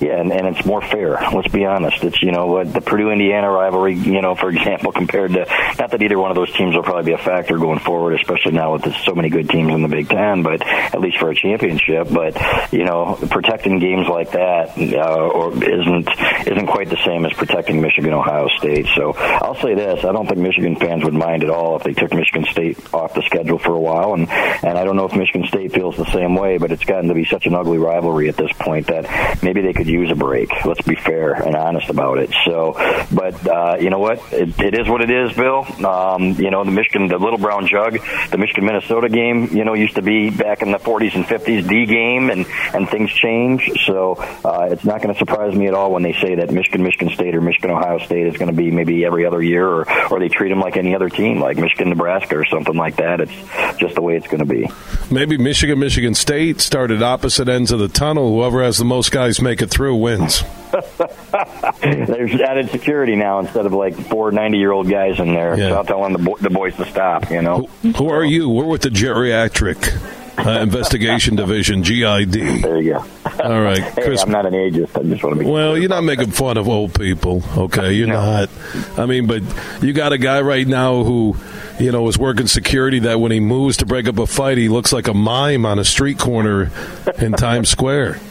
Yeah, 0.00 0.18
and, 0.18 0.32
and 0.32 0.56
it's 0.56 0.64
more 0.64 0.80
fair. 0.80 1.18
Let's 1.34 1.48
be 1.48 1.66
honest. 1.66 2.02
It's 2.02 2.22
you 2.22 2.32
know 2.32 2.46
what 2.46 2.72
the 2.72 2.80
Purdue 2.80 3.10
Indiana 3.10 3.50
rivalry. 3.50 3.94
You 3.94 4.22
know, 4.22 4.34
for 4.34 4.48
example, 4.48 4.92
compared 5.00 5.34
to 5.34 5.46
not 5.78 5.90
that 5.90 6.02
either 6.02 6.18
one 6.18 6.30
of 6.30 6.36
those 6.36 6.50
teams 6.52 6.74
will 6.74 6.82
probably 6.82 7.04
be 7.04 7.12
a 7.12 7.18
factor 7.18 7.58
going 7.58 7.80
forward, 7.80 8.14
especially 8.14 8.52
now 8.52 8.72
with 8.72 8.94
so 9.04 9.14
many 9.14 9.28
good 9.28 9.50
teams 9.50 9.72
in 9.74 9.82
the 9.82 9.88
Big 9.88 10.08
Ten. 10.08 10.42
But 10.42 10.62
at 10.62 11.00
least 11.00 11.18
for 11.18 11.30
a 11.30 11.34
championship. 11.34 12.08
But 12.10 12.72
you 12.72 12.84
know, 12.84 13.18
protecting 13.30 13.78
games 13.78 14.08
like 14.08 14.32
that 14.32 14.78
uh, 14.78 15.28
or 15.28 15.52
isn't 15.52 16.08
isn't 16.48 16.66
quite 16.66 16.88
the 16.88 17.00
same 17.04 17.26
as 17.26 17.34
protecting 17.34 17.82
Michigan, 17.82 18.14
Ohio 18.14 18.48
State. 18.56 18.86
So 18.96 19.12
I'll 19.12 19.60
say 19.60 19.74
this: 19.74 20.02
I 20.04 20.12
don't 20.12 20.26
think 20.26 20.38
Michigan 20.40 20.76
fans 20.76 21.04
would 21.04 21.14
mind 21.14 21.44
at 21.44 21.50
all 21.50 21.76
if 21.76 21.82
they 21.82 21.92
took 21.92 22.14
Michigan 22.14 22.46
State 22.50 22.78
off 22.94 23.12
the 23.12 23.22
schedule 23.22 23.58
for 23.58 23.74
a 23.74 23.80
while. 23.80 24.14
And 24.14 24.30
and 24.30 24.78
I 24.78 24.84
don't 24.84 24.96
know 24.96 25.04
if 25.04 25.14
Michigan 25.14 25.46
State 25.46 25.74
feels 25.74 25.98
the 25.98 26.10
same 26.10 26.36
way, 26.36 26.56
but 26.56 26.72
it's 26.72 26.84
gotten 26.84 27.08
to 27.08 27.14
be 27.14 27.26
such 27.26 27.44
an 27.44 27.54
ugly 27.54 27.76
rivalry 27.76 28.30
at 28.30 28.38
this 28.38 28.52
point 28.54 28.86
that 28.86 29.42
maybe 29.42 29.60
they 29.60 29.74
could 29.74 29.89
use 29.90 30.10
a 30.10 30.14
break. 30.14 30.50
Let's 30.64 30.82
be 30.82 30.94
fair 30.94 31.32
and 31.32 31.56
honest 31.56 31.88
about 31.88 32.18
it. 32.18 32.34
So, 32.44 32.72
but 33.12 33.46
uh, 33.46 33.76
you 33.80 33.90
know 33.90 33.98
what? 33.98 34.20
It, 34.32 34.58
it 34.60 34.78
is 34.78 34.88
what 34.88 35.00
it 35.00 35.10
is, 35.10 35.32
Bill. 35.32 35.66
Um, 35.86 36.32
you 36.32 36.50
know, 36.50 36.64
the 36.64 36.70
Michigan, 36.70 37.08
the 37.08 37.18
Little 37.18 37.38
Brown 37.38 37.66
Jug, 37.66 37.98
the 38.30 38.38
Michigan 38.38 38.64
Minnesota 38.64 39.08
game, 39.08 39.48
you 39.56 39.64
know, 39.64 39.74
used 39.74 39.96
to 39.96 40.02
be 40.02 40.30
back 40.30 40.62
in 40.62 40.72
the 40.72 40.78
40s 40.78 41.14
and 41.14 41.24
50s 41.24 41.68
D 41.68 41.86
game, 41.86 42.30
and 42.30 42.46
and 42.74 42.88
things 42.88 43.10
change. 43.12 43.70
So 43.86 44.14
uh, 44.44 44.68
it's 44.70 44.84
not 44.84 45.02
going 45.02 45.12
to 45.14 45.18
surprise 45.18 45.54
me 45.54 45.66
at 45.66 45.74
all 45.74 45.92
when 45.92 46.02
they 46.02 46.12
say 46.14 46.36
that 46.36 46.50
Michigan, 46.50 46.82
Michigan 46.82 47.10
State, 47.10 47.34
or 47.34 47.40
Michigan 47.40 47.70
Ohio 47.70 47.98
State 47.98 48.26
is 48.26 48.36
going 48.36 48.50
to 48.50 48.56
be 48.56 48.70
maybe 48.70 49.04
every 49.04 49.26
other 49.26 49.42
year, 49.42 49.66
or 49.66 50.12
or 50.12 50.18
they 50.18 50.28
treat 50.28 50.50
them 50.50 50.60
like 50.60 50.76
any 50.76 50.94
other 50.94 51.08
team, 51.08 51.40
like 51.40 51.56
Michigan 51.56 51.88
Nebraska 51.88 52.36
or 52.36 52.44
something 52.44 52.76
like 52.76 52.96
that. 52.96 53.20
It's 53.20 53.78
just 53.78 53.94
the 53.94 54.02
way 54.02 54.16
it's 54.16 54.26
going 54.26 54.38
to 54.38 54.44
be. 54.44 54.68
Maybe 55.10 55.36
Michigan, 55.38 55.78
Michigan 55.78 56.14
State 56.14 56.60
started 56.60 57.02
opposite 57.02 57.48
ends 57.48 57.72
of 57.72 57.78
the 57.78 57.88
tunnel. 57.88 58.34
Whoever 58.34 58.62
has 58.62 58.78
the 58.78 58.84
most 58.84 59.10
guys 59.10 59.40
make 59.40 59.60
it 59.62 59.70
through 59.70 59.79
wins. 59.88 60.42
There's 61.82 62.40
added 62.40 62.70
security 62.70 63.16
now 63.16 63.38
instead 63.40 63.66
of 63.66 63.72
like 63.72 63.94
four 64.08 64.30
90 64.30 64.58
year 64.58 64.72
old 64.72 64.88
guys 64.88 65.18
in 65.18 65.28
there 65.34 65.58
Yeah. 65.58 65.70
so 65.70 65.82
telling 65.82 66.12
the, 66.12 66.18
bo- 66.18 66.36
the 66.40 66.50
boys 66.50 66.76
to 66.76 66.84
stop, 66.86 67.30
you 67.30 67.42
know? 67.42 67.68
Who 67.96 68.08
are 68.08 68.24
you? 68.24 68.48
We're 68.48 68.66
with 68.66 68.82
the 68.82 68.90
geriatric 68.90 70.46
uh, 70.46 70.60
investigation 70.60 71.36
division, 71.36 71.82
GID. 71.82 72.32
There 72.62 72.80
you 72.80 72.92
go. 72.94 73.04
All 73.42 73.60
right, 73.60 73.82
Hey, 73.82 74.02
Chris. 74.04 74.22
I'm 74.22 74.30
not 74.30 74.46
an 74.46 74.52
ageist. 74.54 74.96
I 74.98 75.02
just 75.08 75.22
want 75.22 75.36
to 75.36 75.44
be. 75.44 75.50
Well, 75.50 75.76
you're 75.76 75.88
not 75.88 76.04
making 76.04 76.30
fun 76.30 76.56
of 76.56 76.68
old 76.68 76.94
people, 76.94 77.42
okay? 77.56 77.92
You're 77.92 78.06
not. 78.08 78.48
I 78.96 79.06
mean, 79.06 79.26
but 79.26 79.42
you 79.82 79.92
got 79.92 80.12
a 80.12 80.18
guy 80.18 80.40
right 80.40 80.66
now 80.66 81.02
who, 81.04 81.36
you 81.78 81.90
know, 81.90 82.06
is 82.08 82.16
working 82.18 82.46
security 82.46 83.00
that 83.00 83.18
when 83.20 83.32
he 83.32 83.40
moves 83.40 83.78
to 83.78 83.86
break 83.86 84.06
up 84.08 84.18
a 84.18 84.26
fight, 84.26 84.56
he 84.58 84.68
looks 84.68 84.92
like 84.92 85.08
a 85.08 85.14
mime 85.14 85.66
on 85.66 85.78
a 85.78 85.84
street 85.84 86.18
corner 86.18 86.70
in 87.18 87.32
Times 87.32 87.68
Square. 87.68 88.18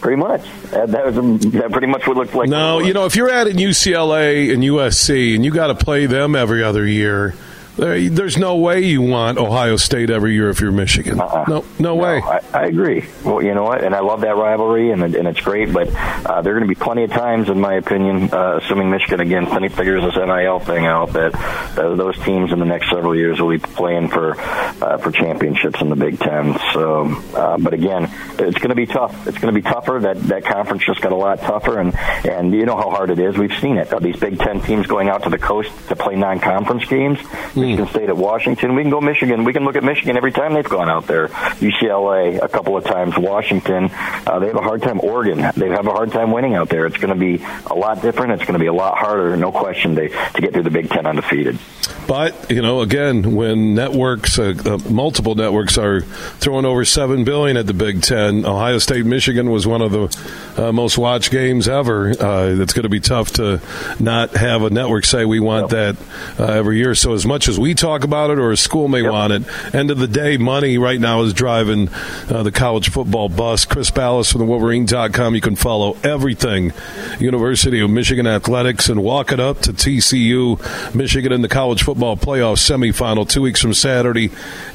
Pretty 0.00 0.16
much. 0.16 0.42
That, 0.70 1.06
was 1.06 1.40
that 1.52 1.72
pretty 1.72 1.86
much 1.86 2.06
what 2.06 2.16
looked 2.16 2.34
like. 2.34 2.48
No, 2.48 2.78
you 2.78 2.92
know, 2.92 3.06
if 3.06 3.16
you're 3.16 3.30
at 3.30 3.46
UCLA 3.48 4.52
and 4.52 4.62
USC 4.62 5.34
and 5.34 5.44
you 5.44 5.50
got 5.50 5.66
to 5.68 5.74
play 5.74 6.06
them 6.06 6.36
every 6.36 6.62
other 6.62 6.86
year, 6.86 7.34
there, 7.76 8.08
there's 8.08 8.38
no 8.38 8.56
way 8.56 8.84
you 8.84 9.02
want 9.02 9.38
Ohio 9.38 9.76
State 9.76 10.10
every 10.10 10.34
year 10.34 10.50
if 10.50 10.60
you're 10.60 10.72
Michigan. 10.72 11.16
No, 11.16 11.64
no 11.78 11.94
way. 11.96 12.20
I, 12.22 12.40
I 12.52 12.66
agree. 12.66 13.06
Well, 13.24 13.42
you 13.42 13.54
know 13.54 13.64
what? 13.64 13.82
And 13.82 13.94
I 13.94 14.00
love 14.00 14.20
that 14.22 14.36
rivalry, 14.36 14.90
and 14.90 15.02
and 15.02 15.28
it's 15.28 15.40
great. 15.40 15.72
But 15.72 15.88
uh, 15.94 16.42
there 16.42 16.54
are 16.54 16.58
going 16.58 16.68
to 16.68 16.74
be 16.74 16.80
plenty 16.80 17.04
of 17.04 17.10
times, 17.10 17.48
in 17.48 17.60
my 17.60 17.74
opinion, 17.74 18.32
uh, 18.32 18.60
assuming 18.62 18.90
Michigan 18.90 19.20
again 19.20 19.46
figures 19.74 20.02
this 20.02 20.16
NIL 20.16 20.60
thing 20.60 20.86
out, 20.86 21.12
that 21.14 21.34
uh, 21.78 21.94
those 21.94 22.18
teams 22.24 22.52
in 22.52 22.58
the 22.58 22.64
next 22.64 22.90
several 22.90 23.16
years 23.16 23.40
will 23.40 23.50
be 23.50 23.58
playing 23.58 24.08
for 24.08 24.40
uh, 24.40 24.98
for 24.98 25.10
championships 25.10 25.80
in 25.80 25.88
the 25.88 25.96
Big 25.96 26.18
Ten. 26.18 26.58
So, 26.72 27.06
uh, 27.34 27.58
but 27.58 27.72
again, 27.72 28.10
it's 28.38 28.58
going 28.58 28.70
to 28.70 28.74
be 28.74 28.86
tough. 28.86 29.26
It's 29.26 29.38
going 29.38 29.54
to 29.54 29.60
be 29.60 29.62
tougher. 29.62 30.00
That 30.00 30.20
that 30.24 30.44
conference 30.44 30.84
just 30.86 31.00
got 31.00 31.12
a 31.12 31.16
lot 31.16 31.40
tougher, 31.40 31.80
and 31.80 31.96
and 32.24 32.52
you 32.52 32.66
know 32.66 32.76
how 32.76 32.90
hard 32.90 33.10
it 33.10 33.18
is. 33.18 33.36
We've 33.36 33.56
seen 33.60 33.78
it. 33.78 33.92
These 34.00 34.16
Big 34.16 34.38
Ten 34.38 34.60
teams 34.60 34.86
going 34.86 35.08
out 35.08 35.24
to 35.24 35.30
the 35.30 35.38
coast 35.38 35.70
to 35.88 35.96
play 35.96 36.16
non-conference 36.16 36.84
games. 36.86 37.18
Michigan 37.64 37.86
State 37.88 38.08
at 38.08 38.16
Washington. 38.16 38.74
We 38.74 38.82
can 38.82 38.90
go 38.90 39.00
Michigan. 39.00 39.44
We 39.44 39.52
can 39.52 39.64
look 39.64 39.76
at 39.76 39.84
Michigan 39.84 40.16
every 40.16 40.32
time 40.32 40.54
they've 40.54 40.68
gone 40.68 40.90
out 40.90 41.06
there. 41.06 41.28
UCLA 41.28 42.42
a 42.42 42.48
couple 42.48 42.76
of 42.76 42.84
times. 42.84 43.16
Washington. 43.16 43.90
Uh, 43.92 44.38
they 44.38 44.46
have 44.48 44.56
a 44.56 44.62
hard 44.62 44.82
time. 44.82 45.00
Oregon. 45.00 45.38
They 45.56 45.68
have 45.68 45.86
a 45.86 45.92
hard 45.92 46.12
time 46.12 46.30
winning 46.30 46.54
out 46.54 46.68
there. 46.68 46.86
It's 46.86 46.98
going 46.98 47.12
to 47.12 47.18
be 47.18 47.42
a 47.66 47.74
lot 47.74 48.02
different. 48.02 48.32
It's 48.32 48.42
going 48.42 48.54
to 48.54 48.58
be 48.58 48.66
a 48.66 48.72
lot 48.72 48.98
harder, 48.98 49.36
no 49.36 49.50
question, 49.50 49.94
to, 49.96 50.08
to 50.08 50.40
get 50.40 50.52
through 50.52 50.64
the 50.64 50.70
Big 50.70 50.90
Ten 50.90 51.06
undefeated. 51.06 51.58
But 52.06 52.50
you 52.50 52.60
know, 52.60 52.80
again, 52.80 53.34
when 53.34 53.74
networks, 53.74 54.38
uh, 54.38 54.54
uh, 54.64 54.78
multiple 54.90 55.34
networks, 55.34 55.78
are 55.78 56.02
throwing 56.02 56.66
over 56.66 56.84
seven 56.84 57.24
billion 57.24 57.56
at 57.56 57.66
the 57.66 57.72
Big 57.72 58.02
Ten, 58.02 58.44
Ohio 58.44 58.78
State, 58.78 59.06
Michigan 59.06 59.50
was 59.50 59.66
one 59.66 59.80
of 59.80 59.92
the 59.92 60.62
uh, 60.62 60.72
most 60.72 60.98
watched 60.98 61.30
games 61.30 61.66
ever. 61.66 62.10
Uh, 62.10 62.56
it's 62.60 62.74
going 62.74 62.82
to 62.82 62.90
be 62.90 63.00
tough 63.00 63.32
to 63.32 63.60
not 63.98 64.36
have 64.36 64.62
a 64.62 64.70
network 64.70 65.06
say 65.06 65.24
we 65.24 65.40
want 65.40 65.70
that 65.70 65.96
uh, 66.38 66.44
every 66.44 66.76
year. 66.76 66.94
So 66.94 67.14
as 67.14 67.24
much 67.24 67.48
as 67.48 67.58
we 67.58 67.74
talk 67.74 68.04
about 68.04 68.30
it, 68.30 68.38
or 68.38 68.52
a 68.52 68.56
school 68.56 68.88
may 68.88 69.02
want 69.02 69.32
it, 69.32 69.74
end 69.74 69.90
of 69.90 69.98
the 69.98 70.08
day, 70.08 70.36
money 70.36 70.76
right 70.76 71.00
now 71.00 71.22
is 71.22 71.32
driving 71.32 71.88
uh, 72.28 72.42
the 72.42 72.52
college 72.52 72.90
football 72.90 73.30
bus. 73.30 73.64
Chris 73.64 73.90
Balas 73.90 74.30
from 74.30 74.40
the 74.40 74.46
Wolverine.com. 74.46 75.34
You 75.34 75.40
can 75.40 75.56
follow 75.56 75.96
everything 76.04 76.72
University 77.18 77.80
of 77.80 77.88
Michigan 77.90 78.26
athletics 78.26 78.90
and 78.90 79.02
walk 79.02 79.32
it 79.32 79.40
up 79.40 79.60
to 79.60 79.72
TCU, 79.72 80.94
Michigan 80.94 81.32
in 81.32 81.40
the 81.40 81.48
college 81.48 81.82
football 81.82 81.93
playoff 81.94 82.58
semifinal 82.58 83.28
two 83.28 83.42
weeks 83.42 83.60
from 83.60 83.74
Saturday 83.74 84.30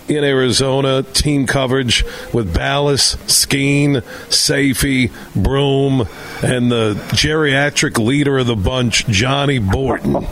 in 0.08 0.24
Arizona. 0.24 1.04
Team 1.04 1.46
coverage 1.48 2.04
with 2.34 2.54
Balas, 2.54 3.18
Skene, 3.28 3.96
Sayfie, 4.30 5.12
Broom, 5.36 6.08
and 6.44 6.72
the 6.72 6.94
geriatric 7.10 7.98
leader 7.98 8.38
of 8.38 8.48
the 8.48 8.56
bunch, 8.56 9.06
Johnny 9.08 9.60
Borton. 9.60 10.28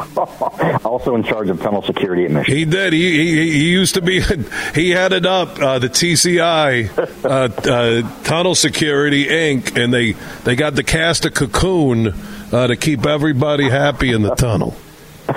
also 0.84 1.14
in 1.14 1.22
charge 1.22 1.48
of 1.48 1.60
tunnel 1.60 1.82
security 1.82 2.24
at 2.24 2.30
Michigan. 2.30 2.58
He 2.58 2.64
did. 2.64 2.92
He, 2.92 3.12
he, 3.12 3.50
he 3.52 3.70
used 3.70 3.94
to 3.94 4.02
be. 4.02 4.22
He 4.74 4.90
headed 4.90 5.24
up 5.24 5.58
uh, 5.60 5.78
the 5.78 5.88
TCI 5.88 6.90
uh, 7.24 7.28
uh, 7.28 8.22
Tunnel 8.24 8.54
Security 8.54 9.26
Inc. 9.26 9.80
and 9.80 9.92
they 9.92 10.12
they 10.42 10.56
got 10.56 10.74
the 10.74 10.82
cast 10.82 11.24
of 11.26 11.34
Cocoon 11.34 12.12
uh, 12.52 12.66
to 12.66 12.76
keep 12.76 13.06
everybody 13.06 13.68
happy 13.68 14.10
in 14.10 14.22
the 14.22 14.34
tunnel. 14.34 14.76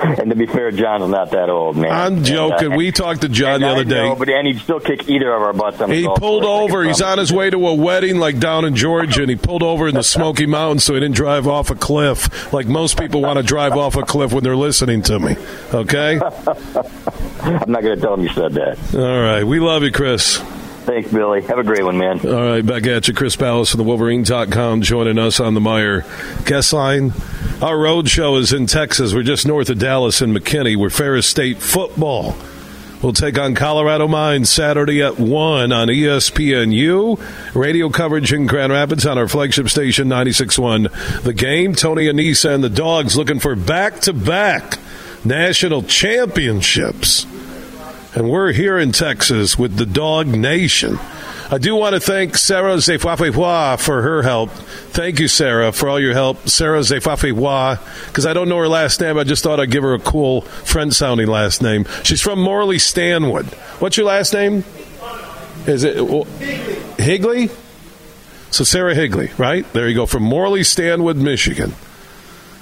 And 0.18 0.30
to 0.30 0.36
be 0.36 0.46
fair, 0.46 0.70
John's 0.70 1.08
not 1.10 1.30
that 1.30 1.48
old, 1.50 1.76
man. 1.76 1.92
I'm 1.92 2.24
joking. 2.24 2.74
we 2.76 2.90
talked 2.92 3.20
to 3.22 3.28
John 3.28 3.54
and 3.54 3.62
the 3.62 3.68
other 3.68 3.84
day. 3.84 4.08
know, 4.08 4.14
but 4.16 4.28
and 4.28 4.46
he'd 4.46 4.60
still 4.60 4.80
kick 4.80 5.08
either 5.08 5.32
of 5.32 5.42
our 5.42 5.52
butts 5.52 5.80
on 5.80 5.90
He 5.90 6.06
pulled. 6.16 6.44
Over. 6.44 6.84
He's 6.84 7.02
on 7.02 7.18
his 7.18 7.32
way 7.32 7.50
to 7.50 7.68
a 7.68 7.74
wedding, 7.74 8.18
like 8.18 8.38
down 8.38 8.64
in 8.64 8.74
Georgia, 8.74 9.22
and 9.22 9.30
he 9.30 9.36
pulled 9.36 9.62
over 9.62 9.88
in 9.88 9.94
the 9.94 10.02
Smoky 10.18 10.46
Mountains 10.46 10.84
so 10.84 10.94
he 10.94 11.00
didn't 11.00 11.14
drive 11.14 11.46
off 11.46 11.70
a 11.70 11.74
cliff, 11.74 12.52
like 12.52 12.66
most 12.66 12.98
people 12.98 13.22
want 13.22 13.38
to 13.38 13.42
drive 13.42 13.72
off 13.72 13.96
a 13.96 14.02
cliff 14.02 14.32
when 14.32 14.42
they're 14.42 14.56
listening 14.56 15.02
to 15.02 15.18
me. 15.18 15.36
Okay. 15.74 16.18
I'm 17.40 17.70
not 17.70 17.82
going 17.82 17.96
to 17.96 18.00
tell 18.00 18.14
him 18.14 18.22
you 18.22 18.30
said 18.30 18.54
that. 18.54 18.78
All 18.94 19.20
right. 19.20 19.44
We 19.44 19.60
love 19.60 19.82
you, 19.82 19.92
Chris. 19.92 20.42
Thanks, 20.88 21.12
Billy. 21.12 21.42
Have 21.42 21.58
a 21.58 21.64
great 21.64 21.84
one, 21.84 21.98
man. 21.98 22.26
All 22.26 22.32
right, 22.32 22.64
back 22.64 22.86
at 22.86 23.08
you. 23.08 23.14
Chris 23.14 23.36
Balas 23.36 23.70
from 23.70 23.78
the 23.78 23.84
Wolverine.com 23.84 24.80
joining 24.80 25.18
us 25.18 25.38
on 25.38 25.52
the 25.52 25.60
Meijer 25.60 26.04
guest 26.46 26.72
line. 26.72 27.12
Our 27.60 27.78
road 27.78 28.08
show 28.08 28.36
is 28.36 28.54
in 28.54 28.66
Texas. 28.66 29.12
We're 29.12 29.22
just 29.22 29.46
north 29.46 29.68
of 29.68 29.78
Dallas 29.78 30.22
and 30.22 30.34
McKinney. 30.34 30.76
We're 30.76 30.88
Ferris 30.88 31.26
State 31.26 31.58
football 31.58 32.36
We'll 33.02 33.12
take 33.12 33.38
on 33.38 33.54
Colorado 33.54 34.08
Mines 34.08 34.50
Saturday 34.50 35.02
at 35.02 35.20
1 35.20 35.70
on 35.70 35.88
ESPNU. 35.88 37.54
Radio 37.54 37.90
coverage 37.90 38.32
in 38.32 38.46
Grand 38.46 38.72
Rapids 38.72 39.06
on 39.06 39.16
our 39.16 39.28
flagship 39.28 39.68
station 39.68 40.08
96.1. 40.08 41.22
The 41.22 41.32
game, 41.32 41.76
Tony 41.76 42.06
Annese 42.06 42.48
and 42.48 42.62
the 42.62 42.68
Dogs 42.68 43.16
looking 43.16 43.38
for 43.38 43.54
back 43.54 44.00
to 44.00 44.12
back 44.12 44.80
national 45.24 45.82
championships. 45.84 47.24
And 48.18 48.28
we're 48.28 48.50
here 48.50 48.76
in 48.76 48.90
Texas 48.90 49.56
with 49.56 49.76
the 49.76 49.86
Dog 49.86 50.26
Nation. 50.26 50.98
I 51.52 51.58
do 51.58 51.76
want 51.76 51.94
to 51.94 52.00
thank 52.00 52.36
Sarah 52.36 52.74
Zefafewa 52.74 53.78
for 53.78 54.02
her 54.02 54.24
help. 54.24 54.50
Thank 54.50 55.20
you, 55.20 55.28
Sarah, 55.28 55.70
for 55.70 55.88
all 55.88 56.00
your 56.00 56.14
help. 56.14 56.48
Sarah 56.48 56.80
Zefafewa, 56.80 57.78
because 58.08 58.26
I 58.26 58.32
don't 58.32 58.48
know 58.48 58.56
her 58.56 58.66
last 58.66 59.00
name. 59.00 59.18
I 59.18 59.22
just 59.22 59.44
thought 59.44 59.60
I'd 59.60 59.70
give 59.70 59.84
her 59.84 59.94
a 59.94 60.00
cool 60.00 60.40
friend 60.40 60.92
sounding 60.92 61.28
last 61.28 61.62
name. 61.62 61.86
She's 62.02 62.20
from 62.20 62.40
Morley 62.40 62.80
Stanwood. 62.80 63.46
What's 63.78 63.96
your 63.96 64.06
last 64.06 64.34
name? 64.34 64.64
Is 65.68 65.84
it 65.84 66.04
well, 66.04 66.24
Higley? 66.98 67.50
So 68.50 68.64
Sarah 68.64 68.96
Higley, 68.96 69.30
right? 69.38 69.64
There 69.72 69.88
you 69.88 69.94
go, 69.94 70.06
from 70.06 70.24
Morley 70.24 70.64
Stanwood, 70.64 71.18
Michigan. 71.18 71.72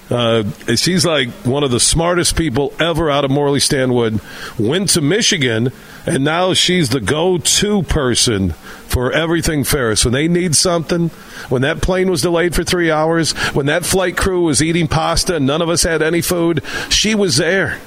Uh, 0.09 0.45
she's 0.77 1.05
like 1.05 1.29
one 1.45 1.65
of 1.65 1.71
the 1.71 1.81
smartest 1.81 2.37
people 2.37 2.73
ever 2.79 3.11
out 3.11 3.25
of 3.25 3.31
Morley 3.31 3.61
Stanwood. 3.61 4.21
Went 4.59 4.91
to 4.91 5.01
Michigan, 5.01 5.73
and 6.07 6.23
now 6.23 6.55
she's 6.55 6.91
the 6.91 7.01
go-to 7.01 7.83
person 7.83 8.51
for 8.51 9.11
everything 9.11 9.65
Ferris. 9.65 10.05
When 10.05 10.15
they 10.15 10.29
need 10.29 10.55
something, 10.55 11.09
when 11.49 11.63
that 11.63 11.83
plane 11.83 12.11
was 12.11 12.23
delayed 12.23 12.55
for 12.55 12.63
three 12.63 12.91
hours, 12.91 13.33
when 13.53 13.67
that 13.67 13.85
flight 13.85 14.17
crew 14.17 14.43
was 14.43 14.63
eating 14.63 14.87
pasta 14.87 15.37
and 15.37 15.47
none 15.47 15.61
of 15.63 15.69
us 15.69 15.83
had 15.83 16.03
any 16.03 16.21
food, 16.21 16.63
she 16.89 17.15
was 17.15 17.37
there. 17.37 17.79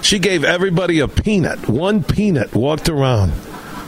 She 0.00 0.18
gave 0.18 0.44
everybody 0.44 1.00
a 1.00 1.08
peanut, 1.08 1.68
one 1.68 2.02
peanut, 2.02 2.54
walked 2.54 2.88
around. 2.88 3.32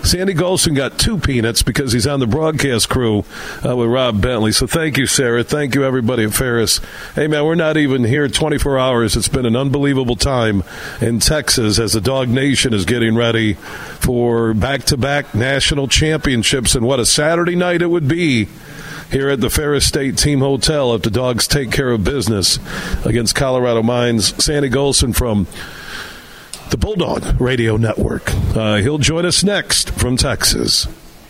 Sandy 0.03 0.35
Gholston 0.35 0.75
got 0.75 0.99
two 0.99 1.19
peanuts 1.19 1.63
because 1.63 1.93
he's 1.93 2.07
on 2.07 2.21
the 2.21 2.27
broadcast 2.27 2.89
crew 2.89 3.25
uh, 3.65 3.77
with 3.77 3.89
Rob 3.89 4.21
Bentley. 4.21 4.53
So 4.53 4.67
thank 4.67 4.97
you, 4.97 5.07
Sarah. 5.07 5.45
Thank 5.45 5.75
you, 5.75 5.85
everybody 5.85 6.25
at 6.25 6.33
Ferris. 6.33 6.81
Hey, 7.15 7.27
man, 7.27 7.45
we're 7.45 7.55
not 7.55 7.77
even 7.77 8.05
here 8.05 8.27
24 8.27 8.79
hours. 8.79 9.17
It's 9.17 9.29
been 9.29 9.47
an 9.47 9.57
unbelievable 9.57 10.17
time 10.17 10.63
in 11.01 11.21
Texas 11.21 11.79
as 11.79 11.93
the 11.93 12.01
Dog 12.01 12.29
Nation 12.29 12.73
is 12.73 12.85
getting 12.85 13.15
ready 13.15 13.55
for 13.55 14.55
back 14.55 14.85
to 14.85 14.97
back 14.97 15.35
national 15.35 15.87
championships. 15.87 16.75
And 16.75 16.87
what 16.87 16.99
a 16.99 17.07
Saturday 17.07 17.57
night 17.57 17.83
it 17.83 17.91
would 17.91 18.09
be 18.09 18.49
here 19.11 19.29
at 19.29 19.41
the 19.41 19.51
Ferris 19.51 19.87
State 19.87 20.17
Team 20.17 20.41
Hotel 20.41 20.95
if 20.95 21.03
the 21.03 21.11
Dogs 21.11 21.47
take 21.47 21.71
care 21.71 21.91
of 21.91 22.05
business 22.05 22.59
against 23.05 23.35
Colorado 23.35 23.83
Mines. 23.83 24.43
Sandy 24.43 24.71
Gholston 24.71 25.15
from 25.15 25.47
the 26.71 26.77
Bulldog 26.77 27.41
Radio 27.41 27.77
Network. 27.77 28.33
Uh, 28.55 28.77
he'll 28.77 28.99
join 28.99 29.27
us 29.27 29.43
next 29.43 29.91
from 29.91 30.17
Texas. 30.17 30.87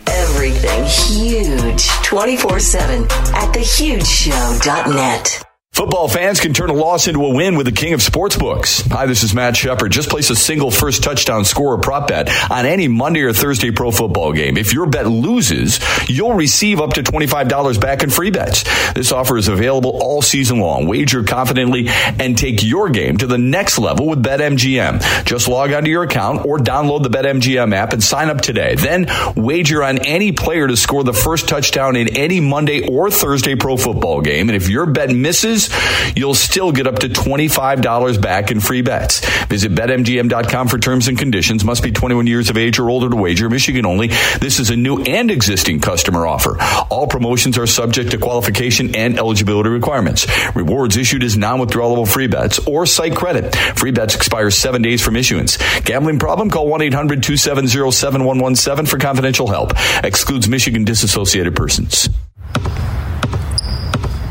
Everything 0.07 0.85
huge 0.85 1.89
24 2.03 2.61
7 2.61 3.03
at 3.05 3.55
thehugeshow.net. 3.55 5.50
Football 5.73 6.09
fans 6.09 6.41
can 6.41 6.53
turn 6.53 6.69
a 6.69 6.75
loss 6.75 7.07
into 7.07 7.25
a 7.25 7.33
win 7.35 7.55
with 7.55 7.65
the 7.65 7.73
king 7.73 7.95
of 7.95 8.01
sportsbooks. 8.01 8.87
Hi, 8.91 9.07
this 9.07 9.23
is 9.23 9.33
Matt 9.33 9.57
Shepard. 9.57 9.93
Just 9.93 10.11
place 10.11 10.29
a 10.29 10.35
single 10.35 10.71
first 10.71 11.03
touchdown 11.03 11.45
score 11.45 11.75
or 11.75 11.79
prop 11.79 12.09
bet 12.09 12.29
on 12.51 12.67
any 12.67 12.89
Monday 12.89 13.23
or 13.23 13.33
Thursday 13.33 13.71
pro 13.71 13.91
football 13.93 14.33
game. 14.33 14.59
If 14.59 14.75
your 14.75 14.87
bet 14.87 15.07
loses, 15.07 15.81
you'll 16.07 16.35
receive 16.35 16.81
up 16.81 16.95
to 16.95 17.03
$25 17.05 17.81
back 17.81 18.03
in 18.03 18.11
free 18.11 18.31
bets. 18.31 18.65
This 18.95 19.13
offer 19.13 19.39
is 19.39 19.47
available 19.47 19.97
all 20.03 20.23
season 20.23 20.59
long. 20.59 20.87
Wager 20.89 21.23
confidently 21.23 21.87
and 21.89 22.37
take 22.37 22.65
your 22.65 22.91
game 22.91 23.17
to 23.19 23.29
the 23.29 23.39
next 23.39 23.79
level 23.79 24.09
with 24.09 24.23
BetMGM. 24.23 25.25
Just 25.25 25.47
log 25.49 25.73
onto 25.73 25.89
your 25.89 26.03
account 26.03 26.45
or 26.45 26.59
download 26.59 27.05
the 27.05 27.11
BetMGM 27.11 27.73
app 27.75 27.93
and 27.93 28.03
sign 28.03 28.29
up 28.29 28.41
today. 28.41 28.75
Then 28.75 29.07
wager 29.37 29.85
on 29.85 29.99
any 29.99 30.33
player 30.33 30.67
to 30.67 30.77
score 30.77 31.05
the 31.05 31.15
first 31.15 31.49
touchdown 31.49 31.95
in 31.95 32.17
any 32.17 32.41
Monday 32.41 32.87
or 32.87 33.09
Thursday 33.11 33.55
pro 33.55 33.77
football 33.77 34.21
game. 34.21 34.49
And 34.49 34.57
if 34.57 34.69
your 34.69 34.85
bet 34.85 35.11
misses, 35.11 35.60
you'll 36.17 36.35
still 36.35 36.73
get 36.73 36.87
up 36.87 37.01
to 37.01 37.09
$25 37.09 38.23
back 38.23 38.51
in 38.51 38.61
free 38.61 38.81
bets. 38.83 39.21
Visit 39.47 39.73
betmgm.com 39.73 40.69
for 40.69 40.79
terms 40.79 41.09
and 41.09 41.19
conditions. 41.19 41.65
Must 41.65 41.83
be 41.83 41.91
21 41.91 42.27
years 42.27 42.51
of 42.51 42.57
age 42.57 42.79
or 42.79 42.89
older 42.89 43.11
to 43.11 43.17
wager. 43.17 43.51
Michigan 43.51 43.85
only. 43.85 44.09
This 44.41 44.61
is 44.61 44.71
a 44.71 44.77
new 44.77 45.03
and 45.03 45.31
existing 45.31 45.81
customer 45.81 46.27
offer. 46.27 46.57
All 46.91 47.07
promotions 47.07 47.59
are 47.59 47.67
subject 47.67 48.13
to 48.13 48.19
qualification 48.19 48.97
and 48.97 49.19
eligibility 49.19 49.69
requirements. 49.71 50.27
Rewards 50.55 50.97
issued 50.97 51.25
as 51.25 51.37
non-withdrawable 51.37 52.09
free 52.09 52.29
bets 52.29 52.59
or 52.67 52.87
site 52.87 53.17
credit. 53.17 53.55
Free 53.57 53.91
bets 53.91 54.15
expire 54.15 54.51
seven 54.51 54.81
days 54.83 55.03
from 55.03 55.17
issuance. 55.17 55.57
Gambling 55.81 56.19
problem? 56.19 56.51
Call 56.51 56.69
1-800-270-7117 56.71 58.89
for 58.89 58.99
confidential 58.99 59.49
help. 59.49 59.73
Excludes 60.05 60.49
Michigan 60.49 60.85
disassociated 60.85 61.57
persons. 61.57 62.09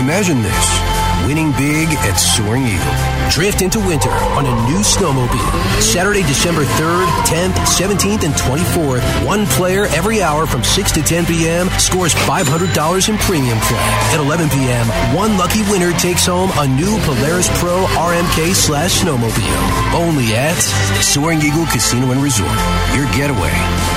Imagine 0.00 0.42
this. 0.42 0.66
Winning 1.26 1.52
big 1.52 1.88
at 2.04 2.16
Soaring 2.16 2.66
Eagle. 2.66 3.30
Drift 3.30 3.62
into 3.62 3.78
winter 3.80 4.10
on 4.36 4.44
a 4.44 4.54
new 4.68 4.82
snowmobile. 4.84 5.40
Saturday, 5.80 6.20
December 6.22 6.64
3rd, 6.64 7.06
10th, 7.24 7.54
17th, 7.64 8.24
and 8.24 8.34
24th. 8.34 9.00
One 9.24 9.46
player 9.46 9.86
every 9.94 10.20
hour 10.20 10.46
from 10.46 10.62
6 10.62 10.92
to 10.92 11.02
10 11.02 11.24
p.m. 11.24 11.68
scores 11.78 12.12
$500 12.12 13.08
in 13.08 13.16
premium 13.18 13.58
play. 13.60 13.86
At 14.12 14.20
11 14.20 14.50
p.m., 14.50 14.86
one 15.16 15.38
lucky 15.38 15.62
winner 15.70 15.92
takes 15.96 16.26
home 16.26 16.50
a 16.58 16.66
new 16.66 16.98
Polaris 17.06 17.48
Pro 17.58 17.86
RMK 17.96 18.52
slash 18.52 19.00
snowmobile. 19.00 19.94
Only 19.94 20.34
at 20.34 20.58
Soaring 21.00 21.40
Eagle 21.40 21.64
Casino 21.66 22.10
and 22.10 22.22
Resort. 22.22 22.58
Your 22.92 23.06
getaway. 23.16 23.54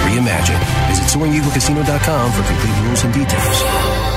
Reimagine. 0.08 0.62
Visit 0.88 1.10
SoaringEagleCasino.com 1.12 2.32
for 2.32 2.44
complete 2.48 2.88
rules 2.88 3.04
and 3.04 3.14
details. 3.14 4.17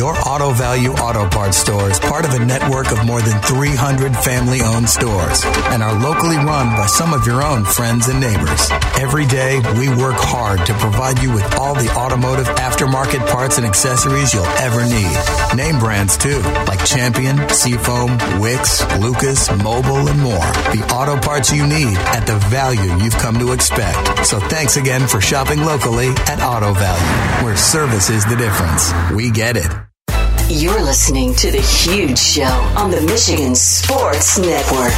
Your 0.00 0.16
Auto 0.26 0.52
Value 0.52 0.92
Auto 0.92 1.28
Parts 1.28 1.58
store 1.58 1.90
is 1.90 1.98
part 1.98 2.24
of 2.24 2.32
a 2.32 2.42
network 2.42 2.90
of 2.90 3.04
more 3.04 3.20
than 3.20 3.38
300 3.42 4.16
family 4.16 4.62
owned 4.62 4.88
stores 4.88 5.44
and 5.44 5.82
are 5.82 5.92
locally 6.00 6.36
run 6.36 6.74
by 6.74 6.86
some 6.86 7.12
of 7.12 7.26
your 7.26 7.42
own 7.42 7.66
friends 7.66 8.08
and 8.08 8.18
neighbors. 8.18 8.70
Every 8.98 9.26
day, 9.26 9.60
we 9.76 9.90
work 9.90 10.16
hard 10.16 10.64
to 10.64 10.72
provide 10.72 11.18
you 11.18 11.30
with 11.34 11.44
all 11.56 11.74
the 11.74 11.90
automotive 11.94 12.46
aftermarket 12.46 13.28
parts 13.28 13.58
and 13.58 13.66
accessories 13.66 14.32
you'll 14.32 14.46
ever 14.56 14.82
need. 14.86 15.14
Name 15.54 15.78
brands 15.78 16.16
too, 16.16 16.40
like 16.64 16.82
Champion, 16.86 17.36
Seafoam, 17.50 18.16
Wix, 18.40 18.80
Lucas, 19.00 19.48
Mobil, 19.48 20.08
and 20.08 20.20
more. 20.22 20.48
The 20.72 20.82
auto 20.94 21.20
parts 21.20 21.52
you 21.52 21.66
need 21.66 21.98
at 22.16 22.24
the 22.24 22.38
value 22.48 22.96
you've 23.04 23.18
come 23.18 23.38
to 23.38 23.52
expect. 23.52 24.24
So 24.24 24.40
thanks 24.40 24.78
again 24.78 25.06
for 25.06 25.20
shopping 25.20 25.60
locally 25.60 26.08
at 26.24 26.40
Auto 26.40 26.72
Value, 26.72 27.44
where 27.44 27.58
service 27.58 28.08
is 28.08 28.24
the 28.24 28.36
difference. 28.36 28.94
We 29.12 29.30
get 29.30 29.58
it. 29.58 29.89
You're 30.52 30.82
listening 30.82 31.32
to 31.36 31.52
The 31.52 31.60
Huge 31.60 32.18
Show 32.18 32.42
on 32.42 32.90
the 32.90 33.00
Michigan 33.02 33.54
Sports 33.54 34.36
Network. 34.36 34.90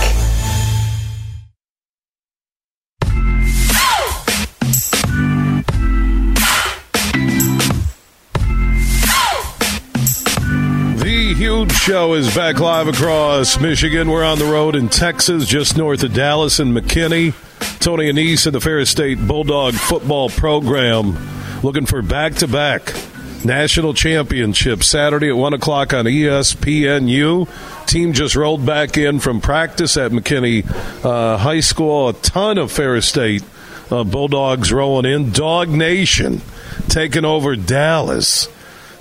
The 10.96 11.34
Huge 11.36 11.72
Show 11.72 12.14
is 12.14 12.34
back 12.34 12.58
live 12.58 12.88
across 12.88 13.60
Michigan. 13.60 14.08
We're 14.08 14.24
on 14.24 14.38
the 14.38 14.46
road 14.46 14.74
in 14.74 14.88
Texas, 14.88 15.46
just 15.46 15.76
north 15.76 16.02
of 16.02 16.14
Dallas 16.14 16.60
and 16.60 16.74
McKinney. 16.74 17.34
Tony 17.78 18.10
Annese 18.10 18.46
and 18.46 18.54
the 18.54 18.60
Ferris 18.60 18.88
State 18.88 19.18
Bulldog 19.18 19.74
football 19.74 20.30
program 20.30 21.14
looking 21.62 21.84
for 21.84 22.00
back 22.00 22.36
to 22.36 22.48
back 22.48 22.94
national 23.44 23.94
championship 23.94 24.82
Saturday 24.82 25.28
at 25.28 25.36
1 25.36 25.54
o'clock 25.54 25.92
on 25.92 26.04
ESPNU. 26.04 27.48
Team 27.86 28.12
just 28.12 28.36
rolled 28.36 28.64
back 28.64 28.96
in 28.96 29.20
from 29.20 29.40
practice 29.40 29.96
at 29.96 30.12
McKinney 30.12 30.64
uh, 31.04 31.36
High 31.38 31.60
School. 31.60 32.08
A 32.08 32.12
ton 32.12 32.58
of 32.58 32.72
Ferris 32.72 33.06
State 33.06 33.42
uh, 33.90 34.04
Bulldogs 34.04 34.72
rolling 34.72 35.10
in. 35.10 35.30
Dog 35.32 35.68
Nation 35.68 36.40
taking 36.88 37.24
over 37.24 37.56
Dallas. 37.56 38.48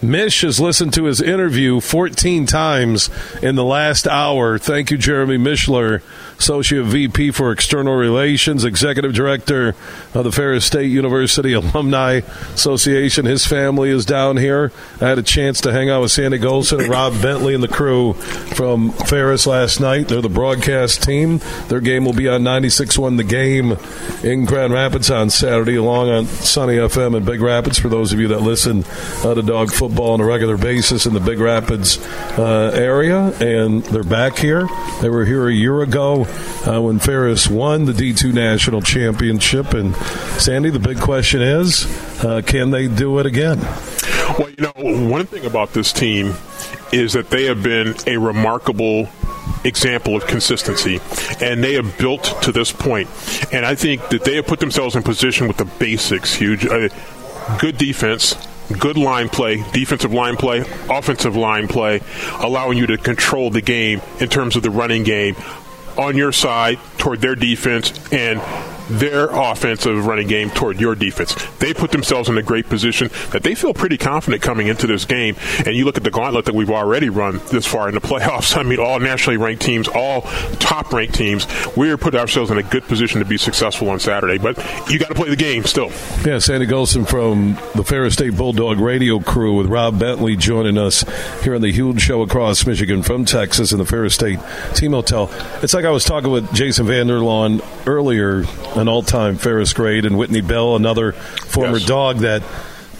Mish 0.01 0.41
has 0.41 0.59
listened 0.59 0.93
to 0.95 1.03
his 1.03 1.21
interview 1.21 1.79
14 1.79 2.47
times 2.47 3.09
in 3.41 3.55
the 3.55 3.63
last 3.63 4.07
hour. 4.07 4.57
Thank 4.57 4.89
you, 4.89 4.97
Jeremy 4.97 5.37
Mishler, 5.37 6.01
Associate 6.41 6.83
VP 6.83 7.29
for 7.29 7.51
External 7.51 7.93
Relations, 7.93 8.65
Executive 8.65 9.13
Director 9.13 9.75
of 10.15 10.23
the 10.23 10.31
Ferris 10.31 10.65
State 10.65 10.89
University 10.89 11.53
Alumni 11.53 12.21
Association. 12.55 13.27
His 13.27 13.45
family 13.45 13.91
is 13.91 14.07
down 14.07 14.37
here. 14.37 14.71
I 14.99 15.07
had 15.07 15.19
a 15.19 15.23
chance 15.23 15.61
to 15.61 15.71
hang 15.71 15.91
out 15.91 16.01
with 16.01 16.09
Sandy 16.09 16.39
Gholston 16.39 16.79
and 16.79 16.89
Rob 16.89 17.13
Bentley 17.21 17.53
and 17.53 17.61
the 17.61 17.67
crew 17.67 18.13
from 18.13 18.89
Ferris 18.91 19.45
last 19.45 19.79
night. 19.79 20.07
They're 20.07 20.19
the 20.19 20.29
broadcast 20.29 21.03
team. 21.03 21.41
Their 21.67 21.79
game 21.79 22.05
will 22.05 22.13
be 22.13 22.27
on 22.27 22.41
96.1 22.41 23.17
The 23.17 23.23
Game 23.23 23.77
in 24.23 24.45
Grand 24.45 24.73
Rapids 24.73 25.11
on 25.11 25.29
Saturday, 25.29 25.75
along 25.75 26.09
on 26.09 26.25
Sunny 26.25 26.77
FM 26.77 27.15
in 27.15 27.23
Big 27.23 27.41
Rapids 27.41 27.77
for 27.77 27.89
those 27.89 28.13
of 28.13 28.19
you 28.19 28.29
that 28.29 28.41
listen 28.41 28.83
uh, 29.23 29.35
to 29.35 29.43
Dog 29.43 29.71
Football 29.71 30.13
on 30.13 30.21
a 30.21 30.25
regular 30.25 30.57
basis 30.57 31.05
in 31.05 31.13
the 31.13 31.19
Big 31.19 31.39
Rapids 31.39 31.99
uh, 32.39 32.71
area, 32.73 33.27
and 33.39 33.83
they're 33.83 34.01
back 34.01 34.39
here. 34.39 34.67
They 35.03 35.09
were 35.09 35.23
here 35.23 35.47
a 35.47 35.53
year 35.53 35.83
ago 35.83 36.25
uh, 36.67 36.81
when 36.81 36.99
Ferris 36.99 37.49
won 37.49 37.85
the 37.85 37.93
D2 37.93 38.33
National 38.33 38.81
Championship. 38.81 39.73
And 39.73 39.95
Sandy, 40.37 40.69
the 40.69 40.79
big 40.79 40.99
question 40.99 41.41
is, 41.41 41.85
uh, 42.23 42.41
can 42.45 42.71
they 42.71 42.87
do 42.87 43.19
it 43.19 43.25
again? 43.25 43.59
Well, 44.37 44.49
you 44.49 44.63
know, 44.63 45.09
one 45.09 45.25
thing 45.25 45.45
about 45.45 45.73
this 45.73 45.91
team 45.91 46.33
is 46.91 47.13
that 47.13 47.29
they 47.29 47.45
have 47.45 47.63
been 47.63 47.95
a 48.07 48.17
remarkable 48.17 49.09
example 49.63 50.15
of 50.15 50.25
consistency, 50.25 50.99
and 51.41 51.63
they 51.63 51.73
have 51.73 51.97
built 51.97 52.23
to 52.43 52.51
this 52.51 52.71
point. 52.71 53.09
And 53.51 53.65
I 53.65 53.75
think 53.75 54.09
that 54.09 54.23
they 54.23 54.35
have 54.35 54.47
put 54.47 54.59
themselves 54.59 54.95
in 54.95 55.03
position 55.03 55.47
with 55.47 55.57
the 55.57 55.65
basics. 55.65 56.33
Huge, 56.33 56.65
uh, 56.65 56.89
good 57.59 57.77
defense, 57.77 58.35
good 58.79 58.97
line 58.97 59.29
play, 59.29 59.63
defensive 59.71 60.13
line 60.13 60.37
play, 60.37 60.63
offensive 60.89 61.35
line 61.35 61.67
play, 61.67 62.01
allowing 62.39 62.77
you 62.77 62.87
to 62.87 62.97
control 62.97 63.49
the 63.49 63.61
game 63.61 64.01
in 64.19 64.29
terms 64.29 64.55
of 64.55 64.63
the 64.63 64.69
running 64.69 65.03
game 65.03 65.35
on 66.01 66.17
your 66.17 66.31
side 66.31 66.79
toward 66.97 67.21
their 67.21 67.35
defense 67.35 67.91
and 68.11 68.41
their 68.91 69.27
offensive 69.29 70.05
running 70.05 70.27
game 70.27 70.49
toward 70.49 70.79
your 70.79 70.95
defense. 70.95 71.33
They 71.57 71.73
put 71.73 71.91
themselves 71.91 72.29
in 72.29 72.37
a 72.37 72.43
great 72.43 72.67
position 72.67 73.09
that 73.31 73.43
they 73.43 73.55
feel 73.55 73.73
pretty 73.73 73.97
confident 73.97 74.43
coming 74.43 74.67
into 74.67 74.87
this 74.87 75.05
game. 75.05 75.35
And 75.65 75.75
you 75.75 75.85
look 75.85 75.97
at 75.97 76.03
the 76.03 76.11
gauntlet 76.11 76.45
that 76.45 76.55
we've 76.55 76.69
already 76.69 77.09
run 77.09 77.39
this 77.51 77.65
far 77.65 77.87
in 77.87 77.95
the 77.95 78.01
playoffs. 78.11 78.57
I 78.57 78.63
mean, 78.63 78.79
all 78.79 78.99
nationally 78.99 79.37
ranked 79.37 79.61
teams, 79.61 79.87
all 79.87 80.21
top 80.59 80.91
ranked 80.91 81.15
teams. 81.15 81.47
We're 81.75 81.97
putting 81.97 82.19
ourselves 82.19 82.51
in 82.51 82.57
a 82.57 82.63
good 82.63 82.83
position 82.83 83.19
to 83.19 83.25
be 83.25 83.37
successful 83.37 83.89
on 83.89 83.99
Saturday. 83.99 84.37
But 84.37 84.57
you 84.89 84.99
got 84.99 85.09
to 85.09 85.15
play 85.15 85.29
the 85.29 85.35
game 85.35 85.63
still. 85.63 85.91
Yeah, 86.25 86.39
Sandy 86.39 86.67
Gholston 86.67 87.07
from 87.07 87.55
the 87.75 87.83
Ferris 87.83 88.13
State 88.13 88.35
Bulldog 88.35 88.79
radio 88.79 89.19
crew 89.19 89.57
with 89.57 89.67
Rob 89.67 89.99
Bentley 89.99 90.35
joining 90.35 90.77
us 90.77 91.03
here 91.43 91.55
on 91.55 91.61
the 91.61 91.71
huge 91.71 92.01
show 92.01 92.21
across 92.21 92.65
Michigan 92.65 93.03
from 93.03 93.25
Texas 93.25 93.71
in 93.71 93.77
the 93.77 93.85
Ferris 93.85 94.13
State 94.15 94.39
Team 94.73 94.91
Hotel. 94.91 95.29
It's 95.61 95.73
like 95.73 95.85
I 95.85 95.91
was 95.91 96.03
talking 96.03 96.31
with 96.31 96.51
Jason 96.53 96.87
Vander 96.87 97.19
Laan 97.19 97.63
earlier 97.87 98.43
uh, 98.75 98.80
an 98.81 98.89
all 98.89 99.03
time 99.03 99.37
Ferris 99.37 99.73
grade, 99.73 100.05
and 100.05 100.17
Whitney 100.17 100.41
Bell, 100.41 100.75
another 100.75 101.13
former 101.13 101.77
yes. 101.77 101.87
dog 101.87 102.17
that 102.19 102.43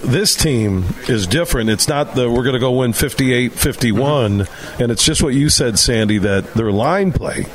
this 0.04 0.36
team 0.36 0.86
is 1.08 1.28
different. 1.28 1.70
It's 1.70 1.88
not 1.88 2.16
the 2.16 2.30
we're 2.30 2.44
going 2.44 2.54
to 2.54 2.60
go 2.60 2.72
win 2.72 2.94
58 2.94 3.54
51, 3.54 4.40
mm-hmm. 4.40 4.82
and 4.82 4.92
it's 4.92 5.04
just 5.04 5.22
what 5.22 5.34
you 5.34 5.50
said, 5.50 5.78
Sandy, 5.78 6.18
that 6.20 6.54
their 6.54 6.72
line 6.72 7.12
play. 7.12 7.46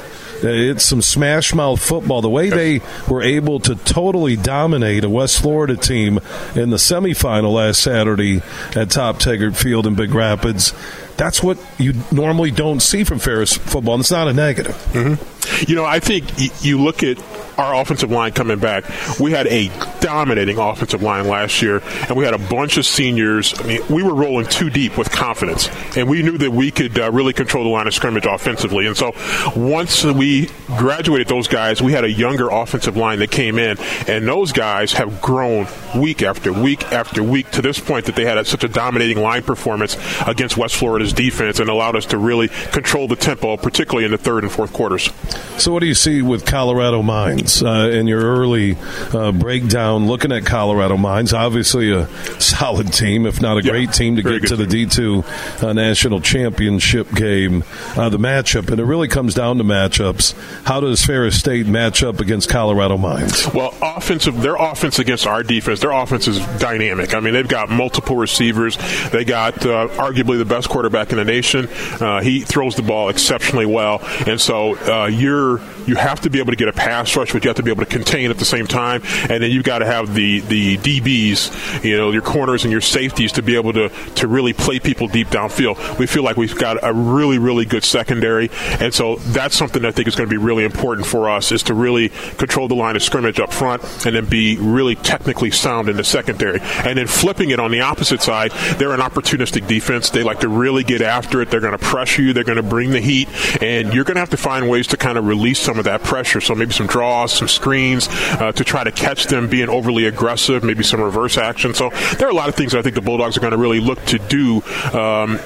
It's 0.43 0.85
some 0.85 1.01
smash 1.01 1.55
mouth 1.55 1.81
football. 1.81 2.21
The 2.21 2.29
way 2.29 2.51
they 2.51 2.81
were 3.09 3.23
able 3.23 3.59
to 3.61 3.75
totally 3.75 4.37
dominate 4.37 5.03
a 5.05 5.09
West 5.09 5.41
Florida 5.41 5.77
team 5.77 6.19
in 6.55 6.69
the 6.69 6.77
semifinal 6.77 7.55
last 7.55 7.83
Saturday 7.83 8.43
at 8.75 8.91
Top 8.91 9.19
Taggart 9.19 9.57
Field 9.57 9.87
in 9.87 9.95
Big 9.95 10.15
Rapids, 10.15 10.75
that's 11.17 11.43
what 11.43 11.59
you 11.79 11.95
normally 12.13 12.51
don't 12.51 12.81
see 12.81 13.03
from 13.05 13.19
Ferris 13.19 13.57
football, 13.57 13.95
and 13.95 14.03
it's 14.03 14.11
not 14.11 14.29
a 14.29 14.35
negative. 14.35 14.75
Mm-hmm. 14.93 15.71
You 15.71 15.77
know, 15.77 15.85
I 15.85 16.01
think 16.01 16.27
you 16.63 16.83
look 16.83 17.03
at 17.03 17.19
our 17.59 17.75
offensive 17.81 18.11
line 18.11 18.33
coming 18.33 18.59
back. 18.59 18.85
We 19.19 19.33
had 19.33 19.47
a 19.47 19.71
dominating 20.01 20.59
offensive 20.59 21.03
line 21.03 21.27
last 21.27 21.63
year, 21.63 21.83
and 22.09 22.17
we 22.17 22.25
had 22.25 22.35
a 22.35 22.39
bunch 22.39 22.77
of 22.77 22.87
seniors. 22.87 23.59
I 23.61 23.67
mean, 23.67 23.81
we 23.89 24.03
were 24.03 24.15
rolling 24.15 24.47
too 24.47 24.71
deep 24.71 24.97
with 24.97 25.11
confidence, 25.11 25.69
and 25.97 26.09
we 26.09 26.23
knew 26.23 26.39
that 26.39 26.51
we 26.51 26.71
could 26.71 26.99
uh, 26.99 27.11
really 27.11 27.33
control 27.33 27.65
the 27.65 27.71
line 27.71 27.87
of 27.87 27.95
scrimmage 27.95 28.27
offensively. 28.27 28.87
And 28.87 28.97
so 28.97 29.15
once 29.55 30.05
we 30.05 30.51
graduated 30.67 31.29
those 31.29 31.49
guys, 31.49 31.83
we 31.83 31.93
had 31.93 32.05
a 32.05 32.11
younger 32.11 32.49
offensive 32.51 32.97
line 32.97 33.19
that 33.21 33.31
came 33.31 33.59
in, 33.59 33.79
and 34.07 34.27
those 34.27 34.53
guys 34.53 34.93
have 34.95 35.21
grown 35.21 35.67
week 35.97 36.23
after 36.23 36.53
week 36.53 36.85
after 36.93 37.23
week 37.23 37.51
to 37.53 37.63
this 37.63 37.79
point 37.81 38.07
that 38.07 38.17
they 38.17 38.25
had 38.25 38.39
a, 38.39 38.45
such 38.45 38.65
a 38.65 38.69
dominating 38.69 39.19
line 39.19 39.43
performance 39.43 39.97
against 40.27 40.57
West 40.57 40.77
Florida's 40.77 41.13
defense 41.13 41.61
and 41.61 41.69
allowed 41.69 41.97
us 41.97 42.07
to 42.07 42.19
really 42.19 42.49
control 42.49 43.09
the 43.09 43.17
tempo, 43.17 43.57
particularly 43.57 44.05
in 44.05 44.11
the 44.11 44.19
third 44.19 44.45
and 44.45 44.53
fourth 44.53 44.73
quarters. 44.73 45.11
So, 45.59 45.73
what 45.73 45.81
do 45.81 45.87
you 45.87 45.95
see 45.95 46.23
with 46.23 46.45
Colorado 46.45 47.03
Mines 47.47 47.63
uh, 47.63 47.91
in 47.91 48.07
your 48.07 48.21
early 48.21 48.77
uh, 49.13 49.33
breakdown? 49.33 50.07
Looking 50.07 50.33
at 50.33 50.45
Colorado 50.45 50.97
Mines, 50.97 51.33
obviously 51.33 51.93
a 51.93 52.07
solid 52.41 52.93
team, 52.93 53.27
if 53.27 53.41
not 53.41 53.59
a 53.59 53.63
yeah, 53.63 53.73
great 53.73 53.93
team, 53.93 54.17
to 54.17 54.23
get 54.23 54.49
to 54.49 54.57
the 54.57 54.67
D 54.67 54.87
two 54.87 55.25
uh, 55.63 55.73
national 55.73 56.21
championship 56.21 57.13
game. 57.13 57.65
Uh, 57.97 58.09
the 58.09 58.19
matchup, 58.19 58.71
and 58.71 58.81
it 58.81 58.85
really 58.85 59.09
comes 59.09 59.35
down 59.35 59.59
to 59.59 59.65
matchups. 59.65 60.35
How 60.65 60.81
does 60.81 61.05
Ferris 61.05 61.39
State 61.39 61.67
match 61.67 62.03
up 62.03 62.21
against 62.21 62.49
Colorado 62.49 62.97
Mines? 62.97 63.47
Well, 63.53 63.75
offensive, 63.81 64.41
their 64.43 64.57
offense 64.57 64.99
against 64.99 65.27
our 65.27 65.43
defense, 65.43 65.81
their 65.81 65.93
offense 65.93 66.29
is 66.29 66.39
dynamic. 66.59 67.15
I 67.15 67.21
mean, 67.21 67.35
they've 67.35 67.47
got 67.47 67.71
multiple 67.71 68.17
receivers. 68.17 68.77
They 69.11 69.25
got 69.25 69.65
uh, 69.65 69.89
arguably 69.89 70.39
the 70.39 70.45
best 70.45 70.69
quarterback 70.69 71.11
in 71.11 71.19
the 71.19 71.25
nation. 71.25 71.69
Uh, 72.01 72.21
he 72.21 72.41
throws 72.41 72.75
the 72.77 72.83
ball 72.83 73.09
exceptionally 73.09 73.67
well, 73.67 74.01
and 74.27 74.41
so 74.41 75.07
you're 75.07 75.61
you 75.87 75.97
have 75.97 76.21
to 76.23 76.31
be 76.31 76.39
able 76.39 76.53
to 76.53 76.57
get 76.57 76.69
a 76.69 76.73
pass 76.73 77.17
rush, 77.17 77.33
but 77.33 77.45
you 77.45 77.49
have 77.49 77.57
to 77.57 77.63
be 77.63 77.71
able 77.71 77.85
to 77.85 77.91
contain 77.91 78.31
at 78.31 78.39
the 78.39 78.45
same 78.45 78.67
time. 78.67 79.03
And 79.29 79.43
then 79.43 79.51
you've 79.51 79.65
got 79.65 79.79
to 79.79 79.87
have 79.87 80.15
the, 80.15 80.41
the 80.41 80.77
DBs, 80.79 81.85
you 81.85 81.97
know, 81.97 82.11
your 82.11 82.23
corners 82.23 82.65
and 82.65 82.73
your 82.73 82.81
safeties 82.81 83.33
to 83.33 83.43
be 83.43 83.57
able 83.57 83.73
to, 83.75 83.89
to 83.89 84.29
really 84.29 84.53
play 84.53 84.79
people 84.79 85.09
deep 85.09 85.29
downfield. 85.29 85.99
We 85.99 86.07
feel 86.07 86.23
like 86.23 86.37
we've 86.37 86.57
got 86.57 86.79
a 86.83 86.93
really, 86.93 87.39
really 87.39 87.65
good 87.65 87.85
secondary. 87.85 88.51
And 88.81 88.93
so 88.93 89.17
that's 89.17 89.57
something 89.57 89.85
I 89.85 89.91
think 89.91 90.09
is 90.09 90.15
going 90.15 90.29
to 90.29 90.31
be 90.31 90.43
really 90.43 90.65
important 90.65 91.07
for 91.07 91.29
us 91.29 91.53
is 91.53 91.63
to 91.65 91.75
really 91.75 92.11
control 92.39 92.69
the 92.69 92.75
line 92.75 92.97
of 92.97 93.03
scrimmage 93.03 93.41
up 93.41 93.53
front 93.53 94.07
and 94.07 94.17
then 94.17 94.27
be 94.27 94.57
really 94.57 94.95
technically 94.95 95.51
sound 95.51 95.89
in 95.89 95.97
the 95.97 96.05
secondary. 96.05 96.61
And 96.61 96.99
then 96.99 97.07
flipping 97.07 97.51
it 97.51 97.61
on 97.61 97.71
the 97.71 97.81
opposite 97.81 98.23
side, 98.23 98.53
they're 98.79 98.93
an 98.93 99.01
opportunistic 99.01 99.67
defense. 99.67 100.11
They 100.11 100.23
like 100.23 100.41
to 100.41 100.49
really 100.49 100.85
get 100.85 101.01
after 101.01 101.43
it. 101.43 101.51
They're 101.51 101.61
going 101.61 101.77
to 101.77 101.85
pressure 101.85 102.23
you. 102.23 102.33
They're 102.33 102.45
going 102.45 102.57
to 102.57 102.63
bring 102.63 102.91
the 102.91 103.01
heat. 103.01 103.29
And 103.63 103.93
you're 103.93 104.05
going 104.05 104.17
to 104.17 104.21
have 104.21 104.31
to 104.31 104.37
find 104.37 104.69
ways 104.69 104.87
to 104.89 104.97
kind 104.97 105.19
of 105.19 105.27
release 105.27 105.59
some 105.59 105.76
of 105.79 105.85
that 105.85 106.03
pressure. 106.03 106.41
So 106.41 106.55
maybe 106.55 106.73
some 106.73 106.87
draws, 106.87 107.33
some 107.33 107.49
screens 107.49 108.09
uh, 108.11 108.53
to 108.53 108.65
try 108.65 108.85
to 108.85 108.93
catch 108.93 109.27
them 109.27 109.49
being 109.49 109.69
overly 109.69 110.07
aggressive, 110.07 110.65
maybe 110.65 110.83
some 110.83 111.01
reverse 111.01 111.39
action. 111.39 111.75
So 111.75 111.91
there 112.19 112.29
are 112.29 112.31
a 112.31 112.35
lot 112.35 112.49
of 112.49 112.55
things 112.55 112.75
I 112.75 112.83
think 112.83 112.95
the 112.95 113.01
Bulldogs 113.01 113.37
are 113.37 113.41
going 113.41 113.53
to 113.53 113.59
really 113.59 113.81
look 113.81 114.05
to 114.07 114.19
do. 114.19 114.63
Um, 114.93 115.39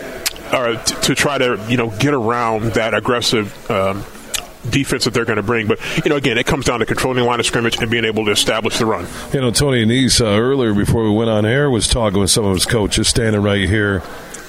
or 0.52 0.74
to, 0.74 0.94
to 1.02 1.15
try 1.15 1.39
to 1.39 1.65
you 1.69 1.77
know 1.77 1.90
get 1.90 2.12
around 2.12 2.73
that 2.73 2.93
aggressive 2.93 3.70
um, 3.70 4.05
defense 4.69 5.05
that 5.05 5.15
they're 5.15 5.24
going 5.24 5.36
to 5.36 5.43
bring. 5.43 5.66
But, 5.66 5.78
you 6.05 6.11
know, 6.11 6.16
again, 6.16 6.39
it 6.39 6.47
comes 6.47 6.66
down 6.66 6.81
to 6.81 6.86
controlling 6.86 7.19
the 7.19 7.24
line 7.24 7.40
of 7.40 7.47
scrimmage 7.47 7.78
and 7.78 7.90
being 7.90 8.05
able 8.05 8.24
to 8.27 8.31
establish 8.31 8.78
the 8.78 8.86
run. 8.86 9.07
You 9.32 9.40
know, 9.40 9.51
Tony 9.51 9.85
Annese, 9.85 10.20
uh, 10.20 10.39
earlier 10.39 10.74
before 10.74 11.05
we 11.05 11.11
went 11.11 11.31
on 11.31 11.47
air, 11.47 11.70
was 11.70 11.86
talking 11.86 12.20
with 12.20 12.31
some 12.31 12.44
of 12.44 12.55
his 12.55 12.66
coaches 12.66 13.09
standing 13.09 13.43
right 13.43 13.69
here, 13.69 14.02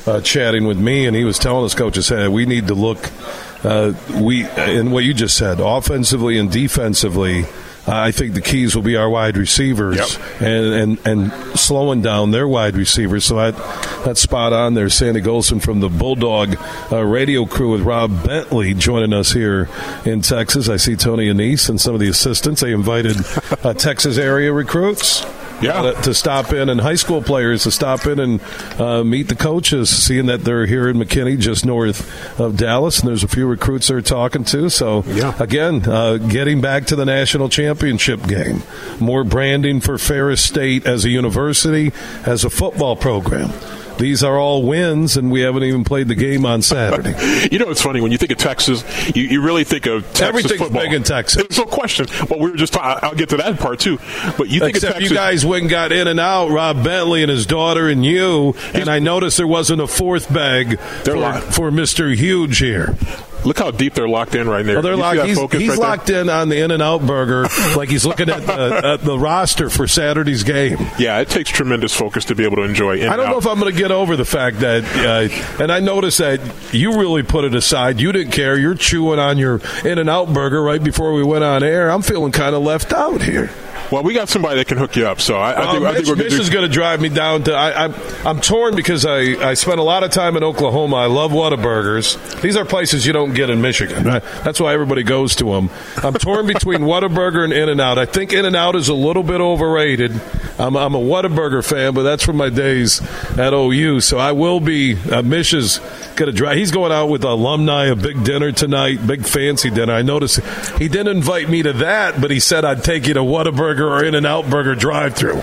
uh, 0.05 0.21
chatting 0.21 0.65
with 0.65 0.77
me, 0.77 1.05
and 1.05 1.15
he 1.15 1.23
was 1.23 1.39
telling 1.39 1.63
his 1.63 1.75
coaches, 1.75 2.09
hey, 2.09 2.27
we 2.27 2.45
need 2.45 2.67
to 2.67 2.73
look 2.73 3.09
uh, 3.63 3.93
we 4.19 4.45
and 4.45 4.91
what 4.91 5.03
you 5.03 5.13
just 5.13 5.37
said, 5.37 5.59
offensively 5.59 6.37
and 6.37 6.51
defensively. 6.51 7.45
I 7.87 8.11
think 8.11 8.35
the 8.35 8.41
keys 8.41 8.75
will 8.75 8.83
be 8.83 8.95
our 8.95 9.09
wide 9.09 9.37
receivers 9.37 9.97
yep. 9.97 10.41
and, 10.41 10.73
and 10.73 11.07
and 11.07 11.59
slowing 11.59 12.03
down 12.03 12.29
their 12.29 12.47
wide 12.47 12.75
receivers. 12.75 13.25
So 13.25 13.37
that 13.37 13.55
that's 14.05 14.21
spot 14.21 14.53
on 14.53 14.75
there. 14.75 14.87
Sandy 14.87 15.19
Gholston 15.19 15.61
from 15.61 15.79
the 15.79 15.89
Bulldog 15.89 16.57
uh, 16.91 17.03
radio 17.03 17.47
crew 17.47 17.71
with 17.71 17.81
Rob 17.81 18.23
Bentley 18.23 18.75
joining 18.75 19.13
us 19.13 19.31
here 19.31 19.67
in 20.05 20.21
Texas. 20.21 20.69
I 20.69 20.77
see 20.77 20.95
Tony 20.95 21.27
Annese 21.27 21.69
and 21.69 21.81
some 21.81 21.95
of 21.95 21.99
the 21.99 22.07
assistants. 22.07 22.61
They 22.61 22.71
invited 22.71 23.17
uh, 23.63 23.73
Texas 23.73 24.19
area 24.19 24.53
recruits 24.53 25.25
yeah. 25.61 25.81
Uh, 25.81 26.01
to 26.01 26.13
stop 26.13 26.53
in, 26.53 26.69
and 26.69 26.81
high 26.81 26.95
school 26.95 27.21
players 27.21 27.63
to 27.63 27.71
stop 27.71 28.05
in 28.05 28.19
and 28.19 28.41
uh, 28.79 29.03
meet 29.03 29.27
the 29.27 29.35
coaches, 29.35 29.89
seeing 29.89 30.27
that 30.27 30.43
they're 30.43 30.65
here 30.65 30.87
in 30.87 30.97
McKinney, 30.97 31.39
just 31.39 31.65
north 31.65 32.39
of 32.39 32.57
Dallas, 32.57 32.99
and 32.99 33.09
there's 33.09 33.23
a 33.23 33.27
few 33.27 33.47
recruits 33.47 33.87
they're 33.87 34.01
talking 34.01 34.43
to. 34.45 34.69
So, 34.69 35.03
yeah. 35.07 35.35
again, 35.39 35.87
uh, 35.87 36.17
getting 36.17 36.61
back 36.61 36.85
to 36.87 36.95
the 36.95 37.05
national 37.05 37.49
championship 37.49 38.27
game, 38.27 38.63
more 38.99 39.23
branding 39.23 39.81
for 39.81 39.97
Ferris 39.97 40.41
State 40.41 40.85
as 40.85 41.05
a 41.05 41.09
university, 41.09 41.91
as 42.25 42.43
a 42.43 42.49
football 42.49 42.95
program. 42.95 43.51
These 43.97 44.23
are 44.23 44.37
all 44.39 44.63
wins, 44.63 45.17
and 45.17 45.31
we 45.31 45.41
haven't 45.41 45.63
even 45.63 45.83
played 45.83 46.07
the 46.07 46.15
game 46.15 46.45
on 46.45 46.61
Saturday. 46.61 47.09
you 47.51 47.59
know, 47.59 47.69
it's 47.69 47.81
funny 47.81 48.01
when 48.01 48.11
you 48.11 48.17
think 48.17 48.31
of 48.31 48.37
Texas, 48.37 48.83
you, 49.15 49.23
you 49.23 49.41
really 49.41 49.63
think 49.63 49.85
of 49.85 50.03
Texas 50.07 50.21
Everything's 50.21 50.59
football. 50.59 50.81
big 50.81 50.93
in 50.93 51.03
Texas. 51.03 51.43
There's 51.47 51.57
no 51.57 51.65
question. 51.65 52.07
Well, 52.29 52.39
we 52.39 52.51
were 52.51 52.57
just 52.57 52.73
talking. 52.73 53.07
I'll 53.07 53.15
get 53.15 53.29
to 53.29 53.37
that 53.37 53.59
part 53.59 53.79
too. 53.79 53.97
But 54.37 54.49
you 54.49 54.59
think 54.59 54.75
Except 54.75 54.91
of 54.91 54.99
Texas. 54.99 55.09
you 55.09 55.15
guys 55.15 55.45
went 55.45 55.61
and 55.63 55.69
got 55.69 55.91
in 55.91 56.07
and 56.07 56.19
out, 56.19 56.49
Rob 56.49 56.83
Bentley 56.83 57.21
and 57.21 57.29
his 57.29 57.45
daughter 57.45 57.87
and 57.89 58.03
you, 58.05 58.55
and 58.73 58.89
I 58.89 58.99
noticed 58.99 59.37
there 59.37 59.47
wasn't 59.47 59.81
a 59.81 59.87
fourth 59.87 60.31
bag 60.33 60.79
for, 60.79 61.41
for 61.41 61.71
Mr. 61.71 62.15
Huge 62.15 62.57
here. 62.59 62.95
Look 63.43 63.57
how 63.57 63.71
deep 63.71 63.93
they're 63.93 64.07
locked 64.07 64.35
in 64.35 64.47
right 64.47 64.65
there. 64.65 64.75
Well, 64.75 64.83
they're 64.83 64.95
locked. 64.95 65.23
He's, 65.23 65.37
he's 65.37 65.49
right 65.51 65.59
there? 65.67 65.75
locked 65.77 66.09
in 66.09 66.29
on 66.29 66.49
the 66.49 66.61
In 66.61 66.71
and 66.71 66.81
Out 66.81 67.05
Burger, 67.05 67.43
like 67.75 67.89
he's 67.89 68.05
looking 68.05 68.29
at 68.29 68.45
the, 68.45 68.81
at 68.85 69.01
the 69.01 69.17
roster 69.17 69.69
for 69.69 69.87
Saturday's 69.87 70.43
game. 70.43 70.77
Yeah, 70.97 71.19
it 71.19 71.29
takes 71.29 71.49
tremendous 71.49 71.95
focus 71.95 72.25
to 72.25 72.35
be 72.35 72.43
able 72.43 72.57
to 72.57 72.63
enjoy. 72.63 73.09
I 73.09 73.15
don't 73.15 73.29
know 73.29 73.37
if 73.37 73.47
I'm 73.47 73.59
going 73.59 73.73
to 73.73 73.77
get 73.77 73.91
over 73.91 74.15
the 74.15 74.25
fact 74.25 74.59
that, 74.59 74.83
uh, 74.83 75.61
and 75.61 75.71
I 75.71 75.79
noticed 75.79 76.19
that 76.19 76.39
you 76.73 76.99
really 76.99 77.23
put 77.23 77.43
it 77.45 77.55
aside. 77.55 77.99
You 77.99 78.11
didn't 78.11 78.31
care. 78.31 78.57
You're 78.57 78.75
chewing 78.75 79.19
on 79.19 79.37
your 79.37 79.59
In 79.83 79.97
and 79.97 80.09
Out 80.09 80.33
Burger 80.33 80.61
right 80.61 80.83
before 80.83 81.13
we 81.13 81.23
went 81.23 81.43
on 81.43 81.63
air. 81.63 81.89
I'm 81.89 82.01
feeling 82.01 82.31
kind 82.31 82.55
of 82.55 82.61
left 82.61 82.93
out 82.93 83.21
here. 83.21 83.51
Well, 83.91 84.03
we 84.03 84.13
got 84.13 84.29
somebody 84.29 84.55
that 84.55 84.67
can 84.67 84.77
hook 84.77 84.95
you 84.95 85.05
up, 85.05 85.19
so 85.19 85.35
I, 85.35 85.51
I 85.51 85.53
Uh, 85.65 85.71
think, 85.73 85.85
I 85.85 85.93
think 85.95 86.07
we're 86.07 86.15
Mitch 86.15 86.29
gonna 86.29 86.41
is 86.41 86.49
do. 86.49 86.53
going 86.53 86.67
to 86.67 86.73
drive 86.73 87.01
me 87.01 87.09
down 87.09 87.43
to. 87.43 87.53
I, 87.53 87.85
I'm 87.85 87.93
I'm 88.25 88.39
torn 88.41 88.75
because 88.75 89.05
I 89.05 89.19
I 89.49 89.53
spent 89.53 89.79
a 89.79 89.83
lot 89.83 90.03
of 90.03 90.11
time 90.11 90.37
in 90.37 90.43
Oklahoma. 90.43 90.95
I 90.95 91.07
love 91.07 91.31
Whataburgers. 91.31 92.41
These 92.41 92.55
are 92.55 92.63
places 92.65 93.05
you 93.05 93.11
don't 93.13 93.33
get 93.33 93.49
in 93.49 93.61
Michigan. 93.61 94.03
Right? 94.05 94.23
That's 94.43 94.59
why 94.61 94.73
everybody 94.73 95.03
goes 95.03 95.35
to 95.37 95.45
them. 95.45 95.69
I'm 96.01 96.13
torn 96.13 96.47
between 96.47 96.79
Whataburger 96.91 97.43
and 97.43 97.51
In 97.53 97.67
and 97.69 97.81
Out. 97.81 97.97
I 97.97 98.05
think 98.05 98.31
In 98.33 98.45
and 98.45 98.55
Out 98.55 98.75
is 98.75 98.87
a 98.87 98.93
little 98.93 99.23
bit 99.23 99.41
overrated. 99.41 100.11
I'm 100.57 100.77
I'm 100.77 100.95
a 100.95 100.99
Whataburger 100.99 101.67
fan, 101.67 101.93
but 101.93 102.03
that's 102.03 102.23
from 102.23 102.37
my 102.37 102.49
days 102.49 103.01
at 103.37 103.53
OU. 103.53 103.99
So 104.01 104.17
I 104.17 104.31
will 104.31 104.59
be. 104.61 104.95
Uh, 105.11 105.21
Mitch 105.21 105.53
is 105.53 105.79
going 106.15 106.31
to 106.31 106.37
drive. 106.37 106.55
He's 106.57 106.71
going 106.71 106.91
out 106.91 107.07
with 107.07 107.23
alumni 107.23 107.85
a 107.87 107.95
big 107.95 108.23
dinner 108.23 108.51
tonight, 108.51 109.05
big 109.05 109.25
fancy 109.25 109.69
dinner. 109.69 109.93
I 109.93 110.01
noticed 110.01 110.39
he 110.77 110.87
didn't 110.87 111.17
invite 111.17 111.49
me 111.49 111.63
to 111.63 111.73
that, 111.73 112.21
but 112.21 112.31
he 112.31 112.39
said 112.39 112.63
I'd 112.63 112.83
take 112.83 113.07
you 113.07 113.13
to 113.15 113.21
Whataburger 113.21 113.80
or 113.89 114.03
In 114.03 114.15
and 114.15 114.25
Out 114.25 114.49
Burger 114.49 114.75
drive-through. 114.75 115.41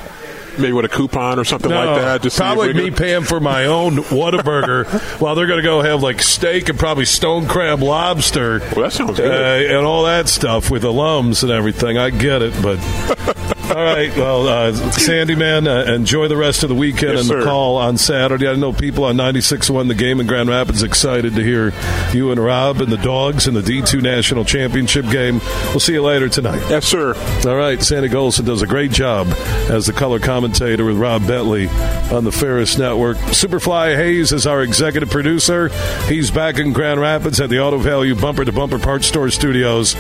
Maybe 0.59 0.73
with 0.73 0.85
a 0.87 0.89
coupon 0.89 1.39
or 1.39 1.45
something 1.45 1.71
No, 1.71 1.77
like 1.87 2.01
that. 2.03 2.23
Just 2.23 2.37
probably 2.37 2.73
me 2.75 2.91
paying 2.91 3.23
for 3.23 3.39
my 3.39 3.67
own 3.67 3.99
Whataburger 3.99 4.87
while 5.21 5.37
they're 5.37 5.47
going 5.47 5.61
to 5.61 5.63
go 5.63 5.83
have 5.83 6.03
like 6.03 6.21
steak 6.21 6.69
and 6.69 6.77
probably 6.77 7.05
stone 7.05 7.47
crab 7.47 7.81
lobster. 7.81 8.59
Well, 8.59 8.83
that 8.83 8.93
sounds 8.93 9.19
good. 9.19 9.31
Uh, 9.31 9.77
and 9.77 9.87
all 9.87 10.05
that 10.07 10.29
stuff 10.29 10.69
with 10.69 10.83
alums 10.83 11.45
and 11.45 11.53
everything. 11.53 11.97
I 11.97 12.11
get 12.11 12.43
it, 12.43 12.55
but. 12.61 13.55
all 13.71 13.85
right. 13.85 14.15
Well, 14.17 14.47
uh, 14.49 14.73
Sandy, 14.93 15.35
man, 15.35 15.67
uh, 15.67 15.83
enjoy 15.85 16.29
the 16.29 16.37
rest 16.37 16.63
of 16.63 16.69
the 16.69 16.75
weekend 16.75 17.13
Yes, 17.13 17.21
and 17.23 17.39
the 17.39 17.43
sir. 17.43 17.45
call 17.45 17.77
on 17.77 17.97
Saturday. 17.99 18.49
I 18.49 18.55
know 18.55 18.73
people 18.73 19.05
on 19.05 19.17
96.1 19.17 19.89
The 19.89 19.95
Game 19.95 20.21
in 20.21 20.27
Grand 20.27 20.49
Rapids 20.49 20.83
excited 20.83 21.35
to 21.35 21.43
hear 21.43 21.73
you 22.13 22.31
and 22.31 22.43
Rob 22.43 22.81
and 22.81 22.91
the 22.91 22.97
Dogs 22.97 23.47
in 23.47 23.55
the 23.55 23.61
D2 23.61 24.03
National 24.03 24.45
Championship 24.45 25.07
game. 25.11 25.41
We'll 25.69 25.81
see 25.81 25.93
you 25.93 26.03
later 26.03 26.29
tonight. 26.29 26.63
Yes, 26.71 26.87
sir. 26.87 27.15
All 27.47 27.57
right, 27.57 27.83
Sandy 27.83 28.09
Gholston 28.09 28.47
does 28.47 28.63
a 28.63 28.67
great 28.67 28.91
job 28.91 29.29
as 29.69 29.87
the 29.87 29.93
color 29.93 30.19
commentator 30.19 30.85
with 30.85 30.97
Rob 30.97 31.27
Bentley 31.27 31.69
on 32.11 32.25
the 32.25 32.33
Ferris 32.33 32.79
Network. 32.79 33.17
Superfly 33.19 33.95
Hayes 33.97 34.33
is 34.33 34.47
our 34.47 34.63
executive 34.63 35.11
producer. 35.11 35.69
He's 36.07 36.31
back 36.31 36.59
in 36.59 36.73
Grand 36.73 37.01
Rapids 37.01 37.41
at 37.41 37.51
the 37.51 37.61
Auto 37.61 37.79
Value 37.79 38.15
Bumper 38.15 38.45
to 38.45 38.53
Bumper 38.53 38.79
Parts 38.79 39.07
Store 39.07 39.31
Studios. 39.31 39.95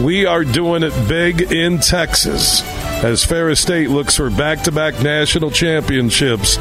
We 0.00 0.26
are 0.26 0.44
doing 0.44 0.82
it 0.82 1.08
big 1.08 1.52
in 1.52 1.78
Texas 1.78 2.62
as 3.04 3.24
Ferris 3.24 3.60
State 3.60 3.90
looks 3.90 4.16
for 4.16 4.30
back 4.30 4.62
to 4.62 4.72
back 4.72 5.02
national 5.02 5.50
championships. 5.50 6.58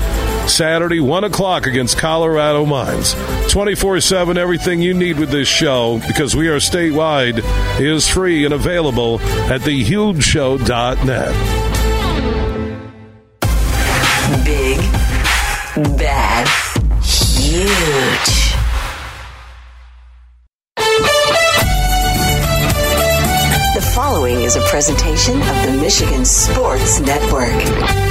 Saturday, 0.52 1.00
1 1.00 1.24
o'clock 1.24 1.66
against 1.66 1.98
Colorado 1.98 2.66
Mines. 2.66 3.16
24 3.52 4.02
7, 4.02 4.38
everything 4.38 4.82
you 4.82 4.94
need 4.94 5.18
with 5.18 5.30
this 5.30 5.48
show, 5.48 6.02
because 6.08 6.36
we 6.36 6.50
are 6.50 6.58
statewide, 6.58 7.42
is 7.80 8.08
free 8.08 8.44
and 8.44 8.54
available 8.54 9.20
at 9.22 9.62
thehugeshow.net. 9.62 11.34
Big, 14.46 14.78
bad, 15.98 16.48
huge. 17.04 18.31
Presentation 24.72 25.36
of 25.36 25.66
the 25.66 25.78
Michigan 25.82 26.24
Sports 26.24 27.02
Network. 27.02 28.11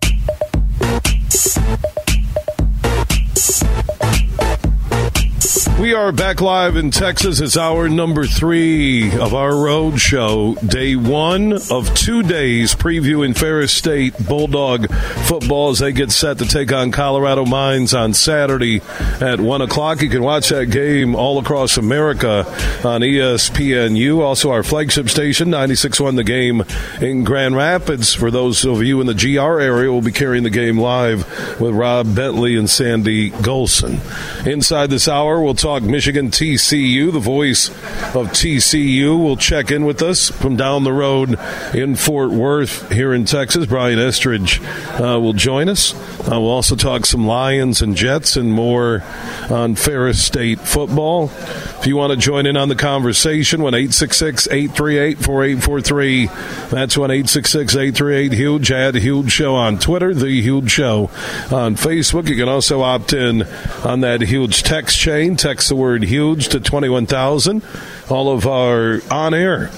We 5.81 5.95
are 5.95 6.11
back 6.11 6.41
live 6.41 6.75
in 6.75 6.91
Texas. 6.91 7.39
It's 7.39 7.57
hour 7.57 7.89
number 7.89 8.27
three 8.27 9.11
of 9.17 9.33
our 9.33 9.57
road 9.57 9.99
show. 9.99 10.53
Day 10.63 10.95
one 10.95 11.53
of 11.53 11.91
two 11.95 12.21
days 12.21 12.75
previewing 12.75 13.35
Ferris 13.35 13.73
State 13.73 14.13
Bulldog 14.27 14.93
football 15.25 15.71
as 15.71 15.79
they 15.79 15.91
get 15.91 16.11
set 16.11 16.37
to 16.37 16.45
take 16.45 16.71
on 16.71 16.91
Colorado 16.91 17.47
Mines 17.47 17.95
on 17.95 18.13
Saturday 18.13 18.81
at 19.19 19.39
one 19.39 19.63
o'clock. 19.63 20.03
You 20.03 20.09
can 20.09 20.21
watch 20.21 20.49
that 20.49 20.67
game 20.69 21.15
all 21.15 21.39
across 21.39 21.77
America 21.77 22.45
on 22.85 23.01
ESPNU. 23.01 24.19
Also, 24.19 24.51
our 24.51 24.61
flagship 24.61 25.09
station, 25.09 25.49
96.1 25.49 26.15
The 26.15 26.23
Game 26.23 26.63
in 27.01 27.23
Grand 27.23 27.55
Rapids. 27.55 28.13
For 28.13 28.29
those 28.29 28.63
of 28.65 28.83
you 28.83 29.01
in 29.01 29.07
the 29.07 29.15
GR 29.15 29.59
area, 29.59 29.91
we'll 29.91 30.03
be 30.03 30.11
carrying 30.11 30.43
the 30.43 30.51
game 30.51 30.77
live 30.77 31.25
with 31.59 31.73
Rob 31.73 32.13
Bentley 32.13 32.55
and 32.55 32.69
Sandy 32.69 33.31
Gholston. 33.31 33.99
Inside 34.45 34.91
this 34.91 35.07
hour, 35.07 35.41
we'll 35.41 35.55
talk 35.55 35.70
Michigan 35.79 36.29
TCU. 36.29 37.11
The 37.11 37.19
voice 37.19 37.69
of 38.13 38.27
TCU 38.27 39.17
will 39.17 39.37
check 39.37 39.71
in 39.71 39.85
with 39.85 40.01
us 40.01 40.29
from 40.29 40.55
down 40.55 40.83
the 40.83 40.93
road 40.93 41.39
in 41.73 41.95
Fort 41.95 42.31
Worth 42.31 42.91
here 42.91 43.13
in 43.13 43.25
Texas. 43.25 43.65
Brian 43.65 43.99
Estridge 43.99 44.61
uh, 44.61 45.19
will 45.19 45.33
join 45.33 45.69
us. 45.69 45.93
Uh, 46.21 46.39
we'll 46.39 46.49
also 46.49 46.75
talk 46.75 47.05
some 47.05 47.25
Lions 47.25 47.81
and 47.81 47.95
Jets 47.95 48.35
and 48.35 48.51
more 48.51 49.03
on 49.49 49.75
Ferris 49.75 50.23
State 50.23 50.59
football. 50.59 51.31
If 51.79 51.87
you 51.87 51.97
want 51.97 52.11
to 52.11 52.17
join 52.17 52.45
in 52.45 52.57
on 52.57 52.69
the 52.69 52.75
conversation, 52.75 53.61
1 53.61 53.73
866 53.73 54.47
838 54.47 55.17
4843. 55.17 56.25
That's 56.69 56.97
1 56.97 57.11
866 57.11 57.75
838 57.75 58.33
Huge. 58.33 58.71
Add 58.71 58.95
Huge 58.95 59.31
Show 59.31 59.55
on 59.55 59.79
Twitter, 59.79 60.13
The 60.13 60.41
Huge 60.41 60.69
Show 60.69 61.09
on 61.51 61.75
Facebook. 61.75 62.27
You 62.27 62.35
can 62.35 62.49
also 62.49 62.81
opt 62.81 63.13
in 63.13 63.43
on 63.83 64.01
that 64.01 64.21
huge 64.21 64.63
text 64.63 64.97
chain. 64.97 65.35
Text 65.35 65.60
the 65.69 65.75
word 65.75 66.03
huge 66.03 66.49
to 66.49 66.59
21,000. 66.59 67.63
All 68.09 68.31
of 68.31 68.47
our 68.47 69.01
on 69.11 69.33
air 69.33 69.69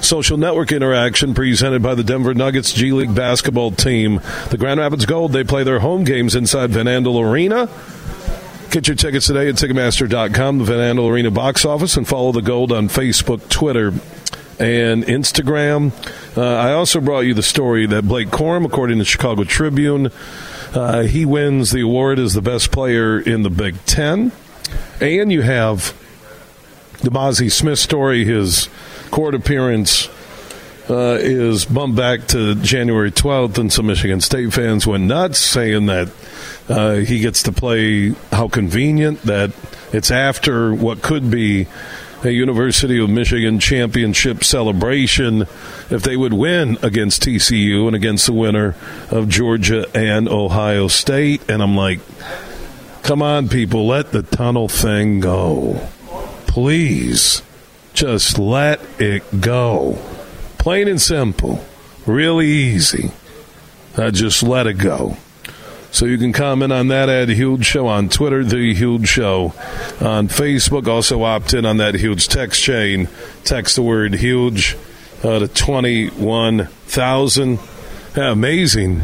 social 0.00 0.36
network 0.36 0.72
interaction 0.72 1.34
presented 1.34 1.82
by 1.82 1.94
the 1.94 2.04
Denver 2.04 2.34
Nuggets 2.34 2.72
G 2.72 2.92
League 2.92 3.14
basketball 3.14 3.72
team. 3.72 4.20
The 4.50 4.56
Grand 4.58 4.78
Rapids 4.78 5.04
Gold, 5.06 5.32
they 5.32 5.44
play 5.44 5.64
their 5.64 5.80
home 5.80 6.04
games 6.04 6.34
inside 6.34 6.70
Van 6.70 6.86
Andel 6.86 7.20
Arena. 7.20 7.68
Get 8.70 8.88
your 8.88 8.96
tickets 8.96 9.26
today 9.26 9.48
at 9.48 9.54
Ticketmaster.com, 9.56 10.58
the 10.58 10.64
Van 10.64 10.96
Andel 10.96 11.10
Arena 11.10 11.30
box 11.30 11.64
office, 11.64 11.96
and 11.96 12.06
follow 12.06 12.32
the 12.32 12.42
Gold 12.42 12.72
on 12.72 12.88
Facebook, 12.88 13.48
Twitter, 13.48 13.88
and 14.58 15.04
Instagram. 15.04 15.92
Uh, 16.36 16.42
I 16.42 16.72
also 16.72 17.00
brought 17.00 17.20
you 17.20 17.34
the 17.34 17.42
story 17.42 17.86
that 17.86 18.06
Blake 18.06 18.28
Corum, 18.28 18.64
according 18.64 18.98
to 18.98 19.02
the 19.02 19.08
Chicago 19.08 19.44
Tribune, 19.44 20.10
uh, 20.74 21.02
he 21.02 21.24
wins 21.24 21.70
the 21.70 21.80
award 21.80 22.18
as 22.18 22.34
the 22.34 22.42
best 22.42 22.70
player 22.70 23.18
in 23.18 23.42
the 23.42 23.50
Big 23.50 23.82
Ten. 23.86 24.32
And 25.00 25.32
you 25.32 25.42
have 25.42 25.94
the 27.00 27.10
Mazi 27.10 27.50
Smith 27.50 27.78
story, 27.78 28.24
his 28.24 28.68
court 29.10 29.34
appearance 29.34 30.08
uh, 30.88 31.18
is 31.20 31.64
bumped 31.64 31.96
back 31.96 32.26
to 32.28 32.54
January 32.56 33.10
12th, 33.10 33.58
and 33.58 33.72
some 33.72 33.86
Michigan 33.86 34.20
State 34.20 34.52
fans 34.52 34.86
went 34.86 35.04
nuts, 35.04 35.38
saying 35.38 35.86
that 35.86 36.10
uh, 36.68 36.94
he 36.96 37.20
gets 37.20 37.42
to 37.44 37.52
play 37.52 38.10
how 38.32 38.48
convenient, 38.48 39.22
that 39.22 39.52
it's 39.92 40.10
after 40.10 40.74
what 40.74 41.02
could 41.02 41.30
be 41.30 41.66
a 42.24 42.30
University 42.30 43.02
of 43.02 43.10
Michigan 43.10 43.58
championship 43.58 44.42
celebration 44.42 45.42
if 45.90 46.02
they 46.02 46.16
would 46.16 46.32
win 46.32 46.78
against 46.82 47.22
TCU 47.22 47.86
and 47.86 47.94
against 47.94 48.26
the 48.26 48.32
winner 48.32 48.74
of 49.10 49.28
Georgia 49.28 49.86
and 49.94 50.28
Ohio 50.28 50.88
State. 50.88 51.48
And 51.48 51.62
I'm 51.62 51.76
like, 51.76 52.00
Come 53.06 53.22
on, 53.22 53.48
people, 53.48 53.86
let 53.86 54.10
the 54.10 54.24
tunnel 54.24 54.66
thing 54.66 55.20
go. 55.20 55.78
Please, 56.48 57.40
just 57.94 58.36
let 58.36 58.80
it 58.98 59.22
go. 59.40 59.96
Plain 60.58 60.88
and 60.88 61.00
simple. 61.00 61.64
Really 62.04 62.48
easy. 62.48 63.12
Uh, 63.96 64.10
just 64.10 64.42
let 64.42 64.66
it 64.66 64.78
go. 64.78 65.16
So 65.92 66.04
you 66.04 66.18
can 66.18 66.32
comment 66.32 66.72
on 66.72 66.88
that 66.88 67.08
at 67.08 67.28
Huge 67.28 67.64
Show 67.64 67.86
on 67.86 68.08
Twitter, 68.08 68.42
The 68.42 68.74
Huge 68.74 69.06
Show 69.06 69.54
on 70.00 70.26
Facebook. 70.26 70.88
Also 70.88 71.22
opt 71.22 71.54
in 71.54 71.64
on 71.64 71.76
that 71.76 71.94
huge 71.94 72.26
text 72.26 72.60
chain. 72.60 73.08
Text 73.44 73.76
the 73.76 73.82
word 73.82 74.14
huge 74.14 74.76
uh, 75.22 75.38
to 75.38 75.46
21,000. 75.46 77.60
Yeah, 78.16 78.32
amazing 78.32 79.02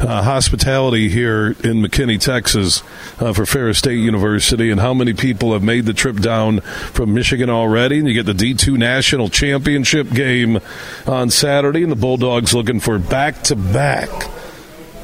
uh, 0.00 0.22
hospitality 0.22 1.08
here 1.08 1.48
in 1.48 1.82
McKinney, 1.82 2.20
Texas 2.20 2.82
uh, 3.20 3.32
for 3.32 3.46
Ferris 3.46 3.78
State 3.78 3.98
University, 3.98 4.70
and 4.70 4.80
how 4.80 4.92
many 4.92 5.14
people 5.14 5.52
have 5.52 5.62
made 5.62 5.86
the 5.86 5.94
trip 5.94 6.16
down 6.16 6.60
from 6.60 7.14
Michigan 7.14 7.50
already. 7.50 7.98
And 7.98 8.08
you 8.08 8.14
get 8.14 8.26
the 8.26 8.32
D2 8.32 8.76
National 8.76 9.28
Championship 9.28 10.10
game 10.10 10.60
on 11.06 11.30
Saturday, 11.30 11.82
and 11.82 11.92
the 11.92 11.96
Bulldogs 11.96 12.54
looking 12.54 12.80
for 12.80 12.98
back 12.98 13.42
to 13.44 13.56
back 13.56 14.08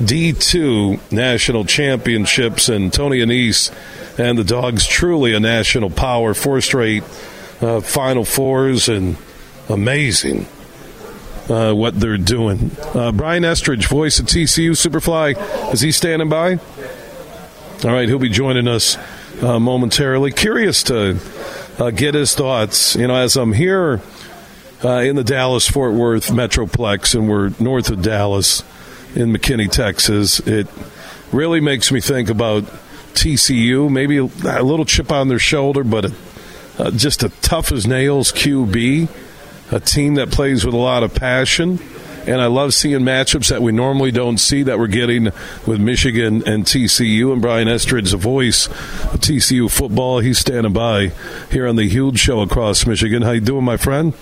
D2 0.00 1.12
national 1.12 1.64
championships, 1.64 2.68
and 2.68 2.92
Tony 2.92 3.18
Annese 3.18 3.72
and 4.18 4.36
the 4.36 4.44
Dogs 4.44 4.86
truly 4.86 5.34
a 5.34 5.40
national 5.40 5.90
power. 5.90 6.34
Four 6.34 6.60
straight 6.60 7.04
uh, 7.60 7.80
Final 7.80 8.24
Fours, 8.24 8.88
and 8.88 9.16
amazing 9.68 10.46
uh, 11.48 11.72
what 11.72 11.98
they're 11.98 12.18
doing. 12.18 12.70
Uh, 12.94 13.12
Brian 13.12 13.44
Estridge, 13.44 13.86
voice 13.86 14.18
of 14.18 14.26
TCU 14.26 14.70
Superfly, 14.70 15.72
is 15.72 15.80
he 15.80 15.92
standing 15.92 16.28
by? 16.28 16.58
All 17.84 17.90
right, 17.92 18.08
he'll 18.08 18.18
be 18.18 18.28
joining 18.28 18.68
us 18.68 18.96
uh, 19.42 19.58
momentarily. 19.58 20.30
Curious 20.30 20.82
to 20.84 21.18
uh, 21.78 21.90
get 21.90 22.14
his 22.14 22.34
thoughts. 22.34 22.94
You 22.94 23.08
know, 23.08 23.16
as 23.16 23.36
I'm 23.36 23.52
here 23.52 24.00
uh, 24.84 24.98
in 24.98 25.16
the 25.16 25.24
Dallas 25.24 25.68
Fort 25.68 25.92
Worth 25.92 26.30
Metroplex, 26.30 27.14
and 27.14 27.28
we're 27.28 27.50
north 27.58 27.90
of 27.90 28.02
Dallas 28.02 28.62
in 29.14 29.32
McKinney, 29.32 29.70
Texas. 29.70 30.40
It 30.40 30.66
really 31.32 31.60
makes 31.60 31.90
me 31.90 32.00
think 32.00 32.28
about 32.28 32.64
TCU, 33.14 33.90
maybe 33.90 34.18
a, 34.18 34.24
little 34.24 34.84
chip 34.84 35.12
on 35.12 35.28
their 35.28 35.38
shoulder, 35.38 35.84
but 35.84 36.06
a, 36.06 36.14
uh, 36.78 36.90
just 36.90 37.22
a 37.22 37.28
tough 37.40 37.72
as 37.72 37.86
nails 37.86 38.32
QB, 38.32 39.08
a 39.72 39.80
team 39.80 40.14
that 40.14 40.30
plays 40.30 40.64
with 40.64 40.74
a 40.74 40.78
lot 40.78 41.02
of 41.02 41.14
passion. 41.14 41.80
And 42.26 42.40
I 42.40 42.46
love 42.46 42.72
seeing 42.72 43.00
matchups 43.00 43.48
that 43.48 43.62
we 43.62 43.72
normally 43.72 44.12
don't 44.12 44.38
see 44.38 44.62
that 44.62 44.78
we're 44.78 44.86
getting 44.86 45.24
with 45.66 45.80
Michigan 45.80 46.46
and 46.46 46.64
TCU. 46.64 47.32
And 47.32 47.42
Brian 47.42 47.66
Estridge, 47.66 48.12
the 48.12 48.16
voice 48.16 48.66
of 48.66 49.20
TCU 49.20 49.68
football, 49.68 50.20
he's 50.20 50.38
standing 50.38 50.72
by 50.72 51.08
here 51.50 51.66
on 51.66 51.74
the 51.74 51.88
huge 51.88 52.20
show 52.20 52.40
across 52.40 52.86
Michigan. 52.86 53.22
How 53.22 53.32
you 53.32 53.40
doing, 53.40 53.64
my 53.64 53.76
friend? 53.76 54.14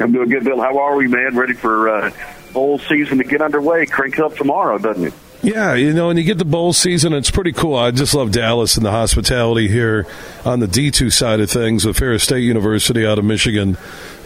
I'm 0.00 0.10
doing 0.10 0.30
good, 0.30 0.42
Bill. 0.42 0.60
How 0.60 0.78
are 0.78 0.96
we, 0.96 1.06
man? 1.06 1.36
Ready 1.36 1.52
for 1.52 1.88
uh, 1.88 2.10
bowl 2.52 2.80
season 2.80 3.18
to 3.18 3.24
get 3.24 3.40
underway. 3.40 3.86
Crank 3.86 4.18
up 4.18 4.34
tomorrow, 4.34 4.78
doesn't 4.78 5.04
it? 5.04 5.14
Yeah, 5.44 5.74
you 5.74 5.92
know, 5.92 6.08
and 6.08 6.18
you 6.18 6.24
get 6.24 6.38
the 6.38 6.46
bowl 6.46 6.72
season, 6.72 7.12
it's 7.12 7.30
pretty 7.30 7.52
cool. 7.52 7.76
I 7.76 7.90
just 7.90 8.14
love 8.14 8.30
Dallas 8.32 8.76
and 8.78 8.86
the 8.86 8.90
hospitality 8.90 9.68
here 9.68 10.06
on 10.42 10.60
the 10.60 10.66
D2 10.66 11.12
side 11.12 11.38
of 11.40 11.50
things 11.50 11.84
with 11.84 11.98
Ferris 11.98 12.22
State 12.24 12.44
University 12.44 13.06
out 13.06 13.18
of 13.18 13.26
Michigan 13.26 13.76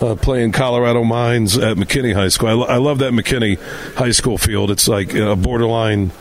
uh, 0.01 0.15
playing 0.15 0.53
Colorado 0.53 1.03
Mines 1.03 1.59
at 1.59 1.77
McKinney 1.77 2.15
High 2.15 2.29
School. 2.29 2.49
I, 2.49 2.53
lo- 2.53 2.67
I 2.67 2.77
love 2.77 2.99
that 3.01 3.13
McKinney 3.13 3.59
High 3.97 4.13
School 4.13 4.39
field. 4.39 4.71
It's 4.71 4.87
like 4.87 5.13
a 5.15 5.35
borderline 5.35 6.13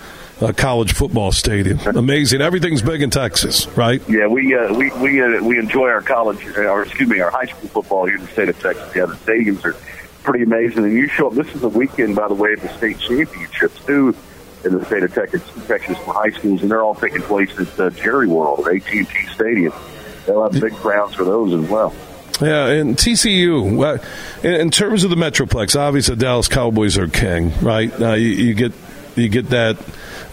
uh, 0.42 0.52
college 0.54 0.94
football 0.94 1.32
stadium. 1.32 1.80
Amazing. 1.86 2.42
Everything's 2.42 2.82
big 2.82 3.04
in 3.04 3.12
Texas, 3.12 3.68
right? 3.78 4.02
Yeah, 4.10 4.26
we 4.26 4.56
uh, 4.56 4.74
we 4.74 4.90
we 4.94 5.22
uh, 5.22 5.44
we 5.44 5.60
enjoy 5.60 5.90
our 5.90 6.02
college, 6.02 6.44
or 6.58 6.84
excuse 6.84 7.08
me, 7.08 7.20
our 7.20 7.30
high 7.30 7.46
school 7.46 7.70
football 7.70 8.06
here 8.08 8.16
in 8.16 8.22
the 8.22 8.28
state 8.32 8.50
of 8.50 8.60
Texas. 8.60 8.96
Yeah, 8.96 9.06
the 9.06 9.14
stadiums 9.14 9.64
are 9.64 9.74
pretty 10.24 10.44
amazing. 10.44 10.86
And 10.86 10.94
you 10.94 11.08
show 11.08 11.28
up. 11.28 11.34
This 11.34 11.54
is 11.54 11.62
the 11.62 11.70
weekend, 11.70 12.16
by 12.16 12.28
the 12.28 12.34
way, 12.36 12.54
of 12.54 12.62
the 12.62 12.70
state 12.70 12.98
championships 13.00 13.84
too 13.86 14.16
in 14.68 14.80
the 14.80 14.86
state 14.86 15.04
of 15.04 15.14
Texas, 15.14 15.42
Texas 15.68 15.98
for 16.00 16.14
high 16.14 16.30
schools, 16.30 16.62
and 16.62 16.72
they're 16.72 16.84
all 16.84 16.96
taking 16.96 17.22
place 17.22 17.58
at 17.60 17.80
uh, 17.80 17.90
Jerry 17.92 18.28
World, 18.28 18.68
AT&T 18.68 19.06
Stadium. 19.34 19.74
They'll 20.26 20.44
have 20.44 20.62
big 20.62 20.74
crowds 20.76 21.16
for 21.16 21.24
those 21.24 21.54
as 21.54 21.70
well. 21.70 21.94
Yeah, 22.42 22.68
and 22.68 22.96
TCU, 22.96 24.00
in 24.44 24.70
terms 24.70 25.04
of 25.04 25.10
the 25.10 25.16
Metroplex, 25.16 25.80
obviously 25.80 26.16
Dallas 26.18 26.48
Cowboys 26.48 26.98
are 26.98 27.08
king, 27.08 27.52
right? 27.62 27.92
Uh, 28.00 28.14
you, 28.14 28.28
you, 28.28 28.54
get 28.54 28.74
you 29.16 29.28
get 29.28 29.50
that 29.50 29.78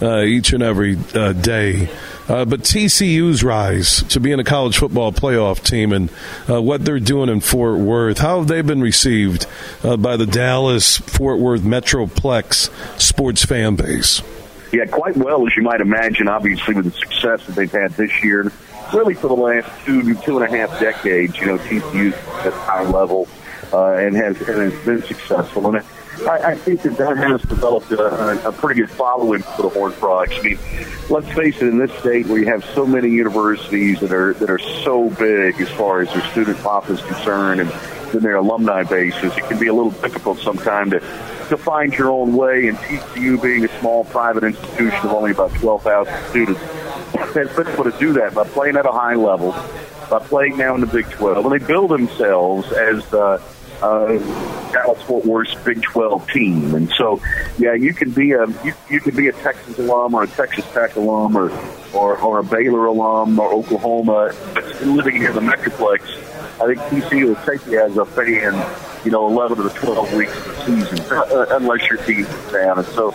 uh, 0.01 0.21
each 0.21 0.53
and 0.53 0.61
every 0.61 0.97
uh, 1.15 1.33
day. 1.33 1.89
Uh, 2.27 2.43
but 2.43 2.61
TCU's 2.61 3.43
rise 3.43 4.01
to 4.03 4.19
being 4.19 4.39
a 4.39 4.43
college 4.43 4.77
football 4.77 5.11
playoff 5.11 5.63
team 5.63 5.91
and 5.91 6.09
uh, 6.49 6.61
what 6.61 6.83
they're 6.83 6.99
doing 6.99 7.29
in 7.29 7.39
Fort 7.39 7.77
Worth, 7.77 8.17
how 8.17 8.39
have 8.39 8.47
they 8.47 8.61
been 8.61 8.81
received 8.81 9.45
uh, 9.83 9.95
by 9.95 10.17
the 10.17 10.25
Dallas 10.25 10.97
Fort 10.97 11.39
Worth 11.39 11.61
Metroplex 11.61 12.69
sports 12.99 13.45
fan 13.45 13.75
base? 13.75 14.21
Yeah, 14.71 14.85
quite 14.85 15.15
well, 15.15 15.45
as 15.47 15.55
you 15.55 15.63
might 15.63 15.81
imagine, 15.81 16.27
obviously, 16.27 16.73
with 16.73 16.85
the 16.85 16.91
success 16.91 17.45
that 17.45 17.55
they've 17.55 17.71
had 17.71 17.91
this 17.91 18.23
year. 18.23 18.51
Really, 18.93 19.13
for 19.13 19.27
the 19.27 19.35
last 19.35 19.69
two, 19.85 20.15
two 20.15 20.37
and 20.37 20.53
a 20.53 20.57
half 20.57 20.79
decades, 20.79 21.37
you 21.37 21.45
know, 21.45 21.57
TCU's 21.57 22.13
at 22.45 22.53
high 22.53 22.83
level 22.83 23.27
uh, 23.71 23.93
and, 23.93 24.15
has, 24.15 24.39
and 24.41 24.71
has 24.71 24.85
been 24.85 25.01
successful. 25.03 25.67
And 25.67 25.85
I, 26.23 26.51
I 26.51 26.55
think 26.55 26.81
that 26.83 26.97
that 26.97 27.17
has 27.17 27.41
developed 27.41 27.91
a, 27.91 28.47
a 28.47 28.51
pretty 28.51 28.81
good 28.81 28.89
following 28.89 29.41
for 29.41 29.63
the 29.63 29.69
Horned 29.69 29.95
Frogs. 29.95 30.33
I 30.37 30.41
mean, 30.41 30.59
let's 31.09 31.27
face 31.29 31.57
it, 31.57 31.67
in 31.67 31.77
this 31.77 31.91
state 31.99 32.27
where 32.27 32.39
you 32.39 32.45
have 32.45 32.63
so 32.73 32.85
many 32.85 33.09
universities 33.09 33.99
that 33.99 34.11
are 34.11 34.33
that 34.35 34.49
are 34.49 34.59
so 34.59 35.09
big 35.11 35.59
as 35.59 35.69
far 35.69 36.01
as 36.01 36.13
their 36.13 36.23
student 36.31 36.57
pop 36.59 36.89
is 36.89 37.01
concerned 37.01 37.61
and 37.61 37.69
then 38.11 38.21
their 38.21 38.37
alumni 38.37 38.83
bases, 38.83 39.35
it 39.35 39.43
can 39.45 39.59
be 39.59 39.67
a 39.67 39.73
little 39.73 39.91
difficult 39.91 40.39
sometimes 40.39 40.91
to 40.91 40.99
to 41.49 41.57
find 41.57 41.93
your 41.93 42.09
own 42.09 42.33
way. 42.35 42.67
And 42.67 42.77
TCU 42.77 43.41
being 43.41 43.65
a 43.65 43.79
small 43.79 44.05
private 44.05 44.43
institution 44.43 44.99
of 44.99 45.11
only 45.11 45.31
about 45.31 45.53
12,000 45.55 46.29
students 46.29 46.61
has 47.13 47.55
been 47.55 47.67
able 47.67 47.83
to 47.83 47.95
do 47.99 48.13
that 48.13 48.33
by 48.33 48.43
playing 48.45 48.77
at 48.77 48.85
a 48.85 48.91
high 48.91 49.15
level, 49.15 49.51
by 50.09 50.19
playing 50.19 50.57
now 50.57 50.75
in 50.75 50.81
the 50.81 50.87
Big 50.87 51.09
12. 51.11 51.45
And 51.45 51.53
they 51.53 51.65
build 51.65 51.91
themselves 51.91 52.71
as 52.71 53.13
uh, 53.13 53.41
uh, 53.81 54.17
Dallas 54.71 55.01
Fort 55.03 55.25
Worth's 55.25 55.55
Big 55.63 55.81
12 55.81 56.29
team. 56.29 56.75
And 56.75 56.89
so, 56.97 57.21
yeah, 57.57 57.73
you 57.73 57.93
can 57.93 58.11
be 58.11 58.31
a 58.31 58.45
you, 58.63 58.73
you 58.89 58.99
can 58.99 59.15
be 59.15 59.27
a 59.27 59.31
Texas 59.31 59.77
alum 59.79 60.13
or 60.13 60.23
a 60.23 60.27
Texas 60.27 60.65
Tech 60.73 60.95
alum 60.95 61.35
or 61.35 61.51
or, 61.93 62.17
or 62.17 62.39
a 62.39 62.43
Baylor 62.43 62.85
alum 62.87 63.39
or 63.39 63.53
Oklahoma, 63.53 64.33
living 64.81 65.15
here 65.15 65.29
in 65.29 65.35
the 65.35 65.41
Metroplex. 65.41 66.01
I 66.61 66.73
think 66.73 66.79
TCU 67.03 67.27
will 67.27 67.45
take 67.45 67.65
you 67.67 67.81
as 67.81 67.97
a 67.97 68.05
fan, 68.05 68.53
you 69.03 69.11
know, 69.11 69.27
11 69.27 69.57
to 69.57 69.63
the 69.63 69.69
12 69.69 70.13
weeks 70.13 70.37
of 70.37 70.45
the 70.45 70.65
season, 70.65 70.99
uh, 71.11 71.45
unless 71.51 71.89
your 71.89 71.97
team 72.03 72.25
is 72.25 72.51
down. 72.51 72.79
And 72.79 72.87
so, 72.87 73.11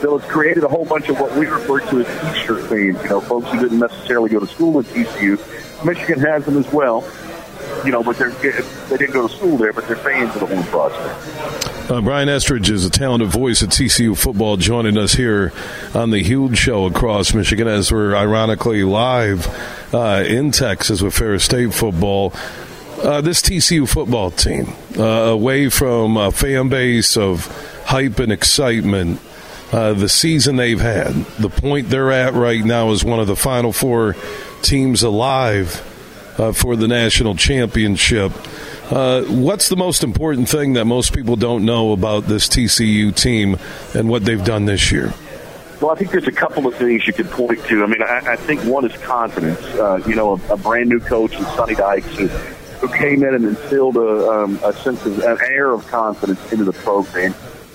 Bill 0.00 0.18
has 0.18 0.28
created 0.30 0.64
a 0.64 0.68
whole 0.68 0.84
bunch 0.84 1.08
of 1.08 1.20
what 1.20 1.36
we 1.36 1.46
refer 1.46 1.78
to 1.78 2.00
as 2.00 2.34
T-shirt 2.34 2.68
fans. 2.68 3.02
You 3.02 3.08
know, 3.08 3.20
folks 3.20 3.48
who 3.50 3.60
didn't 3.60 3.78
necessarily 3.78 4.30
go 4.30 4.40
to 4.40 4.46
school 4.46 4.80
at 4.80 4.86
TCU. 4.86 5.38
Michigan 5.84 6.20
has 6.20 6.44
them 6.44 6.58
as 6.58 6.72
well 6.72 7.02
you 7.84 7.90
know, 7.90 8.02
but 8.02 8.16
they're 8.16 8.30
they 8.30 8.96
didn't 8.96 9.12
go 9.12 9.26
to 9.26 9.34
school 9.34 9.56
there, 9.56 9.72
but 9.72 9.86
they're 9.86 9.96
fans 9.96 10.34
of 10.34 10.40
the 10.40 10.46
Horned 10.46 10.68
Frogs. 10.68 11.90
Uh, 11.90 12.00
Brian 12.00 12.28
Estridge 12.28 12.70
is 12.70 12.84
a 12.84 12.90
talented 12.90 13.28
voice 13.28 13.62
at 13.62 13.70
TCU 13.70 14.16
football 14.16 14.56
joining 14.56 14.96
us 14.96 15.14
here 15.14 15.52
on 15.94 16.10
the 16.10 16.22
huge 16.22 16.56
show 16.56 16.86
across 16.86 17.34
Michigan 17.34 17.66
as 17.66 17.90
we're 17.90 18.14
ironically 18.14 18.84
live 18.84 19.46
uh, 19.92 20.24
in 20.26 20.52
Texas 20.52 21.02
with 21.02 21.14
Ferris 21.14 21.44
State 21.44 21.74
football. 21.74 22.32
Uh, 23.02 23.20
this 23.20 23.42
TCU 23.42 23.88
football 23.88 24.30
team, 24.30 24.72
uh, 24.96 25.02
away 25.02 25.68
from 25.68 26.16
a 26.16 26.30
fan 26.30 26.68
base 26.68 27.16
of 27.16 27.46
hype 27.84 28.20
and 28.20 28.30
excitement, 28.30 29.20
uh, 29.72 29.92
the 29.92 30.08
season 30.08 30.56
they've 30.56 30.80
had, 30.80 31.12
the 31.38 31.48
point 31.48 31.88
they're 31.88 32.12
at 32.12 32.34
right 32.34 32.64
now 32.64 32.90
is 32.90 33.04
one 33.04 33.18
of 33.18 33.26
the 33.26 33.34
final 33.34 33.72
four 33.72 34.14
teams 34.62 35.02
alive 35.02 35.82
uh, 36.38 36.52
for 36.52 36.76
the 36.76 36.88
national 36.88 37.34
championship. 37.34 38.32
Uh, 38.90 39.22
what's 39.22 39.68
the 39.68 39.76
most 39.76 40.02
important 40.02 40.48
thing 40.48 40.74
that 40.74 40.84
most 40.84 41.14
people 41.14 41.36
don't 41.36 41.64
know 41.64 41.92
about 41.92 42.24
this 42.24 42.48
TCU 42.48 43.14
team 43.14 43.56
and 43.94 44.08
what 44.08 44.24
they've 44.24 44.44
done 44.44 44.66
this 44.66 44.92
year? 44.92 45.12
Well, 45.80 45.90
I 45.90 45.96
think 45.96 46.12
there's 46.12 46.28
a 46.28 46.32
couple 46.32 46.66
of 46.66 46.76
things 46.76 47.06
you 47.06 47.12
could 47.12 47.30
point 47.30 47.64
to. 47.64 47.82
I 47.82 47.86
mean, 47.86 48.02
I, 48.02 48.32
I 48.32 48.36
think 48.36 48.62
one 48.62 48.84
is 48.84 48.96
confidence. 48.98 49.60
Uh, 49.64 50.00
you 50.06 50.14
know, 50.14 50.40
a, 50.48 50.54
a 50.54 50.56
brand 50.56 50.88
new 50.88 51.00
coach 51.00 51.34
in 51.34 51.42
Sonny 51.42 51.74
Dykes 51.74 52.06
who, 52.16 52.28
who 52.28 52.88
came 52.96 53.24
in 53.24 53.34
and 53.34 53.44
instilled 53.44 53.96
a, 53.96 54.30
um, 54.30 54.60
a 54.62 54.72
sense 54.72 55.04
of 55.06 55.18
an 55.18 55.38
air 55.44 55.72
of 55.72 55.84
confidence 55.88 56.52
into 56.52 56.64
the 56.64 56.72
program, 56.72 57.34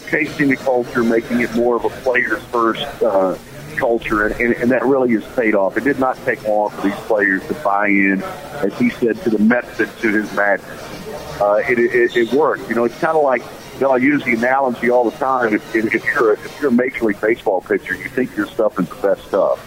chasing 0.09 0.47
the 0.47 0.55
culture, 0.55 1.03
making 1.03 1.41
it 1.41 1.53
more 1.53 1.75
of 1.75 1.83
a 1.83 1.89
players 1.89 2.41
first 2.43 2.85
uh, 3.03 3.37
culture, 3.77 4.25
and, 4.25 4.35
and, 4.41 4.53
and 4.55 4.71
that 4.71 4.83
really 4.83 5.13
has 5.13 5.25
paid 5.35 5.55
off. 5.55 5.77
It 5.77 5.83
did 5.83 5.99
not 5.99 6.17
take 6.25 6.43
long 6.47 6.69
for 6.71 6.81
these 6.81 6.99
players 7.05 7.45
to 7.47 7.53
buy 7.55 7.87
in, 7.87 8.21
as 8.21 8.77
he 8.77 8.89
said, 8.89 9.21
to 9.23 9.29
the 9.29 9.39
method 9.39 9.89
to 10.01 10.11
his 10.11 10.33
madness. 10.33 11.41
Uh, 11.41 11.61
it, 11.69 11.79
it, 11.79 12.17
it 12.17 12.33
worked. 12.33 12.67
You 12.69 12.75
know, 12.75 12.85
it's 12.85 12.99
kind 12.99 13.15
of 13.15 13.23
like 13.23 13.43
you 13.75 13.81
know, 13.81 13.91
I 13.91 13.97
use 13.97 14.23
the 14.23 14.33
analogy 14.33 14.89
all 14.89 15.07
the 15.07 15.15
time. 15.17 15.53
If, 15.53 15.75
if 15.75 16.03
you're 16.03 16.33
a, 16.33 16.39
if 16.39 16.59
you're 16.59 16.69
a 16.69 16.73
major 16.73 17.05
league 17.05 17.21
baseball 17.21 17.61
pitcher, 17.61 17.93
you 17.93 18.09
think 18.09 18.35
your 18.35 18.47
stuff 18.47 18.79
is 18.79 18.89
the 18.89 18.95
best 18.95 19.27
stuff. 19.27 19.59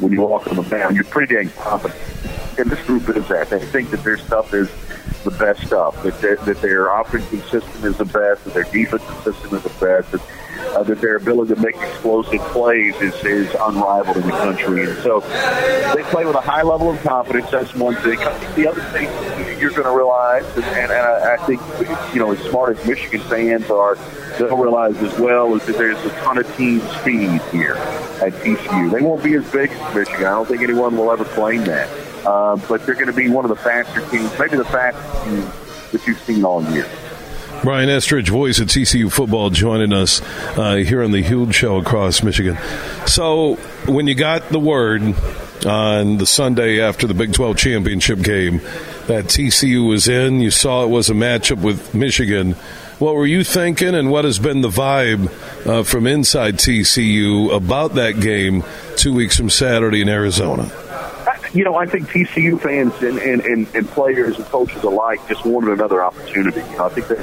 when 0.00 0.12
you 0.12 0.20
walk 0.20 0.46
on 0.46 0.56
the 0.56 0.62
mound. 0.62 0.94
You're 0.94 1.04
pretty 1.04 1.34
dang 1.34 1.50
confident. 1.50 2.00
And 2.58 2.70
this 2.70 2.80
group 2.86 3.08
is 3.08 3.26
that. 3.28 3.50
They 3.50 3.58
think 3.58 3.90
that 3.90 4.04
their 4.04 4.18
stuff 4.18 4.54
is 4.54 4.70
the 5.24 5.30
best 5.32 5.66
stuff, 5.66 6.02
that, 6.02 6.20
their, 6.20 6.36
that 6.36 6.60
their 6.62 7.00
offensive 7.00 7.42
system 7.48 7.84
is 7.84 7.96
the 7.96 8.04
best, 8.04 8.44
that 8.44 8.54
their 8.54 8.64
defensive 8.64 9.22
system 9.24 9.56
is 9.56 9.62
the 9.62 9.68
best, 9.80 10.12
that, 10.12 10.22
uh, 10.76 10.82
that 10.82 11.00
their 11.00 11.16
ability 11.16 11.54
to 11.54 11.60
make 11.60 11.76
explosive 11.76 12.40
plays 12.52 12.94
is, 12.96 13.14
is 13.24 13.54
unrivaled 13.60 14.16
in 14.16 14.22
the 14.22 14.30
country. 14.30 14.86
And 14.86 14.98
so 15.02 15.20
they 15.94 16.02
play 16.04 16.24
with 16.24 16.36
a 16.36 16.40
high 16.40 16.62
level 16.62 16.90
of 16.90 17.02
confidence. 17.02 17.50
That's 17.50 17.74
one 17.74 17.94
thing. 17.96 18.18
The 18.56 18.68
other 18.68 18.82
thing 18.92 19.08
you're 19.60 19.70
going 19.70 19.84
to 19.84 19.96
realize, 19.96 20.44
and, 20.56 20.64
and 20.64 20.92
I, 20.92 21.34
I 21.34 21.36
think, 21.46 21.60
you 22.14 22.20
know, 22.20 22.32
as 22.32 22.38
smart 22.50 22.76
as 22.76 22.86
Michigan 22.86 23.20
fans 23.22 23.70
are, 23.70 23.96
they'll 24.38 24.56
realize 24.56 24.96
as 24.98 25.18
well 25.18 25.54
is 25.54 25.64
that 25.66 25.76
there's 25.76 25.98
a 26.04 26.10
ton 26.20 26.38
of 26.38 26.56
team 26.56 26.80
speed 27.00 27.40
here 27.52 27.76
at 28.22 28.32
TCU. 28.34 28.90
They 28.90 29.02
won't 29.02 29.22
be 29.22 29.34
as 29.34 29.50
big 29.50 29.70
as 29.70 29.94
Michigan. 29.94 30.26
I 30.26 30.30
don't 30.30 30.46
think 30.46 30.62
anyone 30.62 30.96
will 30.96 31.10
ever 31.10 31.24
claim 31.24 31.64
that. 31.64 31.88
Uh, 32.26 32.56
but 32.68 32.84
they're 32.84 32.96
going 32.96 33.06
to 33.06 33.12
be 33.12 33.28
one 33.28 33.44
of 33.44 33.48
the 33.48 33.56
faster 33.56 34.00
teams, 34.10 34.36
maybe 34.38 34.56
the 34.56 34.64
fastest 34.64 35.24
team 35.24 35.40
that 35.92 36.06
you've 36.06 36.18
seen 36.20 36.44
all 36.44 36.62
year. 36.72 36.86
Brian 37.62 37.88
Estridge, 37.88 38.28
voice 38.28 38.58
of 38.58 38.68
TCU 38.68 39.10
football, 39.10 39.50
joining 39.50 39.92
us 39.92 40.20
uh, 40.58 40.76
here 40.76 41.02
on 41.02 41.10
the 41.10 41.22
huge 41.22 41.54
show 41.54 41.78
across 41.78 42.22
Michigan. 42.22 42.58
So, 43.06 43.54
when 43.86 44.06
you 44.06 44.14
got 44.14 44.48
the 44.50 44.58
word 44.58 45.02
on 45.64 46.18
the 46.18 46.26
Sunday 46.26 46.80
after 46.80 47.06
the 47.06 47.14
Big 47.14 47.32
12 47.32 47.56
championship 47.56 48.20
game 48.20 48.58
that 49.06 49.26
TCU 49.26 49.88
was 49.88 50.06
in, 50.06 50.40
you 50.40 50.50
saw 50.50 50.84
it 50.84 50.90
was 50.90 51.08
a 51.08 51.14
matchup 51.14 51.62
with 51.62 51.94
Michigan. 51.94 52.52
What 52.98 53.14
were 53.14 53.26
you 53.26 53.42
thinking, 53.42 53.94
and 53.94 54.10
what 54.10 54.24
has 54.24 54.38
been 54.38 54.60
the 54.60 54.68
vibe 54.68 55.66
uh, 55.66 55.82
from 55.82 56.06
inside 56.06 56.56
TCU 56.56 57.54
about 57.54 57.94
that 57.94 58.20
game 58.20 58.64
two 58.96 59.14
weeks 59.14 59.36
from 59.36 59.50
Saturday 59.50 60.02
in 60.02 60.08
Arizona? 60.08 60.70
You 61.56 61.64
know, 61.64 61.76
I 61.76 61.86
think 61.86 62.08
TCU 62.08 62.60
fans 62.60 62.92
and, 63.02 63.18
and, 63.18 63.40
and, 63.42 63.66
and 63.74 63.88
players 63.88 64.36
and 64.36 64.44
coaches 64.46 64.82
alike 64.82 65.20
just 65.26 65.46
wanted 65.46 65.70
another 65.70 66.02
opportunity. 66.02 66.60
You 66.60 66.76
know, 66.76 66.84
I 66.84 66.88
think 66.90 67.08
they 67.08 67.16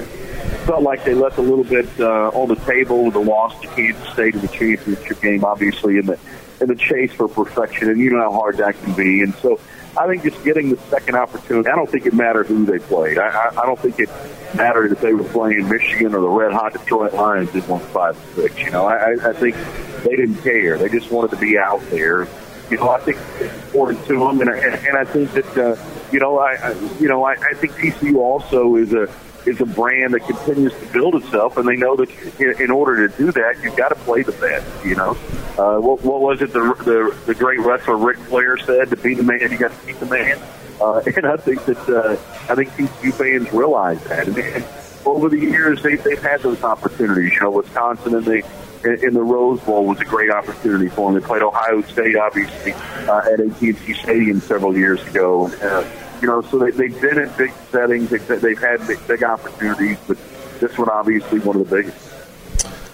felt 0.65 0.81
like 0.81 1.05
they 1.05 1.13
left 1.13 1.37
a 1.37 1.41
little 1.41 1.63
bit 1.63 1.87
uh, 1.99 2.29
on 2.29 2.47
the 2.47 2.55
table 2.55 3.05
with 3.05 3.13
the 3.13 3.19
loss 3.19 3.59
to 3.61 3.67
Kansas 3.67 4.09
State 4.09 4.33
in 4.33 4.41
the 4.41 4.47
championship 4.47 5.21
game, 5.21 5.45
obviously 5.45 5.97
in 5.97 6.07
the 6.07 6.19
in 6.61 6.67
the 6.67 6.75
chase 6.75 7.11
for 7.11 7.27
perfection, 7.27 7.89
and 7.89 7.99
you 7.99 8.09
know 8.09 8.21
how 8.21 8.31
hard 8.31 8.57
that 8.57 8.79
can 8.81 8.93
be. 8.93 9.21
And 9.21 9.35
so, 9.35 9.59
I 9.97 10.07
think 10.07 10.23
just 10.23 10.41
getting 10.43 10.69
the 10.69 10.77
second 10.89 11.15
opportunity. 11.15 11.69
I 11.69 11.75
don't 11.75 11.89
think 11.89 12.05
it 12.05 12.13
mattered 12.13 12.47
who 12.47 12.65
they 12.65 12.79
played. 12.79 13.17
I, 13.17 13.27
I, 13.27 13.61
I 13.61 13.65
don't 13.65 13.79
think 13.79 13.99
it 13.99 14.09
mattered 14.55 14.93
if 14.93 15.01
they 15.01 15.13
were 15.13 15.25
playing 15.25 15.67
Michigan 15.67 16.15
or 16.15 16.21
the 16.21 16.29
Red 16.29 16.53
Hot 16.53 16.73
Detroit 16.73 17.13
Lions 17.13 17.53
in 17.53 17.61
one 17.63 17.81
five 17.81 18.17
six. 18.35 18.57
You 18.59 18.71
know, 18.71 18.85
I, 18.85 19.29
I 19.29 19.33
think 19.33 19.55
they 20.03 20.15
didn't 20.15 20.41
care. 20.41 20.77
They 20.77 20.89
just 20.89 21.11
wanted 21.11 21.31
to 21.31 21.37
be 21.37 21.57
out 21.57 21.81
there 21.89 22.27
you 22.69 22.77
know, 22.77 22.89
I 22.89 22.99
think 22.99 23.17
it's 23.39 23.53
important 23.65 24.05
to 24.07 24.19
them, 24.19 24.41
and 24.41 24.49
I, 24.49 24.57
and 24.57 24.97
I 24.97 25.05
think 25.05 25.31
that 25.33 25.57
uh, 25.57 25.75
you 26.11 26.19
know, 26.19 26.39
I, 26.39 26.53
I 26.53 26.73
you 26.99 27.07
know, 27.07 27.23
I, 27.23 27.33
I 27.33 27.53
think 27.55 27.73
TCU 27.73 28.15
also 28.17 28.75
is 28.75 28.93
a 28.93 29.09
is 29.45 29.59
a 29.59 29.65
brand 29.65 30.13
that 30.13 30.21
continues 30.21 30.73
to 30.73 30.85
build 30.93 31.15
itself, 31.15 31.57
and 31.57 31.67
they 31.67 31.75
know 31.75 31.95
that 31.95 32.09
in, 32.39 32.61
in 32.61 32.71
order 32.71 33.07
to 33.07 33.17
do 33.17 33.31
that, 33.31 33.61
you've 33.61 33.75
got 33.75 33.89
to 33.89 33.95
play 33.95 34.23
the 34.23 34.31
best. 34.33 34.85
You 34.85 34.95
know, 34.95 35.11
uh, 35.57 35.79
what, 35.79 36.01
what 36.03 36.21
was 36.21 36.41
it 36.41 36.53
the, 36.53 36.59
the 36.85 37.15
the 37.25 37.35
great 37.35 37.59
wrestler 37.59 37.97
Ric 37.97 38.17
Flair 38.17 38.57
said? 38.57 38.89
To 38.89 38.97
be 38.97 39.13
the 39.13 39.23
man, 39.23 39.39
you 39.51 39.57
got 39.57 39.71
to 39.71 39.85
beat 39.85 39.99
the 39.99 40.05
man. 40.05 40.39
Uh, 40.81 41.01
and 41.15 41.25
I 41.25 41.37
think 41.37 41.65
that 41.65 41.89
uh, 41.89 42.51
I 42.51 42.55
think 42.55 42.69
TCU 42.71 43.13
fans 43.13 43.51
realize 43.53 44.03
that, 44.05 44.27
and, 44.27 44.37
and 44.37 44.65
over 45.05 45.29
the 45.29 45.39
years 45.39 45.83
they've 45.83 46.01
they've 46.03 46.21
had 46.21 46.41
those 46.41 46.63
opportunities. 46.63 47.33
You 47.33 47.41
know, 47.41 47.51
Wisconsin 47.51 48.15
and 48.15 48.25
the 48.25 48.43
in, 48.85 49.13
the 49.13 49.23
Rose 49.23 49.59
Bowl 49.61 49.85
was 49.85 49.99
a 49.99 50.05
great 50.05 50.31
opportunity 50.31 50.89
for 50.89 51.11
them. 51.11 51.21
They 51.21 51.25
played 51.25 51.41
Ohio 51.41 51.81
State, 51.83 52.15
obviously, 52.15 52.73
uh, 52.73 53.21
at 53.31 53.39
AT&T 53.39 53.93
Stadium 53.93 54.39
several 54.39 54.75
years 54.75 55.01
ago. 55.07 55.47
Uh, 55.61 55.87
you 56.21 56.27
know, 56.27 56.41
so 56.41 56.59
they, 56.59 56.71
they've 56.71 57.01
been 57.01 57.19
in 57.19 57.31
big 57.37 57.53
settings. 57.71 58.09
They've, 58.09 58.27
they've 58.27 58.59
had 58.59 58.85
big, 58.87 59.05
big 59.07 59.23
opportunities, 59.23 59.97
but 60.07 60.17
this 60.59 60.77
one 60.77 60.89
obviously 60.89 61.39
one 61.39 61.57
of 61.57 61.69
the 61.69 61.75
biggest. 61.75 62.13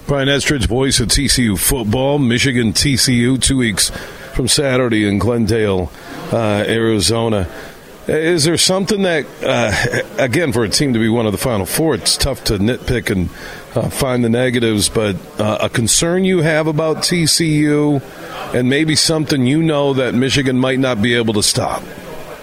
Brian 0.07 0.27
Estridge, 0.27 0.67
voice 0.67 0.99
of 0.99 1.09
TCU 1.09 1.57
football, 1.57 2.17
Michigan 2.17 2.73
TCU, 2.73 3.39
two 3.39 3.57
weeks 3.57 3.91
from 4.33 4.47
Saturday 4.47 5.07
in 5.07 5.19
Glendale, 5.19 5.91
uh, 6.31 6.63
Arizona. 6.67 7.47
Is 8.07 8.43
there 8.43 8.57
something 8.57 9.03
that, 9.03 9.27
uh, 9.43 10.01
again, 10.17 10.51
for 10.51 10.63
a 10.63 10.69
team 10.69 10.93
to 10.93 10.99
be 10.99 11.09
one 11.09 11.27
of 11.27 11.31
the 11.31 11.37
Final 11.37 11.67
Four, 11.67 11.93
it's 11.93 12.17
tough 12.17 12.43
to 12.45 12.57
nitpick 12.57 13.11
and 13.11 13.29
uh, 13.75 13.89
find 13.89 14.23
the 14.23 14.29
negatives, 14.29 14.89
but 14.89 15.15
uh, 15.39 15.59
a 15.61 15.69
concern 15.69 16.23
you 16.23 16.41
have 16.41 16.67
about 16.67 16.97
TCU 16.97 18.01
and 18.53 18.69
maybe 18.69 18.95
something 18.95 19.45
you 19.45 19.61
know 19.61 19.93
that 19.93 20.13
Michigan 20.15 20.59
might 20.59 20.79
not 20.79 21.01
be 21.01 21.13
able 21.15 21.33
to 21.35 21.43
stop? 21.43 21.83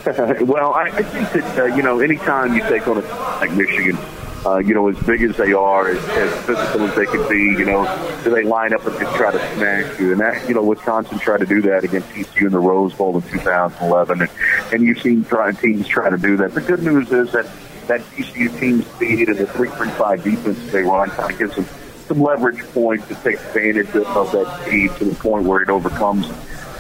well, 0.41 0.73
I, 0.73 0.85
I 0.85 1.03
think 1.03 1.45
that, 1.45 1.59
uh, 1.59 1.65
you 1.65 1.83
know, 1.83 1.99
anytime 1.99 2.55
you 2.55 2.63
take 2.63 2.87
on 2.87 2.99
a 2.99 3.01
like 3.41 3.51
Michigan, 3.53 3.99
uh, 4.47 4.59
you 4.59 4.73
know, 4.73 4.89
as 4.89 4.97
big 5.01 5.23
as 5.23 5.37
they 5.37 5.53
are, 5.53 5.89
as, 5.89 6.09
as 6.11 6.45
physical 6.45 6.83
as 6.83 6.95
they 6.95 7.07
can 7.07 7.29
be, 7.29 7.59
you 7.59 7.65
know, 7.65 8.21
do 8.23 8.31
they 8.31 8.45
line 8.45 8.73
up 8.73 8.87
and 8.87 8.97
just 9.01 9.17
try 9.17 9.33
to 9.33 9.55
smash 9.57 9.99
you? 9.99 10.13
And 10.13 10.21
that, 10.21 10.49
you 10.49 10.55
know, 10.55 10.63
Wisconsin 10.63 11.19
tried 11.19 11.41
to 11.41 11.47
do 11.47 11.61
that 11.63 11.83
against 11.83 12.09
TCU 12.11 12.47
in 12.47 12.53
the 12.53 12.61
Rose 12.61 12.95
Bowl 12.95 13.17
in 13.17 13.23
2011, 13.23 14.21
and, 14.21 14.31
and 14.73 14.83
you've 14.85 15.01
seen 15.01 15.25
try, 15.25 15.51
teams 15.51 15.89
try 15.89 16.09
to 16.09 16.17
do 16.17 16.37
that. 16.37 16.55
The 16.55 16.61
good 16.61 16.85
news 16.85 17.11
is 17.11 17.33
that 17.33 17.47
that 17.87 18.01
TCU 18.13 18.59
team 18.59 18.83
speed 18.83 19.29
and 19.29 19.39
the 19.39 19.45
3-3-5 19.45 20.23
defense 20.23 20.73
they 20.73 20.83
run 20.83 21.09
kind 21.11 21.33
of 21.33 21.39
gives 21.39 21.55
them 21.57 21.67
some 22.07 22.23
leverage 22.23 22.63
points 22.73 23.07
to 23.09 23.15
take 23.17 23.35
advantage 23.35 23.89
of, 23.95 24.07
of 24.17 24.33
that 24.33 24.63
speed 24.63 24.91
to 24.97 25.05
the 25.05 25.15
point 25.17 25.45
where 25.45 25.61
it 25.63 25.69
overcomes, 25.69 26.31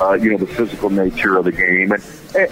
uh, 0.01 0.13
you 0.15 0.31
know, 0.31 0.39
the 0.39 0.47
physical 0.47 0.91
nature 0.91 1.37
of 1.37 1.45
the 1.45 1.53
game. 1.53 1.93
And, 1.93 2.03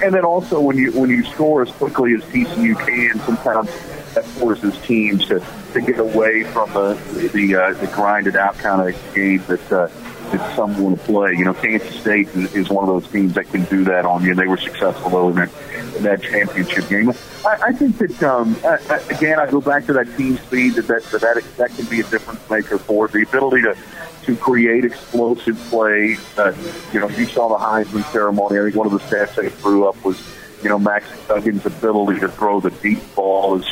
and 0.03 0.15
then 0.15 0.25
also 0.25 0.61
when 0.61 0.77
you 0.77 0.93
when 0.93 1.11
you 1.11 1.25
score 1.25 1.63
as 1.63 1.71
quickly 1.71 2.15
as 2.15 2.23
TCU 2.23 2.75
can, 2.75 3.21
sometimes 3.21 3.69
that 4.15 4.25
forces 4.25 4.77
teams 4.83 5.27
to, 5.27 5.45
to 5.73 5.81
get 5.81 5.99
away 5.99 6.45
from 6.45 6.73
the 6.73 7.31
the, 7.33 7.55
uh, 7.55 7.73
the 7.75 7.87
grinded 7.89 8.37
out 8.37 8.57
kind 8.59 8.89
of 8.89 9.15
game 9.15 9.43
that 9.47 9.73
uh, 9.73 9.89
that 10.37 10.57
some 10.57 10.83
want 10.83 10.99
to 10.99 11.05
play. 11.05 11.33
You 11.33 11.45
know, 11.45 11.55
Kansas 11.55 11.95
State 12.01 12.29
is, 12.29 12.69
one 12.69 12.89
of 12.89 13.03
those 13.03 13.11
teams 13.11 13.35
that 13.35 13.49
can 13.51 13.65
do 13.65 13.85
that 13.85 14.05
on 14.05 14.25
you. 14.25 14.35
They 14.35 14.47
were 14.47 14.57
successful 14.57 15.11
though 15.11 15.29
in 15.29 15.37
that 15.37 15.51
in 15.97 16.03
that 16.03 16.23
championship 16.23 16.89
game. 16.89 17.11
I, 17.47 17.69
I 17.69 17.73
think 17.73 17.99
that 17.99 18.23
um, 18.23 18.57
I, 18.65 18.79
I, 18.91 18.97
again, 19.15 19.39
I 19.39 19.51
go 19.51 19.61
back 19.61 19.87
to 19.87 19.93
that 19.95 20.17
team 20.17 20.39
speed 20.39 20.75
that 20.75 20.89
that 20.89 21.05
that, 21.21 21.45
that 21.57 21.71
can 21.77 21.87
be 21.87 22.01
a 22.01 22.05
difference 22.05 22.49
maker 22.51 22.79
for 22.79 23.09
the 23.09 23.23
ability 23.23 23.63
to 23.63 23.77
to 24.25 24.37
create 24.37 24.85
explosive 24.85 25.59
plays. 25.69 26.21
Uh, 26.39 26.55
you 26.93 27.01
know, 27.01 27.09
you 27.11 27.27
saw 27.27 27.49
the 27.49 27.57
Heisman 27.57 28.11
ceremony. 28.11 28.59
I 28.59 28.63
think 28.65 28.77
one 28.77 28.87
of 28.87 28.93
the 28.93 28.99
stats 28.99 29.35
they 29.35 29.51
threw 29.51 29.87
up 29.87 30.03
was 30.05 30.19
you 30.65 30.71
know, 30.71 30.79
Max 30.79 31.07
Duggan's 31.29 31.67
ability 31.67 32.21
to 32.21 32.29
throw 32.29 32.59
the 32.59 32.71
deep 32.71 32.99
ball 33.15 33.55
and 33.55 33.63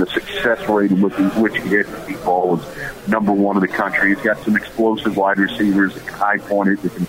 the 0.00 0.06
success 0.06 0.68
rate 0.68 0.92
with 0.92 1.12
which 1.36 1.56
he 1.56 1.68
hits 1.68 1.90
the 1.90 2.06
deep 2.06 2.22
ball 2.22 2.60
is 2.60 3.08
number 3.08 3.32
one 3.32 3.56
in 3.56 3.60
the 3.62 3.68
country. 3.68 4.14
He's 4.14 4.24
got 4.24 4.38
some 4.44 4.56
explosive 4.56 5.16
wide 5.16 5.38
receivers 5.38 5.94
that 5.94 6.06
can 6.06 6.14
high 6.14 6.38
point 6.38 6.68
it, 6.68 6.82
that 6.82 6.94
can, 6.94 7.06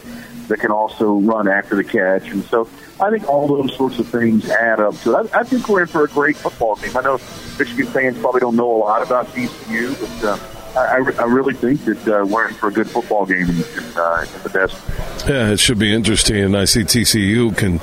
that 0.48 0.60
can 0.60 0.72
also 0.72 1.20
run 1.20 1.48
after 1.48 1.76
the 1.76 1.84
catch. 1.84 2.28
And 2.32 2.44
so 2.46 2.68
I 3.00 3.12
think 3.12 3.30
all 3.30 3.48
those 3.48 3.76
sorts 3.76 4.00
of 4.00 4.08
things 4.08 4.50
add 4.50 4.80
up 4.80 4.98
to 5.02 5.20
it. 5.20 5.30
I, 5.32 5.42
I 5.42 5.44
think 5.44 5.70
we're 5.70 5.82
in 5.84 5.88
for 5.88 6.06
a 6.06 6.08
great 6.08 6.36
football 6.36 6.76
game. 6.76 6.98
I 6.98 7.02
know 7.02 7.20
Michigan 7.60 7.86
fans 7.86 8.18
probably 8.18 8.42
don't 8.42 8.56
know 8.56 8.76
a 8.76 8.80
lot 8.80 9.06
about 9.06 9.28
TCU, 9.28 9.94
but 10.02 10.28
uh, 10.28 10.80
I, 10.80 10.96
I 11.22 11.26
really 11.26 11.54
think 11.54 11.86
that 11.86 12.08
uh, 12.08 12.26
we're 12.26 12.48
in 12.48 12.56
for 12.56 12.70
a 12.70 12.74
good 12.74 12.90
football 12.90 13.28
game 13.28 13.48
uh, 13.96 14.26
the 14.42 14.50
best. 14.52 15.30
Yeah, 15.30 15.52
it 15.52 15.60
should 15.60 15.78
be 15.78 15.94
interesting, 15.94 16.38
and 16.38 16.58
I 16.58 16.66
see 16.66 16.82
TCU 16.82 17.56
can 17.56 17.80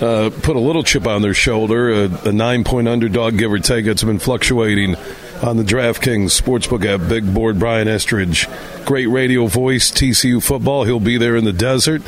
uh, 0.00 0.30
put 0.42 0.56
a 0.56 0.60
little 0.60 0.82
chip 0.82 1.06
on 1.06 1.22
their 1.22 1.34
shoulder. 1.34 1.90
A, 1.90 2.28
a 2.28 2.32
nine 2.32 2.64
point 2.64 2.88
underdog, 2.88 3.38
give 3.38 3.52
or 3.52 3.58
take. 3.58 3.86
It's 3.86 4.04
been 4.04 4.18
fluctuating 4.18 4.96
on 5.42 5.56
the 5.56 5.62
DraftKings 5.62 6.40
Sportsbook 6.40 6.84
app. 6.84 7.08
Big 7.08 7.32
board, 7.32 7.58
Brian 7.58 7.88
Estridge. 7.88 8.46
Great 8.84 9.06
radio 9.06 9.46
voice, 9.46 9.90
TCU 9.90 10.42
football. 10.42 10.84
He'll 10.84 11.00
be 11.00 11.16
there 11.16 11.36
in 11.36 11.44
the 11.44 11.52
desert. 11.52 12.02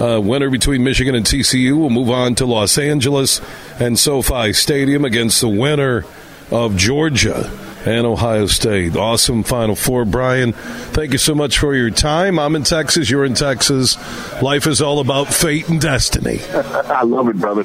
Uh, 0.00 0.20
winner 0.20 0.50
between 0.50 0.82
Michigan 0.82 1.14
and 1.14 1.24
TCU 1.24 1.78
will 1.78 1.90
move 1.90 2.10
on 2.10 2.34
to 2.36 2.46
Los 2.46 2.78
Angeles 2.78 3.40
and 3.78 3.98
SoFi 3.98 4.52
Stadium 4.52 5.04
against 5.04 5.40
the 5.40 5.48
winner 5.48 6.04
of 6.50 6.76
Georgia 6.76 7.50
and 7.84 8.06
Ohio 8.06 8.46
State. 8.46 8.96
Awesome 8.96 9.42
Final 9.42 9.76
Four, 9.76 10.04
Brian. 10.04 10.52
Thank 10.52 11.12
you 11.12 11.18
so 11.18 11.34
much 11.34 11.58
for 11.58 11.74
your 11.74 11.90
time. 11.90 12.38
I'm 12.38 12.56
in 12.56 12.62
Texas. 12.62 13.10
You're 13.10 13.24
in 13.24 13.34
Texas. 13.34 13.96
Life 14.42 14.66
is 14.66 14.80
all 14.80 15.00
about 15.00 15.28
fate 15.28 15.68
and 15.68 15.80
destiny. 15.80 16.40
I 16.54 17.02
love 17.02 17.28
it, 17.28 17.36
brother. 17.36 17.64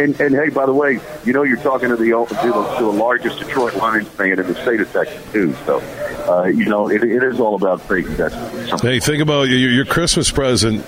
And, 0.00 0.18
and, 0.20 0.34
hey, 0.34 0.50
by 0.50 0.66
the 0.66 0.74
way, 0.74 1.00
you 1.24 1.32
know 1.32 1.42
you're 1.42 1.56
talking 1.58 1.88
to 1.88 1.96
the 1.96 2.10
to 2.10 2.34
the, 2.34 2.74
to 2.78 2.84
the 2.84 2.92
largest 2.92 3.38
Detroit 3.38 3.74
Lions 3.74 4.08
fan 4.08 4.38
in 4.38 4.46
the 4.46 4.54
state 4.54 4.80
of 4.80 4.92
Texas 4.92 5.32
too. 5.32 5.54
So, 5.66 5.80
uh, 6.28 6.44
you 6.44 6.66
know, 6.66 6.88
it, 6.90 7.02
it 7.02 7.22
is 7.22 7.40
all 7.40 7.54
about 7.54 7.80
fate 7.82 8.06
and 8.06 8.16
destiny. 8.16 8.70
Hey, 8.80 9.00
think 9.00 9.22
about 9.22 9.48
your, 9.48 9.70
your 9.70 9.84
Christmas 9.84 10.30
present 10.30 10.84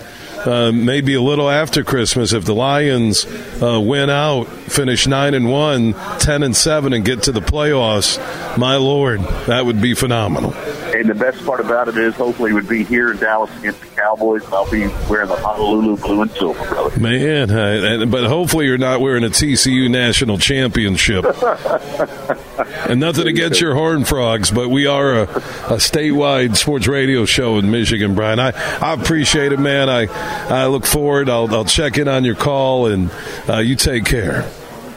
uh, 0.47 0.73
maybe 0.73 1.15
a 1.15 1.23
little 1.23 1.49
after 1.49 1.85
Christmas 1.85 2.33
if 2.33 2.45
the 2.45 2.55
Lions 2.55 3.27
uh, 3.63 3.81
win 3.81 4.11
out, 4.11 4.45
finish 4.49 5.07
nine 5.07 5.35
and 5.35 5.51
one, 5.51 5.95
10 6.19 6.43
and 6.43 6.57
seven, 6.57 6.93
and 6.93 7.05
get 7.05 7.25
to 7.25 7.33
the 7.33 7.41
playoffs. 7.41 8.19
My 8.57 8.77
lord, 8.77 9.21
that 9.47 9.65
would 9.67 9.81
be 9.81 9.95
phenomenal. 9.95 10.55
And 11.03 11.11
the 11.11 11.15
best 11.17 11.45
part 11.45 11.59
about 11.59 11.89
it 11.89 11.97
is, 11.97 12.15
hopefully, 12.15 12.53
would 12.53 12.69
be 12.69 12.85
here 12.85 13.11
in 13.11 13.17
Dallas 13.17 13.51
against 13.59 13.81
the 13.81 13.89
Cowboys, 13.89 14.45
and 14.45 14.55
I'll 14.55 14.71
be 14.71 14.87
wearing 15.11 15.27
the 15.27 15.35
Honolulu 15.35 15.97
blue 15.97 16.23
and 16.23 16.31
silver, 16.31 16.65
brother. 16.69 17.01
Man, 17.01 17.51
uh, 17.51 18.07
but 18.07 18.23
hopefully 18.29 18.67
you're 18.67 18.79
not 18.79 19.01
wearing 19.01 19.25
a 19.25 19.29
TCU 19.29 19.91
national 19.91 20.39
championship. 20.39 21.25
and 22.89 23.01
nothing 23.01 23.27
against 23.27 23.61
your 23.61 23.75
Horn 23.75 24.05
Frogs, 24.05 24.53
but 24.53 24.69
we 24.69 24.87
are 24.87 25.13
a, 25.13 25.23
a, 25.23 25.79
statewide 25.79 26.57
sports 26.57 26.87
radio 26.87 27.25
show 27.25 27.59
in 27.59 27.69
Michigan, 27.73 28.15
Brian. 28.15 28.39
I, 28.39 28.53
I 28.79 28.95
appreciate 28.95 29.51
it, 29.51 29.59
man. 29.59 29.91
I 29.91 30.07
I 30.07 30.67
look 30.67 30.87
forward. 30.87 31.29
I'll, 31.29 31.53
I'll 31.53 31.65
check 31.65 31.99
in 31.99 32.07
on 32.07 32.23
your 32.23 32.37
call, 32.37 32.87
and 32.87 33.11
uh, 33.49 33.59
you 33.59 33.75
take 33.75 34.05
care. 34.05 34.43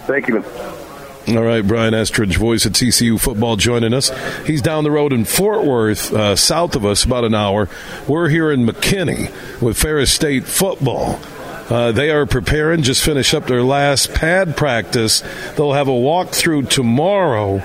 Thank 0.06 0.28
you. 0.28 0.44
All 1.28 1.42
right, 1.42 1.66
Brian 1.66 1.96
Estridge, 1.96 2.38
voice 2.38 2.68
at 2.68 2.74
TCU 2.74 3.20
football, 3.20 3.56
joining 3.56 3.96
us. 3.96 4.12
He's 4.46 4.62
down 4.62 4.84
the 4.84 4.92
road 4.92 5.12
in 5.12 5.26
Fort 5.26 5.64
Worth, 5.64 6.14
uh, 6.14 6.36
south 6.36 6.76
of 6.76 6.86
us, 6.86 7.04
about 7.04 7.24
an 7.24 7.34
hour. 7.34 7.68
We're 8.08 8.30
here 8.30 8.52
in 8.52 8.68
McKinney 8.68 9.32
with 9.60 9.76
Ferris 9.76 10.12
State 10.12 10.44
football. 10.44 11.20
Uh, 11.68 11.92
they 11.92 12.12
are 12.12 12.28
preparing, 12.28 12.84
just 12.84 13.04
finished 13.04 13.34
up 13.34 13.48
their 13.48 13.64
last 13.64 14.14
pad 14.14 14.56
practice. 14.56 15.24
They'll 15.56 15.74
have 15.74 15.88
a 15.88 15.92
walkthrough 15.92 16.70
tomorrow. 16.70 17.58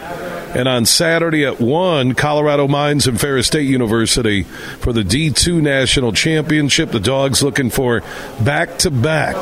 And 0.54 0.66
on 0.66 0.86
Saturday 0.86 1.44
at 1.44 1.60
1, 1.60 2.14
Colorado 2.14 2.66
Mines 2.66 3.06
and 3.06 3.20
Ferris 3.20 3.48
State 3.48 3.68
University 3.68 4.44
for 4.44 4.94
the 4.94 5.02
D2 5.02 5.60
National 5.60 6.12
Championship. 6.12 6.92
The 6.92 6.98
Dogs 6.98 7.42
looking 7.42 7.68
for 7.68 8.02
back 8.42 8.78
to 8.78 8.90
back 8.90 9.36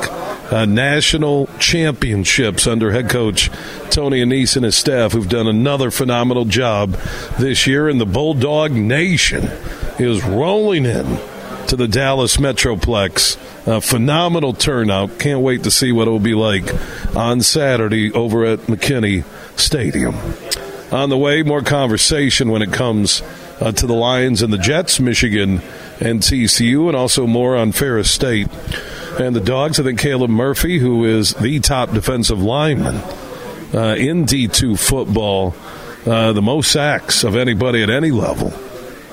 national 0.50 1.48
championships 1.58 2.66
under 2.66 2.90
head 2.90 3.10
coach 3.10 3.50
Tony 3.90 4.22
Annese 4.22 4.56
and 4.56 4.64
his 4.64 4.76
staff, 4.76 5.12
who've 5.12 5.28
done 5.28 5.46
another 5.46 5.90
phenomenal 5.90 6.44
job 6.44 6.92
this 7.38 7.66
year. 7.66 7.88
And 7.88 8.00
the 8.00 8.06
Bulldog 8.06 8.72
Nation 8.72 9.44
is 9.98 10.24
rolling 10.24 10.86
in 10.86 11.18
to 11.68 11.76
the 11.76 11.88
Dallas 11.88 12.38
Metroplex. 12.38 13.36
A 13.66 13.80
phenomenal 13.82 14.54
turnout. 14.54 15.18
Can't 15.18 15.40
wait 15.40 15.64
to 15.64 15.70
see 15.70 15.92
what 15.92 16.08
it 16.08 16.10
will 16.10 16.18
be 16.18 16.34
like 16.34 16.64
on 17.14 17.42
Saturday 17.42 18.10
over 18.12 18.46
at 18.46 18.60
McKinney 18.60 19.24
Stadium. 19.58 20.14
On 20.90 21.10
the 21.10 21.18
way, 21.18 21.42
more 21.42 21.60
conversation 21.60 22.50
when 22.50 22.62
it 22.62 22.72
comes 22.72 23.20
uh, 23.60 23.72
to 23.72 23.86
the 23.86 23.92
Lions 23.92 24.40
and 24.40 24.50
the 24.50 24.58
Jets, 24.58 24.98
Michigan 24.98 25.60
and 26.00 26.20
TCU, 26.20 26.86
and 26.86 26.96
also 26.96 27.26
more 27.26 27.56
on 27.56 27.72
Ferris 27.72 28.10
State 28.10 28.48
and 29.20 29.34
the 29.34 29.40
Dogs. 29.40 29.80
I 29.80 29.82
think 29.82 29.98
Caleb 29.98 30.30
Murphy, 30.30 30.78
who 30.78 31.04
is 31.04 31.34
the 31.34 31.60
top 31.60 31.92
defensive 31.92 32.40
lineman 32.40 32.96
uh, 33.74 33.96
in 33.98 34.24
D2 34.24 34.78
football, 34.78 35.54
uh, 36.06 36.32
the 36.32 36.42
most 36.42 36.70
sacks 36.70 37.24
of 37.24 37.36
anybody 37.36 37.82
at 37.82 37.90
any 37.90 38.10
level 38.10 38.52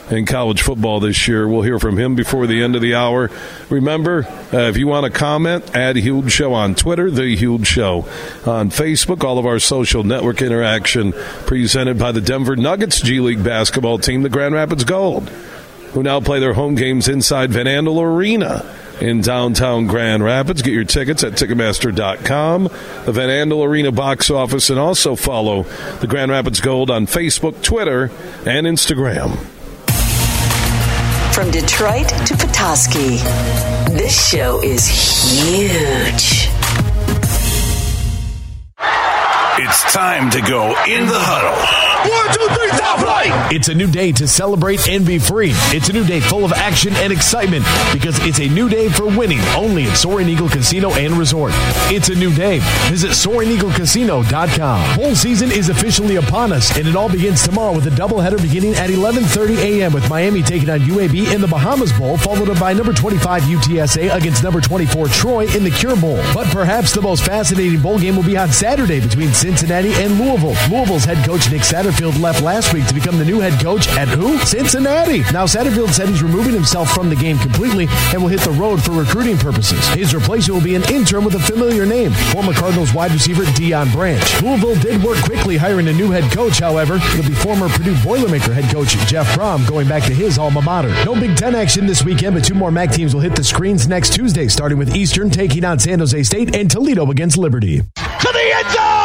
in 0.10 0.26
college 0.26 0.62
football 0.62 1.00
this 1.00 1.28
year. 1.28 1.48
We'll 1.48 1.64
hear 1.64 1.80
from 1.80 1.98
him 1.98 2.16
before 2.16 2.46
the 2.46 2.62
end 2.62 2.76
of 2.76 2.82
the 2.82 2.94
hour. 2.94 3.32
Remember, 3.70 4.26
uh, 4.54 4.70
if 4.70 4.78
you 4.78 4.88
want 4.88 5.12
to 5.12 5.18
comment, 5.18 5.76
add 5.76 5.96
Huge 5.96 6.32
Show 6.32 6.54
on 6.54 6.76
Twitter, 6.76 7.10
The 7.10 7.36
Huge 7.36 7.66
Show 7.66 8.08
on 8.46 8.70
Facebook, 8.70 9.24
all 9.24 9.40
of 9.40 9.46
our 9.46 9.60
social 9.60 10.04
network 10.04 10.42
interaction 10.42 11.14
presented 11.48 11.98
by 11.98 12.12
the 12.12 12.22
Denver 12.22 12.56
Nuggets 12.56 13.02
G 13.02 13.20
League 13.20 13.44
basketball 13.44 13.98
team, 13.98 14.22
the 14.22 14.30
Grand 14.30 14.54
Rapids 14.54 14.84
Gold, 14.84 15.30
who 15.94 16.04
now 16.04 16.20
play 16.20 16.40
their 16.40 16.54
home 16.54 16.76
games 16.76 17.08
inside 17.08 17.52
Van 17.52 17.66
Andel 17.66 18.02
Arena 18.02 18.64
in 19.02 19.22
downtown 19.22 19.88
Grand 19.88 20.24
Rapids. 20.24 20.62
Get 20.62 20.74
your 20.74 20.84
tickets 20.84 21.24
at 21.24 21.34
Ticketmaster.com, 21.34 22.64
the 22.64 23.12
Van 23.12 23.30
Andel 23.30 23.66
Arena 23.66 23.92
box 23.92 24.30
office, 24.30 24.70
and 24.70 24.80
also 24.80 25.16
follow 25.16 25.64
the 26.00 26.08
Grand 26.08 26.32
Rapids 26.32 26.62
Gold 26.62 26.90
on 26.90 27.06
Facebook, 27.06 27.62
Twitter, 27.62 28.12
and 28.46 28.66
Instagram. 28.66 29.38
From 31.34 31.52
Detroit 31.52 32.08
to 32.08 32.38
Petoskey, 32.38 33.18
this 33.94 34.30
show 34.30 34.62
is 34.64 34.88
huge. 34.88 36.50
It's 39.58 39.94
time 39.94 40.30
to 40.32 40.42
go 40.42 40.70
in 40.86 41.08
the 41.08 41.20
huddle. 41.20 41.85
One, 42.10 42.28
two, 42.34 42.48
three, 42.56 42.70
top 42.70 43.00
flight! 43.00 43.54
It's 43.54 43.68
a 43.68 43.74
new 43.74 43.88
day 43.88 44.12
to 44.14 44.28
celebrate 44.28 44.88
and 44.88 45.06
be 45.06 45.18
free. 45.18 45.52
It's 45.74 45.90
a 45.90 45.94
new 45.94 46.06
day 46.06 46.20
full 46.20 46.46
of 46.46 46.54
action 46.54 46.94
and 46.98 47.12
excitement 47.12 47.66
because 47.94 48.18
it's 48.26 48.40
a 48.40 48.48
new 48.48 48.70
day 48.70 48.90
for 48.90 49.06
winning 49.06 49.40
only 49.56 49.86
at 49.86 49.98
Soaring 49.98 50.30
Eagle 50.30 50.50
Casino 50.50 50.92
and 50.94 51.14
Resort. 51.16 51.52
It's 51.92 52.10
a 52.10 52.16
new 52.16 52.34
day. 52.34 52.60
Visit 52.90 53.12
SoaringEagleCasino.com. 53.12 54.98
Bowl 54.98 55.16
season 55.16 55.52
is 55.52 55.70
officially 55.70 56.18
upon 56.18 56.52
us, 56.52 56.78
and 56.78 56.88
it 56.88 56.96
all 56.96 57.10
begins 57.10 57.44
tomorrow 57.44 57.74
with 57.74 57.88
a 57.88 57.92
doubleheader 57.92 58.42
beginning 58.42 58.76
at 58.76 58.90
11:30 58.90 59.58
a.m. 59.58 59.94
with 59.94 60.10
Miami 60.10 60.44
taking 60.44 60.70
on 60.70 60.80
UAB 60.82 61.34
in 61.34 61.42
the 61.42 61.48
Bahamas 61.48 61.92
Bowl, 61.94 62.18
followed 62.18 62.50
up 62.50 62.60
by 62.60 62.74
number 62.74 62.94
25 62.94 63.44
UTSA 63.44 64.14
against 64.14 64.44
number 64.44 64.62
24 64.62 65.08
Troy 65.08 65.48
in 65.56 65.64
the 65.64 65.72
Cure 65.72 65.96
Bowl. 65.96 66.18
But 66.34 66.48
perhaps 66.48 66.94
the 66.94 67.02
most 67.02 67.26
fascinating 67.26 67.82
bowl 67.82 67.98
game 68.00 68.16
will 68.16 68.24
be 68.24 68.38
on 68.38 68.52
Saturday 68.52 69.00
between 69.00 69.34
Cincinnati 69.34 69.94
and 69.94 70.20
Louisville. 70.20 70.56
Louisville's 70.70 71.06
head 71.06 71.26
coach 71.26 71.50
Nick 71.52 71.64
Satterfield 71.96 72.22
left 72.22 72.42
last 72.42 72.74
week 72.74 72.86
to 72.88 72.94
become 72.94 73.18
the 73.18 73.24
new 73.24 73.40
head 73.40 73.58
coach 73.64 73.88
at 73.90 74.10
who? 74.10 74.38
Cincinnati. 74.40 75.20
Now 75.32 75.46
Satterfield 75.46 75.94
said 75.94 76.10
he's 76.10 76.22
removing 76.22 76.54
himself 76.54 76.92
from 76.92 77.10
the 77.10 77.16
game 77.16 77.38
completely 77.38 77.88
and 78.12 78.22
will 78.22 78.28
hit 78.28 78.42
the 78.42 78.52
road 78.52 78.84
for 78.84 78.92
recruiting 78.92 79.38
purposes. 79.38 79.80
His 79.90 80.14
replacement 80.14 80.60
will 80.60 80.66
be 80.66 80.76
an 80.76 80.84
interim 80.92 81.24
with 81.24 81.36
a 81.36 81.40
familiar 81.40 81.86
name, 81.86 82.12
former 82.34 82.52
Cardinals 82.52 82.94
wide 82.94 83.12
receiver 83.12 83.44
Deion 83.44 83.94
Branch. 83.94 84.42
Louisville 84.42 84.76
did 84.76 85.02
work 85.04 85.24
quickly 85.24 85.56
hiring 85.56 85.88
a 85.88 85.94
new 85.94 86.12
head 86.12 86.30
coach, 86.34 86.60
however. 86.60 86.96
It'll 86.96 87.30
be 87.30 87.36
former 87.36 87.70
Purdue 87.70 87.96
Boilermaker 87.96 88.54
head 88.54 88.70
coach 88.74 88.98
Jeff 89.08 89.28
Brohm 89.30 89.66
going 89.68 89.88
back 89.88 90.04
to 90.04 90.14
his 90.14 90.38
alma 90.38 90.62
mater. 90.62 90.94
No 91.06 91.14
Big 91.16 91.38
Ten 91.38 91.56
action 91.56 91.86
this 91.86 92.04
weekend, 92.04 92.36
but 92.36 92.44
two 92.44 92.56
more 92.56 92.72
MAC 92.72 92.92
teams 92.92 93.14
will 93.14 93.22
hit 93.22 93.38
the 93.38 93.44
screens 93.44 93.88
next 93.88 94.14
Tuesday, 94.14 94.50
starting 94.50 94.78
with 94.78 94.94
Eastern 94.96 95.30
taking 95.30 95.64
on 95.64 95.80
San 95.80 96.00
Jose 96.00 96.24
State 96.24 96.56
and 96.56 96.70
Toledo 96.70 97.10
against 97.10 97.38
Liberty. 97.38 97.80
To 97.80 98.30
the 98.34 98.54
end 98.54 98.72
zone! 98.72 99.05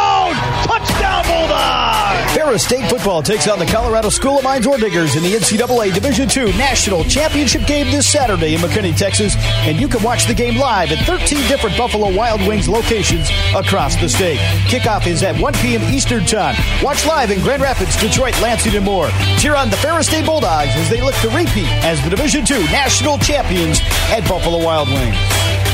Touchdown 0.86 1.24
Bulldogs! 1.27 2.32
Ferris 2.32 2.65
State 2.65 2.89
football 2.89 3.23
takes 3.23 3.48
on 3.48 3.59
the 3.59 3.66
Colorado 3.66 4.09
School 4.09 4.39
of 4.39 4.44
Mines 4.44 4.66
or 4.66 4.78
Diggers 4.78 5.16
in 5.16 5.23
the 5.23 5.35
NCAA 5.35 5.93
Division 5.93 6.28
II 6.31 6.57
National 6.57 7.05
Championship 7.05 7.66
game 7.66 7.90
this 7.90 8.11
Saturday 8.11 8.55
in 8.55 8.61
McKinney, 8.61 8.97
Texas. 8.97 9.35
And 9.66 9.81
you 9.81 9.89
can 9.89 10.02
watch 10.02 10.27
the 10.27 10.35
game 10.35 10.57
live 10.57 10.90
at 10.93 11.05
13 11.07 11.47
different 11.48 11.77
Buffalo 11.77 12.15
Wild 12.15 12.40
Wings 12.47 12.69
locations 12.69 13.28
across 13.55 13.97
the 13.97 14.09
state. 14.09 14.39
Kickoff 14.69 15.07
is 15.07 15.23
at 15.23 15.39
1 15.40 15.52
p.m. 15.55 15.82
Eastern 15.93 16.24
Time. 16.24 16.55
Watch 16.82 17.05
live 17.07 17.31
in 17.31 17.40
Grand 17.40 17.62
Rapids, 17.62 17.97
Detroit, 18.01 18.40
Lansing, 18.40 18.74
and 18.77 18.85
more. 18.85 19.09
Cheer 19.39 19.57
on 19.57 19.70
the 19.70 19.77
Ferris 19.77 20.07
State 20.07 20.27
Bulldogs 20.27 20.70
as 20.74 20.89
they 20.89 21.01
look 21.01 21.15
to 21.16 21.28
repeat 21.28 21.69
as 21.85 22.02
the 22.02 22.11
Division 22.11 22.44
II 22.51 22.65
National 22.65 23.19
Champions 23.19 23.81
at 24.11 24.27
Buffalo 24.28 24.65
Wild 24.65 24.89
Wings. 24.89 25.69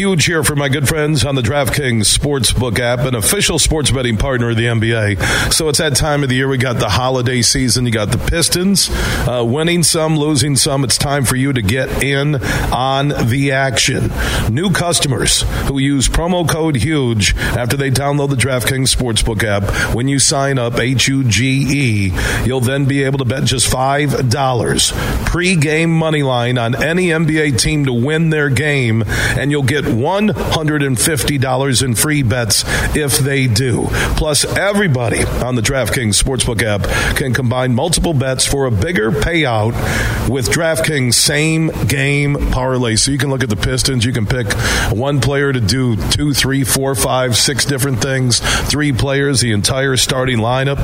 Huge 0.00 0.24
here 0.24 0.42
for 0.42 0.56
my 0.56 0.70
good 0.70 0.88
friends 0.88 1.26
on 1.26 1.34
the 1.34 1.42
DraftKings 1.42 2.06
Sportsbook 2.06 2.78
app, 2.78 3.00
an 3.00 3.14
official 3.14 3.58
sports 3.58 3.90
betting 3.90 4.16
partner 4.16 4.48
of 4.48 4.56
the 4.56 4.64
NBA. 4.64 5.52
So 5.52 5.68
it's 5.68 5.76
that 5.76 5.94
time 5.94 6.22
of 6.22 6.30
the 6.30 6.36
year. 6.36 6.48
We 6.48 6.56
got 6.56 6.78
the 6.78 6.88
holiday 6.88 7.42
season. 7.42 7.84
You 7.84 7.92
got 7.92 8.10
the 8.10 8.16
Pistons 8.16 8.88
uh, 9.28 9.44
winning 9.46 9.82
some, 9.82 10.16
losing 10.16 10.56
some. 10.56 10.84
It's 10.84 10.96
time 10.96 11.26
for 11.26 11.36
you 11.36 11.52
to 11.52 11.60
get 11.60 12.02
in 12.02 12.36
on 12.72 13.08
the 13.08 13.52
action. 13.52 14.10
New 14.48 14.70
customers 14.70 15.42
who 15.68 15.78
use 15.78 16.08
promo 16.08 16.48
code 16.48 16.76
HUGE 16.76 17.36
after 17.36 17.76
they 17.76 17.90
download 17.90 18.30
the 18.30 18.36
DraftKings 18.36 18.96
Sportsbook 18.96 19.44
app, 19.44 19.94
when 19.94 20.08
you 20.08 20.18
sign 20.18 20.58
up, 20.58 20.78
H 20.78 21.08
U 21.08 21.24
G 21.24 21.66
E, 21.68 22.12
you'll 22.46 22.62
then 22.62 22.86
be 22.86 23.02
able 23.02 23.18
to 23.18 23.26
bet 23.26 23.44
just 23.44 23.70
$5 23.70 25.26
pre-game 25.26 25.90
money 25.90 26.22
line 26.22 26.56
on 26.56 26.74
any 26.82 27.08
NBA 27.08 27.60
team 27.60 27.84
to 27.84 27.92
win 27.92 28.30
their 28.30 28.48
game, 28.48 29.04
and 29.06 29.50
you'll 29.50 29.62
get 29.62 29.89
$150 29.90 31.82
in 31.82 31.94
free 31.94 32.22
bets 32.22 32.64
if 32.96 33.18
they 33.18 33.46
do. 33.46 33.86
Plus, 34.16 34.44
everybody 34.56 35.22
on 35.24 35.54
the 35.54 35.62
DraftKings 35.62 36.20
Sportsbook 36.20 36.62
app 36.62 36.82
can 37.16 37.34
combine 37.34 37.74
multiple 37.74 38.14
bets 38.14 38.46
for 38.46 38.66
a 38.66 38.70
bigger 38.70 39.10
payout 39.10 39.72
with 40.28 40.48
DraftKings 40.50 41.14
same 41.14 41.68
game 41.86 42.50
parlay. 42.50 42.96
So 42.96 43.10
you 43.10 43.18
can 43.18 43.30
look 43.30 43.42
at 43.42 43.48
the 43.48 43.56
Pistons, 43.56 44.04
you 44.04 44.12
can 44.12 44.26
pick 44.26 44.52
one 44.92 45.20
player 45.20 45.52
to 45.52 45.60
do 45.60 45.96
two, 46.10 46.32
three, 46.32 46.64
four, 46.64 46.94
five, 46.94 47.36
six 47.36 47.64
different 47.64 48.00
things, 48.00 48.40
three 48.68 48.92
players, 48.92 49.40
the 49.40 49.52
entire 49.52 49.96
starting 49.96 50.38
lineup. 50.38 50.78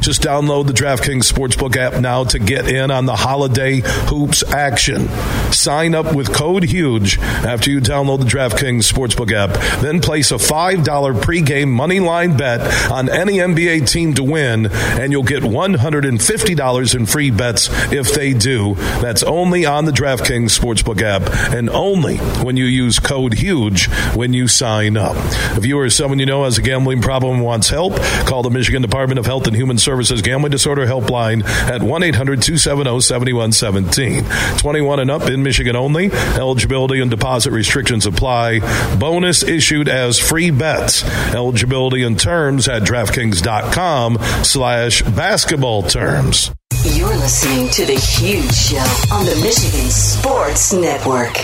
Just 0.00 0.22
download 0.22 0.66
the 0.66 0.72
DraftKings 0.72 1.30
Sportsbook 1.30 1.76
app 1.76 2.00
now 2.00 2.24
to 2.24 2.38
get 2.38 2.68
in 2.68 2.90
on 2.90 3.06
the 3.06 3.16
holiday 3.16 3.80
hoops 3.84 4.42
action. 4.52 5.08
Sign 5.52 5.94
up 5.94 6.14
with 6.14 6.32
code 6.32 6.64
HUGE 6.64 7.18
after 7.18 7.70
you 7.70 7.80
download 7.80 8.20
the 8.20 8.24
DraftKings 8.24 8.39
Sportsbook 8.48 9.32
app. 9.32 9.80
Then 9.82 10.00
place 10.00 10.30
a 10.30 10.36
$5 10.36 10.84
pregame 11.20 11.68
money 11.68 12.00
line 12.00 12.36
bet 12.36 12.60
on 12.90 13.08
any 13.08 13.34
NBA 13.34 13.88
team 13.90 14.14
to 14.14 14.24
win, 14.24 14.66
and 14.72 15.12
you'll 15.12 15.22
get 15.22 15.42
$150 15.42 16.94
in 16.94 17.06
free 17.06 17.30
bets 17.30 17.68
if 17.92 18.14
they 18.14 18.32
do. 18.32 18.74
That's 19.00 19.22
only 19.22 19.66
on 19.66 19.84
the 19.84 19.92
DraftKings 19.92 20.58
Sportsbook 20.58 21.02
app 21.02 21.22
and 21.52 21.68
only 21.70 22.16
when 22.16 22.56
you 22.56 22.64
use 22.64 22.98
code 22.98 23.34
HUGE 23.34 23.86
when 24.14 24.32
you 24.32 24.48
sign 24.48 24.96
up. 24.96 25.16
If 25.56 25.66
you 25.66 25.78
or 25.78 25.90
someone 25.90 26.18
you 26.18 26.26
know 26.26 26.44
has 26.44 26.58
a 26.58 26.62
gambling 26.62 27.02
problem 27.02 27.36
and 27.36 27.44
wants 27.44 27.68
help, 27.68 27.96
call 28.26 28.42
the 28.42 28.50
Michigan 28.50 28.82
Department 28.82 29.18
of 29.18 29.26
Health 29.26 29.46
and 29.46 29.56
Human 29.56 29.78
Services 29.78 30.22
Gambling 30.22 30.52
Disorder 30.52 30.86
Helpline 30.86 31.44
at 31.44 31.82
1 31.82 32.02
800 32.02 32.42
270 32.42 33.00
7117. 33.00 34.58
21 34.58 35.00
and 35.00 35.10
up 35.10 35.28
in 35.28 35.42
Michigan 35.42 35.76
only. 35.76 36.10
Eligibility 36.12 37.00
and 37.00 37.10
deposit 37.10 37.50
restrictions 37.50 38.06
apply. 38.06 38.19
Bonus 38.20 39.42
issued 39.42 39.88
as 39.88 40.18
free 40.18 40.50
bets. 40.50 41.04
Eligibility 41.34 42.02
and 42.02 42.18
terms 42.18 42.68
at 42.68 42.82
DraftKings.com 42.82 44.18
slash 44.44 45.02
basketball 45.02 45.82
terms. 45.82 46.52
You're 46.84 47.08
listening 47.08 47.68
to 47.70 47.84
The 47.84 47.98
Huge 47.98 48.54
Show 48.54 49.14
on 49.14 49.26
the 49.26 49.36
Michigan 49.42 49.90
Sports 49.90 50.72
Network. 50.72 51.34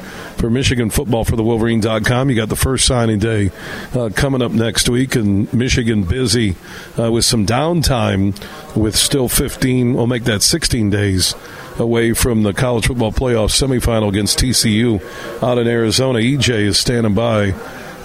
for 0.43 0.49
Michigan 0.49 0.89
football 0.89 1.23
for 1.23 1.35
the 1.35 1.43
Wolverine.com. 1.43 2.29
You 2.29 2.35
got 2.35 2.49
the 2.49 2.55
first 2.55 2.85
signing 2.85 3.19
day 3.19 3.51
uh, 3.93 4.09
coming 4.13 4.41
up 4.41 4.51
next 4.51 4.89
week, 4.89 5.15
and 5.15 5.51
Michigan 5.53 6.03
busy 6.03 6.55
uh, 6.99 7.11
with 7.11 7.25
some 7.25 7.45
downtime 7.45 8.35
with 8.75 8.95
still 8.95 9.29
15, 9.29 9.93
we'll 9.93 10.07
make 10.07 10.25
that 10.25 10.41
16 10.41 10.89
days 10.89 11.35
away 11.79 12.13
from 12.13 12.43
the 12.43 12.53
college 12.53 12.87
football 12.87 13.11
playoff 13.11 13.49
semifinal 13.49 14.09
against 14.09 14.37
TCU 14.37 15.01
out 15.41 15.57
in 15.57 15.67
Arizona. 15.67 16.19
EJ 16.19 16.49
is 16.65 16.77
standing 16.77 17.13
by 17.13 17.51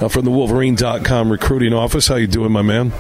uh, 0.01 0.09
from 0.09 0.25
the 0.25 0.31
Wolverine.com 0.31 1.31
recruiting 1.31 1.75
office. 1.75 2.09
How 2.09 2.17
you 2.17 2.27
doing, 2.27 2.53
my 2.53 2.63
man? 2.63 2.93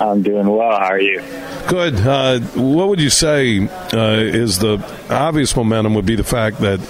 I'm 0.00 0.22
doing 0.22 0.46
well. 0.46 0.78
How 0.78 0.86
are 0.86 1.00
you? 1.00 1.22
Good. 1.68 1.96
Uh, 1.96 2.40
what 2.40 2.88
would 2.88 3.00
you 3.00 3.10
say 3.10 3.68
uh, 3.92 4.18
is 4.18 4.58
the 4.58 4.78
obvious 5.10 5.54
momentum 5.56 5.94
would 5.94 6.06
be 6.06 6.16
the 6.16 6.24
fact 6.24 6.58
that 6.58 6.80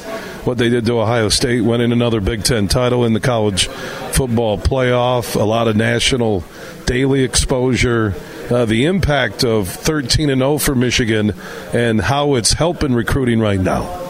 what 0.45 0.59
they 0.59 0.69
did 0.69 0.87
to 0.87 1.01
Ohio 1.01 1.29
State, 1.29 1.61
winning 1.63 1.93
another 1.93 2.21
Big 2.21 2.45
Ten 2.45 2.69
title 2.69 3.05
in 3.05 3.13
the 3.13 3.21
college 3.21 3.67
football 3.67 4.59
playoff, 4.59 5.39
a 5.39 5.45
lot 5.45 5.69
of 5.69 5.77
national 5.77 6.45
daily 6.87 7.23
exposure, 7.23 8.15
uh, 8.51 8.65
the 8.65 8.87
impact 8.87 9.45
of 9.45 9.69
13 9.69 10.31
and 10.31 10.41
0 10.41 10.59
for 10.59 10.75
Michigan, 10.75 11.35
and 11.73 12.01
how 12.01 12.35
it's 12.35 12.53
helping 12.53 12.95
recruiting 12.95 13.41
right 13.41 13.61
now. 13.61 14.05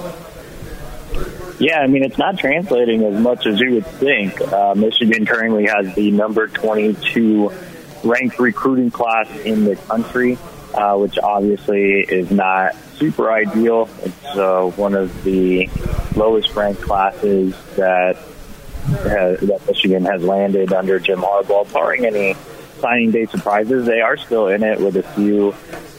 Yeah, 1.58 1.80
I 1.80 1.88
mean, 1.88 2.04
it's 2.04 2.18
not 2.18 2.38
translating 2.38 3.02
as 3.02 3.20
much 3.20 3.44
as 3.44 3.58
you 3.58 3.72
would 3.74 3.86
think. 3.86 4.40
Uh, 4.40 4.74
Michigan 4.76 5.26
currently 5.26 5.66
has 5.66 5.92
the 5.96 6.12
number 6.12 6.46
22 6.46 7.52
ranked 8.04 8.38
recruiting 8.38 8.90
class 8.90 9.28
in 9.40 9.64
the 9.64 9.76
country, 9.76 10.38
uh, 10.74 10.96
which 10.96 11.18
obviously 11.18 12.00
is 12.00 12.30
not 12.30 12.74
super 12.94 13.30
ideal. 13.30 13.88
It's 14.02 14.26
uh, 14.26 14.70
one 14.76 14.94
of 14.94 15.24
the 15.24 15.68
lowest 16.16 16.54
ranked 16.54 16.82
classes 16.82 17.54
that 17.76 18.16
has, 18.86 19.40
that 19.40 19.60
Michigan 19.66 20.04
has 20.04 20.22
landed 20.22 20.72
under 20.72 20.98
Jim 20.98 21.20
Harbaugh, 21.20 21.70
barring 21.72 22.06
any 22.06 22.34
signing 22.80 23.10
day 23.10 23.26
surprises. 23.26 23.86
They 23.86 24.00
are 24.00 24.16
still 24.16 24.48
in 24.48 24.62
it 24.62 24.80
with 24.80 24.96
a 24.96 25.02
few 25.02 25.52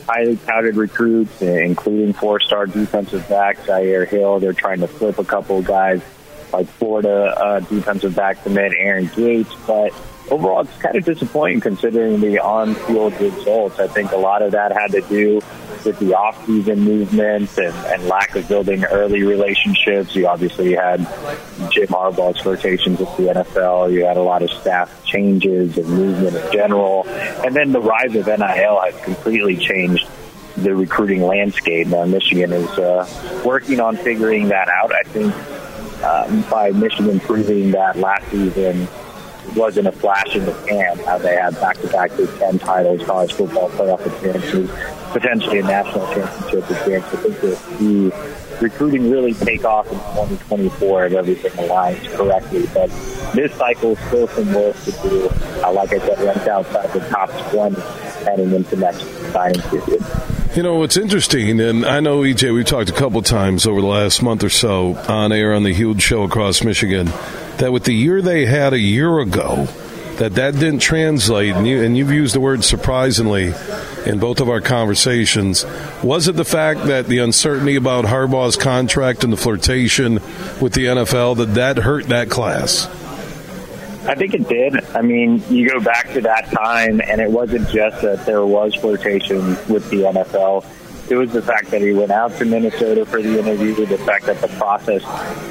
highly 0.07 0.37
touted 0.37 0.75
recruits, 0.75 1.41
including 1.41 2.13
four-star 2.13 2.65
defensive 2.65 3.27
back 3.29 3.57
Jyaire 3.59 4.07
Hill. 4.07 4.39
They're 4.39 4.53
trying 4.53 4.79
to 4.79 4.87
flip 4.87 5.19
a 5.19 5.23
couple 5.23 5.59
of 5.59 5.65
guys 5.65 6.01
like 6.51 6.67
Florida 6.67 7.35
uh, 7.39 7.59
defensive 7.59 8.15
back 8.15 8.41
commit 8.41 8.71
Aaron 8.75 9.09
Gates, 9.15 9.53
but 9.67 9.93
overall, 10.31 10.61
it's 10.61 10.77
kind 10.77 10.95
of 10.95 11.05
disappointing 11.05 11.61
considering 11.61 12.19
the 12.19 12.39
on-field 12.39 13.19
results. 13.19 13.79
I 13.79 13.87
think 13.87 14.11
a 14.11 14.17
lot 14.17 14.41
of 14.41 14.51
that 14.51 14.71
had 14.71 14.91
to 14.91 15.01
do 15.01 15.41
with 15.85 15.97
the 15.99 16.13
off-season 16.13 16.79
movement 16.79 17.57
and, 17.57 17.75
and 17.87 18.07
lack 18.07 18.35
of 18.35 18.47
building 18.47 18.83
early 18.85 19.23
relationships. 19.23 20.15
You 20.15 20.27
obviously 20.27 20.73
had 20.73 20.99
Jim 21.71 21.87
Harbaugh's 21.87 22.39
flirtations 22.41 22.99
with 22.99 23.15
the 23.17 23.23
NFL. 23.23 23.93
You 23.93 24.05
had 24.05 24.17
a 24.17 24.21
lot 24.21 24.41
of 24.41 24.49
staff 24.49 25.03
changes 25.05 25.77
and 25.77 25.87
movement 25.87 26.35
in 26.35 26.51
general. 26.51 27.07
And 27.07 27.55
then 27.55 27.71
the 27.71 27.81
rise 27.81 28.15
of 28.15 28.27
NIL 28.27 28.81
has 28.81 28.99
completely 29.03 29.57
changed 29.57 30.07
the 30.57 30.75
recruiting 30.75 31.21
landscape. 31.21 31.87
Now, 31.87 32.05
Michigan 32.05 32.51
is 32.51 32.69
uh, 32.77 33.41
working 33.45 33.79
on 33.79 33.95
figuring 33.95 34.49
that 34.49 34.67
out. 34.67 34.91
I 34.93 35.03
think 35.03 35.33
um, 36.03 36.41
by 36.49 36.71
Michigan 36.71 37.19
proving 37.19 37.71
that 37.71 37.97
last 37.97 38.29
season 38.31 38.87
wasn't 39.55 39.87
a 39.87 39.91
flash 39.91 40.35
in 40.35 40.45
the 40.45 40.53
pan 40.67 40.97
how 40.99 41.17
they 41.17 41.35
had 41.35 41.53
back-to-back 41.55 42.15
Big 42.17 42.29
Ten 42.37 42.59
titles, 42.59 43.03
college 43.03 43.33
football 43.33 43.69
playoff 43.69 44.05
appearances, 44.05 44.69
potentially 45.11 45.59
a 45.59 45.63
national 45.63 46.05
championship 46.13 46.69
appearance. 46.69 47.05
I 47.05 47.17
think 47.17 47.39
that 47.41 47.79
the 47.79 48.39
recruiting 48.61 49.09
really 49.09 49.33
take 49.33 49.63
off 49.63 49.87
in 49.87 49.97
2024 49.97 51.05
if 51.05 51.13
everything 51.13 51.51
aligns 51.51 52.15
correctly. 52.15 52.67
But 52.73 52.89
this 53.33 53.53
cycle 53.55 53.95
still 53.95 54.27
some 54.27 54.53
work 54.53 54.75
to 54.83 54.91
do. 54.91 55.29
Uh, 55.63 55.71
like 55.71 55.93
I 55.93 55.99
said, 55.99 56.19
ranked 56.19 56.47
outside 56.47 56.91
the 56.93 56.99
top 57.09 57.29
20 57.51 57.79
heading 58.25 58.53
into 58.53 58.75
next 58.75 59.03
signing 59.31 59.61
period. 59.61 60.03
You 60.55 60.63
know, 60.63 60.75
what's 60.75 60.97
interesting, 60.97 61.61
and 61.61 61.85
I 61.85 61.99
know, 61.99 62.21
EJ, 62.21 62.53
we've 62.53 62.65
talked 62.65 62.89
a 62.89 62.93
couple 62.93 63.21
times 63.21 63.67
over 63.67 63.81
the 63.81 63.87
last 63.87 64.23
month 64.23 64.43
or 64.43 64.49
so 64.49 64.95
on 65.07 65.31
air 65.31 65.53
on 65.53 65.63
the 65.63 65.73
huge 65.73 66.01
show 66.01 66.23
across 66.23 66.63
Michigan, 66.63 67.07
that 67.59 67.71
with 67.71 67.83
the 67.83 67.93
year 67.93 68.21
they 68.21 68.45
had 68.45 68.73
a 68.73 68.79
year 68.79 69.19
ago, 69.19 69.67
that 70.17 70.35
that 70.35 70.53
didn't 70.55 70.79
translate, 70.79 71.55
and, 71.55 71.65
you, 71.65 71.81
and 71.81 71.97
you've 71.97 72.11
used 72.11 72.35
the 72.35 72.41
word 72.41 72.63
surprisingly 72.63 73.53
in 74.05 74.19
both 74.19 74.41
of 74.41 74.49
our 74.49 74.59
conversations. 74.59 75.65
Was 76.03 76.27
it 76.27 76.35
the 76.35 76.43
fact 76.43 76.85
that 76.87 77.07
the 77.07 77.19
uncertainty 77.19 77.77
about 77.77 78.03
Harbaugh's 78.03 78.57
contract 78.57 79.23
and 79.23 79.31
the 79.31 79.37
flirtation 79.37 80.15
with 80.59 80.73
the 80.73 80.85
NFL, 80.85 81.37
that 81.37 81.53
that 81.53 81.77
hurt 81.77 82.07
that 82.07 82.29
class? 82.29 82.87
I 84.07 84.15
think 84.15 84.33
it 84.33 84.47
did. 84.49 84.83
I 84.95 85.01
mean, 85.01 85.43
you 85.49 85.69
go 85.69 85.79
back 85.79 86.11
to 86.13 86.21
that 86.21 86.51
time, 86.51 86.99
and 86.99 87.21
it 87.21 87.29
wasn't 87.29 87.69
just 87.69 88.01
that 88.01 88.25
there 88.25 88.45
was 88.45 88.75
flirtation 88.75 89.39
with 89.69 89.89
the 89.89 90.03
NFL. 90.03 90.65
It 91.09 91.15
was 91.15 91.31
the 91.31 91.41
fact 91.41 91.71
that 91.71 91.81
he 91.81 91.91
went 91.91 92.11
out 92.11 92.33
to 92.37 92.45
Minnesota 92.45 93.03
for 93.05 93.21
the 93.21 93.39
interview, 93.39 93.73
the 93.85 93.97
fact 93.97 94.25
that 94.27 94.39
the 94.41 94.47
process 94.47 95.01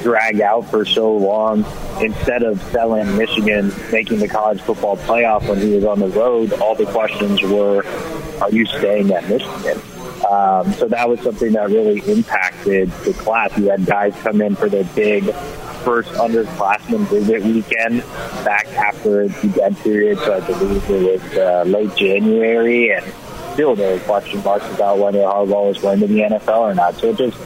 dragged 0.01 0.39
out 0.39 0.69
for 0.69 0.85
so 0.85 1.15
long. 1.15 1.65
Instead 1.99 2.43
of 2.43 2.61
selling 2.71 3.17
Michigan 3.17 3.73
making 3.91 4.19
the 4.19 4.27
college 4.27 4.61
football 4.61 4.95
playoff 4.95 5.47
when 5.49 5.59
he 5.59 5.75
was 5.75 5.83
on 5.83 5.99
the 5.99 6.07
road, 6.07 6.53
all 6.53 6.75
the 6.75 6.85
questions 6.85 7.41
were, 7.41 7.85
are 8.41 8.51
you 8.51 8.65
staying 8.65 9.11
at 9.11 9.27
Michigan? 9.27 9.81
Um, 10.29 10.71
so 10.73 10.87
that 10.87 11.09
was 11.09 11.19
something 11.21 11.51
that 11.53 11.69
really 11.69 11.99
impacted 12.09 12.89
the 13.03 13.13
class. 13.13 13.57
You 13.57 13.69
had 13.69 13.85
guys 13.85 14.15
come 14.21 14.41
in 14.41 14.55
for 14.55 14.69
their 14.69 14.83
big 14.95 15.33
first 15.83 16.11
underclassmen 16.11 17.07
visit 17.07 17.43
weekend 17.43 18.01
back 18.45 18.67
after 18.67 19.27
the 19.27 19.47
dead 19.49 19.77
period. 19.77 20.19
So 20.19 20.35
I 20.35 20.39
believe 20.45 20.89
it 20.89 21.21
was 21.21 21.37
uh, 21.37 21.63
late 21.67 21.95
January, 21.95 22.91
and 22.91 23.05
still 23.59 23.75
there 23.75 23.93
were 23.93 23.99
question 23.99 24.41
marks 24.41 24.65
about 24.73 24.99
whether 24.99 25.19
Harbaugh 25.19 25.67
was 25.67 25.77
going 25.79 25.99
to 25.99 26.07
the 26.07 26.19
NFL 26.19 26.59
or 26.59 26.73
not. 26.73 26.95
So 26.95 27.09
it 27.09 27.17
just 27.17 27.37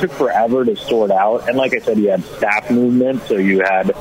took 0.00 0.10
forever 0.10 0.64
to 0.64 0.74
sort 0.74 1.12
out. 1.12 1.48
And 1.48 1.56
like 1.56 1.72
I 1.72 1.78
said, 1.78 1.98
you 1.98 2.10
had 2.10 2.24
staff 2.24 2.68
movement, 2.68 3.22
so 3.28 3.36
you 3.36 3.60
had 3.60 3.92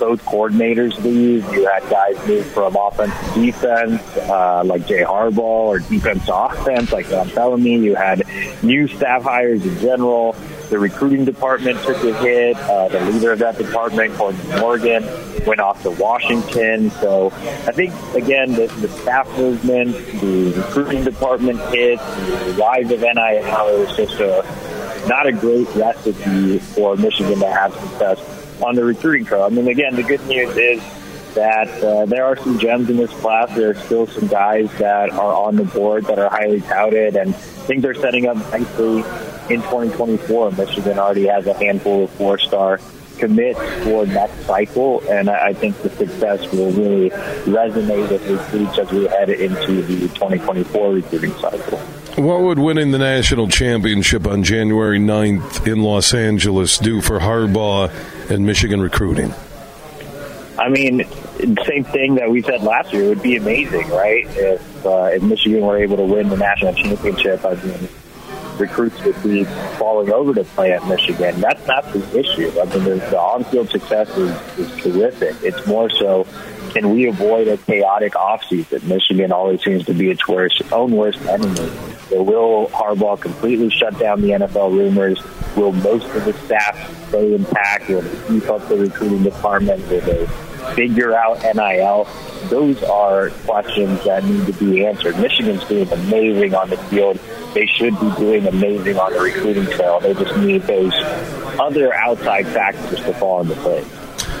both 0.00 0.24
coordinators 0.24 1.00
leave. 1.04 1.44
You 1.52 1.68
had 1.68 1.88
guys 1.88 2.16
move 2.26 2.44
from 2.46 2.74
offense 2.74 3.14
to 3.32 3.40
defense, 3.40 4.02
uh, 4.16 4.64
like 4.64 4.88
Jay 4.88 5.04
Harbaugh, 5.04 5.38
or 5.38 5.78
defense 5.78 6.26
to 6.26 6.34
offense, 6.34 6.90
like 6.90 7.08
Ron 7.12 7.28
Bellamy. 7.28 7.78
You 7.78 7.94
had 7.94 8.24
new 8.64 8.88
staff 8.88 9.22
hires 9.22 9.64
in 9.64 9.78
general. 9.78 10.34
The 10.68 10.78
recruiting 10.78 11.24
department 11.24 11.80
took 11.82 11.96
a 12.04 12.12
hit. 12.18 12.56
Uh, 12.56 12.88
the 12.88 13.00
leader 13.10 13.32
of 13.32 13.38
that 13.38 13.56
department, 13.56 14.14
Courtney 14.14 14.60
Morgan, 14.60 15.02
went 15.46 15.60
off 15.60 15.82
to 15.82 15.90
Washington. 15.90 16.90
So 16.90 17.30
I 17.30 17.72
think, 17.72 17.94
again, 18.14 18.52
the, 18.52 18.66
the 18.66 18.88
staff 18.88 19.26
movement, 19.38 19.96
the 20.20 20.52
recruiting 20.52 21.04
department 21.04 21.58
hit, 21.70 21.98
the 21.98 22.56
rise 22.58 22.90
of 22.90 23.00
NIL, 23.00 23.16
it 23.16 23.78
was 23.78 23.96
just 23.96 24.20
a, 24.20 25.06
not 25.08 25.26
a 25.26 25.32
great 25.32 25.68
recipe 25.74 26.58
for 26.58 26.96
Michigan 26.96 27.38
to 27.40 27.50
have 27.50 27.72
success 27.72 28.62
on 28.62 28.74
the 28.74 28.84
recruiting 28.84 29.24
trail. 29.24 29.44
I 29.44 29.48
mean, 29.48 29.68
again, 29.68 29.96
the 29.96 30.02
good 30.02 30.24
news 30.26 30.54
is 30.56 30.82
that 31.34 31.68
uh, 31.82 32.04
there 32.06 32.24
are 32.24 32.36
some 32.36 32.58
gems 32.58 32.90
in 32.90 32.96
this 32.96 33.12
class. 33.20 33.54
There 33.54 33.70
are 33.70 33.74
still 33.74 34.06
some 34.06 34.26
guys 34.26 34.70
that 34.78 35.10
are 35.10 35.32
on 35.32 35.56
the 35.56 35.64
board 35.64 36.04
that 36.06 36.18
are 36.18 36.28
highly 36.28 36.60
touted, 36.60 37.16
and 37.16 37.34
things 37.34 37.84
are 37.84 37.94
setting 37.94 38.26
up 38.26 38.36
nicely 38.52 39.02
in 39.50 39.60
2024. 39.62 40.52
Michigan 40.52 40.98
already 40.98 41.26
has 41.26 41.46
a 41.46 41.54
handful 41.54 42.04
of 42.04 42.10
four-star 42.10 42.80
commits 43.18 43.58
for 43.82 44.06
next 44.06 44.46
cycle, 44.46 45.02
and 45.08 45.28
I 45.28 45.52
think 45.52 45.76
the 45.82 45.90
success 45.90 46.50
will 46.52 46.70
really 46.70 47.10
resonate 47.10 48.10
with 48.10 48.28
recruits 48.28 48.78
as 48.78 48.90
we 48.90 49.06
head 49.06 49.28
into 49.28 49.82
the 49.82 50.08
2024 50.08 50.92
recruiting 50.94 51.32
cycle. 51.34 51.78
What 52.22 52.40
would 52.42 52.58
winning 52.58 52.90
the 52.90 52.98
national 52.98 53.48
championship 53.48 54.26
on 54.26 54.42
January 54.42 54.98
9th 54.98 55.70
in 55.70 55.82
Los 55.82 56.14
Angeles 56.14 56.78
do 56.78 57.00
for 57.00 57.20
Harbaugh 57.20 57.90
and 58.30 58.44
Michigan 58.44 58.80
recruiting? 58.80 59.34
I 60.58 60.68
mean, 60.68 61.04
same 61.64 61.84
thing 61.84 62.16
that 62.16 62.28
we 62.28 62.42
said 62.42 62.62
last 62.62 62.92
year. 62.92 63.04
It 63.04 63.08
would 63.08 63.22
be 63.22 63.36
amazing, 63.36 63.88
right? 63.90 64.26
If 64.30 64.84
uh, 64.86 65.10
if 65.12 65.22
Michigan 65.22 65.60
were 65.60 65.78
able 65.78 65.96
to 65.98 66.02
win 66.02 66.28
the 66.28 66.36
national 66.36 66.74
championship, 66.74 67.44
I 67.44 67.54
mean, 67.54 67.88
recruits 68.58 69.02
would 69.04 69.22
be 69.22 69.44
falling 69.78 70.10
over 70.12 70.34
to 70.34 70.44
play 70.44 70.72
at 70.72 70.86
Michigan. 70.86 71.40
That's 71.40 71.66
not 71.66 71.92
the 71.92 72.18
issue. 72.18 72.50
I 72.60 72.64
mean, 72.64 72.84
the, 72.84 73.18
on-field 73.18 73.70
success 73.70 74.08
is, 74.16 74.58
is 74.58 74.82
terrific. 74.82 75.36
It's 75.42 75.66
more 75.66 75.90
so, 75.90 76.26
can 76.70 76.90
we 76.90 77.08
avoid 77.08 77.48
a 77.48 77.56
chaotic 77.56 78.14
offseason? 78.14 78.82
Michigan 78.84 79.32
always 79.32 79.62
seems 79.62 79.84
to 79.86 79.94
be 79.94 80.10
its 80.10 80.26
worst, 80.26 80.62
own 80.72 80.92
worst 80.92 81.20
enemy. 81.22 81.70
So 82.08 82.22
will 82.22 82.68
Harbaugh 82.68 83.20
completely 83.20 83.70
shut 83.70 83.98
down 83.98 84.22
the 84.22 84.30
NFL 84.30 84.72
rumors? 84.72 85.22
Will 85.56 85.72
most 85.72 86.06
of 86.06 86.24
the 86.24 86.32
staff 86.44 87.08
stay 87.08 87.34
intact? 87.34 87.88
Will 87.88 88.02
they 88.02 88.28
keep 88.28 88.48
up 88.48 88.68
the 88.68 88.76
recruiting 88.76 89.22
department? 89.22 89.86
Will 89.88 90.00
they 90.00 90.26
figure 90.74 91.14
out 91.14 91.42
NIL? 91.42 92.06
Those 92.48 92.82
are 92.84 93.30
questions 93.46 94.04
that 94.04 94.24
need 94.24 94.46
to 94.46 94.52
be 94.52 94.86
answered. 94.86 95.18
Michigan's 95.18 95.64
doing 95.64 95.90
amazing 95.90 96.54
on 96.54 96.70
the 96.70 96.76
field. 96.76 97.18
They 97.54 97.66
should 97.66 97.98
be 98.00 98.10
doing 98.16 98.46
amazing 98.46 98.98
on 98.98 99.12
the 99.12 99.20
recruiting 99.20 99.66
trail. 99.66 100.00
They 100.00 100.14
just 100.14 100.36
need 100.38 100.62
those 100.62 100.92
other 101.58 101.94
outside 101.94 102.46
factors 102.46 103.00
to 103.00 103.14
fall 103.14 103.40
into 103.40 103.54
place. 103.56 103.86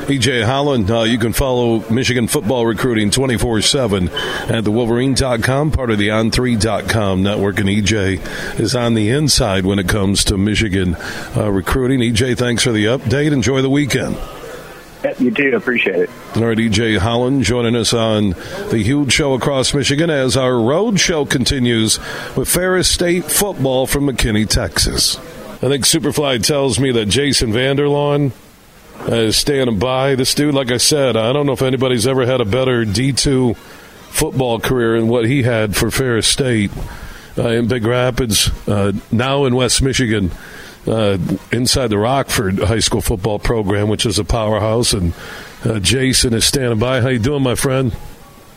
EJ 0.08 0.42
Holland, 0.42 0.90
uh, 0.90 1.02
you 1.02 1.18
can 1.18 1.34
follow 1.34 1.86
Michigan 1.90 2.28
football 2.28 2.64
recruiting 2.64 3.10
24 3.10 3.60
7 3.60 4.08
at 4.08 4.64
the 4.64 4.70
Wolverine.com, 4.70 5.70
part 5.70 5.90
of 5.90 5.98
the 5.98 6.08
On3.com 6.08 7.22
network. 7.22 7.58
And 7.58 7.68
EJ 7.68 8.58
is 8.58 8.74
on 8.74 8.94
the 8.94 9.10
inside 9.10 9.66
when 9.66 9.78
it 9.78 9.86
comes 9.86 10.24
to 10.24 10.38
Michigan 10.38 10.96
uh, 11.36 11.50
recruiting. 11.52 12.00
EJ, 12.00 12.38
thanks 12.38 12.62
for 12.62 12.72
the 12.72 12.86
update. 12.86 13.32
Enjoy 13.32 13.60
the 13.60 13.68
weekend. 13.68 14.16
You 15.18 15.30
too. 15.30 15.54
Appreciate 15.56 15.96
it. 15.96 16.10
All 16.36 16.44
right, 16.46 16.58
EJ 16.58 16.98
Holland 16.98 17.44
joining 17.44 17.76
us 17.76 17.92
on 17.92 18.30
the 18.70 18.82
huge 18.82 19.12
show 19.12 19.34
across 19.34 19.72
Michigan 19.72 20.10
as 20.10 20.36
our 20.36 20.60
road 20.60 20.98
show 20.98 21.24
continues 21.24 21.98
with 22.36 22.48
Ferris 22.48 22.88
State 22.88 23.24
football 23.24 23.86
from 23.86 24.06
McKinney, 24.06 24.48
Texas. 24.48 25.16
I 25.16 25.68
think 25.68 25.84
Superfly 25.84 26.42
tells 26.44 26.78
me 26.78 26.92
that 26.92 27.06
Jason 27.06 27.52
Vander 27.52 27.86
Laan 27.86 28.32
is 29.06 29.36
standing 29.36 29.78
by. 29.78 30.14
This 30.14 30.34
dude, 30.34 30.54
like 30.54 30.70
I 30.70 30.76
said, 30.76 31.16
I 31.16 31.32
don't 31.32 31.46
know 31.46 31.52
if 31.52 31.62
anybody's 31.62 32.06
ever 32.06 32.26
had 32.26 32.40
a 32.40 32.44
better 32.44 32.84
D2 32.84 33.56
football 33.56 34.58
career 34.60 34.98
than 34.98 35.08
what 35.08 35.26
he 35.26 35.42
had 35.42 35.76
for 35.76 35.90
Ferris 35.90 36.26
State 36.26 36.70
uh, 37.36 37.48
in 37.48 37.68
Big 37.68 37.84
Rapids, 37.84 38.50
uh, 38.68 38.92
now 39.12 39.44
in 39.44 39.54
West 39.54 39.82
Michigan 39.82 40.30
uh, 40.88 41.18
inside 41.52 41.88
the 41.88 41.98
Rockford 41.98 42.58
High 42.58 42.78
School 42.80 43.00
football 43.00 43.38
program, 43.38 43.88
which 43.88 44.06
is 44.06 44.18
a 44.18 44.24
powerhouse. 44.24 44.92
And 44.92 45.12
uh, 45.64 45.78
Jason 45.80 46.34
is 46.34 46.44
standing 46.44 46.78
by. 46.78 47.00
How 47.00 47.08
you 47.08 47.18
doing, 47.18 47.42
my 47.42 47.54
friend? 47.54 47.94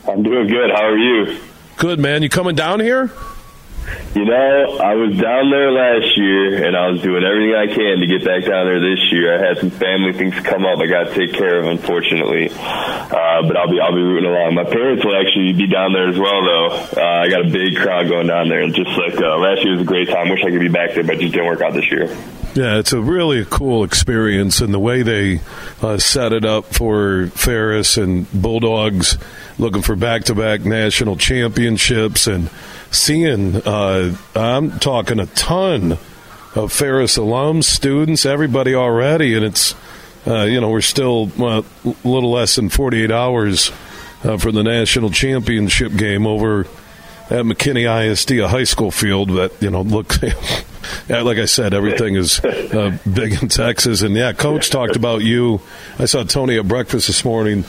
I'm 0.08 0.22
doing 0.22 0.48
good. 0.48 0.70
How 0.70 0.84
are 0.84 0.98
you? 0.98 1.40
Good, 1.76 1.98
man. 2.00 2.22
You 2.22 2.28
coming 2.28 2.54
down 2.54 2.80
here? 2.80 3.10
You 4.14 4.24
know, 4.26 4.78
I 4.78 4.94
was 4.94 5.16
down 5.16 5.50
there 5.50 5.72
last 5.72 6.16
year, 6.16 6.64
and 6.66 6.76
I 6.76 6.90
was 6.90 7.00
doing 7.00 7.24
everything 7.24 7.54
I 7.56 7.66
can 7.66 8.00
to 8.00 8.06
get 8.06 8.24
back 8.24 8.44
down 8.44 8.66
there 8.66 8.78
this 8.78 9.10
year. 9.10 9.34
I 9.34 9.48
had 9.48 9.58
some 9.58 9.70
family 9.70 10.12
things 10.12 10.34
come 10.44 10.66
up 10.66 10.78
I 10.78 10.86
got 10.86 11.08
to 11.08 11.14
take 11.14 11.32
care 11.32 11.58
of, 11.58 11.66
unfortunately. 11.66 12.50
Uh, 12.52 13.42
but 13.42 13.56
I'll 13.56 13.70
be 13.70 13.80
I'll 13.80 13.94
be 13.94 14.02
rooting 14.02 14.28
along. 14.28 14.54
My 14.54 14.64
parents 14.64 15.04
will 15.04 15.16
actually 15.16 15.52
be 15.54 15.66
down 15.66 15.92
there 15.92 16.08
as 16.08 16.18
well, 16.18 16.44
though. 16.44 16.68
Uh, 17.00 17.24
I 17.24 17.28
got 17.28 17.46
a 17.46 17.50
big 17.50 17.76
crowd 17.76 18.08
going 18.08 18.26
down 18.26 18.48
there, 18.48 18.60
and 18.60 18.74
just 18.74 18.90
like 18.98 19.16
uh, 19.16 19.38
last 19.38 19.64
year 19.64 19.72
was 19.72 19.82
a 19.82 19.88
great 19.88 20.08
time. 20.08 20.28
Wish 20.28 20.44
I 20.44 20.50
could 20.50 20.60
be 20.60 20.68
back 20.68 20.94
there, 20.94 21.04
but 21.04 21.18
just 21.18 21.32
didn't 21.32 21.46
work 21.46 21.62
out 21.62 21.72
this 21.72 21.90
year. 21.90 22.06
Yeah, 22.54 22.78
it's 22.78 22.92
a 22.92 23.00
really 23.00 23.46
cool 23.48 23.82
experience, 23.82 24.60
and 24.60 24.74
the 24.74 24.78
way 24.78 25.00
they 25.00 25.40
uh, 25.80 25.96
set 25.96 26.34
it 26.34 26.44
up 26.44 26.66
for 26.66 27.28
Ferris 27.28 27.96
and 27.96 28.30
Bulldogs 28.30 29.16
looking 29.58 29.80
for 29.80 29.96
back-to-back 29.96 30.60
national 30.60 31.16
championships 31.16 32.26
and 32.26 32.50
seeing 32.92 33.56
uh, 33.56 34.14
i'm 34.36 34.78
talking 34.78 35.18
a 35.18 35.26
ton 35.26 35.92
of 36.54 36.70
ferris 36.70 37.16
alums 37.16 37.64
students 37.64 38.26
everybody 38.26 38.74
already 38.74 39.34
and 39.34 39.44
it's 39.44 39.74
uh, 40.26 40.42
you 40.42 40.60
know 40.60 40.68
we're 40.68 40.82
still 40.82 41.30
a 41.38 41.64
little 42.04 42.30
less 42.30 42.54
than 42.56 42.68
48 42.68 43.10
hours 43.10 43.72
uh, 44.24 44.36
for 44.36 44.52
the 44.52 44.62
national 44.62 45.10
championship 45.10 45.96
game 45.96 46.26
over 46.26 46.60
at 47.30 47.46
mckinney 47.46 47.84
isd 47.84 48.44
a 48.44 48.48
high 48.48 48.64
school 48.64 48.90
field 48.90 49.30
that 49.30 49.50
you 49.62 49.70
know 49.70 49.80
look 49.80 50.22
like 51.08 51.38
i 51.38 51.46
said 51.46 51.72
everything 51.72 52.14
is 52.14 52.44
uh, 52.44 52.96
big 53.10 53.42
in 53.42 53.48
texas. 53.48 54.02
And 54.02 54.14
yeah 54.14 54.32
coach 54.32 54.68
talked 54.68 54.96
about 54.96 55.22
you. 55.22 55.62
I 55.98 56.04
saw 56.04 56.24
tony 56.24 56.58
at 56.58 56.68
breakfast 56.68 57.06
this 57.06 57.24
morning 57.24 57.64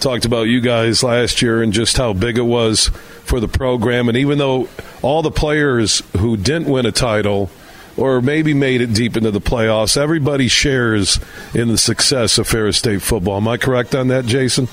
talked 0.00 0.26
about 0.26 0.42
you 0.42 0.60
guys 0.60 1.02
last 1.02 1.40
year 1.40 1.62
and 1.62 1.72
just 1.72 1.96
how 1.96 2.12
big 2.12 2.36
it 2.36 2.42
was 2.42 2.90
for 3.26 3.40
the 3.40 3.48
program. 3.48 4.08
And 4.08 4.16
even 4.16 4.38
though 4.38 4.68
all 5.02 5.22
the 5.22 5.30
players 5.30 6.02
who 6.18 6.36
didn't 6.36 6.68
win 6.68 6.86
a 6.86 6.92
title 6.92 7.50
or 7.96 8.20
maybe 8.20 8.54
made 8.54 8.80
it 8.80 8.92
deep 8.92 9.16
into 9.16 9.30
the 9.30 9.40
playoffs, 9.40 9.96
everybody 9.96 10.48
shares 10.48 11.18
in 11.54 11.68
the 11.68 11.78
success 11.78 12.38
of 12.38 12.46
Ferris 12.46 12.76
State 12.76 13.02
football. 13.02 13.36
Am 13.36 13.48
I 13.48 13.56
correct 13.56 13.94
on 13.94 14.08
that, 14.08 14.26
Jason? 14.26 14.68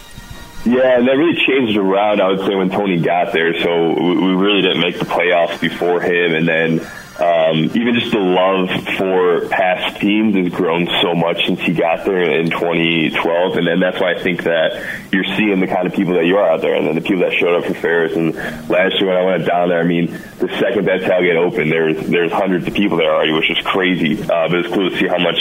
Yeah, 0.66 0.98
and 0.98 1.08
that 1.08 1.18
really 1.18 1.36
changed 1.46 1.78
around, 1.78 2.22
I 2.22 2.30
would 2.30 2.40
say, 2.40 2.56
when 2.56 2.70
Tony 2.70 3.02
got 3.02 3.34
there. 3.34 3.54
So 3.62 4.00
we 4.00 4.34
really 4.34 4.62
didn't 4.62 4.80
make 4.80 4.98
the 4.98 5.06
playoffs 5.06 5.60
before 5.60 6.00
him. 6.00 6.34
And 6.34 6.48
then 6.48 6.90
um, 7.20 7.66
even 7.76 7.94
just 7.94 8.12
the 8.12 8.18
love 8.18 8.70
for 8.98 9.48
past 9.50 10.02
teams 10.02 10.36
has 10.36 10.50
grown 10.50 10.88
so 11.02 11.14
much 11.14 11.46
since 11.46 11.60
he 11.62 11.72
got 11.72 12.06
there 12.06 12.40
in 12.40 12.50
2012, 12.50 13.58
and 13.58 13.68
then 13.68 13.80
that's 13.80 14.02
why 14.02 14.14
I 14.14 14.24
think 14.24 14.44
that 14.44 15.12
you're 15.12 15.24
seeing 15.38 15.60
the 15.60 15.68
kind 15.68 15.86
of 15.86 15.94
people 15.94 16.16
that 16.16 16.26
you 16.26 16.38
are 16.38 16.50
out 16.50 16.62
there, 16.62 16.74
and 16.74 16.88
then 16.88 16.96
the 16.96 17.02
people 17.02 17.20
that 17.20 17.34
showed 17.34 17.56
up 17.56 17.66
for 17.66 17.76
Ferris. 17.76 18.16
And 18.16 18.34
last 18.68 19.00
year 19.00 19.10
when 19.10 19.18
I 19.18 19.24
went 19.24 19.46
down 19.46 19.70
there, 19.70 19.80
I 19.80 19.84
mean, 19.84 20.08
the 20.08 20.50
second 20.60 20.86
that 20.86 21.02
tailgate 21.02 21.36
opened, 21.36 21.72
there's 21.72 21.98
there's 22.08 22.32
hundreds 22.32 22.68
of 22.68 22.74
people 22.74 22.98
there 22.98 23.14
already, 23.14 23.32
which 23.32 23.50
is 23.52 23.60
crazy. 23.64 24.20
Uh, 24.20 24.50
but 24.50 24.66
it's 24.66 24.74
cool 24.74 24.90
to 24.90 24.98
see 24.98 25.08
how 25.08 25.20
much 25.20 25.38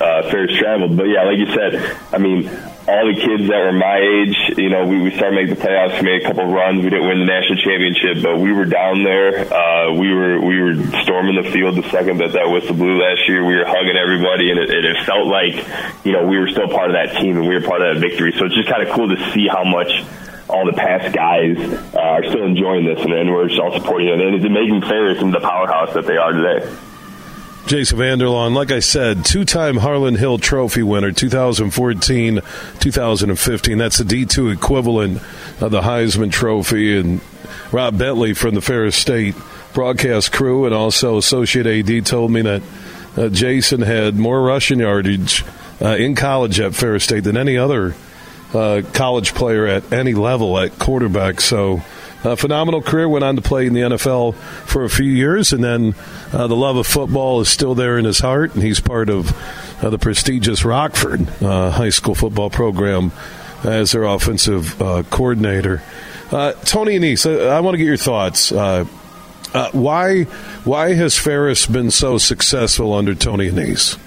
uh, 0.00 0.30
Ferris 0.30 0.56
traveled. 0.56 0.96
But 0.96 1.08
yeah, 1.08 1.24
like 1.24 1.38
you 1.38 1.52
said, 1.52 1.96
I 2.12 2.18
mean, 2.18 2.48
all 2.88 3.04
the 3.04 3.20
kids 3.20 3.44
that 3.52 3.60
were 3.60 3.76
my 3.76 4.00
age, 4.00 4.56
you 4.56 4.70
know, 4.72 4.86
we, 4.86 4.96
we 4.96 5.12
started 5.12 5.36
making 5.36 5.54
the 5.54 5.60
playoffs. 5.60 6.00
We 6.00 6.08
made 6.08 6.24
a 6.24 6.26
couple 6.26 6.48
runs. 6.48 6.82
We 6.82 6.88
didn't 6.88 7.06
win 7.06 7.20
the 7.20 7.28
national 7.28 7.60
championship, 7.60 8.24
but 8.24 8.40
we 8.40 8.50
were 8.52 8.64
down 8.64 9.04
there. 9.04 9.44
Uh, 9.44 9.92
we 9.92 10.08
were 10.08 10.40
we 10.40 10.56
were 10.56 10.74
storming 11.04 11.36
the 11.36 11.50
field 11.52 11.76
the 11.76 11.84
second 11.90 12.18
that 12.18 12.32
that 12.32 12.48
whistle 12.48 12.74
blew 12.74 12.96
last 12.96 13.28
year. 13.28 13.44
We 13.44 13.56
were 13.56 13.68
hugging 13.68 13.96
everybody, 14.00 14.50
and 14.50 14.58
it, 14.58 14.72
it 14.72 15.04
felt 15.04 15.28
like, 15.28 15.60
you 16.04 16.12
know, 16.12 16.26
we 16.26 16.38
were 16.38 16.48
still 16.48 16.68
part 16.68 16.88
of 16.88 16.96
that 16.96 17.20
team 17.20 17.36
and 17.36 17.46
we 17.46 17.54
were 17.54 17.66
part 17.66 17.82
of 17.82 17.92
that 17.92 18.00
victory. 18.00 18.32
So 18.32 18.46
it's 18.46 18.56
just 18.56 18.68
kind 18.68 18.80
of 18.80 18.94
cool 18.94 19.12
to 19.12 19.20
see 19.36 19.48
how 19.52 19.64
much 19.64 19.92
all 20.48 20.64
the 20.64 20.72
past 20.72 21.12
guys 21.12 21.60
uh, 21.92 22.00
are 22.00 22.24
still 22.24 22.44
enjoying 22.44 22.86
this, 22.86 23.04
and, 23.04 23.12
and 23.12 23.28
we're 23.28 23.48
just 23.48 23.60
all 23.60 23.72
supporting 23.76 24.08
it. 24.08 24.16
And 24.16 24.34
it's 24.34 24.48
making 24.48 24.80
Ferris 24.80 25.20
into 25.20 25.38
the 25.38 25.44
powerhouse 25.44 25.92
that 25.92 26.06
they 26.06 26.16
are 26.16 26.32
today. 26.32 26.64
Jason 27.68 27.98
Vander 27.98 28.24
Laan, 28.24 28.54
like 28.54 28.70
I 28.70 28.80
said, 28.80 29.26
two 29.26 29.44
time 29.44 29.76
Harlan 29.76 30.14
Hill 30.14 30.38
Trophy 30.38 30.82
winner, 30.82 31.12
2014, 31.12 32.40
2015. 32.80 33.78
That's 33.78 33.98
the 33.98 34.04
D2 34.04 34.54
equivalent 34.54 35.18
of 35.60 35.70
the 35.70 35.82
Heisman 35.82 36.32
Trophy. 36.32 36.96
And 36.96 37.20
Rob 37.70 37.98
Bentley 37.98 38.32
from 38.32 38.54
the 38.54 38.62
Ferris 38.62 38.96
State 38.96 39.34
broadcast 39.74 40.32
crew 40.32 40.64
and 40.64 40.74
also 40.74 41.18
Associate 41.18 41.66
AD 41.66 42.06
told 42.06 42.30
me 42.30 42.40
that 42.40 42.62
uh, 43.18 43.28
Jason 43.28 43.82
had 43.82 44.16
more 44.16 44.40
rushing 44.40 44.80
yardage 44.80 45.44
uh, 45.82 45.88
in 45.88 46.14
college 46.14 46.60
at 46.60 46.74
Ferris 46.74 47.04
State 47.04 47.24
than 47.24 47.36
any 47.36 47.58
other 47.58 47.94
uh, 48.54 48.80
college 48.94 49.34
player 49.34 49.66
at 49.66 49.92
any 49.92 50.14
level 50.14 50.58
at 50.58 50.78
quarterback. 50.78 51.42
So, 51.42 51.82
a 52.24 52.36
phenomenal 52.36 52.82
career. 52.82 53.08
Went 53.08 53.24
on 53.24 53.36
to 53.36 53.42
play 53.42 53.66
in 53.66 53.74
the 53.74 53.80
NFL 53.80 54.34
for 54.34 54.84
a 54.84 54.90
few 54.90 55.10
years, 55.10 55.52
and 55.52 55.62
then 55.62 55.94
uh, 56.32 56.46
the 56.46 56.56
love 56.56 56.76
of 56.76 56.86
football 56.86 57.40
is 57.40 57.48
still 57.48 57.74
there 57.74 57.98
in 57.98 58.04
his 58.04 58.18
heart, 58.18 58.54
and 58.54 58.62
he's 58.62 58.80
part 58.80 59.08
of 59.08 59.32
uh, 59.82 59.90
the 59.90 59.98
prestigious 59.98 60.64
Rockford 60.64 61.28
uh, 61.42 61.70
high 61.70 61.90
school 61.90 62.14
football 62.14 62.50
program 62.50 63.12
as 63.64 63.92
their 63.92 64.04
offensive 64.04 64.80
uh, 64.80 65.02
coordinator. 65.10 65.82
Uh, 66.30 66.52
Tony 66.64 66.98
Annese, 66.98 67.28
I, 67.28 67.56
I 67.56 67.60
want 67.60 67.74
to 67.74 67.78
get 67.78 67.86
your 67.86 67.96
thoughts. 67.96 68.52
Uh, 68.52 68.84
why 69.72 70.24
why 70.64 70.92
has 70.92 71.16
Ferris 71.16 71.66
been 71.66 71.90
so 71.90 72.18
successful 72.18 72.92
under 72.92 73.14
Tony 73.14 73.50
Annese? 73.50 73.98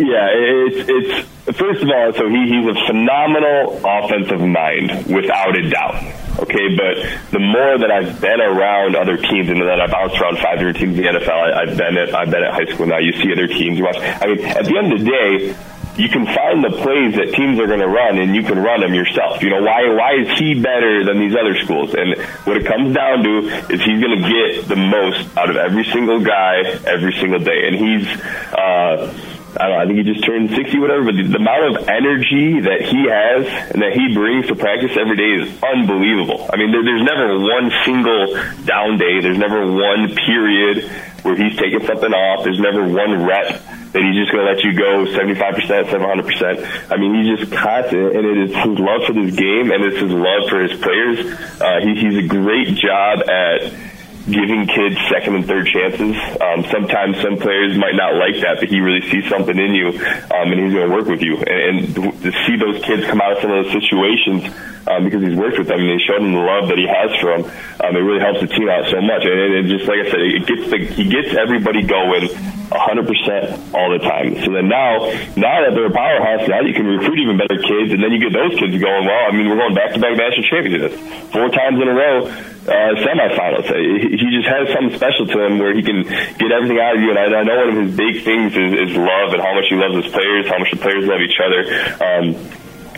Yeah, 0.00 0.32
it's 0.32 0.88
it's 0.88 1.58
first 1.58 1.82
of 1.82 1.88
all, 1.90 2.12
so 2.14 2.24
he, 2.28 2.48
he's 2.48 2.64
a 2.64 2.86
phenomenal 2.86 3.76
offensive 3.84 4.40
mind, 4.40 5.12
without 5.12 5.52
a 5.52 5.68
doubt. 5.68 6.00
Okay, 6.40 6.72
but 6.72 6.96
the 7.32 7.38
more 7.38 7.76
that 7.76 7.90
I've 7.90 8.18
been 8.18 8.40
around 8.40 8.96
other 8.96 9.18
teams, 9.18 9.50
and 9.50 9.60
that 9.60 9.78
I've 9.78 9.90
bounced 9.90 10.16
around 10.18 10.38
five 10.38 10.56
different 10.56 10.78
teams 10.78 10.96
in 10.96 11.04
the 11.04 11.20
NFL, 11.20 11.28
I, 11.28 11.68
have 11.68 11.76
been 11.76 11.98
at 11.98 12.14
I've 12.14 12.30
been 12.30 12.42
at 12.42 12.54
high 12.54 12.72
school 12.72 12.86
now. 12.86 12.96
You 12.96 13.12
see 13.12 13.30
other 13.30 13.46
teams. 13.46 13.76
You 13.76 13.84
watch. 13.84 13.98
I 14.00 14.26
mean, 14.26 14.40
at 14.40 14.64
the 14.64 14.78
end 14.78 14.92
of 14.92 15.00
the 15.00 15.04
day, 15.04 15.54
you 16.00 16.08
can 16.08 16.24
find 16.24 16.64
the 16.64 16.72
plays 16.80 17.12
that 17.20 17.36
teams 17.36 17.60
are 17.60 17.66
going 17.66 17.84
to 17.84 17.92
run, 17.92 18.16
and 18.16 18.34
you 18.34 18.42
can 18.42 18.58
run 18.58 18.80
them 18.80 18.94
yourself. 18.94 19.42
You 19.42 19.50
know 19.50 19.60
why? 19.60 19.84
Why 19.92 20.16
is 20.16 20.38
he 20.38 20.56
better 20.56 21.04
than 21.04 21.20
these 21.20 21.36
other 21.36 21.60
schools? 21.60 21.92
And 21.92 22.16
what 22.48 22.56
it 22.56 22.64
comes 22.64 22.96
down 22.96 23.22
to 23.22 23.52
is 23.68 23.84
he's 23.84 24.00
going 24.00 24.16
to 24.16 24.24
get 24.24 24.64
the 24.64 24.80
most 24.80 25.28
out 25.36 25.50
of 25.50 25.56
every 25.56 25.84
single 25.92 26.24
guy 26.24 26.62
every 26.88 27.12
single 27.20 27.40
day, 27.40 27.68
and 27.68 27.76
he's. 27.76 28.08
Uh, 28.48 29.36
I 29.56 29.66
don't 29.66 29.76
know, 29.76 29.82
I 29.82 29.86
think 29.86 29.98
he 29.98 30.04
just 30.04 30.24
turned 30.24 30.50
60, 30.50 30.78
whatever, 30.78 31.04
but 31.10 31.16
the, 31.16 31.26
the 31.26 31.42
amount 31.42 31.64
of 31.74 31.88
energy 31.88 32.60
that 32.60 32.86
he 32.86 33.10
has 33.10 33.72
and 33.74 33.82
that 33.82 33.92
he 33.92 34.14
brings 34.14 34.46
to 34.46 34.54
practice 34.54 34.94
every 34.94 35.16
day 35.16 35.42
is 35.42 35.50
unbelievable. 35.62 36.46
I 36.52 36.56
mean, 36.56 36.70
there, 36.70 36.84
there's 36.84 37.02
never 37.02 37.38
one 37.38 37.70
single 37.84 38.34
down 38.64 38.98
day. 38.98 39.20
There's 39.20 39.38
never 39.38 39.66
one 39.66 40.14
period 40.14 40.86
where 41.22 41.36
he's 41.36 41.58
taking 41.58 41.84
something 41.84 42.12
off. 42.12 42.44
There's 42.44 42.60
never 42.60 42.86
one 42.86 43.26
rep 43.26 43.58
that 43.92 44.02
he's 44.02 44.14
just 44.14 44.30
going 44.30 44.46
to 44.46 44.52
let 44.54 44.62
you 44.62 44.72
go 44.72 45.04
75%, 45.10 45.90
700%. 45.90 46.92
I 46.92 46.96
mean, 46.96 47.14
he's 47.18 47.38
just 47.38 47.52
constant, 47.52 48.14
and 48.14 48.24
it 48.24 48.38
is 48.38 48.54
his 48.54 48.78
love 48.78 49.02
for 49.06 49.14
this 49.14 49.34
game 49.34 49.72
and 49.74 49.82
it's 49.82 49.98
his 49.98 50.12
love 50.12 50.48
for 50.48 50.62
his 50.62 50.78
players. 50.78 51.18
Uh, 51.60 51.80
he, 51.82 51.98
he's 51.98 52.24
a 52.24 52.28
great 52.28 52.78
job 52.78 53.28
at 53.28 53.89
giving 54.26 54.66
kids 54.66 54.96
second 55.08 55.36
and 55.36 55.46
third 55.46 55.66
chances. 55.66 56.16
Um, 56.40 56.64
sometimes 56.70 57.20
some 57.22 57.36
players 57.38 57.76
might 57.76 57.94
not 57.94 58.16
like 58.16 58.40
that, 58.42 58.60
but 58.60 58.68
he 58.68 58.80
really 58.80 59.02
sees 59.08 59.28
something 59.28 59.56
in 59.56 59.74
you, 59.74 59.88
um, 59.88 60.52
and 60.52 60.60
he's 60.60 60.72
going 60.74 60.88
to 60.88 60.94
work 60.94 61.06
with 61.06 61.22
you. 61.22 61.36
And, 61.38 61.96
and 61.96 62.22
to 62.22 62.30
see 62.44 62.56
those 62.56 62.82
kids 62.84 63.06
come 63.06 63.20
out 63.20 63.32
of 63.32 63.38
some 63.40 63.50
of 63.50 63.64
those 63.64 63.72
situations 63.72 64.44
um, 64.86 65.04
because 65.04 65.22
he's 65.22 65.36
worked 65.36 65.58
with 65.58 65.68
them 65.68 65.80
and 65.80 65.90
he's 65.90 66.04
shown 66.04 66.22
them 66.22 66.32
the 66.32 66.44
love 66.44 66.68
that 66.68 66.78
he 66.78 66.86
has 66.88 67.10
for 67.20 67.36
them, 67.36 67.42
um, 67.80 67.96
it 67.96 68.04
really 68.04 68.20
helps 68.20 68.40
the 68.40 68.48
team 68.48 68.68
out 68.68 68.88
so 68.90 69.00
much. 69.00 69.24
And, 69.24 69.38
and 69.56 69.64
just 69.68 69.88
like 69.88 70.04
I 70.04 70.10
said, 70.10 70.20
it 70.20 70.44
gets 70.46 70.64
the, 70.70 70.78
he 70.84 71.04
gets 71.08 71.32
everybody 71.36 71.82
going 71.82 72.28
100% 72.70 73.74
all 73.74 73.90
the 73.90 73.98
time. 73.98 74.36
So 74.44 74.52
then 74.54 74.68
now, 74.70 75.10
now 75.34 75.56
that 75.66 75.72
they're 75.74 75.90
a 75.90 75.96
powerhouse, 75.96 76.46
now 76.46 76.60
you 76.62 76.72
can 76.72 76.86
recruit 76.86 77.18
even 77.18 77.36
better 77.36 77.58
kids, 77.58 77.90
and 77.92 77.98
then 78.02 78.12
you 78.14 78.20
get 78.22 78.32
those 78.32 78.54
kids 78.58 78.78
going, 78.78 79.04
well, 79.04 79.24
I 79.26 79.32
mean, 79.34 79.48
we're 79.48 79.58
going 79.58 79.74
back-to-back 79.74 80.14
national 80.14 80.46
championships. 80.46 80.96
Four 81.34 81.50
times 81.50 81.82
in 81.82 81.88
a 81.88 81.94
row, 81.94 82.30
uh, 82.70 82.94
semifinals. 83.02 83.66
He 83.66 84.26
just 84.30 84.48
has 84.48 84.70
something 84.72 84.94
special 84.96 85.26
to 85.26 85.36
him 85.44 85.58
where 85.58 85.74
he 85.74 85.82
can 85.82 86.04
get 86.04 86.50
everything 86.54 86.78
out 86.78 86.94
of 86.96 87.02
you. 87.02 87.10
And 87.10 87.18
I, 87.18 87.26
I 87.26 87.42
know 87.42 87.58
one 87.66 87.68
of 87.74 87.78
his 87.82 87.96
big 87.96 88.22
things 88.22 88.54
is, 88.54 88.90
is 88.90 88.96
love 88.96 89.34
and 89.34 89.42
how 89.42 89.54
much 89.54 89.66
he 89.68 89.76
loves 89.76 90.04
his 90.04 90.12
players, 90.12 90.46
how 90.46 90.58
much 90.58 90.70
the 90.70 90.78
players 90.78 91.04
love 91.04 91.20
each 91.20 91.38
other. 91.42 91.60
Um, 91.98 92.24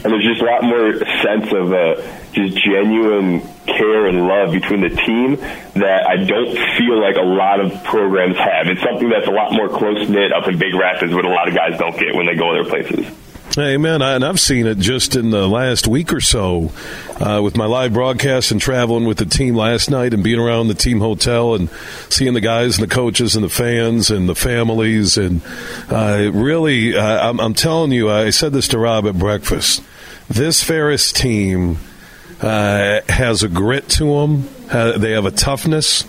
and 0.05 0.13
there's 0.13 0.25
just 0.25 0.43
a 0.43 0.45
lot 0.45 0.65
more 0.65 0.99
sense 1.23 1.47
of 1.53 1.73
uh, 1.73 2.03
just 2.33 2.59
genuine 2.59 3.41
care 3.67 4.07
and 4.07 4.27
love 4.27 4.51
between 4.51 4.81
the 4.81 4.91
team 4.91 5.37
that 5.79 6.07
I 6.07 6.17
don't 6.17 6.53
feel 6.77 7.01
like 7.01 7.17
a 7.17 7.25
lot 7.25 7.61
of 7.61 7.85
programs 7.85 8.37
have. 8.37 8.67
It's 8.67 8.83
something 8.83 9.09
that's 9.09 9.29
a 9.29 9.31
lot 9.31 9.53
more 9.53 9.69
close 9.69 10.09
knit 10.09 10.33
up 10.33 10.49
in 10.49 10.59
Big 10.59 10.75
Rapids, 10.75 11.15
what 11.15 11.25
a 11.25 11.29
lot 11.29 11.47
of 11.49 11.55
guys 11.55 11.79
don't 11.79 11.97
get 11.97 12.15
when 12.15 12.27
they 12.27 12.35
go 12.35 12.51
other 12.51 12.69
places. 12.69 13.07
Amen. 13.59 14.01
And 14.01 14.25
I've 14.25 14.41
seen 14.41 14.67
it 14.67 14.79
just 14.79 15.15
in 15.15 15.29
the 15.29 15.47
last 15.47 15.87
week 15.87 16.15
or 16.15 16.23
so 16.23 16.73
uh, 17.21 17.39
with 17.43 17.55
my 17.55 17.67
live 17.67 17.93
broadcast 17.93 18.51
and 18.51 18.59
traveling 18.59 19.05
with 19.05 19.19
the 19.19 19.27
team 19.27 19.55
last 19.55 19.91
night 19.91 20.15
and 20.15 20.25
being 20.25 20.41
around 20.41 20.69
the 20.69 20.75
team 20.75 21.01
hotel 21.01 21.55
and 21.55 21.69
seeing 22.09 22.33
the 22.33 22.41
guys 22.41 22.79
and 22.79 22.91
the 22.91 22.95
coaches 22.95 23.37
and 23.37 23.45
the 23.45 23.51
fans 23.51 24.11
and 24.11 24.27
the 24.27 24.35
families. 24.35 25.19
And 25.19 25.43
uh, 25.91 26.31
really, 26.33 26.97
uh, 26.97 27.29
I'm, 27.29 27.41
I'm, 27.41 27.53
telling 27.53 27.93
you, 27.93 28.11
I 28.11 28.31
said 28.31 28.55
this 28.55 28.69
to 28.69 28.79
Rob 28.79 29.07
at 29.07 29.19
breakfast. 29.19 29.85
This 30.31 30.65
Ferris 30.65 31.13
team 31.13 31.77
uh, 32.41 33.03
has 33.11 33.43
a 33.43 33.49
grit 33.49 33.87
to 33.91 34.05
them, 34.05 34.49
they 34.99 35.11
have 35.11 35.27
a 35.27 35.31
toughness. 35.31 36.05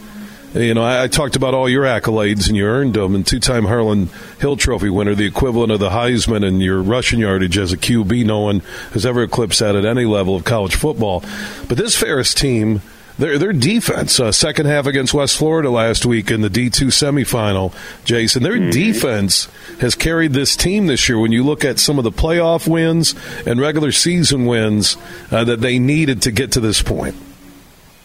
You 0.53 0.75
know, 0.75 0.83
I, 0.83 1.03
I, 1.03 1.07
talked 1.07 1.35
about 1.35 1.55
all 1.55 1.67
your 1.67 1.83
accolades 1.83 2.47
and 2.47 2.55
you 2.55 2.65
earned 2.65 2.93
them, 2.93 3.15
and 3.15 3.25
two-time 3.25 3.65
Harlan 3.65 4.09
Hill 4.39 4.55
Trophy 4.55 4.89
winner, 4.89 5.15
the 5.15 5.25
equivalent 5.25 5.71
of 5.71 5.79
the 5.79 5.89
Heisman, 5.89 6.45
and 6.45 6.61
your 6.61 6.79
rushing 6.81 7.19
yardage 7.19 7.57
as 7.57 7.73
a 7.73 7.77
QB. 7.77 8.23
No 8.25 8.41
one 8.41 8.59
has 8.91 9.03
ever 9.03 9.23
eclipsed 9.23 9.61
that 9.61 9.75
at 9.75 9.83
any 9.83 10.05
level 10.05 10.35
of 10.35 10.43
college 10.43 10.75
football. 10.75 11.23
But 11.67 11.79
this 11.79 11.95
Ferris 11.95 12.35
team, 12.35 12.83
their 13.17 13.39
their 13.39 13.51
defense, 13.51 14.19
uh, 14.19 14.31
second 14.31 14.67
half 14.67 14.85
against 14.85 15.11
West 15.11 15.37
Florida 15.37 15.71
last 15.71 16.05
week 16.05 16.29
in 16.29 16.41
the 16.41 16.51
D 16.51 16.69
two 16.69 16.87
semifinal, 16.87 17.73
Jason, 18.05 18.43
their 18.43 18.53
mm-hmm. 18.53 18.69
defense 18.69 19.47
has 19.79 19.95
carried 19.95 20.33
this 20.33 20.55
team 20.55 20.85
this 20.85 21.09
year. 21.09 21.17
When 21.17 21.31
you 21.31 21.43
look 21.43 21.65
at 21.65 21.79
some 21.79 21.97
of 21.97 22.03
the 22.03 22.11
playoff 22.11 22.67
wins 22.67 23.15
and 23.47 23.59
regular 23.59 23.91
season 23.91 24.45
wins 24.45 24.97
uh, 25.31 25.43
that 25.45 25.61
they 25.61 25.79
needed 25.79 26.21
to 26.23 26.31
get 26.31 26.51
to 26.51 26.59
this 26.59 26.83
point. 26.83 27.15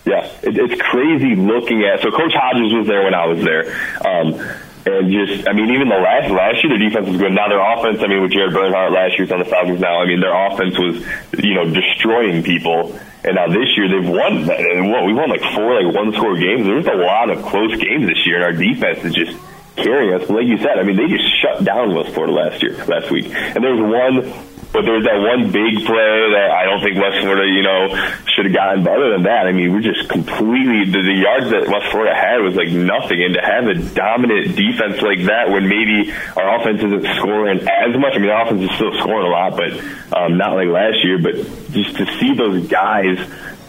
Yeah, 0.08 0.24
it, 0.40 0.56
it's 0.56 0.80
crazy 0.80 1.36
looking 1.36 1.84
at. 1.84 2.00
So 2.00 2.10
Coach 2.10 2.32
Hodges 2.32 2.72
was 2.72 2.86
there 2.86 3.04
when 3.04 3.12
I 3.12 3.26
was 3.26 3.44
there. 3.44 3.68
Um, 4.00 4.40
and 4.88 5.12
just, 5.12 5.46
I 5.46 5.52
mean, 5.52 5.68
even 5.68 5.92
the 5.92 6.00
last 6.00 6.32
last 6.32 6.64
year, 6.64 6.72
their 6.72 6.80
defense 6.80 7.08
was 7.12 7.20
good. 7.20 7.32
Now 7.32 7.48
their 7.52 7.60
offense, 7.60 8.00
I 8.00 8.06
mean, 8.08 8.22
with 8.22 8.32
Jared 8.32 8.54
Bernhardt 8.54 8.90
last 8.90 9.18
year's 9.18 9.30
on 9.30 9.40
the 9.40 9.44
Falcons. 9.44 9.80
Now, 9.80 10.00
I 10.00 10.06
mean, 10.06 10.20
their 10.20 10.32
offense 10.32 10.78
was, 10.78 11.04
you 11.44 11.52
know, 11.52 11.68
destroying 11.68 12.42
people. 12.42 12.96
And 13.20 13.36
now 13.36 13.48
this 13.52 13.68
year 13.76 13.84
they've 13.92 14.08
won. 14.08 14.48
And 14.48 14.88
what 14.88 15.04
we 15.04 15.12
won 15.12 15.28
like 15.28 15.44
four 15.52 15.76
like 15.76 15.92
one 15.92 16.14
score 16.14 16.40
games. 16.40 16.64
There's 16.64 16.86
a 16.86 17.04
lot 17.04 17.28
of 17.28 17.44
close 17.44 17.76
games 17.76 18.08
this 18.08 18.24
year, 18.24 18.40
and 18.40 18.44
our 18.48 18.56
defense 18.56 19.04
is 19.04 19.12
just 19.12 19.36
carrying 19.76 20.14
us. 20.14 20.24
Like 20.30 20.46
you 20.46 20.56
said, 20.56 20.78
I 20.78 20.84
mean, 20.84 20.96
they 20.96 21.08
just 21.08 21.28
shut 21.42 21.64
down 21.64 21.94
West 21.94 22.14
Florida 22.14 22.32
last 22.32 22.62
year, 22.62 22.82
last 22.86 23.10
week. 23.10 23.28
And 23.28 23.60
there 23.62 23.76
was 23.76 23.84
one 23.84 24.32
but 24.72 24.84
there's 24.84 25.04
that 25.04 25.16
one 25.16 25.50
big 25.50 25.80
play 25.88 26.12
that 26.36 26.52
I 26.52 26.68
don't 26.68 26.84
think 26.84 27.00
West 27.00 27.24
Florida, 27.24 27.48
you 27.48 27.64
know, 27.64 27.88
should 28.36 28.44
have 28.44 28.54
gotten. 28.54 28.84
But 28.84 29.00
other 29.00 29.10
than 29.16 29.24
that, 29.24 29.48
I 29.48 29.52
mean, 29.52 29.72
we're 29.72 29.80
just 29.80 30.08
completely 30.08 30.84
the, 30.84 31.00
the 31.00 31.18
yards 31.24 31.48
that 31.50 31.72
West 31.72 31.88
Florida 31.90 32.12
had 32.12 32.44
was 32.44 32.54
like 32.54 32.68
nothing. 32.68 33.16
And 33.24 33.32
to 33.32 33.40
have 33.40 33.64
a 33.64 33.76
dominant 33.96 34.54
defense 34.54 35.00
like 35.00 35.24
that, 35.24 35.48
when 35.48 35.68
maybe 35.68 36.12
our 36.36 36.60
offense 36.60 36.84
isn't 36.84 37.04
scoring 37.16 37.64
as 37.64 37.96
much. 37.96 38.12
I 38.12 38.18
mean, 38.20 38.28
our 38.28 38.44
offense 38.44 38.68
is 38.68 38.72
still 38.76 38.92
scoring 39.00 39.24
a 39.24 39.32
lot, 39.32 39.56
but 39.56 39.72
um, 40.12 40.36
not 40.36 40.52
like 40.52 40.68
last 40.68 41.00
year. 41.00 41.16
But 41.16 41.40
just 41.72 41.96
to 41.96 42.04
see 42.20 42.36
those 42.36 42.68
guys 42.68 43.16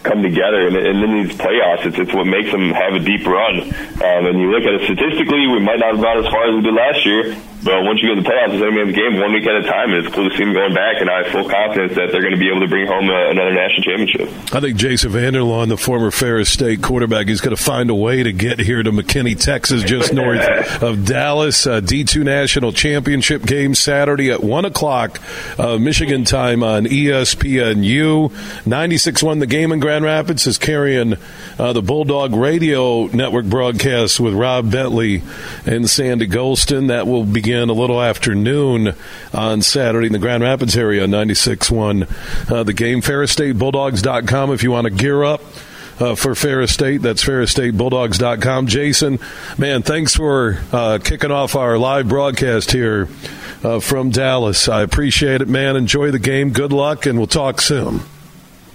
come 0.04 0.22
together 0.22 0.68
and, 0.68 0.76
and 0.76 0.96
in 1.00 1.12
these 1.24 1.36
playoffs, 1.36 1.84
it's, 1.88 1.98
it's 1.98 2.12
what 2.12 2.28
makes 2.28 2.52
them 2.52 2.76
have 2.76 2.92
a 2.92 3.00
deep 3.00 3.24
run. 3.24 3.60
Um, 4.04 4.22
and 4.28 4.36
you 4.36 4.52
look 4.52 4.68
at 4.68 4.76
it 4.76 4.84
statistically, 4.84 5.48
we 5.48 5.60
might 5.64 5.80
not 5.80 5.96
have 5.96 6.02
gone 6.04 6.24
as 6.24 6.28
far 6.28 6.44
as 6.48 6.54
we 6.54 6.60
did 6.60 6.76
last 6.76 7.04
year 7.04 7.36
but 7.62 7.84
once 7.84 8.00
you 8.02 8.08
get 8.08 8.18
in 8.18 8.24
the 8.24 8.28
playoffs, 8.30 8.54
it's 8.54 8.62
only 8.62 8.88
a 8.88 8.92
game 8.92 9.20
one 9.20 9.32
week 9.32 9.46
at 9.46 9.56
a 9.56 9.62
time, 9.62 9.92
and 9.92 10.06
it's 10.06 10.14
cool 10.14 10.28
to 10.28 10.36
see 10.36 10.44
them 10.44 10.54
going 10.54 10.72
back. 10.72 11.00
And 11.00 11.10
I 11.10 11.22
have 11.22 11.32
full 11.32 11.48
confidence 11.48 11.94
that 11.94 12.08
they're 12.10 12.22
going 12.22 12.32
to 12.32 12.40
be 12.40 12.48
able 12.48 12.60
to 12.60 12.68
bring 12.68 12.86
home 12.86 13.10
a, 13.10 13.30
another 13.30 13.52
national 13.52 13.82
championship. 13.82 14.54
I 14.54 14.60
think 14.60 14.76
Jason 14.76 15.12
Vander 15.12 15.40
Laan, 15.40 15.68
the 15.68 15.76
former 15.76 16.10
Ferris 16.10 16.50
State 16.50 16.82
quarterback, 16.82 17.28
is 17.28 17.42
going 17.42 17.54
to 17.54 17.62
find 17.62 17.90
a 17.90 17.94
way 17.94 18.22
to 18.22 18.32
get 18.32 18.60
here 18.60 18.82
to 18.82 18.90
McKinney, 18.90 19.38
Texas, 19.38 19.82
just 19.82 20.12
north 20.14 20.40
of 20.82 21.04
Dallas. 21.04 21.66
Uh, 21.66 21.80
D2 21.80 22.24
national 22.24 22.72
championship 22.72 23.44
game 23.44 23.74
Saturday 23.74 24.30
at 24.30 24.42
one 24.42 24.64
o'clock, 24.64 25.20
uh, 25.58 25.76
Michigan 25.76 26.24
time 26.24 26.62
on 26.62 26.86
ESPNU. 26.86 28.30
96-1 28.30 29.40
the 29.40 29.46
game 29.46 29.72
in 29.72 29.80
Grand 29.80 30.04
Rapids 30.04 30.46
is 30.46 30.56
carrying 30.56 31.14
uh, 31.58 31.72
the 31.74 31.82
Bulldog 31.82 32.34
Radio 32.34 33.06
Network 33.06 33.44
broadcast 33.44 34.18
with 34.18 34.32
Rob 34.32 34.70
Bentley 34.70 35.22
and 35.66 35.88
Sandy 35.90 36.26
Gholston. 36.26 36.88
That 36.88 37.06
will 37.06 37.24
begin 37.24 37.49
a 37.52 37.72
little 37.72 38.00
after 38.00 38.34
noon 38.34 38.94
on 39.32 39.62
Saturday 39.62 40.06
in 40.06 40.12
the 40.12 40.18
Grand 40.18 40.42
Rapids 40.42 40.76
area, 40.76 41.06
96.1. 41.06 42.50
Uh, 42.50 42.62
the 42.62 42.72
game, 42.72 43.00
FerrisStateBulldogs.com 43.00 44.52
if 44.52 44.62
you 44.62 44.70
want 44.70 44.86
to 44.86 44.90
gear 44.90 45.24
up. 45.24 45.42
Uh, 45.98 46.14
for 46.14 46.34
Ferris 46.34 46.72
State. 46.72 47.02
That's 47.02 47.22
FerrisStateBulldogs.com. 47.22 48.68
Jason, 48.68 49.18
man, 49.58 49.82
thanks 49.82 50.16
for 50.16 50.58
uh, 50.72 50.98
kicking 51.04 51.30
off 51.30 51.54
our 51.56 51.76
live 51.76 52.08
broadcast 52.08 52.72
here 52.72 53.06
uh, 53.62 53.80
from 53.80 54.08
Dallas. 54.08 54.66
I 54.66 54.80
appreciate 54.80 55.42
it, 55.42 55.48
man. 55.48 55.76
Enjoy 55.76 56.10
the 56.10 56.18
game. 56.18 56.52
Good 56.54 56.72
luck, 56.72 57.04
and 57.04 57.18
we'll 57.18 57.26
talk 57.26 57.60
soon. 57.60 58.00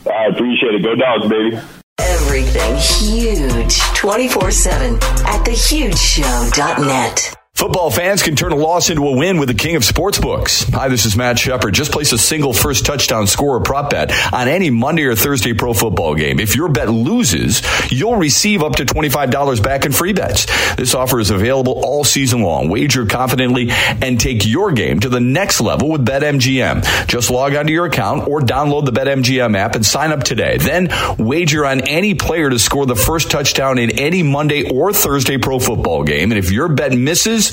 I 0.05 0.27
appreciate 0.27 0.75
it. 0.75 0.83
Go 0.83 0.93
Dogs, 0.93 1.27
baby. 1.27 1.59
Everything 1.97 2.75
huge 2.75 3.79
24 3.95 4.51
7 4.51 4.95
at 4.95 5.45
thehugeshow.net. 5.45 7.35
Football 7.55 7.89
fans 7.89 8.21
can 8.21 8.35
turn 8.35 8.51
a 8.51 8.55
loss 8.57 8.89
into 8.89 9.07
a 9.07 9.15
win 9.15 9.37
with 9.37 9.47
the 9.47 9.53
king 9.53 9.77
of 9.77 9.83
sportsbooks. 9.83 10.69
Hi, 10.73 10.89
this 10.89 11.05
is 11.05 11.15
Matt 11.15 11.39
Shepard. 11.39 11.73
Just 11.73 11.89
place 11.89 12.11
a 12.11 12.17
single 12.17 12.51
first 12.51 12.85
touchdown 12.85 13.27
score 13.27 13.55
or 13.55 13.61
prop 13.61 13.91
bet 13.91 14.11
on 14.33 14.49
any 14.49 14.69
Monday 14.69 15.03
or 15.03 15.15
Thursday 15.15 15.53
pro 15.53 15.73
football 15.73 16.15
game. 16.15 16.41
If 16.41 16.57
your 16.57 16.67
bet 16.67 16.89
loses, 16.89 17.61
you'll 17.89 18.17
receive 18.17 18.61
up 18.61 18.75
to 18.75 18.85
$25 18.85 19.63
back 19.63 19.85
in 19.85 19.93
free 19.93 20.11
bets. 20.11 20.47
This 20.75 20.93
offer 20.93 21.17
is 21.21 21.29
available 21.29 21.79
all 21.81 22.03
season 22.03 22.41
long. 22.41 22.67
Wager 22.67 23.05
confidently 23.05 23.69
and 23.69 24.19
take 24.19 24.45
your 24.45 24.73
game 24.73 24.99
to 24.99 25.07
the 25.07 25.21
next 25.21 25.61
level 25.61 25.91
with 25.91 26.05
BetMGM. 26.05 27.07
Just 27.07 27.31
log 27.31 27.55
onto 27.55 27.71
your 27.71 27.85
account 27.85 28.27
or 28.27 28.41
download 28.41 28.83
the 28.83 28.91
BetMGM 28.91 29.55
app 29.55 29.75
and 29.75 29.85
sign 29.85 30.11
up 30.11 30.23
today. 30.23 30.57
Then 30.57 30.89
wager 31.17 31.65
on 31.65 31.87
any 31.87 32.15
player 32.15 32.49
to 32.49 32.59
score 32.59 32.85
the 32.85 32.97
first 32.97 33.31
touchdown 33.31 33.79
in 33.79 33.91
any 33.91 34.23
Monday 34.23 34.69
or 34.69 34.91
Thursday 34.91 35.37
pro 35.37 35.57
football 35.57 36.03
game. 36.03 36.33
And 36.33 36.37
if 36.37 36.51
your 36.51 36.67
bet 36.67 36.91
misses, 36.91 37.44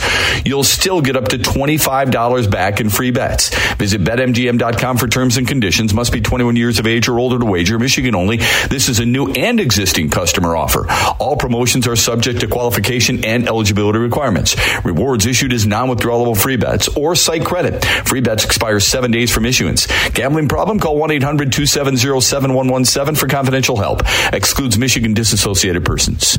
you'll 0.45 0.65
still 0.65 1.01
get 1.01 1.17
up 1.17 1.29
to 1.29 1.39
$25 1.39 2.51
back 2.51 2.81
in 2.81 2.91
free 2.91 3.11
bets. 3.11 3.51
Visit 3.77 4.03
betmgm.com 4.03 4.97
for 4.97 5.09
terms 5.09 5.37
and 5.37 5.47
conditions. 5.47 5.95
Must 5.95 6.13
be 6.13 6.21
21 6.21 6.57
years 6.57 6.79
of 6.79 6.87
age 6.87 7.09
or 7.09 7.19
older 7.19 7.39
to 7.39 7.45
wager. 7.45 7.79
Michigan 7.79 8.15
only. 8.15 8.39
This 8.69 8.89
is 8.89 9.01
a 9.01 9.07
new 9.07 9.31
and 9.33 9.61
existing 9.61 10.11
customer 10.11 10.57
offer. 10.57 10.87
All 11.19 11.37
promotions 11.37 11.87
are 11.87 11.97
subject 11.97 12.41
to 12.41 12.49
qualification 12.49 13.25
and 13.25 13.49
eligibility 13.49 13.99
requirements. 13.99 14.57
Rewards 14.85 15.27
issued 15.27 15.53
as 15.53 15.67
non-withdrawable 15.67 16.37
free 16.37 16.57
bets 16.57 16.89
or 16.89 17.15
site 17.15 17.45
credit. 17.45 17.85
Free 17.85 18.21
bets 18.21 18.45
expire 18.45 18.81
seven 18.81 19.11
days 19.11 19.33
from 19.33 19.47
issuance. 19.47 19.87
Gambling 20.11 20.49
problem? 20.49 20.79
Call 20.79 20.99
1-800-270-7117 20.99 23.17
for 23.17 23.29
confidential 23.29 23.77
help. 23.77 24.03
Excludes 24.33 24.79
Michigan 24.79 25.15
disassociated 25.15 25.85
persons. 25.85 26.39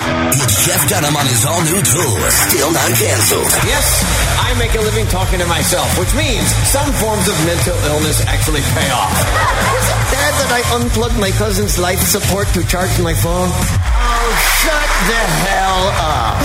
It's 0.00 0.64
Jeff 0.64 0.80
Dunham 0.88 1.12
on 1.12 1.26
his 1.28 1.44
all 1.44 1.60
new 1.60 1.80
tour, 1.84 2.20
still 2.32 2.72
not 2.72 2.88
canceled. 2.96 3.52
Yes, 3.68 4.00
I 4.40 4.56
make 4.56 4.72
a 4.72 4.80
living 4.80 5.04
talking 5.12 5.38
to 5.38 5.46
myself, 5.46 5.86
which 6.00 6.12
means 6.16 6.48
some 6.64 6.88
forms 6.96 7.28
of 7.28 7.36
mental 7.44 7.76
illness 7.92 8.24
actually 8.24 8.64
pay 8.72 8.88
off. 8.88 9.12
Is 9.12 9.86
it 9.92 10.00
bad 10.16 10.32
that 10.40 10.50
I 10.56 10.60
unplugged 10.80 11.20
my 11.20 11.30
cousin's 11.36 11.76
life 11.76 12.00
support 12.00 12.48
to 12.56 12.64
charge 12.64 12.92
my 13.04 13.12
phone? 13.12 13.52
Oh, 13.52 14.28
shut 14.64 14.90
the 15.04 15.22
hell 15.44 15.82
up. 16.00 16.36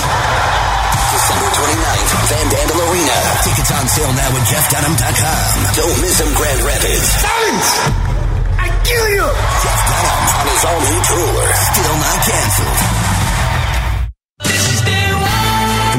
December 1.16 1.48
29th, 1.56 2.12
Van 2.28 2.48
Andel 2.60 2.80
Arena. 2.92 3.18
Tickets 3.48 3.72
on 3.72 3.88
sale 3.88 4.12
now 4.20 4.36
at 4.36 4.44
JeffDunham.com. 4.52 5.48
Don't 5.80 5.98
miss 6.04 6.20
him, 6.20 6.32
Grand 6.36 6.62
Rapids. 6.68 7.08
Silence! 7.24 7.70
I 8.60 8.68
kill 8.84 9.08
you! 9.16 9.28
Jeff 9.64 9.82
Dunham 9.88 10.22
on 10.44 10.46
his 10.52 10.64
all 10.68 10.82
new 10.92 11.00
tour, 11.08 11.40
still 11.72 11.96
not 12.04 12.20
canceled. 12.28 13.15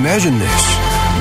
Imagine 0.07 0.39
this 0.39 0.65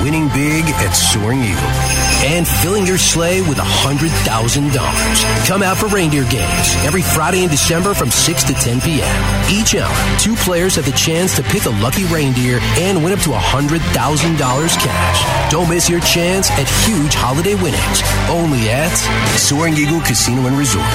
winning 0.04 0.28
big 0.28 0.62
at 0.78 0.92
Soaring 0.94 1.42
Eagle 1.42 1.74
and 2.22 2.46
filling 2.46 2.86
your 2.86 2.98
sleigh 2.98 3.42
with 3.42 3.58
$100,000. 3.58 5.46
Come 5.48 5.62
out 5.64 5.76
for 5.76 5.88
reindeer 5.88 6.22
games 6.30 6.70
every 6.86 7.02
Friday 7.02 7.42
in 7.42 7.50
December 7.50 7.94
from 7.94 8.12
6 8.12 8.44
to 8.44 8.54
10 8.54 8.80
p.m. 8.80 9.50
Each 9.50 9.74
hour, 9.74 9.90
two 10.20 10.36
players 10.36 10.76
have 10.76 10.84
the 10.84 10.92
chance 10.92 11.34
to 11.34 11.42
pick 11.42 11.64
a 11.64 11.74
lucky 11.82 12.04
reindeer 12.04 12.60
and 12.78 13.02
win 13.02 13.12
up 13.12 13.18
to 13.26 13.30
$100,000 13.30 13.74
cash. 13.74 15.50
Don't 15.50 15.68
miss 15.68 15.90
your 15.90 16.00
chance 16.06 16.48
at 16.52 16.70
huge 16.86 17.12
holiday 17.12 17.56
winnings 17.56 18.06
only 18.30 18.70
at 18.70 18.94
Soaring 19.34 19.74
Eagle 19.74 19.98
Casino 19.98 20.46
and 20.46 20.56
Resort. 20.56 20.86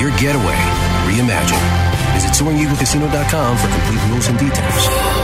Your 0.00 0.16
getaway 0.16 0.56
reimagined. 1.04 1.60
Visit 2.16 2.32
SoaringEagleCasino.com 2.40 3.58
for 3.58 3.68
complete 3.68 4.00
rules 4.08 4.28
and 4.28 4.38
details. 4.38 5.23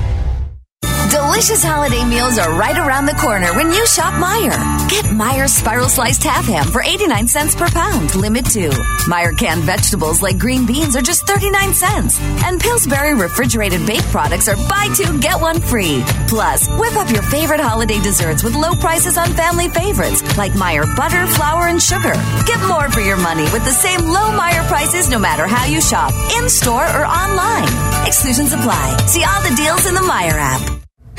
Delicious 1.11 1.61
holiday 1.61 2.05
meals 2.05 2.37
are 2.39 2.57
right 2.57 2.77
around 2.77 3.05
the 3.05 3.19
corner 3.19 3.53
when 3.55 3.67
you 3.73 3.85
shop 3.85 4.13
Meijer. 4.13 4.55
Get 4.89 5.03
Meijer's 5.11 5.51
spiral 5.51 5.89
sliced 5.89 6.23
half 6.23 6.45
ham 6.45 6.65
for 6.65 6.81
89 6.81 7.27
cents 7.27 7.53
per 7.53 7.67
pound, 7.67 8.15
limit 8.15 8.45
two. 8.45 8.69
Meijer 9.11 9.37
canned 9.37 9.63
vegetables 9.63 10.21
like 10.21 10.39
green 10.39 10.65
beans 10.65 10.95
are 10.95 11.01
just 11.01 11.27
39 11.27 11.73
cents. 11.73 12.17
And 12.45 12.61
Pillsbury 12.61 13.13
refrigerated 13.13 13.85
baked 13.85 14.07
products 14.07 14.47
are 14.47 14.55
buy 14.69 14.87
two, 14.95 15.19
get 15.19 15.41
one 15.41 15.59
free. 15.59 16.01
Plus, 16.29 16.69
whip 16.79 16.95
up 16.95 17.11
your 17.11 17.23
favorite 17.23 17.59
holiday 17.59 17.99
desserts 17.99 18.41
with 18.41 18.55
low 18.55 18.73
prices 18.75 19.17
on 19.17 19.33
family 19.33 19.67
favorites 19.67 20.23
like 20.37 20.53
Meijer 20.53 20.95
butter, 20.95 21.27
flour, 21.27 21.67
and 21.67 21.83
sugar. 21.83 22.13
Get 22.47 22.65
more 22.69 22.89
for 22.89 23.01
your 23.01 23.17
money 23.17 23.51
with 23.51 23.65
the 23.65 23.75
same 23.75 23.99
low 23.99 24.31
Meijer 24.31 24.65
prices 24.69 25.09
no 25.09 25.19
matter 25.19 25.45
how 25.45 25.65
you 25.65 25.81
shop, 25.81 26.13
in 26.39 26.47
store 26.47 26.87
or 26.87 27.03
online. 27.03 27.67
Exclusions 28.07 28.53
apply. 28.53 28.95
See 29.07 29.25
all 29.25 29.41
the 29.43 29.55
deals 29.57 29.85
in 29.87 29.93
the 29.93 30.07
Meijer 30.07 30.39
app. 30.39 30.81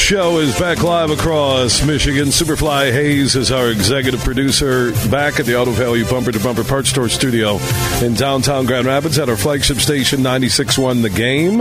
Show 0.00 0.38
is 0.38 0.58
back 0.58 0.82
live 0.82 1.10
across 1.10 1.84
Michigan. 1.84 2.28
Superfly 2.28 2.90
Hayes 2.90 3.36
is 3.36 3.52
our 3.52 3.70
executive 3.70 4.20
producer 4.20 4.92
back 5.10 5.38
at 5.38 5.46
the 5.46 5.56
Auto 5.56 5.72
Value 5.72 6.04
Bumper 6.06 6.32
to 6.32 6.40
Bumper 6.40 6.64
Parts 6.64 6.88
Store 6.88 7.08
studio 7.08 7.58
in 8.02 8.14
downtown 8.14 8.66
Grand 8.66 8.86
Rapids 8.86 9.18
at 9.18 9.28
our 9.28 9.36
flagship 9.36 9.76
station 9.76 10.20
96.1 10.20 11.02
The 11.02 11.10
Game. 11.10 11.58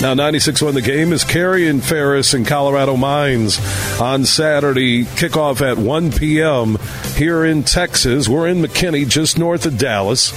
Now 0.00 0.14
96.1 0.14 0.74
The 0.74 0.82
Game 0.82 1.12
is 1.12 1.24
Cary 1.24 1.68
and 1.68 1.84
Ferris 1.84 2.32
in 2.32 2.44
Colorado 2.44 2.96
Mines 2.96 3.58
on 4.00 4.24
Saturday. 4.24 5.04
Kickoff 5.04 5.60
at 5.60 5.76
1 5.76 6.12
p.m. 6.12 6.78
here 7.16 7.44
in 7.44 7.64
Texas. 7.64 8.28
We're 8.28 8.48
in 8.48 8.62
McKinney, 8.62 9.06
just 9.06 9.38
north 9.38 9.66
of 9.66 9.76
Dallas. 9.76 10.30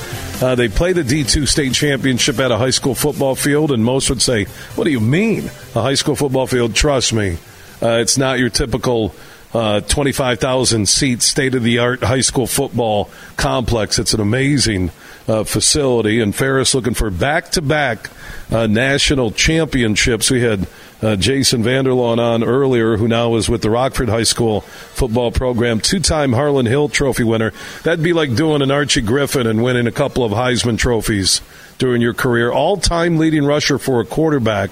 Uh, 0.44 0.56
they 0.56 0.68
play 0.68 0.92
the 0.92 1.04
D2 1.04 1.48
state 1.48 1.74
championship 1.74 2.38
at 2.38 2.52
a 2.52 2.58
high 2.58 2.70
school 2.70 2.94
football 2.94 3.34
field, 3.34 3.72
and 3.72 3.86
most 3.86 4.10
would 4.10 4.22
say, 4.22 4.44
What 4.76 4.84
do 4.84 4.92
you 4.92 5.00
mean? 5.00 5.46
A 5.74 5.82
high 5.82 5.94
school 5.94 6.18
football 6.18 6.48
field? 6.48 6.76
Trust 6.76 7.14
me, 7.14 7.38
uh, 7.82 8.00
it's 8.02 8.18
not 8.18 8.40
your 8.40 8.50
typical 8.50 9.16
uh, 9.54 9.80
25,000 9.80 10.90
seat, 10.90 11.22
state 11.22 11.56
of 11.56 11.64
the 11.64 11.80
art 11.80 12.04
high 12.04 12.20
school 12.20 12.46
football 12.46 13.10
complex. 13.38 13.98
It's 14.00 14.14
an 14.14 14.20
amazing 14.20 14.92
uh, 15.30 15.46
facility, 15.46 16.20
and 16.20 16.36
Ferris 16.36 16.76
looking 16.76 16.94
for 16.94 17.10
back 17.10 17.52
to 17.52 17.62
back 17.62 18.10
national 18.50 19.32
championships. 19.32 20.30
We 20.30 20.42
had 20.42 20.68
uh, 21.04 21.16
Jason 21.18 21.64
Vander 21.64 21.92
Laan 21.92 22.18
on 22.18 22.44
earlier, 22.44 22.98
who 22.98 23.08
now 23.08 23.36
is 23.36 23.50
with 23.50 23.62
the 23.62 23.70
Rockford 23.70 24.08
High 24.10 24.24
School 24.24 24.62
football 24.62 25.32
program, 25.32 25.82
two 25.82 26.00
time 26.00 26.34
Harlan 26.34 26.66
Hill 26.66 26.88
Trophy 26.88 27.24
winner. 27.24 27.52
That'd 27.84 28.04
be 28.04 28.14
like 28.14 28.36
doing 28.36 28.62
an 28.62 28.72
Archie 28.72 29.02
Griffin 29.02 29.46
and 29.46 29.62
winning 29.62 29.88
a 29.88 29.92
couple 29.92 30.24
of 30.24 30.32
Heisman 30.32 30.78
trophies 30.78 31.42
during 31.78 32.02
your 32.02 32.14
career. 32.14 32.52
All 32.52 32.78
time 32.78 33.18
leading 33.18 33.44
rusher 33.44 33.78
for 33.78 34.00
a 34.00 34.06
quarterback 34.06 34.72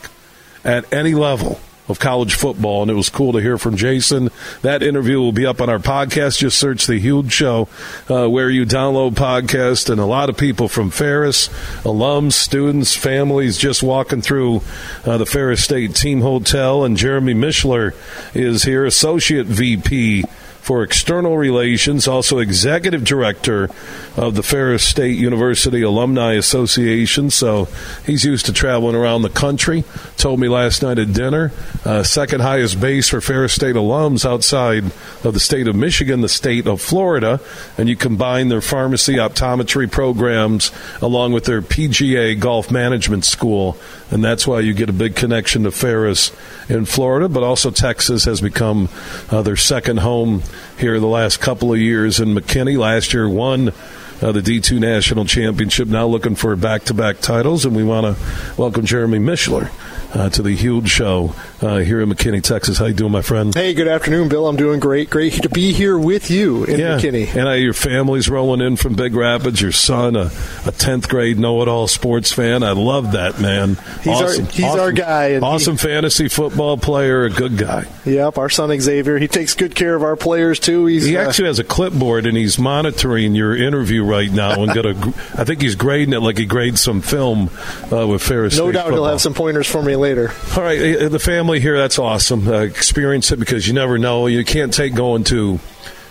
at 0.63 0.91
any 0.93 1.13
level 1.13 1.59
of 1.91 1.99
college 1.99 2.33
football, 2.33 2.81
and 2.81 2.89
it 2.89 2.95
was 2.95 3.09
cool 3.09 3.33
to 3.33 3.39
hear 3.39 3.57
from 3.57 3.75
Jason. 3.75 4.29
That 4.61 4.81
interview 4.81 5.19
will 5.19 5.31
be 5.31 5.45
up 5.45 5.61
on 5.61 5.69
our 5.69 5.79
podcast. 5.79 6.39
Just 6.39 6.57
search 6.57 6.87
the 6.87 6.97
Huge 6.97 7.31
Show 7.31 7.67
uh, 8.09 8.27
where 8.27 8.49
you 8.49 8.65
download 8.65 9.13
podcast, 9.13 9.89
and 9.89 10.01
a 10.01 10.05
lot 10.05 10.29
of 10.29 10.37
people 10.37 10.67
from 10.67 10.89
Ferris, 10.89 11.49
alums, 11.83 12.33
students, 12.33 12.95
families, 12.95 13.57
just 13.57 13.83
walking 13.83 14.21
through 14.21 14.61
uh, 15.05 15.17
the 15.17 15.25
Ferris 15.25 15.63
State 15.63 15.95
Team 15.95 16.21
Hotel. 16.21 16.83
And 16.83 16.97
Jeremy 16.97 17.33
Mishler 17.33 17.93
is 18.33 18.63
here, 18.63 18.85
Associate 18.85 19.45
VP 19.45 20.23
for 20.61 20.83
External 20.83 21.37
Relations, 21.37 22.07
also 22.07 22.37
Executive 22.37 23.03
Director 23.03 23.69
of 24.15 24.35
the 24.35 24.43
Ferris 24.43 24.83
State 24.83 25.17
University 25.17 25.81
Alumni 25.81 26.33
Association. 26.33 27.31
So 27.31 27.67
he's 28.05 28.23
used 28.23 28.45
to 28.45 28.53
traveling 28.53 28.95
around 28.95 29.23
the 29.23 29.29
country. 29.29 29.83
Told 30.17 30.39
me 30.39 30.47
last 30.47 30.83
night 30.83 30.99
at 30.99 31.13
dinner, 31.13 31.51
uh, 31.83 32.03
second 32.03 32.41
highest 32.41 32.79
base 32.79 33.09
for 33.09 33.21
Ferris 33.21 33.53
State 33.53 33.75
alums 33.75 34.23
outside 34.23 34.85
of 35.23 35.33
the 35.33 35.39
state 35.39 35.67
of 35.67 35.75
Michigan, 35.75 36.21
the 36.21 36.29
state 36.29 36.67
of 36.67 36.79
Florida. 36.79 37.39
And 37.77 37.89
you 37.89 37.95
combine 37.95 38.49
their 38.49 38.61
pharmacy 38.61 39.15
optometry 39.15 39.91
programs 39.91 40.71
along 41.01 41.33
with 41.33 41.45
their 41.45 41.63
PGA 41.63 42.39
golf 42.39 42.69
management 42.69 43.25
school. 43.25 43.77
And 44.11 44.23
that's 44.23 44.45
why 44.45 44.59
you 44.59 44.73
get 44.73 44.89
a 44.89 44.93
big 44.93 45.15
connection 45.15 45.63
to 45.63 45.71
Ferris 45.71 46.31
in 46.69 46.85
Florida, 46.85 47.27
but 47.27 47.43
also 47.43 47.71
Texas 47.71 48.25
has 48.25 48.41
become 48.41 48.89
uh, 49.31 49.41
their 49.41 49.55
second 49.55 49.97
home 49.97 50.43
here 50.77 50.99
the 50.99 51.07
last 51.07 51.39
couple 51.39 51.73
of 51.73 51.79
years. 51.79 52.19
And 52.19 52.37
McKinney 52.37 52.77
last 52.77 53.13
year 53.13 53.27
won 53.27 53.73
uh, 54.21 54.31
the 54.31 54.41
D2 54.41 54.79
National 54.79 55.25
Championship, 55.25 55.87
now 55.87 56.05
looking 56.05 56.35
for 56.35 56.55
back 56.55 56.83
to 56.85 56.93
back 56.93 57.19
titles. 57.19 57.65
And 57.65 57.75
we 57.75 57.83
want 57.83 58.15
to 58.15 58.23
welcome 58.57 58.85
Jeremy 58.85 59.19
Mishler 59.19 59.71
uh, 60.13 60.29
to 60.29 60.41
the 60.41 60.55
huge 60.55 60.89
show 60.89 61.33
uh, 61.61 61.77
here 61.77 62.01
in 62.01 62.09
McKinney, 62.09 62.43
Texas. 62.43 62.77
How 62.77 62.85
you 62.85 62.93
doing, 62.93 63.11
my 63.11 63.21
friend? 63.21 63.53
Hey, 63.53 63.73
good 63.73 63.87
afternoon, 63.87 64.29
Bill. 64.29 64.47
I'm 64.47 64.55
doing 64.55 64.79
great. 64.79 65.09
Great 65.09 65.33
to 65.41 65.49
be 65.49 65.73
here 65.73 65.97
with 65.97 66.29
you 66.29 66.65
in 66.65 66.79
yeah. 66.79 66.97
McKinney. 66.97 67.33
And 67.35 67.47
uh, 67.47 67.51
your 67.51 67.73
family's 67.73 68.29
rolling 68.29 68.61
in 68.61 68.75
from 68.75 68.95
Big 68.95 69.15
Rapids. 69.15 69.61
Your 69.61 69.71
son, 69.71 70.15
a, 70.15 70.25
a 70.25 70.71
10th 70.71 71.07
grade 71.07 71.39
know-it-all 71.39 71.87
sports 71.87 72.31
fan. 72.31 72.63
I 72.63 72.71
love 72.71 73.13
that, 73.13 73.39
man. 73.39 73.77
He's, 74.03 74.07
awesome. 74.07 74.45
our, 74.45 74.51
he's 74.51 74.65
awesome. 74.65 74.79
our 74.79 74.91
guy. 74.91 75.39
awesome 75.39 75.77
he, 75.77 75.87
fantasy 75.87 76.27
football 76.27 76.77
player, 76.77 77.23
a 77.23 77.29
good 77.29 77.57
guy. 77.57 77.85
Yep, 78.05 78.37
our 78.37 78.49
son 78.49 78.77
Xavier. 78.79 79.17
He 79.17 79.27
takes 79.27 79.55
good 79.55 79.75
care 79.75 79.95
of 79.95 80.03
our 80.03 80.15
players, 80.15 80.59
too. 80.59 80.85
He's, 80.85 81.05
he 81.05 81.17
actually 81.17 81.47
has 81.47 81.59
a 81.59 81.63
clipboard, 81.63 82.25
and 82.25 82.35
he's 82.35 82.59
monitoring 82.59 83.35
your 83.35 83.55
interview 83.55 84.03
right 84.11 84.31
now 84.31 84.61
and 84.61 84.73
got 84.73 84.85
a, 84.85 84.95
I 85.37 85.45
think 85.45 85.61
he's 85.61 85.75
grading 85.75 86.13
it 86.13 86.19
like 86.19 86.37
he 86.37 86.45
grades 86.45 86.81
some 86.81 87.01
film 87.01 87.49
uh, 87.91 88.05
with 88.05 88.21
Ferris 88.21 88.57
No 88.57 88.65
State 88.65 88.73
doubt 88.73 88.83
football. 88.87 89.03
he'll 89.05 89.11
have 89.11 89.21
some 89.21 89.33
pointers 89.33 89.67
for 89.67 89.81
me 89.81 89.95
later. 89.95 90.31
All 90.55 90.63
right, 90.63 91.09
the 91.09 91.19
family 91.19 91.59
here, 91.61 91.77
that's 91.77 91.97
awesome. 91.97 92.47
Uh, 92.47 92.59
experience 92.59 93.31
it 93.31 93.39
because 93.39 93.67
you 93.67 93.73
never 93.73 93.97
know. 93.97 94.27
You 94.27 94.43
can't 94.43 94.73
take 94.73 94.93
going 94.93 95.23
to 95.25 95.59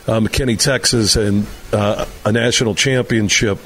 uh, 0.08 0.20
McKinney, 0.20 0.58
Texas, 0.58 1.16
and 1.16 1.46
uh, 1.72 2.06
a 2.24 2.32
national 2.32 2.74
championship 2.74 3.58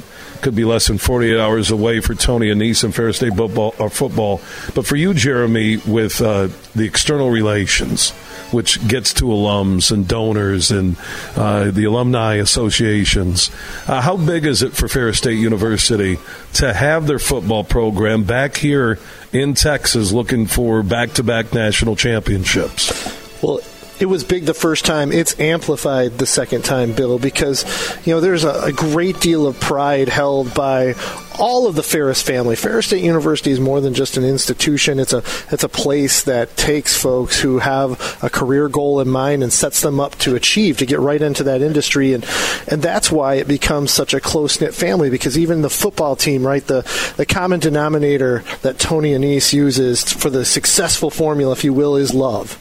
could 0.42 0.54
be 0.54 0.64
less 0.64 0.88
than 0.88 0.98
48 0.98 1.38
hours 1.40 1.70
away 1.70 2.00
for 2.00 2.14
Tony 2.14 2.48
Annese 2.48 2.84
and 2.84 2.94
Ferris 2.94 3.16
State 3.16 3.34
football, 3.34 3.74
or 3.78 3.88
football. 3.88 4.42
But 4.74 4.84
for 4.84 4.96
you, 4.96 5.14
Jeremy, 5.14 5.78
with 5.78 6.20
uh, 6.20 6.48
the 6.74 6.84
external 6.84 7.30
relations, 7.30 8.12
which 8.54 8.86
gets 8.86 9.12
to 9.14 9.24
alums 9.24 9.92
and 9.92 10.08
donors 10.08 10.70
and 10.70 10.96
uh, 11.36 11.70
the 11.70 11.84
alumni 11.84 12.36
associations, 12.36 13.50
uh, 13.86 14.00
how 14.00 14.16
big 14.16 14.46
is 14.46 14.62
it 14.62 14.72
for 14.72 14.88
Ferris 14.88 15.18
State 15.18 15.38
University 15.38 16.18
to 16.54 16.72
have 16.72 17.06
their 17.06 17.18
football 17.18 17.64
program 17.64 18.24
back 18.24 18.56
here 18.56 18.98
in 19.32 19.54
Texas 19.54 20.12
looking 20.12 20.46
for 20.46 20.82
back 20.82 21.12
to 21.12 21.22
back 21.22 21.52
national 21.52 21.96
championships? 21.96 23.42
Well, 23.42 23.60
it 24.00 24.06
was 24.06 24.24
big 24.24 24.44
the 24.44 24.54
first 24.54 24.84
time. 24.84 25.12
It's 25.12 25.38
amplified 25.38 26.18
the 26.18 26.26
second 26.26 26.64
time, 26.64 26.92
Bill, 26.92 27.18
because 27.18 27.64
you 28.04 28.12
know 28.12 28.20
there's 28.20 28.44
a, 28.44 28.64
a, 28.64 28.72
great 28.72 29.20
deal 29.20 29.46
of 29.46 29.58
pride 29.60 30.08
held 30.08 30.52
by 30.52 30.94
all 31.38 31.66
of 31.66 31.76
the 31.76 31.82
Ferris 31.82 32.20
family. 32.20 32.56
Ferris 32.56 32.86
State 32.86 33.04
University 33.04 33.50
is 33.50 33.60
more 33.60 33.80
than 33.80 33.94
just 33.94 34.16
an 34.16 34.24
institution. 34.24 34.98
It's 34.98 35.12
a 35.12 35.22
it's 35.50 35.62
a 35.62 35.68
place 35.68 36.24
that 36.24 36.56
takes 36.56 36.96
folks 37.00 37.40
who 37.40 37.60
have 37.60 38.18
a 38.22 38.30
career 38.30 38.68
goal 38.68 39.00
in 39.00 39.08
mind 39.08 39.42
and 39.42 39.52
sets 39.52 39.80
them 39.80 40.00
up 40.00 40.16
to 40.18 40.34
achieve 40.34 40.78
to 40.78 40.86
get 40.86 40.98
right 40.98 41.22
into 41.22 41.44
that 41.44 41.62
industry 41.62 42.12
and 42.12 42.26
and 42.68 42.82
that's 42.82 43.12
why 43.12 43.34
it 43.34 43.46
becomes 43.46 43.92
such 43.92 44.12
a 44.12 44.20
close 44.20 44.60
knit 44.60 44.74
family 44.74 45.08
because 45.08 45.38
even 45.38 45.62
the 45.62 45.70
football 45.70 46.16
team, 46.16 46.44
right, 46.44 46.66
the 46.66 46.82
the 47.16 47.26
common 47.26 47.60
denominator 47.60 48.42
that 48.62 48.78
Tony 48.78 49.12
Annese 49.12 49.52
uses 49.52 50.02
for 50.02 50.30
the 50.30 50.44
successful 50.44 51.10
formula, 51.10 51.52
if 51.52 51.62
you 51.62 51.72
will, 51.72 51.96
is 51.96 52.12
love 52.12 52.58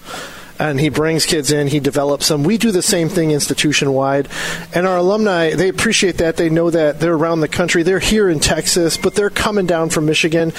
and 0.69 0.79
he 0.79 0.89
brings 0.89 1.25
kids 1.25 1.51
in, 1.51 1.67
he 1.67 1.79
develops 1.79 2.27
them. 2.29 2.43
We 2.43 2.57
do 2.57 2.71
the 2.71 2.81
same 2.81 3.09
thing 3.09 3.31
institution 3.31 3.93
wide, 3.93 4.29
and 4.73 4.87
our 4.87 4.97
alumni 4.97 5.55
they 5.55 5.69
appreciate 5.69 6.17
that. 6.17 6.37
They 6.37 6.49
know 6.49 6.69
that 6.69 6.99
they're 6.99 7.13
around 7.13 7.41
the 7.41 7.47
country. 7.47 7.83
They're 7.83 7.99
here 7.99 8.29
in 8.29 8.39
Texas, 8.39 8.97
but 8.97 9.15
they're 9.15 9.29
coming 9.29 9.65
down 9.65 9.89
from 9.89 10.05
Michigan 10.05 10.53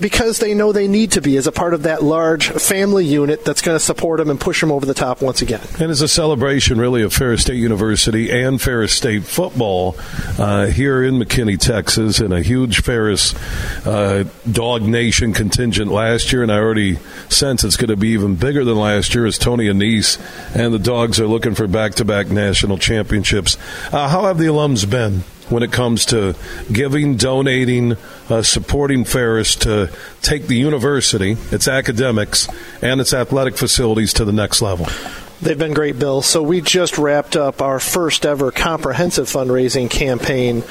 because 0.00 0.38
they 0.38 0.54
know 0.54 0.72
they 0.72 0.88
need 0.88 1.12
to 1.12 1.20
be 1.20 1.36
as 1.36 1.46
a 1.46 1.52
part 1.52 1.74
of 1.74 1.82
that 1.82 2.02
large 2.02 2.48
family 2.48 3.04
unit 3.04 3.44
that's 3.44 3.62
going 3.62 3.76
to 3.76 3.84
support 3.84 4.18
them 4.18 4.30
and 4.30 4.40
push 4.40 4.60
them 4.60 4.72
over 4.72 4.86
the 4.86 4.94
top 4.94 5.22
once 5.22 5.42
again. 5.42 5.60
And 5.78 5.90
it's 5.90 6.00
a 6.00 6.08
celebration, 6.08 6.78
really, 6.78 7.02
of 7.02 7.12
Ferris 7.12 7.42
State 7.42 7.56
University 7.56 8.30
and 8.30 8.60
Ferris 8.60 8.92
State 8.92 9.24
football 9.24 9.96
uh, 10.38 10.66
here 10.66 11.02
in 11.02 11.18
McKinney, 11.18 11.58
Texas, 11.58 12.20
and 12.20 12.32
a 12.32 12.42
huge 12.42 12.82
Ferris 12.82 13.34
uh, 13.86 14.24
Dog 14.50 14.82
Nation 14.82 15.32
contingent 15.32 15.90
last 15.90 16.32
year. 16.32 16.42
And 16.42 16.50
I 16.50 16.58
already 16.58 16.96
sense 17.28 17.64
it's 17.64 17.76
going 17.76 17.88
to 17.88 17.96
be 17.96 18.08
even 18.08 18.36
bigger 18.36 18.64
than 18.64 18.76
last 18.76 19.14
year 19.14 19.26
as 19.26 19.38
Tony 19.38 19.66
Annese 19.66 20.18
and 20.54 20.72
the 20.72 20.78
Dogs 20.78 21.20
are 21.20 21.26
looking 21.26 21.54
for 21.54 21.66
back 21.66 21.94
to 21.96 22.04
back 22.04 22.28
national 22.28 22.78
championships. 22.78 23.56
Uh, 23.92 24.08
how 24.08 24.24
have 24.24 24.38
the 24.38 24.46
alums 24.46 24.88
been? 24.88 25.22
when 25.50 25.62
it 25.62 25.72
comes 25.72 26.06
to 26.06 26.34
giving, 26.72 27.16
donating, 27.16 27.96
uh, 28.30 28.42
supporting 28.42 29.04
Ferris 29.04 29.56
to 29.56 29.90
take 30.22 30.46
the 30.46 30.56
university, 30.56 31.36
its 31.50 31.68
academics, 31.68 32.48
and 32.82 33.00
its 33.00 33.12
athletic 33.12 33.56
facilities 33.56 34.12
to 34.14 34.24
the 34.24 34.32
next 34.32 34.62
level. 34.62 34.86
They've 35.42 35.58
been 35.58 35.72
great, 35.72 35.98
Bill. 35.98 36.20
So 36.20 36.42
we 36.42 36.60
just 36.60 36.98
wrapped 36.98 37.34
up 37.34 37.62
our 37.62 37.80
first 37.80 38.26
ever 38.26 38.50
comprehensive 38.50 39.26
fundraising 39.26 39.88
campaign. 39.88 40.62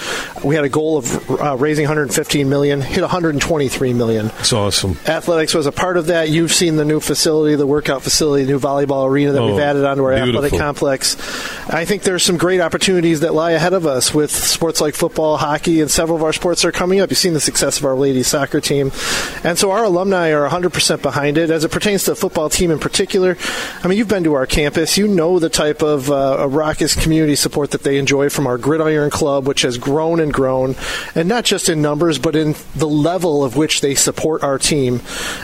We 0.44 0.54
had 0.54 0.64
a 0.64 0.70
goal 0.70 0.98
of 0.98 1.32
uh, 1.32 1.58
raising 1.58 1.86
115 1.86 2.48
million, 2.48 2.82
hit 2.82 3.02
123 3.02 3.94
million. 3.94 4.28
It's 4.40 4.54
awesome. 4.54 4.98
Athletics 5.08 5.56
was 5.56 5.66
a 5.66 5.72
part 5.72 5.98
of 5.98 6.08
that. 6.08 6.30
You've 6.30 6.54
seen 6.54 6.76
the 6.76 6.86
new 6.86 7.00
facility, 7.00 7.56
the 7.56 7.66
workout 7.66 8.04
facility, 8.04 8.44
the 8.44 8.52
new 8.52 8.60
volleyball 8.60 9.10
arena 9.10 9.32
that 9.32 9.41
oh, 9.41 9.48
we've 9.48 9.60
added 9.60 9.86
onto 9.86 10.04
our 10.04 10.14
beautiful. 10.14 10.46
athletic 10.46 10.60
complex. 10.60 11.16
I 11.68 11.86
think 11.86 12.04
there's 12.04 12.24
some 12.24 12.38
great 12.38 12.62
opportunities 12.62 13.22
that 13.22 13.34
lie 13.34 13.52
ahead 13.52 13.74
of 13.74 13.88
us 13.88 14.14
with 14.14 14.30
sports 14.30 14.82
like 14.82 14.94
football, 14.94 15.38
hockey, 15.38 15.82
and 15.82 15.90
several 15.90 16.18
of 16.18 16.24
our 16.24 16.34
sports 16.34 16.64
are 16.64 16.72
coming 16.72 17.00
up. 17.00 17.10
You've 17.10 17.18
seen 17.18 17.34
the 17.34 17.40
success 17.40 17.80
of 17.80 17.86
our 17.86 17.96
ladies 17.96 18.28
soccer 18.28 18.62
team, 18.62 18.91
and 19.44 19.58
so 19.58 19.72
our 19.72 19.84
alumni 19.84 20.30
are 20.30 20.48
100% 20.48 21.02
behind 21.02 21.40
it. 21.40 21.50
As 21.50 21.64
it 21.64 21.72
pertains 21.72 22.04
to 22.04 22.12
the 22.12 22.16
football 22.16 22.50
team 22.50 22.70
in 22.70 22.78
particular, 22.78 23.36
I 23.84 23.88
mean, 23.88 23.98
you've 23.98 24.08
been 24.08 24.24
to 24.26 24.36
our 24.36 24.46
campus. 24.60 24.98
You 24.98 25.07
know 25.07 25.40
the 25.40 25.48
type 25.48 25.81
of 25.81 26.11
uh, 26.11 26.45
raucous 26.49 26.94
community 26.94 27.38
support 27.38 27.72
that 27.72 27.84
they 27.84 27.98
enjoy 27.98 28.30
from 28.30 28.45
our 28.45 28.57
Gridiron 28.57 29.10
Club, 29.10 29.48
which 29.48 29.61
has 29.61 29.77
grown 29.77 30.19
and 30.19 30.34
grown, 30.34 30.76
and 31.15 31.30
not 31.30 31.45
just 31.45 31.69
in 31.69 31.81
numbers, 31.81 32.19
but 32.19 32.36
in 32.36 32.56
the 32.76 32.86
level 32.86 33.41
of 33.41 33.56
which 33.56 33.80
they 33.80 33.95
support 33.95 34.44
our 34.44 34.57
team. 34.57 34.99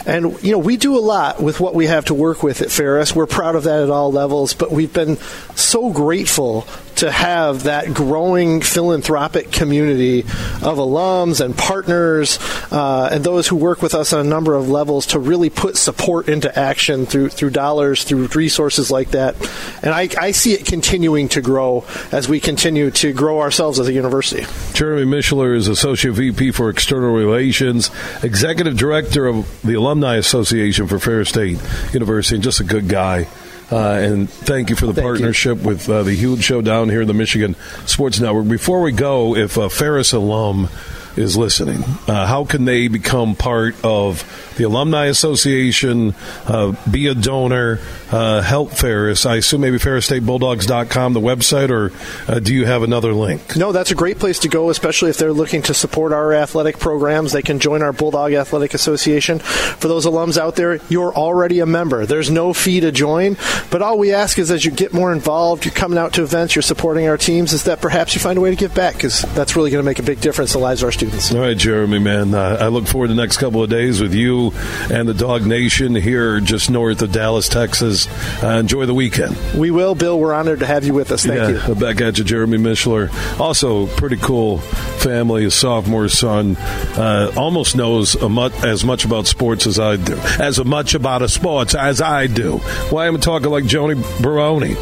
And, 0.06 0.44
you 0.44 0.52
know, 0.52 0.58
we 0.58 0.76
do 0.76 0.98
a 0.98 1.00
lot 1.00 1.42
with 1.42 1.62
what 1.62 1.74
we 1.74 1.86
have 1.86 2.04
to 2.06 2.14
work 2.14 2.44
with 2.44 2.62
at 2.62 2.70
Ferris. 2.70 3.16
We're 3.16 3.26
proud 3.26 3.56
of 3.56 3.64
that 3.64 3.84
at 3.84 3.90
all 3.90 4.12
levels, 4.12 4.54
but 4.54 4.70
we've 4.70 4.92
been 4.92 5.16
so 5.56 5.94
grateful 5.94 6.68
to 6.96 7.12
have 7.12 7.64
that 7.64 7.94
growing 7.94 8.62
philanthropic 8.62 9.52
community 9.52 10.22
of 10.22 10.78
alums 10.78 11.44
and 11.44 11.58
partners 11.58 12.40
uh, 12.72 13.10
and 13.12 13.24
those 13.24 13.48
who 13.48 13.56
work 13.56 13.82
with 13.82 13.94
us 13.94 14.14
on 14.14 14.26
a 14.26 14.30
number 14.30 14.56
of 14.56 14.70
levels 14.70 15.08
to 15.08 15.20
really 15.20 15.50
put 15.50 15.78
support 15.78 16.30
into 16.30 16.58
action 16.58 17.06
through 17.06 17.30
through 17.30 17.50
dollars, 17.50 18.04
through 18.04 18.28
resources 18.28 18.90
like 18.92 19.12
that. 19.12 19.36
And 19.84 19.94
I, 19.94 20.10
I 20.20 20.32
see 20.32 20.54
it 20.54 20.66
continuing 20.66 21.30
to 21.30 21.42
grow 21.42 21.86
as 22.12 22.28
we 22.28 22.40
continue 22.40 22.92
to 22.92 23.14
grow 23.14 23.42
ourselves 23.42 23.80
as 23.80 23.88
a 23.88 23.94
university. 23.94 24.46
Jeremy 24.74 25.04
Mishler 25.04 25.56
is 25.56 25.68
Associate 25.68 26.14
VP 26.14 26.52
for 26.52 26.70
External 26.70 27.14
Relations, 27.14 27.92
Executive 28.24 28.78
Director 28.78 29.28
of 29.28 29.62
the 29.62 29.74
Alumni 29.74 30.16
Association 30.16 30.88
for 30.88 31.00
Ferris 31.00 31.30
State 31.30 31.60
University, 31.94 32.36
and 32.36 32.44
just 32.44 32.60
a 32.60 32.64
good 32.64 32.88
guy. 32.88 33.28
Uh, 33.72 33.78
and 33.78 34.30
thank 34.30 34.70
you 34.70 34.76
for 34.76 34.86
the 34.86 34.94
thank 34.94 35.06
partnership 35.06 35.60
you. 35.60 35.68
with 35.68 35.90
uh, 35.90 36.04
the 36.04 36.14
huge 36.14 36.44
show 36.44 36.62
down 36.62 36.90
here 36.90 37.02
in 37.02 37.08
the 37.08 37.14
Michigan 37.14 37.56
Sports 37.86 38.20
Network. 38.20 38.48
Before 38.48 38.82
we 38.82 38.92
go, 38.92 39.36
if 39.36 39.58
a 39.58 39.70
Ferris 39.70 40.14
alum 40.14 40.70
is 41.16 41.36
listening, 41.36 41.84
uh, 42.08 42.28
how 42.28 42.46
can 42.46 42.66
they 42.66 42.88
become 42.88 43.36
part 43.36 43.76
of 43.84 44.24
the 44.58 44.64
Alumni 44.64 45.06
Association, 45.06 46.16
uh, 46.48 46.74
be 46.90 47.08
a 47.08 47.16
donor, 47.16 47.80
uh, 48.12 48.42
help 48.42 48.72
Ferris? 48.72 49.26
I 49.26 49.38
assume 49.38 49.62
maybe 49.62 49.78
ferrisstatebulldogs.com, 49.78 51.14
the 51.14 51.20
website, 51.20 51.70
or 51.70 51.92
uh, 52.32 52.40
do 52.40 52.54
you 52.54 52.66
have 52.66 52.84
another 52.84 53.14
link? 53.14 53.56
No, 53.56 53.72
that's 53.72 53.92
a 53.92 53.96
great 53.96 54.20
place 54.20 54.40
to 54.40 54.50
go, 54.50 54.70
especially 54.70 55.10
if 55.10 55.18
they're 55.18 55.34
looking 55.34 55.62
to 55.64 55.74
support 55.74 56.14
our 56.14 56.34
athletic 56.34 56.80
programs. 56.80 57.32
They 57.32 57.42
can 57.42 57.60
join 57.60 57.82
our 57.82 57.94
Bulldog 57.94 58.34
Athletic 58.34 58.74
Association. 58.74 59.40
For 59.40 59.88
those 59.88 60.06
alums 60.06 60.38
out 60.38 60.56
there, 60.56 60.80
you're 60.90 61.14
already 61.14 61.60
a 61.60 61.66
member. 61.66 62.06
There's 62.06 62.32
no 62.32 62.54
fee 62.54 62.80
to 62.82 62.92
join, 62.92 63.38
but 63.72 63.82
all 63.82 63.98
we 63.98 64.14
ask 64.14 64.40
is 64.40 64.52
as 64.52 64.66
you 64.66 64.72
get 64.72 64.94
more 64.94 65.14
involved, 65.14 65.66
you're 65.66 65.74
coming 65.74 65.98
out 65.98 66.14
to 66.14 66.24
events, 66.24 66.56
you're 66.56 66.62
supporting 66.64 67.08
our 67.08 67.18
teams, 67.18 67.54
is 67.54 67.64
that 67.64 67.82
perhaps 67.82 68.16
you 68.16 68.22
find 68.22 68.38
a 68.38 68.42
way 68.42 68.50
to 68.50 68.56
give 68.56 68.74
back 68.74 68.96
because 68.96 69.22
that's 69.34 69.56
really 69.56 69.72
going 69.72 69.84
to 69.84 69.86
make 69.86 70.00
a 70.00 70.04
big 70.04 70.22
difference 70.22 70.54
in 70.54 70.60
the 70.60 70.64
lives 70.64 70.82
of 70.82 70.88
our 70.88 70.92
students. 70.92 71.34
All 71.34 71.42
right, 71.42 71.58
Jeremy, 71.58 72.00
man. 72.00 72.34
Uh, 72.34 72.58
I 72.60 72.68
look 72.68 72.88
forward 72.88 73.08
to 73.08 73.14
the 73.14 73.22
next 73.22 73.38
couple 73.38 73.64
of 73.64 73.70
days 73.70 74.02
with 74.02 74.14
you 74.14 74.45
and 74.92 75.08
the 75.08 75.14
Dog 75.14 75.46
Nation 75.46 75.96
here 75.96 76.40
just 76.40 76.70
north 76.70 77.02
of 77.02 77.12
Dallas, 77.12 77.50
Texas. 77.50 78.08
Uh, 78.44 78.58
enjoy 78.60 78.86
the 78.86 78.94
weekend. 78.94 79.38
We 79.56 79.72
will, 79.72 79.96
Bill. 79.96 80.20
We're 80.20 80.34
honored 80.34 80.60
to 80.60 80.66
have 80.66 80.86
you 80.86 80.94
with 80.94 81.12
us. 81.12 81.26
Thank 81.26 81.56
yeah, 81.56 81.68
you. 81.68 81.76
Back 81.76 82.02
at 82.02 82.18
you, 82.18 82.24
Jeremy 82.24 82.58
Mishler. 82.58 83.12
Also, 83.40 83.88
pretty 83.88 84.18
cool 84.18 84.60
family. 84.60 85.46
A 85.46 85.52
sophomore 85.52 86.10
son 86.10 86.56
uh, 86.58 87.32
almost 87.38 87.76
knows 87.76 88.20
much, 88.22 88.54
as 88.64 88.84
much 88.84 89.06
about 89.06 89.28
sports 89.28 89.68
as 89.68 89.80
I 89.80 89.98
do, 89.98 90.16
as 90.40 90.64
much 90.64 90.96
about 90.96 91.22
a 91.22 91.30
sports 91.30 91.76
as 91.76 92.02
I 92.02 92.28
do. 92.28 92.58
Why 92.90 93.08
am 93.08 93.16
I 93.16 93.20
talking 93.20 93.50
like 93.50 93.66
Joni 93.66 93.96
Baroni? 94.22 94.76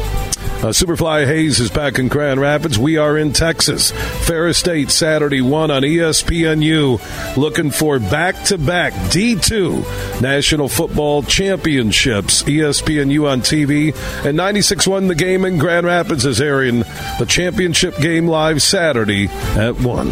Uh, 0.64 0.68
Superfly 0.68 1.26
Hayes 1.26 1.60
is 1.60 1.70
back 1.70 1.98
in 1.98 2.08
Grand 2.08 2.40
Rapids. 2.40 2.78
We 2.78 2.96
are 2.96 3.18
in 3.18 3.34
Texas. 3.34 3.90
Ferris 4.26 4.56
State, 4.56 4.90
Saturday 4.90 5.42
1 5.42 5.70
on 5.70 5.82
ESPNU. 5.82 7.36
Looking 7.36 7.70
for 7.70 7.98
back 7.98 8.44
to 8.44 8.56
back 8.56 8.94
D2 8.94 10.22
National 10.22 10.70
Football 10.70 11.22
Championships. 11.24 12.44
ESPNU 12.44 13.30
on 13.30 13.42
TV. 13.42 13.94
And 14.24 14.38
96 14.38 14.88
1 14.88 15.08
the 15.08 15.14
game 15.14 15.44
in 15.44 15.58
Grand 15.58 15.84
Rapids 15.84 16.24
is 16.24 16.40
airing 16.40 16.78
the 17.18 17.26
championship 17.28 17.98
game 17.98 18.26
live 18.26 18.62
Saturday 18.62 19.26
at 19.26 19.78
1. 19.78 20.08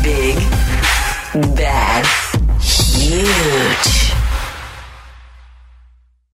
Big, 0.00 0.36
bad, 1.56 2.06
huge. 2.60 3.79